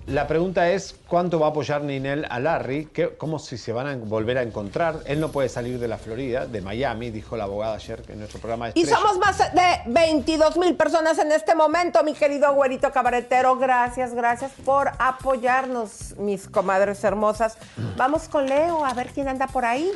la 0.07 0.27
pregunta 0.27 0.69
es, 0.71 0.97
¿cuánto 1.07 1.39
va 1.39 1.47
a 1.47 1.51
apoyar 1.51 1.83
Ninel 1.83 2.27
a 2.31 2.41
Larry? 2.41 2.87
¿Qué- 2.87 3.11
¿Cómo 3.17 3.39
si 3.39 3.57
se 3.57 3.73
van 3.73 3.87
a 3.87 3.97
volver 3.97 4.39
a 4.39 4.43
encontrar? 4.43 4.97
Él 5.07 5.21
no 5.21 5.31
puede 5.31 5.49
salir 5.49 5.79
de 5.79 5.87
la 5.87 5.99
Florida, 5.99 6.47
de 6.47 6.61
Miami, 6.61 7.11
dijo 7.11 7.37
la 7.37 7.45
abogada 7.45 7.75
ayer 7.75 8.03
en 8.09 8.19
nuestro 8.19 8.41
programa 8.41 8.67
de 8.71 8.73
Y 8.81 8.87
somos 8.87 9.19
más 9.19 9.39
de 9.39 9.81
22 9.87 10.57
mil 10.57 10.75
personas 10.75 11.19
en 11.19 11.31
este 11.31 11.55
momento, 11.55 12.03
mi 12.03 12.15
querido 12.15 12.53
güerito 12.55 12.91
cabaretero. 12.91 13.57
Gracias, 13.57 14.13
gracias 14.15 14.51
por 14.65 14.91
apoyarnos, 14.99 16.17
mis 16.19 16.49
comadres 16.49 17.05
hermosas. 17.05 17.57
Vamos 17.97 18.29
con 18.29 18.47
Leo, 18.47 18.85
a 18.85 18.93
ver 18.95 19.09
quién 19.15 19.29
anda 19.29 19.47
por 19.47 19.65
ahí. 19.65 19.93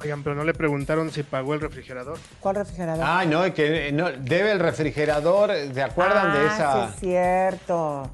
Oigan, 0.00 0.22
pero 0.22 0.36
no 0.36 0.44
le 0.44 0.54
preguntaron 0.54 1.10
si 1.10 1.24
pagó 1.24 1.54
el 1.54 1.60
refrigerador. 1.60 2.18
¿Cuál 2.40 2.54
refrigerador? 2.54 3.04
Ay, 3.06 3.26
no, 3.26 3.44
es 3.44 3.52
que 3.52 3.88
eh, 3.88 3.92
no, 3.92 4.10
debe 4.12 4.52
el 4.52 4.60
refrigerador, 4.60 5.50
¿se 5.74 5.82
acuerdan 5.82 6.32
de 6.32 6.38
Ah, 6.38 6.54
esa? 6.54 6.86
Sí, 6.86 6.94
es 6.94 7.00
cierto. 7.00 8.10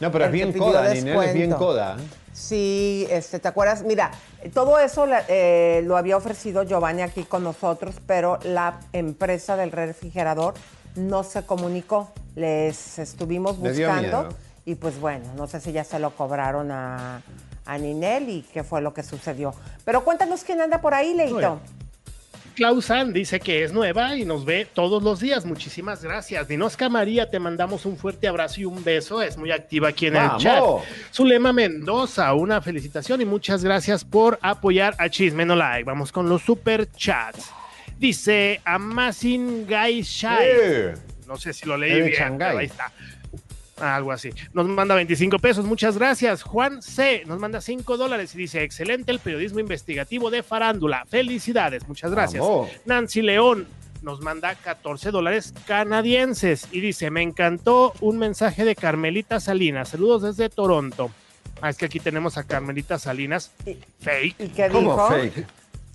No, 0.00 0.10
pero 0.10 0.26
es 0.26 0.32
bien 0.32 0.52
coda, 0.52 0.92
Ninel 0.92 1.22
es 1.22 1.34
bien 1.34 1.52
coda. 1.52 1.96
Sí, 2.32 3.06
este, 3.10 3.38
¿te 3.38 3.46
acuerdas? 3.46 3.84
Mira, 3.84 4.10
todo 4.52 4.78
eso 4.80 5.06
eh, 5.28 5.82
lo 5.84 5.96
había 5.96 6.16
ofrecido 6.16 6.64
Giovanni 6.64 7.02
aquí 7.02 7.22
con 7.22 7.44
nosotros, 7.44 7.94
pero 8.06 8.40
la 8.42 8.80
empresa 8.92 9.56
del 9.56 9.70
refrigerador 9.70 10.54
no 10.96 11.22
se 11.22 11.46
comunicó. 11.46 12.10
Les 12.34 12.98
estuvimos 12.98 13.58
buscando 13.58 14.28
y 14.64 14.74
pues 14.74 14.98
bueno, 15.00 15.26
no 15.36 15.46
sé 15.46 15.60
si 15.60 15.70
ya 15.70 15.84
se 15.84 16.00
lo 16.00 16.10
cobraron 16.10 16.72
a, 16.72 17.22
a 17.66 17.78
Ninel 17.78 18.28
y 18.28 18.42
qué 18.42 18.64
fue 18.64 18.80
lo 18.80 18.92
que 18.92 19.04
sucedió. 19.04 19.54
Pero 19.84 20.02
cuéntanos 20.04 20.42
quién 20.42 20.60
anda 20.60 20.80
por 20.80 20.94
ahí, 20.94 21.14
Leito. 21.14 21.60
Clausan 22.54 23.12
dice 23.12 23.40
que 23.40 23.64
es 23.64 23.72
nueva 23.72 24.16
y 24.16 24.24
nos 24.24 24.44
ve 24.44 24.66
todos 24.72 25.02
los 25.02 25.20
días. 25.20 25.44
Muchísimas 25.44 26.02
gracias. 26.02 26.48
Dinosca 26.48 26.88
María, 26.88 27.28
te 27.30 27.38
mandamos 27.38 27.84
un 27.84 27.96
fuerte 27.96 28.28
abrazo 28.28 28.60
y 28.60 28.64
un 28.64 28.82
beso. 28.84 29.20
Es 29.20 29.36
muy 29.36 29.50
activa 29.50 29.88
aquí 29.88 30.06
en 30.06 30.14
¡Vamos! 30.14 30.44
el 30.44 30.50
chat. 30.50 30.64
Zulema 31.12 31.52
Mendoza, 31.52 32.32
una 32.34 32.62
felicitación 32.62 33.20
y 33.20 33.24
muchas 33.24 33.64
gracias 33.64 34.04
por 34.04 34.38
apoyar 34.40 34.94
a 34.98 35.08
Chisme 35.08 35.44
No 35.44 35.56
Like. 35.56 35.84
Vamos 35.84 36.12
con 36.12 36.28
los 36.28 36.42
super 36.42 36.90
chats. 36.92 37.50
Dice 37.98 38.60
Amazing 38.64 39.66
Guy 39.66 40.02
Shai. 40.02 40.46
Eh. 40.46 40.94
No 41.26 41.36
sé 41.36 41.52
si 41.52 41.66
lo 41.66 41.76
leí 41.76 41.92
de 41.92 42.02
bien, 42.10 42.38
pero 42.38 42.58
ahí 42.58 42.66
está. 42.66 42.92
Algo 43.80 44.12
así. 44.12 44.30
Nos 44.52 44.68
manda 44.68 44.94
25 44.94 45.38
pesos, 45.38 45.64
muchas 45.66 45.98
gracias. 45.98 46.42
Juan 46.42 46.80
C. 46.82 47.24
nos 47.26 47.38
manda 47.40 47.60
5 47.60 47.96
dólares 47.96 48.34
y 48.34 48.38
dice, 48.38 48.62
excelente 48.62 49.10
el 49.10 49.18
periodismo 49.18 49.60
investigativo 49.60 50.30
de 50.30 50.42
farándula. 50.42 51.04
Felicidades, 51.08 51.88
muchas 51.88 52.10
gracias. 52.10 52.40
Vamos. 52.42 52.70
Nancy 52.84 53.22
León 53.22 53.66
nos 54.02 54.20
manda 54.20 54.54
14 54.54 55.10
dólares 55.10 55.54
canadienses 55.66 56.68
y 56.70 56.80
dice, 56.80 57.10
me 57.10 57.22
encantó 57.22 57.94
un 58.00 58.18
mensaje 58.18 58.64
de 58.64 58.76
Carmelita 58.76 59.40
Salinas. 59.40 59.88
Saludos 59.88 60.22
desde 60.22 60.48
Toronto. 60.50 61.10
Ah, 61.60 61.70
es 61.70 61.76
que 61.76 61.86
aquí 61.86 62.00
tenemos 62.00 62.36
a 62.36 62.44
Carmelita 62.44 62.98
Salinas. 62.98 63.52
Fake. 64.00 64.36
¿Y 64.38 64.48
qué 64.48 64.68
¿Cómo 64.68 64.92
dijo? 64.92 65.08
fake? 65.08 65.46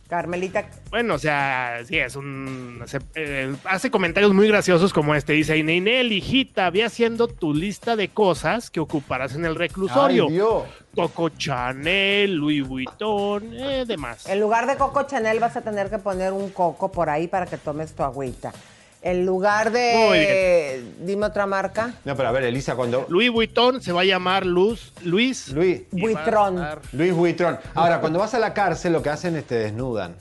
Carmelita, 0.10 0.66
Bueno, 0.89 1.14
o 1.14 1.20
sea, 1.20 1.82
sí, 1.86 1.97
es 1.99 2.16
un. 2.16 2.82
se- 2.88 2.97
eh, 3.14 3.55
hace 3.66 3.91
comentarios 3.91 4.34
muy 4.34 4.47
graciosos 4.47 4.91
como 4.91 5.14
este. 5.14 5.34
Dice: 5.34 5.62
Ninel, 5.64 6.12
hijita, 6.12 6.70
ve 6.72 6.84
haciendo 6.84 7.28
tu 7.28 7.53
lista 7.53 7.95
de 7.95 8.07
cosas 8.10 8.72
que 8.72 8.80
ocuparás 8.80 9.36
en 9.36 9.45
el 9.45 9.53
reclusorio. 9.55 10.26
Ay, 10.28 10.34
Dios. 10.34 10.64
Coco 10.95 11.30
Chanel, 11.30 12.34
Louis 12.36 12.68
Vuitton, 12.68 13.53
eh, 13.53 13.86
demás. 13.88 14.28
en 14.28 14.39
lugar 14.39 14.66
de 14.66 14.76
Coco 14.78 15.03
Chanel 15.03 15.39
vas 15.39 15.55
a 15.55 15.62
tener 15.62 15.91
que 15.91 15.99
poner 15.99 16.34
un 16.34 16.49
coco 16.49 16.91
por 16.91 17.10
ahí 17.12 17.28
para 17.28 17.45
que 17.45 17.57
tomes 17.57 17.93
tu 17.93 18.01
agüita. 18.01 18.51
En 19.02 19.26
lugar 19.26 19.68
Muy 19.72 20.18
de... 20.20 20.84
Dime 21.00 21.26
otra 21.28 21.45
marca. 21.45 21.93
No, 22.04 22.16
pero 22.18 22.28
a 22.30 22.32
ver, 22.34 22.43
Elisa, 22.43 22.76
cuando... 22.76 23.06
Louis 23.08 23.30
Vuitton 23.32 23.82
se 23.82 23.93
va 23.93 24.02
a 24.02 24.06
llamar 24.06 24.45
Luz, 24.45 24.91
Luis. 25.04 25.47
Luis, 25.50 25.84
Buitrón. 25.91 26.66
Luis 26.91 27.14
Buitrón. 27.14 27.58
Ahora, 27.76 28.02
cuando 28.02 28.20
vas 28.20 28.34
a 28.34 28.39
la 28.39 28.54
cárcel, 28.54 28.91
lo 28.91 29.02
que 29.02 29.10
hacen 29.10 29.38
es 29.38 29.45
te 29.45 29.56
desnudan. 29.56 30.16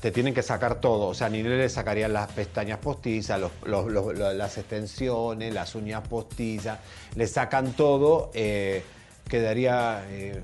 Te 0.00 0.12
tienen 0.12 0.34
que 0.34 0.42
sacar 0.42 0.76
todo. 0.80 1.08
O 1.08 1.14
sea, 1.14 1.28
ni 1.28 1.42
le 1.42 1.68
sacarían 1.68 2.12
las 2.12 2.30
pestañas 2.30 2.78
postizas, 2.78 3.40
los- 3.40 3.50
los- 3.64 3.86
los- 3.90 4.16
lo- 4.16 4.32
las 4.34 4.56
extensiones, 4.58 5.52
las 5.52 5.74
uñas 5.74 6.06
postizas. 6.06 6.78
Le 7.16 7.26
sacan 7.26 7.72
todo. 7.72 8.30
eh, 8.34 8.84
quedaría 9.28 10.04
eh, 10.10 10.42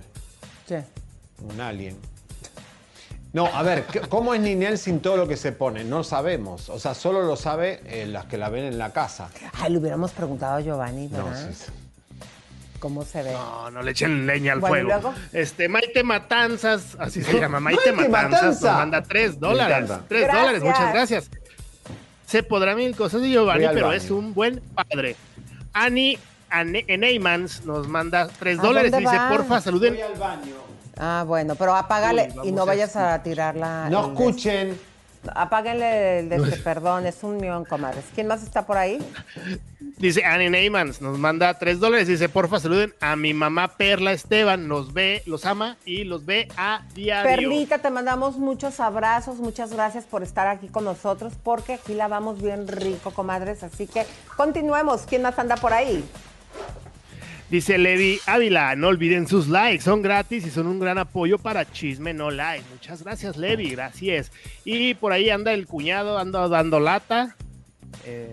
Sí. 0.66 0.76
un 1.45 1.61
alien. 1.61 1.97
No, 3.33 3.47
a 3.47 3.62
ver, 3.62 3.85
¿qué- 3.85 4.01
¿cómo 4.01 4.35
es 4.35 4.41
Ninel 4.41 4.76
sin 4.78 5.01
todo 5.01 5.16
lo 5.16 5.28
que 5.28 5.37
se 5.37 5.53
pone? 5.53 5.85
No 5.85 6.03
sabemos. 6.03 6.68
O 6.68 6.78
sea, 6.81 6.95
solo 6.95 7.22
lo 7.22 7.37
sabe 7.37 7.81
eh, 7.87 8.07
las 8.07 8.24
que 8.26 8.37
la 8.37 8.49
ven 8.49 8.64
en 8.64 8.76
la 8.78 8.93
casa. 8.93 9.28
Ay, 9.55 9.70
le 9.72 9.78
hubiéramos 9.78 10.11
preguntado 10.12 10.57
a 10.57 10.61
Giovanni, 10.61 11.07
No, 11.09 11.24
¿verdad? 11.24 11.49
sí, 11.53 11.64
sí. 11.66 11.72
¿Cómo 12.81 13.05
se 13.05 13.22
ve? 13.22 13.33
No, 13.33 13.70
no 13.70 13.83
le 13.83 13.91
echen 13.93 14.26
leña 14.26 14.55
al 14.55 14.61
Bueno, 14.61 14.89
¿y 14.89 14.93
fuego. 14.93 15.14
Este, 15.33 15.68
Maite 15.68 16.03
Matanzas, 16.03 16.97
así 16.99 17.22
se 17.22 17.33
llama, 17.41 17.61
Maite, 17.61 17.93
Maite 17.93 18.09
Matanzas, 18.11 18.41
Matanza. 18.43 18.66
nos 18.68 18.76
manda 18.78 19.03
3 19.03 19.33
Me 19.35 19.39
dólares. 19.39 19.76
encanta. 19.76 20.05
3 20.09 20.20
Gracias. 20.22 20.41
dólares, 20.43 20.62
muchas 20.64 20.93
gracias. 20.95 21.31
Se 22.26 22.43
podrá 22.43 22.74
mil 22.74 22.97
cosas 22.97 23.20
de 23.20 23.28
Giovanni, 23.31 23.66
pero 23.72 23.89
baño. 23.89 23.97
es 23.99 24.11
un 24.11 24.35
buen 24.35 24.61
padre. 24.74 25.14
Annie 25.72 26.18
Ane- 26.51 26.85
Eneymans 26.89 27.64
nos 27.64 27.87
manda 27.87 28.26
3 28.41 28.59
¿A 28.59 28.62
dólares. 28.62 28.91
dónde 28.91 29.09
Dice, 29.09 29.22
va? 29.22 29.28
porfa, 29.28 29.61
saluden. 29.61 29.97
al 30.03 30.18
baño. 30.18 30.55
Ah, 31.03 31.24
bueno, 31.26 31.55
pero 31.55 31.74
apágale 31.74 32.30
Uy, 32.42 32.48
y 32.48 32.53
no 32.53 32.62
a 32.62 32.66
vayas 32.66 32.94
a 32.94 33.22
tirarla. 33.22 33.88
No 33.90 34.01
el 34.01 34.07
de- 34.07 34.12
escuchen. 34.12 34.90
Apáguenle 35.34 36.20
el 36.20 36.28
de 36.30 36.36
este, 36.36 36.57
perdón, 36.64 37.05
es 37.07 37.22
un 37.22 37.36
millón, 37.38 37.64
comadres. 37.64 38.05
¿Quién 38.14 38.26
más 38.26 38.42
está 38.42 38.64
por 38.66 38.78
ahí? 38.78 38.98
Dice 39.98 40.24
Annie 40.24 40.48
Neymans, 40.48 41.03
nos 41.03 41.18
manda 41.18 41.53
3 41.59 41.78
dólares. 41.78 42.09
Dice, 42.09 42.30
porfa, 42.30 42.59
saluden 42.59 42.94
a 43.01 43.16
mi 43.16 43.34
mamá 43.34 43.68
Perla 43.76 44.12
Esteban. 44.12 44.66
Nos 44.66 44.94
ve, 44.94 45.22
los 45.26 45.44
ama 45.44 45.76
y 45.84 46.05
los 46.05 46.24
ve 46.24 46.48
a 46.57 46.82
diario. 46.94 47.30
Perlita, 47.51 47.78
te 47.78 47.90
mandamos 47.90 48.38
muchos 48.38 48.80
abrazos, 48.80 49.36
muchas 49.36 49.72
gracias 49.72 50.05
por 50.05 50.22
estar 50.22 50.48
aquí 50.48 50.68
con 50.68 50.84
nosotros, 50.84 51.34
porque 51.42 51.74
aquí 51.74 51.92
la 51.92 52.09
vamos 52.09 52.40
bien 52.40 52.66
rico, 52.66 53.11
comadres. 53.11 53.62
Así 53.62 53.86
que 53.86 54.07
continuemos. 54.38 55.03
¿Quién 55.07 55.20
más 55.20 55.38
anda 55.38 55.57
por 55.57 55.74
ahí? 55.74 56.03
Dice 57.51 57.78
Levi 57.78 58.20
Ávila, 58.26 58.76
no 58.76 58.88
olviden 58.88 59.26
sus 59.26 59.48
likes, 59.48 59.82
son 59.82 60.03
gratis 60.03 60.46
y 60.46 60.51
son 60.51 60.68
un 60.68 60.78
gran 60.78 60.98
apoyo 60.98 61.36
para 61.36 61.70
Chisme 61.70 62.14
No 62.14 62.30
Like. 62.30 62.64
Muchas 62.70 63.03
gracias, 63.03 63.36
Levi, 63.36 63.70
gracias. 63.70 64.30
Y 64.64 64.94
por 64.94 65.12
ahí 65.12 65.30
anda 65.30 65.53
el 65.53 65.66
cuñado, 65.66 66.16
anda 66.18 66.46
dando 66.46 66.78
lata. 66.78 67.34
Eh, 68.07 68.32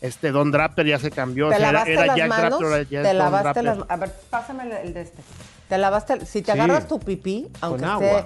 este 0.00 0.30
Don 0.30 0.52
Draper 0.52 0.86
ya 0.86 1.00
se 1.00 1.10
cambió. 1.10 1.48
¿Te 1.48 1.56
o 1.56 1.58
sea, 1.58 1.68
era- 1.70 1.72
lavaste 1.72 1.92
era 1.94 2.06
las 2.06 2.16
Jack 2.16 2.28
manos? 2.28 2.60
Draper, 2.60 2.88
ya 2.88 3.02
¿Te 3.02 3.14
lavaste 3.14 3.62
las 3.62 3.78
A 3.88 3.96
ver, 3.96 4.12
pásame 4.30 4.62
el, 4.64 4.72
el 4.72 4.94
de 4.94 5.00
este. 5.02 5.22
¿Te 5.68 5.78
lavaste? 5.78 6.24
Si 6.26 6.42
te 6.42 6.52
Sí. 6.52 6.58
agarras 6.58 6.86
tu 6.86 7.00
pipí, 7.00 7.48
aunque 7.60 7.82
Con 7.86 8.04
esté... 8.04 8.24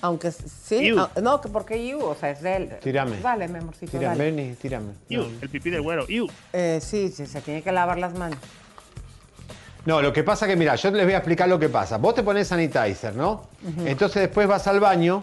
Aunque 0.00 0.30
sí, 0.30 0.94
ah, 0.96 1.10
no, 1.22 1.40
que 1.40 1.48
porque 1.48 1.88
you, 1.88 2.00
o 2.00 2.14
sea, 2.14 2.30
es 2.30 2.40
de 2.40 2.54
él. 2.56 2.70
Tírame. 2.82 3.18
Dale, 3.20 3.48
mi 3.48 3.58
amorcito, 3.58 3.98
Tírame, 3.98 4.28
y 4.28 4.54
tírame. 4.54 4.92
Iu, 5.08 5.24
el 5.42 5.48
pipí 5.48 5.70
del 5.70 5.82
güero, 5.82 6.04
iu. 6.08 6.28
Eh, 6.52 6.78
sí, 6.80 7.12
sí, 7.14 7.26
se 7.26 7.40
tiene 7.40 7.62
que 7.62 7.72
lavar 7.72 7.98
las 7.98 8.14
manos. 8.16 8.38
No, 9.86 10.02
lo 10.02 10.12
que 10.12 10.22
pasa 10.22 10.46
que, 10.46 10.56
mira, 10.56 10.74
yo 10.74 10.90
les 10.90 11.04
voy 11.04 11.14
a 11.14 11.18
explicar 11.18 11.48
lo 11.48 11.58
que 11.58 11.68
pasa. 11.68 11.96
Vos 11.96 12.14
te 12.14 12.22
pones 12.22 12.48
sanitizer, 12.48 13.14
¿no? 13.14 13.44
Entonces 13.84 14.22
después 14.22 14.46
vas 14.46 14.66
al 14.66 14.80
baño 14.80 15.22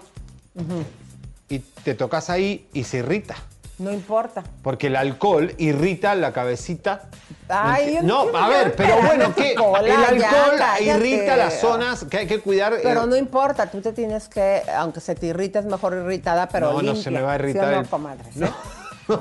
y 1.50 1.60
te 1.60 1.94
tocas 1.94 2.30
ahí 2.30 2.68
y 2.74 2.84
se 2.84 2.98
irrita. 2.98 3.36
No 3.78 3.92
importa. 3.92 4.42
Porque 4.64 4.88
el 4.88 4.96
alcohol 4.96 5.54
irrita 5.58 6.16
la 6.16 6.32
cabecita. 6.32 7.10
Ay, 7.50 8.00
no, 8.04 8.26
a 8.36 8.48
ver, 8.48 8.74
pero 8.74 9.02
bueno, 9.02 9.36
que 9.36 9.54
cola, 9.54 9.80
el 10.14 10.22
alcohol 10.24 10.60
irrita 10.80 11.36
las 11.36 11.60
zonas 11.60 12.06
que 12.06 12.20
hay 12.20 12.26
que 12.28 12.40
cuidar. 12.40 12.72
eh, 12.74 12.80
Pero 12.82 13.06
no 13.06 13.18
importa, 13.18 13.70
tú 13.70 13.82
te 13.82 13.92
tienes 13.92 14.30
que, 14.30 14.64
aunque 14.78 15.02
se 15.02 15.14
te 15.14 15.26
irrite, 15.28 15.60
es 15.60 15.66
mejor 15.66 15.94
irritada, 15.94 16.48
pero 16.48 16.72
No, 16.72 16.82
no 16.82 16.96
se 16.96 17.12
me 17.12 17.22
va 17.22 17.34
a 17.34 17.38
¿Sí 17.38 17.44
irritar 17.44 17.74
no, 17.74 17.82
el- 17.82 17.88
comadres? 17.88 18.36
No. 18.38 18.48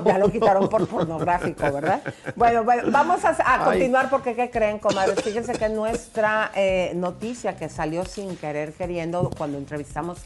Ya 0.05 0.17
lo 0.17 0.31
quitaron 0.31 0.67
por 0.69 0.87
pornográfico, 0.87 1.71
¿verdad? 1.71 2.01
Bueno, 2.35 2.63
bueno, 2.63 2.83
vamos 2.91 3.21
a, 3.23 3.63
continuar 3.63 4.09
porque, 4.09 4.35
¿qué 4.35 4.49
creen, 4.49 4.79
comadres? 4.79 5.21
Fíjense 5.21 5.53
que 5.53 5.69
nuestra 5.69 6.51
eh, 6.55 6.91
noticia 6.95 7.55
que 7.55 7.69
salió 7.69 8.05
sin 8.05 8.35
querer 8.37 8.73
queriendo 8.73 9.29
cuando 9.37 9.57
entrevistamos 9.57 10.19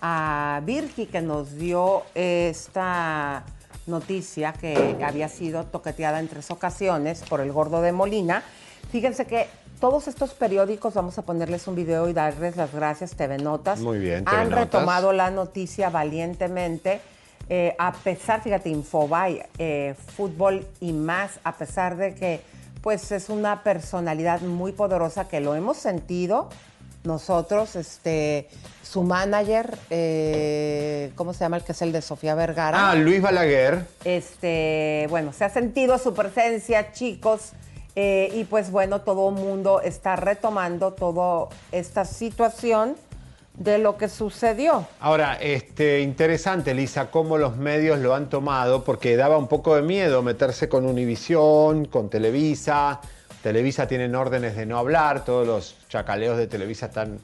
a 0.00 0.60
Virgi, 0.64 1.06
que 1.06 1.20
nos 1.20 1.56
dio 1.56 2.02
esta 2.14 3.44
noticia 3.86 4.52
que 4.52 4.96
había 5.04 5.28
sido 5.28 5.64
toqueteada 5.64 6.20
en 6.20 6.28
tres 6.28 6.50
ocasiones 6.50 7.22
por 7.28 7.40
el 7.40 7.52
gordo 7.52 7.82
de 7.82 7.92
Molina. 7.92 8.42
Fíjense 8.90 9.26
que 9.26 9.48
todos 9.80 10.08
estos 10.08 10.34
periódicos, 10.34 10.94
vamos 10.94 11.18
a 11.18 11.22
ponerles 11.22 11.66
un 11.66 11.74
video 11.74 12.08
y 12.08 12.12
darles 12.12 12.56
las 12.56 12.72
gracias, 12.72 13.16
TV 13.16 13.38
Notas. 13.38 13.80
Muy 13.80 13.98
bien, 13.98 14.24
TV 14.24 14.36
Han 14.36 14.50
Notas. 14.50 14.64
retomado 14.64 15.12
la 15.12 15.30
noticia 15.30 15.90
valientemente. 15.90 17.00
Eh, 17.48 17.74
a 17.78 17.92
pesar, 17.92 18.42
fíjate, 18.42 18.70
Infobay, 18.70 19.42
eh, 19.58 19.94
fútbol 20.16 20.66
y 20.80 20.92
más, 20.92 21.38
a 21.44 21.52
pesar 21.52 21.96
de 21.96 22.14
que 22.14 22.40
pues 22.80 23.12
es 23.12 23.28
una 23.28 23.62
personalidad 23.62 24.40
muy 24.42 24.72
poderosa 24.72 25.26
que 25.28 25.40
lo 25.40 25.54
hemos 25.54 25.78
sentido 25.78 26.50
nosotros, 27.02 27.76
este, 27.76 28.48
su 28.82 29.02
manager, 29.02 29.76
eh, 29.90 31.12
¿cómo 31.16 31.34
se 31.34 31.40
llama 31.40 31.58
el 31.58 31.64
que 31.64 31.72
es 31.72 31.82
el 31.82 31.92
de 31.92 32.00
Sofía 32.00 32.34
Vergara? 32.34 32.90
Ah, 32.90 32.94
Luis 32.94 33.20
Balaguer. 33.20 33.84
Este, 34.04 35.06
bueno, 35.10 35.34
se 35.34 35.44
ha 35.44 35.50
sentido 35.50 35.98
su 35.98 36.14
presencia, 36.14 36.92
chicos, 36.92 37.52
y 37.94 38.44
pues 38.44 38.70
bueno, 38.70 39.02
todo 39.02 39.28
el 39.28 39.34
mundo 39.36 39.80
está 39.80 40.16
retomando 40.16 40.94
toda 40.94 41.48
esta 41.72 42.04
situación 42.04 42.96
de 43.56 43.78
lo 43.78 43.96
que 43.96 44.08
sucedió. 44.08 44.86
Ahora, 45.00 45.34
este, 45.40 46.00
interesante, 46.00 46.74
Lisa, 46.74 47.10
cómo 47.10 47.38
los 47.38 47.56
medios 47.56 47.98
lo 48.00 48.14
han 48.14 48.28
tomado, 48.28 48.84
porque 48.84 49.16
daba 49.16 49.38
un 49.38 49.48
poco 49.48 49.76
de 49.76 49.82
miedo 49.82 50.22
meterse 50.22 50.68
con 50.68 50.86
Univisión, 50.86 51.84
con 51.84 52.10
Televisa. 52.10 53.00
Televisa 53.42 53.86
tienen 53.86 54.14
órdenes 54.14 54.56
de 54.56 54.66
no 54.66 54.78
hablar, 54.78 55.24
todos 55.24 55.46
los 55.46 55.76
chacaleos 55.88 56.36
de 56.36 56.46
Televisa 56.46 56.86
están 56.86 57.20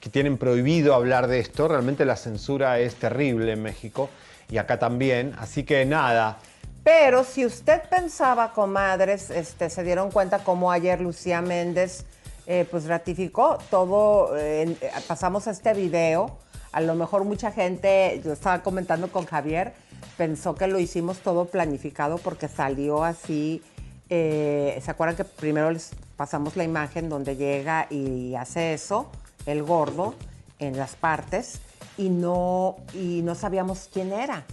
que 0.00 0.10
tienen 0.10 0.36
prohibido 0.36 0.94
hablar 0.94 1.28
de 1.28 1.38
esto. 1.38 1.68
Realmente 1.68 2.04
la 2.04 2.16
censura 2.16 2.80
es 2.80 2.96
terrible 2.96 3.52
en 3.52 3.62
México 3.62 4.10
y 4.50 4.58
acá 4.58 4.76
también. 4.78 5.32
Así 5.38 5.62
que 5.62 5.84
nada, 5.86 6.38
Pero 6.82 7.22
si 7.22 7.46
usted 7.46 7.82
pensaba, 7.88 8.52
comadres, 8.52 9.30
este, 9.30 9.70
se 9.70 9.84
dieron 9.84 10.10
cuenta 10.10 10.40
cómo 10.40 10.72
ayer 10.72 11.00
Lucía 11.00 11.40
Méndez 11.40 12.04
eh, 12.46 12.66
pues 12.70 12.86
ratificó 12.86 13.58
todo, 13.70 14.36
eh, 14.36 14.76
eh, 14.80 14.90
pasamos 15.06 15.46
este 15.46 15.74
video, 15.74 16.38
a 16.72 16.80
lo 16.80 16.94
mejor 16.94 17.24
mucha 17.24 17.52
gente, 17.52 18.20
yo 18.24 18.32
estaba 18.32 18.62
comentando 18.62 19.08
con 19.12 19.26
Javier, 19.26 19.74
pensó 20.16 20.54
que 20.54 20.66
lo 20.66 20.78
hicimos 20.78 21.18
todo 21.18 21.46
planificado 21.46 22.18
porque 22.18 22.48
salió 22.48 23.04
así, 23.04 23.62
eh, 24.08 24.80
¿se 24.84 24.90
acuerdan 24.90 25.16
que 25.16 25.24
primero 25.24 25.70
les 25.70 25.90
pasamos 26.16 26.56
la 26.56 26.64
imagen 26.64 27.08
donde 27.08 27.36
llega 27.36 27.86
y 27.90 28.34
hace 28.34 28.74
eso, 28.74 29.10
el 29.46 29.62
gordo, 29.62 30.14
en 30.58 30.76
las 30.76 30.94
partes, 30.94 31.60
y 31.96 32.08
no, 32.08 32.76
y 32.94 33.22
no 33.22 33.34
sabíamos 33.34 33.88
quién 33.92 34.12
era? 34.12 34.44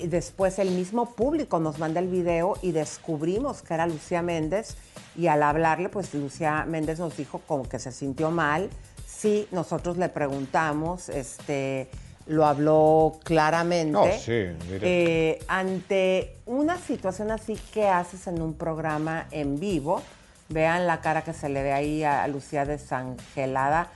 Y 0.00 0.06
después 0.08 0.58
el 0.58 0.70
mismo 0.70 1.14
público 1.14 1.60
nos 1.60 1.78
manda 1.78 2.00
el 2.00 2.08
video 2.08 2.56
y 2.62 2.72
descubrimos 2.72 3.62
que 3.62 3.74
era 3.74 3.86
Lucía 3.86 4.22
Méndez 4.22 4.76
y 5.14 5.26
al 5.26 5.42
hablarle, 5.42 5.88
pues 5.88 6.14
Lucía 6.14 6.64
Méndez 6.66 6.98
nos 6.98 7.16
dijo 7.16 7.40
como 7.46 7.68
que 7.68 7.78
se 7.78 7.92
sintió 7.92 8.30
mal. 8.30 8.70
Sí, 9.06 9.46
nosotros 9.50 9.98
le 9.98 10.08
preguntamos, 10.08 11.10
este, 11.10 11.90
lo 12.26 12.46
habló 12.46 13.18
claramente. 13.24 13.92
No, 13.92 14.04
sí. 14.06 14.56
Eh, 14.70 15.38
ante 15.48 16.36
una 16.46 16.78
situación 16.78 17.30
así 17.30 17.58
que 17.72 17.88
haces 17.88 18.26
en 18.26 18.40
un 18.40 18.54
programa 18.54 19.26
en 19.30 19.60
vivo, 19.60 20.00
vean 20.48 20.86
la 20.86 21.00
cara 21.00 21.22
que 21.22 21.34
se 21.34 21.48
le 21.50 21.62
ve 21.62 21.72
ahí 21.72 22.04
a 22.04 22.26
Lucía 22.28 22.64
desangelada 22.64 23.88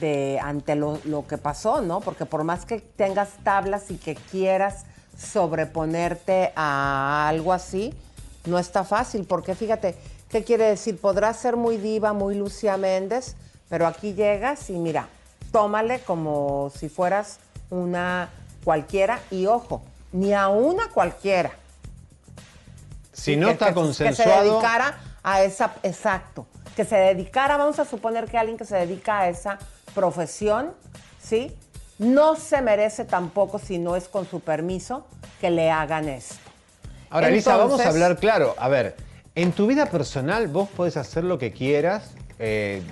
de 0.00 0.40
ante 0.42 0.74
lo, 0.74 0.98
lo 1.04 1.26
que 1.26 1.38
pasó, 1.38 1.82
¿no? 1.82 2.00
Porque 2.00 2.26
por 2.26 2.42
más 2.42 2.64
que 2.64 2.80
tengas 2.80 3.30
tablas 3.44 3.90
y 3.90 3.96
que 3.96 4.14
quieras 4.14 4.86
sobreponerte 5.22 6.52
a 6.56 7.28
algo 7.28 7.52
así, 7.52 7.94
no 8.44 8.58
está 8.58 8.84
fácil, 8.84 9.24
porque 9.24 9.54
fíjate, 9.54 9.96
¿qué 10.28 10.42
quiere 10.44 10.64
decir? 10.64 10.98
Podrás 11.00 11.36
ser 11.38 11.56
muy 11.56 11.76
diva, 11.76 12.12
muy 12.12 12.34
Lucía 12.34 12.76
Méndez, 12.76 13.36
pero 13.68 13.86
aquí 13.86 14.14
llegas 14.14 14.68
y 14.70 14.74
mira, 14.74 15.08
tómale 15.52 16.00
como 16.00 16.70
si 16.76 16.88
fueras 16.88 17.38
una 17.70 18.30
cualquiera 18.64 19.20
y 19.30 19.46
ojo, 19.46 19.82
ni 20.12 20.34
a 20.34 20.48
una 20.48 20.88
cualquiera. 20.88 21.52
si 23.12 23.36
no 23.36 23.46
que- 23.48 23.52
está 23.52 23.66
que- 23.66 23.74
Que 23.74 23.80
se 23.80 23.80
consensuado, 23.80 24.42
dedicara 24.52 24.98
a 25.22 25.42
esa, 25.42 25.74
exacto, 25.82 26.46
que 26.74 26.84
se 26.84 26.96
dedicara, 26.96 27.56
vamos 27.58 27.78
a 27.78 27.84
suponer 27.84 28.28
que 28.28 28.38
alguien 28.38 28.56
que 28.56 28.64
se 28.64 28.74
dedica 28.76 29.20
a 29.20 29.28
esa 29.28 29.58
profesión, 29.94 30.72
¿sí? 31.22 31.54
No 32.02 32.36
se 32.36 32.60
merece 32.62 33.04
tampoco, 33.04 33.58
si 33.58 33.78
no 33.78 33.96
es 33.96 34.08
con 34.08 34.26
su 34.28 34.40
permiso, 34.40 35.06
que 35.40 35.50
le 35.50 35.70
hagan 35.70 36.08
esto. 36.08 36.34
Ahora, 37.10 37.28
Lisa, 37.30 37.56
vamos 37.56 37.80
a 37.80 37.88
hablar 37.88 38.16
claro. 38.18 38.54
A 38.58 38.68
ver, 38.68 38.96
en 39.34 39.52
tu 39.52 39.66
vida 39.66 39.86
personal 39.86 40.48
vos 40.48 40.68
podés 40.68 40.96
hacer 40.96 41.24
lo 41.24 41.38
que 41.38 41.52
quieras. 41.52 42.10
eh, 42.38 42.82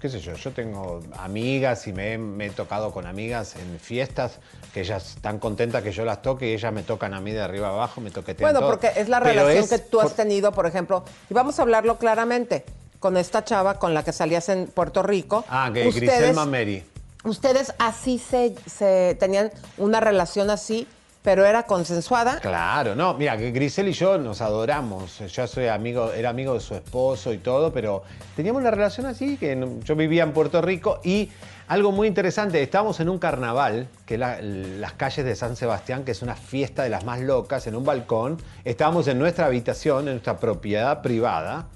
qué 0.00 0.08
sé 0.10 0.20
yo, 0.20 0.34
yo 0.34 0.52
tengo 0.52 1.00
amigas 1.18 1.86
y 1.86 1.92
me, 1.92 2.12
he- 2.12 2.18
me 2.18 2.46
he 2.46 2.50
tocado 2.50 2.92
con 2.92 3.06
amigas 3.06 3.56
en 3.56 3.80
fiestas 3.80 4.38
que 4.72 4.80
ellas 4.82 5.16
están 5.16 5.38
contentas 5.38 5.82
que 5.82 5.90
yo 5.90 6.04
las 6.04 6.22
toque 6.22 6.48
y 6.50 6.52
ellas 6.52 6.72
me 6.72 6.82
tocan 6.82 7.12
a 7.14 7.20
mí 7.20 7.32
de 7.32 7.40
arriba 7.40 7.68
abajo, 7.68 8.00
me 8.00 8.10
toquetean 8.10 8.46
Bueno, 8.52 8.60
todo. 8.60 8.70
porque 8.70 8.92
es 9.00 9.08
la 9.08 9.20
Pero 9.20 9.32
relación 9.32 9.64
es 9.64 9.70
que 9.70 9.78
tú 9.78 10.00
has 10.00 10.14
tenido, 10.14 10.52
por 10.52 10.66
ejemplo, 10.66 11.02
y 11.28 11.34
vamos 11.34 11.58
a 11.58 11.62
hablarlo 11.62 11.96
claramente, 11.98 12.64
con 13.00 13.16
esta 13.16 13.42
chava 13.44 13.78
con 13.78 13.94
la 13.94 14.04
que 14.04 14.12
salías 14.12 14.48
en 14.50 14.66
Puerto 14.66 15.02
Rico. 15.02 15.44
Ah, 15.48 15.70
que 15.72 15.90
Grisel 15.90 16.34
Mameri. 16.34 16.84
Ustedes 17.26 17.74
así 17.78 18.18
se, 18.18 19.16
tenían 19.18 19.50
una 19.78 20.00
relación 20.00 20.48
así, 20.48 20.86
pero 21.22 21.44
era 21.44 21.64
consensuada. 21.64 22.38
Claro, 22.38 22.94
no, 22.94 23.14
mira, 23.14 23.36
que 23.36 23.50
Grisel 23.50 23.88
y 23.88 23.92
yo 23.92 24.16
nos 24.16 24.40
adoramos. 24.40 25.18
Yo 25.18 25.46
soy 25.48 25.66
amigo, 25.66 26.12
era 26.12 26.30
amigo 26.30 26.54
de 26.54 26.60
su 26.60 26.76
esposo 26.76 27.32
y 27.32 27.38
todo, 27.38 27.72
pero 27.72 28.04
teníamos 28.36 28.60
una 28.62 28.70
relación 28.70 29.06
así, 29.06 29.36
que 29.36 29.60
yo 29.82 29.96
vivía 29.96 30.22
en 30.22 30.32
Puerto 30.32 30.62
Rico 30.62 31.00
y 31.02 31.28
algo 31.66 31.90
muy 31.90 32.06
interesante, 32.06 32.62
estábamos 32.62 33.00
en 33.00 33.08
un 33.08 33.18
carnaval, 33.18 33.88
que 34.06 34.14
es 34.14 34.20
la- 34.20 34.40
las 34.40 34.92
calles 34.92 35.26
de 35.26 35.34
San 35.34 35.56
Sebastián, 35.56 36.04
que 36.04 36.12
es 36.12 36.22
una 36.22 36.36
fiesta 36.36 36.84
de 36.84 36.90
las 36.90 37.04
más 37.04 37.18
locas, 37.18 37.66
en 37.66 37.74
un 37.74 37.84
balcón. 37.84 38.40
Estábamos 38.64 39.08
en 39.08 39.18
nuestra 39.18 39.46
habitación, 39.46 40.06
en 40.06 40.12
nuestra 40.14 40.38
propiedad 40.38 41.02
privada, 41.02 41.66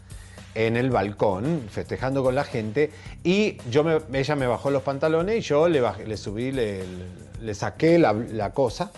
en 0.55 0.77
el 0.77 0.91
balcón, 0.91 1.63
festejando 1.71 2.23
con 2.23 2.35
la 2.35 2.45
gente, 2.45 2.91
y 3.23 3.57
yo 3.71 3.85
me- 3.85 4.01
ella 4.19 4.35
me 4.37 4.47
bajó 4.47 4.71
los 4.71 4.83
pantalones 4.83 5.37
y 5.39 5.41
yo 5.43 5.69
le, 5.69 5.81
bajé- 5.83 6.07
le 6.07 6.17
subí, 6.17 6.51
le, 6.53 6.85
saqué 7.55 7.99
la, 7.99 8.13
la 8.13 8.51
cosa, 8.53 8.91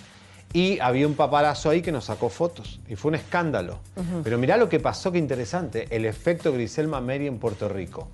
y 0.54 0.78
había 0.80 1.06
un 1.06 1.14
paparazzo 1.14 1.70
ahí 1.70 1.80
que 1.82 1.92
nos 1.92 2.06
sacó 2.06 2.28
fotos, 2.28 2.80
y 2.88 2.96
fue 2.96 3.10
un 3.10 3.14
escándalo. 3.16 3.78
Pero 4.24 4.38
mirá 4.38 4.56
lo 4.56 4.68
que 4.68 4.80
pasó, 4.80 5.12
que 5.12 5.18
interesante, 5.18 5.86
el 5.90 6.04
efecto 6.06 6.52
Grisel 6.52 6.88
Mameri 6.88 7.26
en 7.26 7.38
Puerto 7.38 7.68
Rico. 7.68 8.08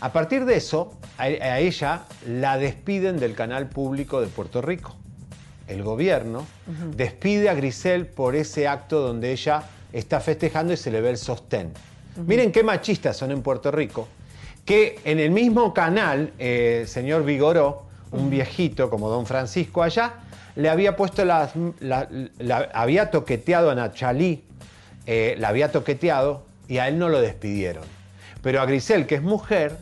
A 0.00 0.12
partir 0.12 0.44
de 0.44 0.56
eso, 0.56 0.92
a, 1.18 1.24
a 1.24 1.58
ella 1.60 2.02
la 2.26 2.58
despiden 2.58 3.18
del 3.18 3.34
canal 3.34 3.68
público 3.68 4.20
de 4.20 4.26
Puerto 4.26 4.60
Rico. 4.60 4.96
El 5.68 5.82
gobierno 5.82 6.46
despide 6.94 7.48
a 7.48 7.54
Grisel 7.54 8.06
por 8.06 8.34
ese 8.36 8.68
acto 8.68 9.00
donde 9.00 9.32
ella 9.32 9.62
está 9.92 10.20
festejando 10.20 10.72
y 10.74 10.76
se 10.76 10.90
le 10.90 11.00
ve 11.00 11.10
el 11.10 11.16
sostén. 11.16 11.72
Miren 12.16 12.52
qué 12.52 12.62
machistas 12.62 13.16
son 13.16 13.30
en 13.32 13.42
Puerto 13.42 13.70
Rico, 13.70 14.08
que 14.64 14.98
en 15.04 15.18
el 15.18 15.30
mismo 15.30 15.74
canal, 15.74 16.32
eh, 16.38 16.84
señor 16.86 17.24
Vigoró, 17.24 17.84
un 18.12 18.30
viejito 18.30 18.88
como 18.90 19.08
don 19.08 19.26
Francisco 19.26 19.82
allá, 19.82 20.14
le 20.56 20.70
había 20.70 20.94
puesto 20.96 21.24
las, 21.24 21.52
la- 21.80 22.08
la- 22.38 22.70
había 22.72 23.10
toqueteado 23.10 23.70
a 23.70 23.74
Nachalí, 23.74 24.44
eh, 25.06 25.34
la 25.38 25.48
había 25.48 25.72
toqueteado 25.72 26.44
y 26.68 26.78
a 26.78 26.86
él 26.88 26.98
no 26.98 27.08
lo 27.08 27.20
despidieron. 27.20 27.84
Pero 28.42 28.60
a 28.60 28.66
Grisel, 28.66 29.06
que 29.06 29.16
es 29.16 29.22
mujer, 29.22 29.76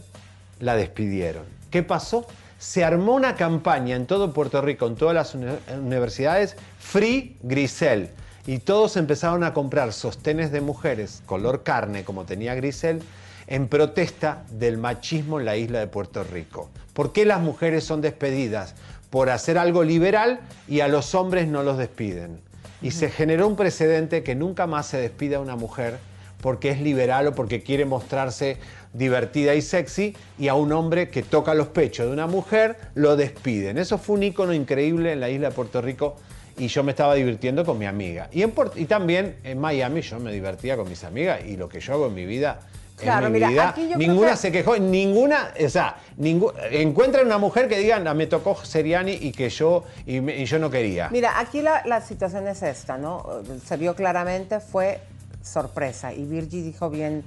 la 0.61 0.75
despidieron. 0.77 1.45
¿Qué 1.71 1.83
pasó? 1.83 2.27
Se 2.59 2.85
armó 2.85 3.15
una 3.15 3.35
campaña 3.35 3.97
en 3.97 4.07
todo 4.07 4.33
Puerto 4.33 4.63
Rico, 4.63 4.87
en 4.87 4.95
todas 4.97 5.15
las 5.15 5.35
uni- 5.35 5.47
universidades, 5.79 6.57
Free 6.79 7.37
Grisel. 7.43 8.09
Y 8.47 8.59
todos 8.59 8.97
empezaron 8.97 9.45
a 9.45 9.55
comprar 9.55 9.93
sostenes 9.93 10.51
de 10.51 10.61
mujeres 10.61 11.23
color 11.27 11.63
carne, 11.63 12.05
como 12.05 12.25
tenía 12.25 12.55
Grisel, 12.55 13.01
en 13.47 13.69
protesta 13.69 14.45
del 14.51 14.79
machismo 14.79 15.39
en 15.39 15.47
la 15.47 15.57
isla 15.57 15.79
de 15.79 15.87
Puerto 15.87 16.25
Rico. 16.25 16.69
¿Por 16.93 17.13
qué 17.13 17.25
las 17.25 17.41
mujeres 17.41 17.85
son 17.85 18.01
despedidas? 18.01 18.75
Por 19.11 19.31
hacer 19.31 19.59
algo 19.59 19.85
liberal 19.85 20.41
y 20.67 20.81
a 20.81 20.89
los 20.89 21.15
hombres 21.15 21.47
no 21.47 21.63
los 21.63 21.79
despiden. 21.79 22.41
Y 22.81 22.91
se 22.91 23.11
generó 23.11 23.47
un 23.47 23.57
precedente 23.57 24.25
que 24.25 24.35
nunca 24.35 24.67
más 24.67 24.87
se 24.87 24.99
despida 24.99 25.37
a 25.37 25.41
una 25.41 25.55
mujer 25.55 25.99
porque 26.41 26.71
es 26.71 26.81
liberal 26.81 27.29
o 27.29 27.35
porque 27.35 27.63
quiere 27.63 27.85
mostrarse 27.85 28.57
divertida 28.93 29.55
y 29.55 29.63
sexy 29.63 30.17
y 30.39 30.49
a 30.49 30.55
un 30.55 30.73
hombre 30.73 31.09
que 31.09 31.23
toca 31.23 31.55
los 31.55 31.69
pechos 31.69 32.07
de 32.07 32.13
una 32.13 32.27
mujer 32.27 32.77
lo 32.95 33.17
despiden. 33.17 33.79
Eso 33.79 33.99
fue 33.99 34.17
un 34.17 34.25
ícono 34.25 34.53
increíble 34.53 35.13
en 35.13 35.21
la 35.21 35.31
isla 35.31 35.51
de 35.51 35.55
Puerto 35.55 35.81
Rico 35.81 36.17
y 36.63 36.69
yo 36.69 36.85
me 36.85 36.93
estaba 36.93 37.15
divirtiendo 37.15 37.65
con 37.65 37.77
mi 37.77 37.87
amiga. 37.87 38.29
Y, 38.31 38.43
en 38.43 38.53
y 38.77 38.85
también 38.85 39.37
en 39.43 39.59
Miami 39.59 40.01
yo 40.01 40.21
me 40.21 40.31
divertía 40.33 40.77
con 40.77 40.89
mis 40.89 41.03
amigas 41.03 41.41
y 41.45 41.57
lo 41.57 41.69
que 41.69 41.81
yo 41.81 41.95
hago 41.95 42.07
en 42.07 42.15
mi 42.15 42.25
vida. 42.25 42.61
Claro, 42.97 43.27
mi 43.27 43.33
mira, 43.33 43.49
vida, 43.49 43.69
aquí 43.71 43.89
yo 43.89 43.97
creo 43.97 43.99
ninguna 43.99 44.31
que- 44.31 44.37
se 44.37 44.53
quejó, 44.53 44.77
ninguna, 44.79 45.53
o 45.65 45.69
sea, 45.69 45.97
ningú- 46.21 46.53
encuentran 46.71 47.27
una 47.27 47.39
mujer 47.39 47.67
que 47.69 47.79
diga, 47.79 48.01
"Ah, 48.07 48.15
me 48.15 48.29
tocó 48.29 48.55
Seriani 48.65 49.11
y 49.21 49.33
que 49.33 49.51
yo, 49.51 49.83
y, 50.07 50.21
me- 50.21 50.37
y 50.37 50.45
yo 50.45 50.61
no 50.61 50.71
quería. 50.71 51.09
Mira, 51.11 51.41
aquí 51.41 51.63
la, 51.63 51.83
la 51.85 52.01
situación 52.01 52.47
es 52.47 52.63
esta, 52.63 52.97
¿no? 52.99 53.27
Se 53.67 53.77
vio 53.77 53.97
claramente, 53.97 54.61
fue 54.61 55.01
sorpresa. 55.43 56.13
Y 56.13 56.25
Virgi 56.25 56.63
dijo 56.63 56.91
bien 56.91 57.25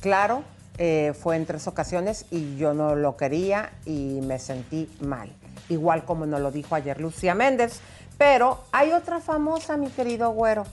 claro, 0.00 0.42
eh, 0.78 1.12
fue 1.16 1.36
en 1.36 1.46
tres 1.46 1.68
ocasiones 1.68 2.24
y 2.32 2.56
yo 2.56 2.74
no 2.74 2.96
lo 2.96 3.16
quería 3.16 3.70
y 3.86 4.18
me 4.22 4.40
sentí 4.40 4.88
mal. 5.00 5.28
Igual 5.68 6.04
como 6.04 6.26
nos 6.26 6.40
lo 6.40 6.50
dijo 6.50 6.74
ayer 6.74 7.00
Lucía 7.00 7.34
Méndez. 7.36 7.80
Pero 8.22 8.60
hay 8.70 8.92
otra 8.92 9.18
famosa, 9.18 9.76
mi 9.76 9.88
querido 9.88 10.30
güero, 10.30 10.64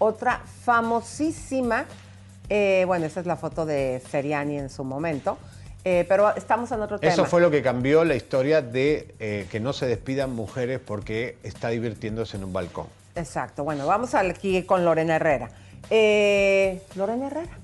otra 0.00 0.40
famosísima. 0.64 1.84
eh, 2.48 2.82
bueno, 2.84 3.06
esa 3.06 3.20
es 3.20 3.26
la 3.26 3.36
foto 3.36 3.64
de 3.64 4.02
Seriani 4.10 4.58
en 4.58 4.68
su 4.68 4.82
momento. 4.82 5.38
eh, 5.84 6.04
pero 6.08 6.34
estamos 6.34 6.72
en 6.72 6.82
otro 6.82 6.98
tema. 6.98 7.12
Eso 7.12 7.24
fue 7.24 7.40
lo 7.40 7.48
que 7.48 7.62
cambió 7.62 8.04
la 8.04 8.16
historia 8.16 8.60
de 8.60 9.14
eh, 9.20 9.46
que 9.52 9.60
no 9.60 9.72
se 9.72 9.86
despidan 9.86 10.34
mujeres 10.34 10.80
porque 10.84 11.38
está 11.44 11.68
divirtiéndose 11.68 12.38
en 12.38 12.42
un 12.42 12.52
balcón. 12.52 12.88
Exacto. 13.14 13.62
Bueno, 13.62 13.86
vamos 13.86 14.16
aquí 14.16 14.64
con 14.64 14.84
Lorena 14.84 15.14
Herrera. 15.14 15.50
Eh, 15.90 16.82
Lorena 16.96 17.28
Herrera, 17.28 17.56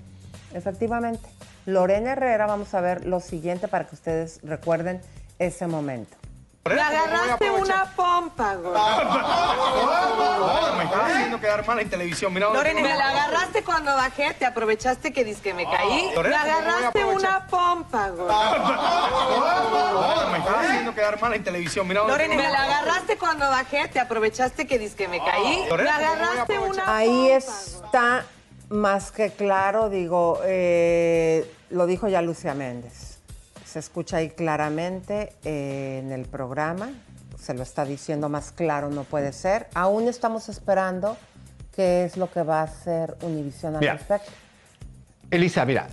efectivamente. 0.55 1.29
Lorena 1.67 2.13
Herrera, 2.13 2.47
vamos 2.47 2.73
a 2.75 2.81
ver 2.81 3.07
lo 3.07 3.19
siguiente 3.19 3.67
para 3.67 3.89
que 3.89 3.97
ustedes 3.97 4.39
recuerden 4.45 5.01
ese 5.41 5.67
momento. 5.67 6.22
Me 6.65 6.81
agarraste 6.81 7.51
una 7.51 7.93
pompa, 7.97 8.55
güey. 8.55 8.73
Me 10.79 10.85
estás 10.85 11.11
haciendo 11.11 11.41
quedar 11.41 11.67
mal 11.67 11.81
en 11.81 11.91
televisión. 11.91 12.33
Mira, 12.33 12.53
Lorena, 12.53 12.81
me 12.81 12.97
la 12.97 13.09
agarraste 13.09 13.65
cuando 13.65 13.93
bajé, 13.95 14.33
te 14.35 14.47
aprovechaste 14.47 15.13
que 15.13 15.35
que 15.35 15.55
me 15.55 15.65
caí. 15.65 16.07
Me 16.09 16.15
Lorena, 16.15 16.39
¿cómo 16.39 16.53
voy 16.53 16.53
a 16.53 16.57
agarraste 16.69 17.05
una 17.05 17.47
pompa, 17.49 18.11
güey. 18.11 18.29
Me 20.31 20.39
estás 20.39 20.55
haciendo 20.57 20.95
quedar 20.95 21.21
mal 21.21 21.35
en 21.35 21.43
televisión. 21.43 21.89
Mira, 21.89 22.07
Lorena, 22.07 22.37
me 22.37 22.49
la 22.49 22.63
agarraste 22.63 23.19
cuando 23.19 23.49
bajé, 23.49 23.89
te 23.89 23.99
aprovechaste 23.99 24.65
que 24.67 24.93
que 24.93 25.09
me 25.09 25.19
caí. 25.19 25.63
Me 25.65 25.69
Lorena, 25.69 25.97
¿cómo 25.97 25.99
voy 25.99 26.05
a 26.05 26.13
agarraste 26.13 26.59
una 26.61 26.97
Ahí 26.97 27.31
está 27.31 28.25
más 28.69 29.11
que 29.11 29.33
claro, 29.33 29.91
digo, 29.91 30.39
eh, 30.45 31.53
lo 31.71 31.87
dijo 31.87 32.07
ya 32.09 32.23
Lucia 32.23 32.55
Méndez. 32.55 33.12
Se 33.73 33.79
escucha 33.79 34.19
ahí 34.19 34.29
claramente 34.29 35.33
eh, 35.47 36.03
en 36.05 36.13
el 36.13 36.27
programa, 36.27 36.91
se 37.41 37.55
lo 37.55 37.63
está 37.63 37.87
diciendo 37.87 38.29
más 38.29 38.53
claro, 38.53 38.91
no 38.91 39.05
puede 39.05 39.33
ser. 39.33 39.67
Aún 39.73 40.09
estamos 40.09 40.51
esperando 40.51 41.17
qué 41.75 42.05
es 42.05 42.19
lo 42.19 42.31
que 42.31 42.43
va 42.43 42.61
a 42.61 42.65
hacer 42.65 43.17
Univision 43.23 43.77
al 43.77 43.81
Mira. 43.81 43.95
respecto. 43.95 44.31
Elisa, 45.31 45.65
mira, 45.65 45.89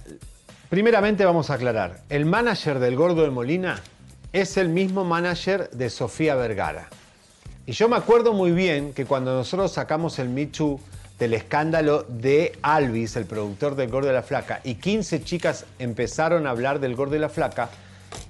primeramente 0.67 1.23
vamos 1.23 1.49
a 1.51 1.53
aclarar, 1.53 2.01
el 2.09 2.25
manager 2.25 2.79
del 2.79 2.97
Gordo 2.97 3.23
de 3.23 3.29
Molina 3.29 3.81
es 4.33 4.57
el 4.57 4.67
mismo 4.67 5.05
manager 5.05 5.69
de 5.69 5.89
Sofía 5.89 6.35
Vergara. 6.35 6.89
Y 7.65 7.71
yo 7.71 7.87
me 7.87 7.95
acuerdo 7.95 8.33
muy 8.33 8.51
bien 8.51 8.91
que 8.91 9.05
cuando 9.05 9.33
nosotros 9.33 9.71
sacamos 9.71 10.19
el 10.19 10.51
Too 10.51 10.81
del 11.19 11.33
escándalo 11.33 12.03
de 12.03 12.57
Alvis, 12.61 13.17
el 13.17 13.25
productor 13.25 13.75
del 13.75 13.89
Gordo 13.89 14.07
de 14.07 14.13
la 14.13 14.23
Flaca, 14.23 14.61
y 14.63 14.75
15 14.75 15.23
chicas 15.23 15.65
empezaron 15.77 16.47
a 16.47 16.51
hablar 16.51 16.79
del 16.79 16.95
Gordo 16.95 17.13
de 17.13 17.19
la 17.19 17.29
Flaca, 17.29 17.69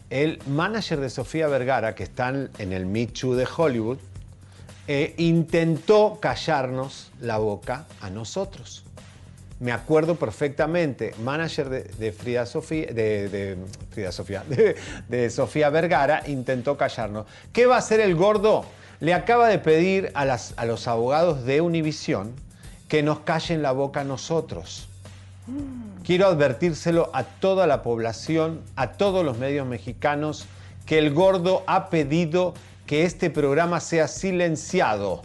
el 0.10 0.40
manager 0.48 1.00
de 1.00 1.12
Sofía 1.12 1.48
Vergara, 1.48 1.94
que 1.94 2.04
están 2.04 2.50
en 2.58 2.74
el 2.74 2.88
Me 2.88 3.06
Too 3.06 3.36
de 3.36 3.48
Hollywood, 3.56 4.00
eh, 4.88 5.14
intentó 5.18 6.18
callarnos 6.20 7.12
la 7.22 7.38
boca 7.38 7.86
a 8.02 8.10
nosotros. 8.10 8.84
Me 9.60 9.72
acuerdo 9.72 10.16
perfectamente, 10.16 11.14
manager 11.22 11.70
de, 11.70 12.12
Frida 12.12 12.48
Sofía, 12.48 12.88
de, 12.88 13.58
Frida 13.92 14.12
Sofía, 14.12 14.44
de, 15.08 15.30
Sofía 15.30 15.70
Vergara, 15.70 16.24
intentó 16.26 16.76
callarnos. 16.76 17.28
¿Qué 17.54 17.68
va 17.68 17.76
a 17.76 17.80
hacer 17.80 18.00
el 18.00 18.16
gordo? 18.16 18.66
Le 19.00 19.14
acaba 19.14 19.48
de 19.48 19.60
pedir 19.60 20.12
a, 20.16 20.26
los 20.66 20.88
abogados 20.88 21.46
de 21.46 21.62
Univisión 21.62 22.34
que 22.90 23.04
nos 23.04 23.20
callen 23.20 23.62
la 23.62 23.72
boca 23.72 24.02
a 24.02 24.04
nosotros. 24.04 24.90
Quiero 26.04 26.28
advertírselo 26.28 27.10
a 27.14 27.24
toda 27.24 27.68
la 27.68 27.82
población, 27.82 28.62
a 28.76 28.94
todos 28.94 29.24
los 29.24 29.38
medios 29.38 29.66
mexicanos, 29.66 30.48
que 30.86 30.98
el 30.98 31.14
gordo 31.14 31.64
ha 31.68 31.90
pedido 31.90 32.56
que 32.88 33.06
este 33.06 33.30
programa 33.30 33.80
sea 33.80 34.08
silenciado 34.08 35.22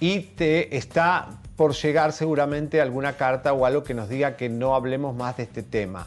y 0.00 0.20
te 0.20 0.76
está 0.76 1.28
por 1.56 1.74
llegar 1.74 2.12
seguramente 2.12 2.80
alguna 2.80 3.16
carta 3.16 3.52
o 3.52 3.66
algo 3.66 3.82
que 3.82 3.94
nos 3.94 4.08
diga 4.08 4.36
que 4.36 4.48
no 4.48 4.74
hablemos 4.74 5.14
más 5.14 5.36
de 5.36 5.44
este 5.44 5.62
tema. 5.62 6.06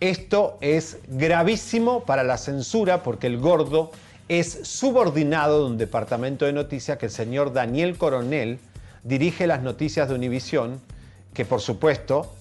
Esto 0.00 0.58
es 0.60 0.98
gravísimo 1.08 2.04
para 2.04 2.24
la 2.24 2.38
censura 2.38 3.02
porque 3.04 3.28
el 3.28 3.38
gordo 3.38 3.92
es 4.28 4.60
subordinado 4.64 5.60
de 5.60 5.66
un 5.70 5.78
departamento 5.78 6.44
de 6.44 6.52
noticias 6.52 6.98
que 6.98 7.06
el 7.06 7.12
señor 7.12 7.52
Daniel 7.52 7.96
Coronel 7.96 8.58
dirige 9.04 9.46
las 9.46 9.62
noticias 9.62 10.08
de 10.08 10.14
Univisión, 10.14 10.80
que 11.32 11.44
por 11.44 11.60
supuesto 11.60 12.34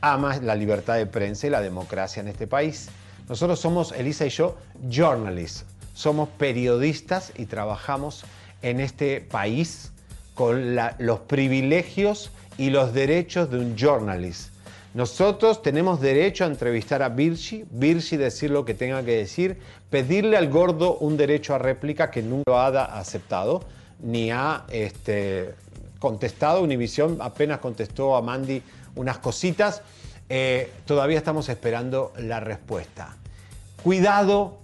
ama 0.00 0.36
la 0.36 0.54
libertad 0.54 0.96
de 0.96 1.06
prensa 1.06 1.46
y 1.46 1.50
la 1.50 1.60
democracia 1.60 2.20
en 2.20 2.28
este 2.28 2.46
país. 2.46 2.88
Nosotros 3.28 3.58
somos, 3.60 3.92
Elisa 3.92 4.26
y 4.26 4.30
yo, 4.30 4.56
journalists. 4.88 5.64
Somos 5.94 6.28
periodistas 6.28 7.32
y 7.36 7.46
trabajamos 7.46 8.24
en 8.62 8.80
este 8.80 9.20
país 9.20 9.92
con 10.34 10.76
los 10.98 11.20
privilegios 11.20 12.30
y 12.58 12.70
los 12.70 12.94
derechos 12.94 13.50
de 13.50 13.58
un 13.58 13.76
journalist. 13.76 14.50
Nosotros 14.94 15.62
tenemos 15.62 16.00
derecho 16.00 16.44
a 16.44 16.48
entrevistar 16.48 17.02
a 17.02 17.08
Virgi, 17.10 17.64
Virgi 17.70 18.16
decir 18.16 18.50
lo 18.50 18.64
que 18.64 18.74
tenga 18.74 19.04
que 19.04 19.16
decir, 19.16 19.58
pedirle 19.88 20.36
al 20.36 20.48
gordo 20.48 20.96
un 20.98 21.16
derecho 21.16 21.54
a 21.54 21.58
réplica 21.58 22.10
que 22.10 22.22
nunca 22.22 22.44
lo 22.46 22.58
ha 22.58 22.98
aceptado, 22.98 23.62
ni 24.02 24.32
ha 24.32 24.64
este, 24.72 25.54
contestado. 26.00 26.62
Univisión 26.62 27.18
apenas 27.20 27.58
contestó 27.60 28.16
a 28.16 28.22
Mandy 28.22 28.60
unas 28.96 29.18
cositas. 29.18 29.82
Eh, 30.28 30.72
todavía 30.86 31.18
estamos 31.18 31.48
esperando 31.48 32.12
la 32.18 32.40
respuesta. 32.40 33.16
Cuidado, 33.84 34.58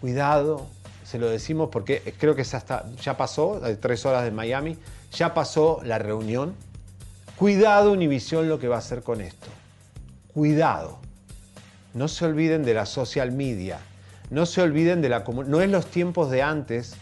cuidado, 0.00 0.66
se 1.04 1.18
lo 1.18 1.28
decimos 1.28 1.68
porque 1.72 2.14
creo 2.18 2.34
que 2.36 2.42
hasta- 2.42 2.84
ya 3.02 3.16
pasó, 3.16 3.60
tres 3.80 4.06
horas 4.06 4.24
de 4.24 4.30
Miami, 4.30 4.78
ya 5.12 5.34
pasó 5.34 5.80
la 5.84 5.98
reunión. 5.98 6.54
Cuidado 7.36 7.92
Univisión 7.92 8.48
lo 8.48 8.58
que 8.58 8.68
va 8.68 8.76
a 8.76 8.78
hacer 8.78 9.02
con 9.02 9.20
esto. 9.20 9.48
Cuidado. 10.32 10.98
No 11.94 12.08
se 12.08 12.24
olviden 12.24 12.64
de 12.64 12.74
la 12.74 12.86
social 12.86 13.32
media. 13.32 13.78
No 14.30 14.46
se 14.46 14.62
olviden 14.62 15.02
de 15.02 15.08
la 15.10 15.24
No 15.24 15.60
es 15.60 15.68
los 15.70 15.86
tiempos 15.86 16.30
de 16.30 16.42
antes 16.42 16.94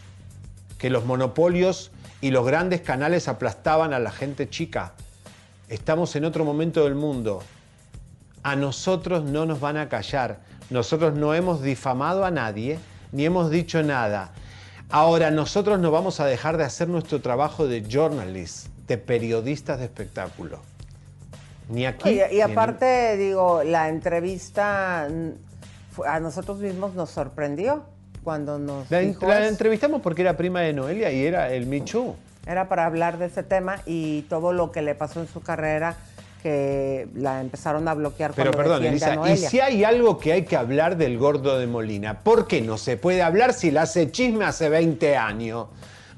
que 0.79 0.91
los 0.91 1.05
monopolios 1.05 1.93
y 2.21 2.31
los 2.31 2.47
grandes 2.47 2.81
canales 2.81 3.29
aplastaban 3.29 3.93
a 3.93 3.99
la 3.99 4.11
gente 4.11 4.49
chica. 4.49 4.93
Estamos 5.69 6.15
en 6.17 6.25
otro 6.25 6.45
momento 6.45 6.85
del 6.85 6.95
mundo. 6.95 7.43
A 8.43 8.57
nosotros 8.57 9.25
no 9.25 9.47
nos 9.47 9.61
van 9.61 9.77
a 9.77 9.89
callar. 9.89 10.39
Nosotros 10.71 11.15
no 11.15 11.35
hemos 11.35 11.63
difamado 11.63 12.25
a 12.25 12.31
nadie, 12.31 12.79
ni 13.13 13.25
hemos 13.25 13.51
dicho 13.51 13.83
nada. 13.83 14.33
Ahora, 14.91 15.31
nosotros 15.31 15.79
no 15.79 15.91
vamos 15.91 16.21
a 16.21 16.27
dejar 16.27 16.57
de 16.57 16.65
hacer 16.65 16.89
nuestro 16.89 17.21
trabajo 17.21 17.67
de 17.67 17.83
journalist, 17.89 18.67
de 18.87 18.99
periodistas 18.99 19.79
de 19.79 19.85
espectáculo. 19.85 20.59
Ni 21.69 21.87
aquí. 21.87 22.11
Y, 22.11 22.15
ni 22.31 22.37
y 22.37 22.41
en- 22.41 22.51
aparte, 22.53 23.17
digo, 23.17 23.63
la 23.63 23.89
entrevista 23.89 25.05
a 25.05 26.21
nosotros 26.21 26.59
mismos 26.59 26.95
nos 26.95 27.11
sorprendió 27.11 27.85
cuando 28.23 28.59
nos 28.59 28.91
La, 28.91 28.99
dijo 28.99 29.27
la 29.27 29.49
entrevistamos 29.49 30.01
porque 30.03 30.23
era 30.23 30.37
prima 30.37 30.61
de 30.61 30.73
Noelia 30.73 31.13
y 31.13 31.25
era 31.25 31.53
el 31.53 31.67
Michu. 31.67 32.15
Era 32.47 32.69
para 32.69 32.87
hablar 32.87 33.19
de 33.19 33.27
ese 33.27 33.43
tema 33.43 33.81
y 33.87 34.23
todo 34.23 34.53
lo 34.53 34.73
que 34.73 34.83
le 34.83 34.95
pasó 34.95 35.21
en 35.21 35.29
su 35.29 35.41
carrera, 35.41 35.97
que 36.43 37.07
la 37.15 37.41
empezaron 37.41 37.87
a 37.87 37.95
bloquear 37.95 38.33
Pero 38.35 38.53
cuando 38.53 38.79
perdón, 38.79 38.87
a 38.87 38.89
Elisa, 38.89 39.31
y 39.31 39.37
si 39.37 39.61
hay 39.61 39.85
algo 39.85 40.19
que 40.19 40.33
hay 40.33 40.45
que 40.45 40.57
hablar 40.57 40.97
del 40.97 41.19
gordo 41.19 41.59
de 41.59 41.67
Molina, 41.67 42.21
¿por 42.21 42.47
qué 42.47 42.63
no 42.63 42.79
se 42.79 42.97
puede 42.97 43.23
hablar 43.23 43.53
si 43.53 43.71
la 43.71 43.83
hace 43.83 44.11
chisme 44.11 44.45
hace 44.45 44.69
20 44.69 45.17
años? 45.17 45.67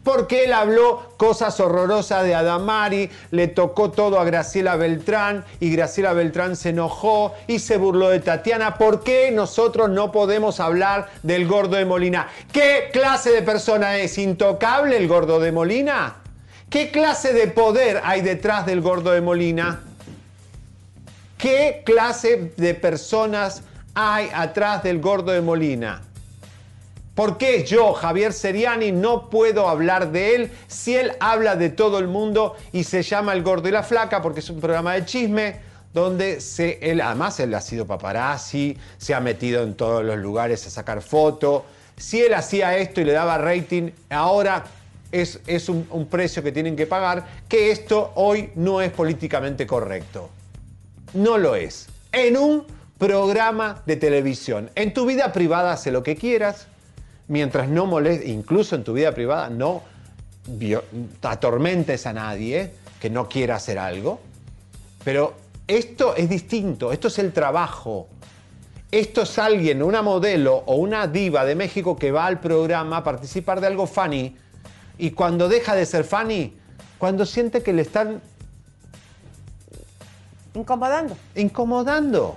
Porque 0.03 0.45
él 0.45 0.53
habló 0.53 1.13
cosas 1.17 1.61
horrorosas 1.61 2.25
de 2.25 2.35
Adamari, 2.35 3.11
le 3.31 3.47
tocó 3.47 3.91
todo 3.91 4.19
a 4.19 4.25
Graciela 4.25 4.75
Beltrán 4.77 5.45
y 5.61 5.71
Graciela 5.71 6.13
Beltrán 6.13 6.57
se 6.57 6.71
enojó 6.71 7.35
y 7.47 7.61
se 7.61 7.77
burló 7.77 8.09
de 8.09 8.21
Tatiana. 8.21 8.79
¿Por 8.79 9.05
qué 9.05 9.31
nosotros 9.31 9.91
no 9.91 10.11
podemos 10.11 10.59
hablar 10.59 11.09
del 11.23 11.47
gordo 11.47 11.77
de 11.77 11.85
Molina? 11.85 12.29
¿Qué 12.53 12.91
clase 12.93 13.31
de 13.31 13.43
persona 13.43 13.97
es? 13.99 14.19
¿Intocable 14.19 14.97
el 14.97 15.07
gordo 15.07 15.39
de 15.39 15.53
Molina? 15.53 16.17
¿Qué 16.69 16.91
clase 16.91 17.33
de 17.33 17.49
poder 17.49 18.01
hay 18.03 18.23
detrás 18.23 18.67
del 18.67 18.81
gordo 18.81 19.13
de 19.13 19.21
Molina? 19.21 19.83
¿Qué 21.39 21.83
clase 21.85 22.53
de 22.57 22.75
personas 22.75 23.63
hay 23.95 24.31
atrás 24.33 24.83
del 24.83 25.01
gordo 25.01 25.33
de 25.33 25.43
Molina? 25.43 26.03
¿Por 27.15 27.37
qué 27.37 27.65
yo, 27.65 27.93
Javier 27.93 28.33
Seriani, 28.33 28.91
no 28.91 29.29
puedo 29.29 29.69
hablar 29.69 30.13
de 30.13 30.35
él 30.35 30.51
si 30.67 30.97
él 30.97 31.13
habla 31.21 31.57
de 31.57 31.69
todo 31.69 31.99
el 31.99 32.09
mundo 32.09 32.57
y 32.73 32.85
se 32.85 33.03
llama 33.03 33.35
El 33.35 33.43
Gordo 33.43 33.69
y 33.69 33.73
la 33.73 33.83
Flaca 33.83 34.23
porque 34.23 34.41
es 34.41 34.49
un 34.49 34.61
programa 34.61 34.95
de 34.95 35.05
chisme 35.05 35.61
donde 35.93 36.39
él, 36.81 37.03
además 37.03 37.39
él 37.41 37.53
ha 37.53 37.61
sido 37.61 37.87
paparazzi, 37.87 38.79
se 38.97 39.13
ha 39.13 39.21
metido 39.21 39.63
en 39.63 39.75
todos 39.75 40.03
los 40.03 40.17
lugares 40.19 40.67
a 40.67 40.71
sacar 40.71 41.03
fotos. 41.03 41.65
Si 41.99 42.23
él 42.23 42.33
hacía 42.33 42.79
esto 42.79 43.03
y 43.03 43.05
le 43.05 43.13
daba 43.13 43.37
rating, 43.37 43.91
ahora 44.09 44.65
es, 45.11 45.39
es 45.47 45.69
un, 45.69 45.87
un 45.91 46.07
precio 46.07 46.43
que 46.43 46.51
tienen 46.51 46.77
que 46.77 46.87
pagar, 46.87 47.27
que 47.47 47.71
esto 47.71 48.13
hoy 48.15 48.51
no 48.55 48.81
es 48.81 48.91
políticamente 48.91 49.67
correcto. 49.67 50.31
No 51.13 51.37
lo 51.37 51.57
es. 51.57 51.89
En 52.11 52.39
un 52.39 52.65
programa 52.97 53.83
de 53.85 53.97
televisión. 53.97 54.71
En 54.75 54.95
tu 54.95 55.05
vida 55.05 55.33
privada 55.35 55.73
hace 55.73 55.91
lo 55.91 56.03
que 56.03 56.17
quieras, 56.17 56.69
mientras 57.29 57.69
no 57.69 57.87
molestes, 57.87 58.29
incluso 58.29 58.77
en 58.77 58.85
tu 58.85 58.93
vida 58.93 59.13
privada 59.13 59.51
no 59.51 59.83
atormentes 61.23 62.07
a 62.07 62.13
nadie 62.13 62.73
que 63.01 63.11
no 63.11 63.29
quiera 63.29 63.57
hacer 63.57 63.79
algo. 63.79 64.21
Pero 65.05 65.35
esto 65.67 66.15
es 66.17 66.29
distinto, 66.29 66.93
esto 66.93 67.09
es 67.09 67.19
el 67.19 67.33
trabajo. 67.33 68.09
Esto 68.91 69.23
es 69.23 69.39
alguien, 69.39 69.83
una 69.83 70.03
modelo 70.03 70.65
o 70.67 70.75
una 70.77 71.07
diva 71.07 71.47
de 71.47 71.55
México 71.55 71.97
que 71.97 72.13
va 72.13 72.27
al 72.27 72.41
programa 72.41 72.99
a 72.99 73.05
participar 73.05 73.61
de 73.61 73.69
algo 73.69 73.87
funny 73.87 74.37
y 74.99 75.13
cuando 75.13 75.49
deja 75.49 75.75
de 75.75 75.87
ser 75.87 76.05
funny, 76.05 76.53
cuando 76.99 77.25
siente 77.25 77.63
que 77.63 77.73
le 77.73 77.83
están 77.83 78.21
Incomodando. 80.55 81.17
incomodando. 81.35 82.37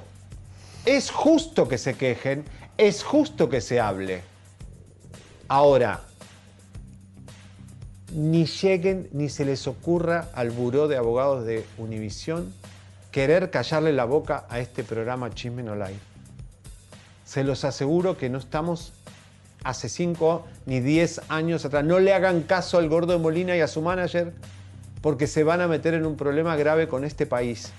Es 0.85 1.11
justo 1.11 1.67
que 1.67 1.77
se 1.77 1.95
quejen, 1.95 2.45
es 2.77 3.03
justo 3.03 3.49
que 3.49 3.59
se 3.59 3.81
hable. 3.81 4.23
Ahora, 5.47 6.01
ni 8.13 8.45
lleguen 8.45 9.09
ni 9.11 9.29
se 9.29 9.45
les 9.45 9.67
ocurra 9.67 10.29
al 10.33 10.49
buró 10.49 10.87
de 10.87 10.97
abogados 10.97 11.45
de 11.45 11.65
Univisión 11.77 12.53
querer 13.11 13.51
callarle 13.51 13.93
la 13.93 14.05
boca 14.05 14.45
a 14.49 14.59
este 14.59 14.83
programa 14.83 15.33
Chisme 15.33 15.63
No 15.63 15.75
Live. 15.75 15.99
Se 17.25 17.43
los 17.43 17.63
aseguro 17.63 18.17
que 18.17 18.29
no 18.29 18.39
estamos 18.39 18.93
hace 19.63 19.87
5 19.87 20.45
ni 20.65 20.79
10 20.79 21.21
años 21.29 21.63
atrás. 21.65 21.83
No 21.83 21.99
le 21.99 22.13
hagan 22.13 22.41
caso 22.41 22.77
al 22.77 22.89
gordo 22.89 23.13
de 23.13 23.19
Molina 23.19 23.55
y 23.55 23.61
a 23.61 23.67
su 23.67 23.81
manager 23.81 24.33
porque 25.01 25.27
se 25.27 25.43
van 25.43 25.61
a 25.61 25.67
meter 25.67 25.93
en 25.93 26.05
un 26.05 26.17
problema 26.17 26.55
grave 26.55 26.87
con 26.87 27.03
este 27.03 27.25
país. 27.25 27.71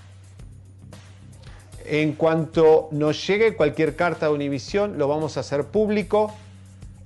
En 1.85 2.13
cuanto 2.13 2.89
nos 2.93 3.27
llegue 3.27 3.57
cualquier 3.57 3.97
carta 3.97 4.27
de 4.27 4.33
Univisión, 4.33 4.99
lo 4.99 5.09
vamos 5.09 5.37
a 5.37 5.41
hacer 5.41 5.65
público 5.65 6.33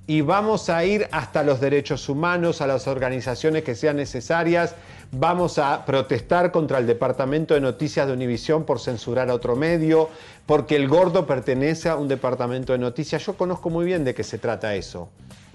y 0.07 0.21
vamos 0.21 0.69
a 0.69 0.83
ir 0.83 1.07
hasta 1.11 1.43
los 1.43 1.61
derechos 1.61 2.09
humanos, 2.09 2.61
a 2.61 2.67
las 2.67 2.87
organizaciones 2.87 3.63
que 3.63 3.75
sean 3.75 3.97
necesarias. 3.97 4.75
Vamos 5.11 5.57
a 5.57 5.85
protestar 5.85 6.51
contra 6.51 6.79
el 6.79 6.87
Departamento 6.87 7.53
de 7.53 7.61
Noticias 7.61 8.07
de 8.07 8.13
Univisión 8.13 8.65
por 8.65 8.79
censurar 8.79 9.29
a 9.29 9.33
otro 9.33 9.55
medio, 9.55 10.09
porque 10.45 10.75
el 10.75 10.87
gordo 10.87 11.25
pertenece 11.25 11.89
a 11.89 11.95
un 11.95 12.07
departamento 12.07 12.73
de 12.73 12.79
noticias. 12.79 13.25
Yo 13.25 13.35
conozco 13.35 13.69
muy 13.69 13.85
bien 13.85 14.03
de 14.03 14.15
qué 14.15 14.23
se 14.23 14.37
trata 14.37 14.75
eso. 14.75 15.09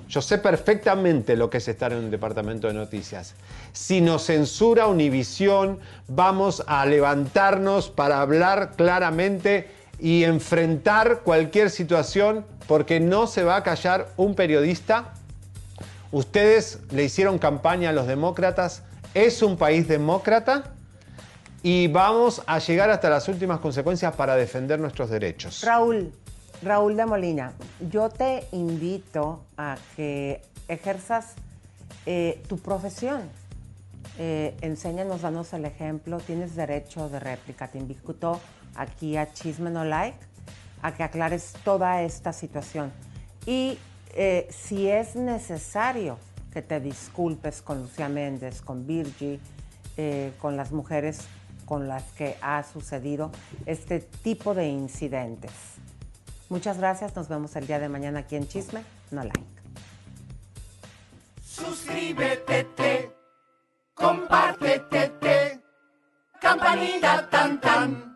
Yo 0.08 0.22
sé 0.22 0.38
perfectamente 0.38 1.36
lo 1.36 1.50
que 1.50 1.58
es 1.58 1.66
estar 1.66 1.92
en 1.92 1.98
un 1.98 2.10
departamento 2.12 2.68
de 2.68 2.74
noticias. 2.74 3.34
Si 3.72 4.00
nos 4.00 4.26
censura 4.26 4.86
Univisión, 4.86 5.80
vamos 6.06 6.62
a 6.68 6.86
levantarnos 6.86 7.90
para 7.90 8.20
hablar 8.20 8.74
claramente 8.76 9.68
y 9.98 10.24
enfrentar 10.24 11.20
cualquier 11.20 11.70
situación 11.70 12.44
porque 12.66 13.00
no 13.00 13.26
se 13.26 13.44
va 13.44 13.56
a 13.56 13.62
callar 13.62 14.08
un 14.16 14.34
periodista. 14.34 15.14
Ustedes 16.12 16.80
le 16.90 17.04
hicieron 17.04 17.38
campaña 17.38 17.90
a 17.90 17.92
los 17.92 18.06
demócratas. 18.06 18.82
Es 19.14 19.42
un 19.42 19.56
país 19.56 19.88
demócrata 19.88 20.72
y 21.62 21.88
vamos 21.88 22.42
a 22.46 22.58
llegar 22.58 22.90
hasta 22.90 23.10
las 23.10 23.28
últimas 23.28 23.60
consecuencias 23.60 24.14
para 24.14 24.36
defender 24.36 24.78
nuestros 24.78 25.10
derechos. 25.10 25.62
Raúl, 25.62 26.12
Raúl 26.62 26.96
de 26.96 27.06
Molina, 27.06 27.52
yo 27.90 28.08
te 28.08 28.46
invito 28.52 29.40
a 29.56 29.76
que 29.96 30.42
ejerzas 30.68 31.34
eh, 32.04 32.42
tu 32.48 32.58
profesión. 32.58 33.22
Eh, 34.18 34.56
enséñanos, 34.60 35.22
danos 35.22 35.52
el 35.52 35.64
ejemplo. 35.64 36.18
Tienes 36.18 36.54
derecho 36.54 37.08
de 37.08 37.20
réplica. 37.20 37.68
Te 37.68 37.78
invito 37.78 38.40
aquí 38.76 39.16
a 39.16 39.32
Chisme 39.32 39.70
No 39.70 39.84
Like 39.84 40.18
a 40.82 40.92
que 40.92 41.02
aclares 41.02 41.54
toda 41.64 42.02
esta 42.02 42.32
situación. 42.32 42.92
Y 43.46 43.78
eh, 44.14 44.48
si 44.50 44.88
es 44.88 45.16
necesario 45.16 46.18
que 46.52 46.62
te 46.62 46.80
disculpes 46.80 47.62
con 47.62 47.82
Lucía 47.82 48.08
Méndez, 48.08 48.62
con 48.62 48.86
Virgie, 48.86 49.40
eh, 49.96 50.32
con 50.38 50.56
las 50.56 50.72
mujeres 50.72 51.20
con 51.66 51.88
las 51.88 52.04
que 52.12 52.36
ha 52.40 52.62
sucedido 52.62 53.30
este 53.66 54.00
tipo 54.00 54.54
de 54.54 54.68
incidentes. 54.68 55.52
Muchas 56.48 56.78
gracias, 56.78 57.14
nos 57.16 57.28
vemos 57.28 57.56
el 57.56 57.66
día 57.66 57.78
de 57.78 57.88
mañana 57.88 58.20
aquí 58.20 58.36
en 58.36 58.46
Chisme, 58.46 58.82
no 59.10 59.24
like. 59.24 59.40
Suscríbete, 61.44 62.64
te, 62.76 63.10
compártete, 63.94 65.08
te, 65.20 65.60
campanita 66.40 67.28
tan 67.28 67.60
tan. 67.60 68.15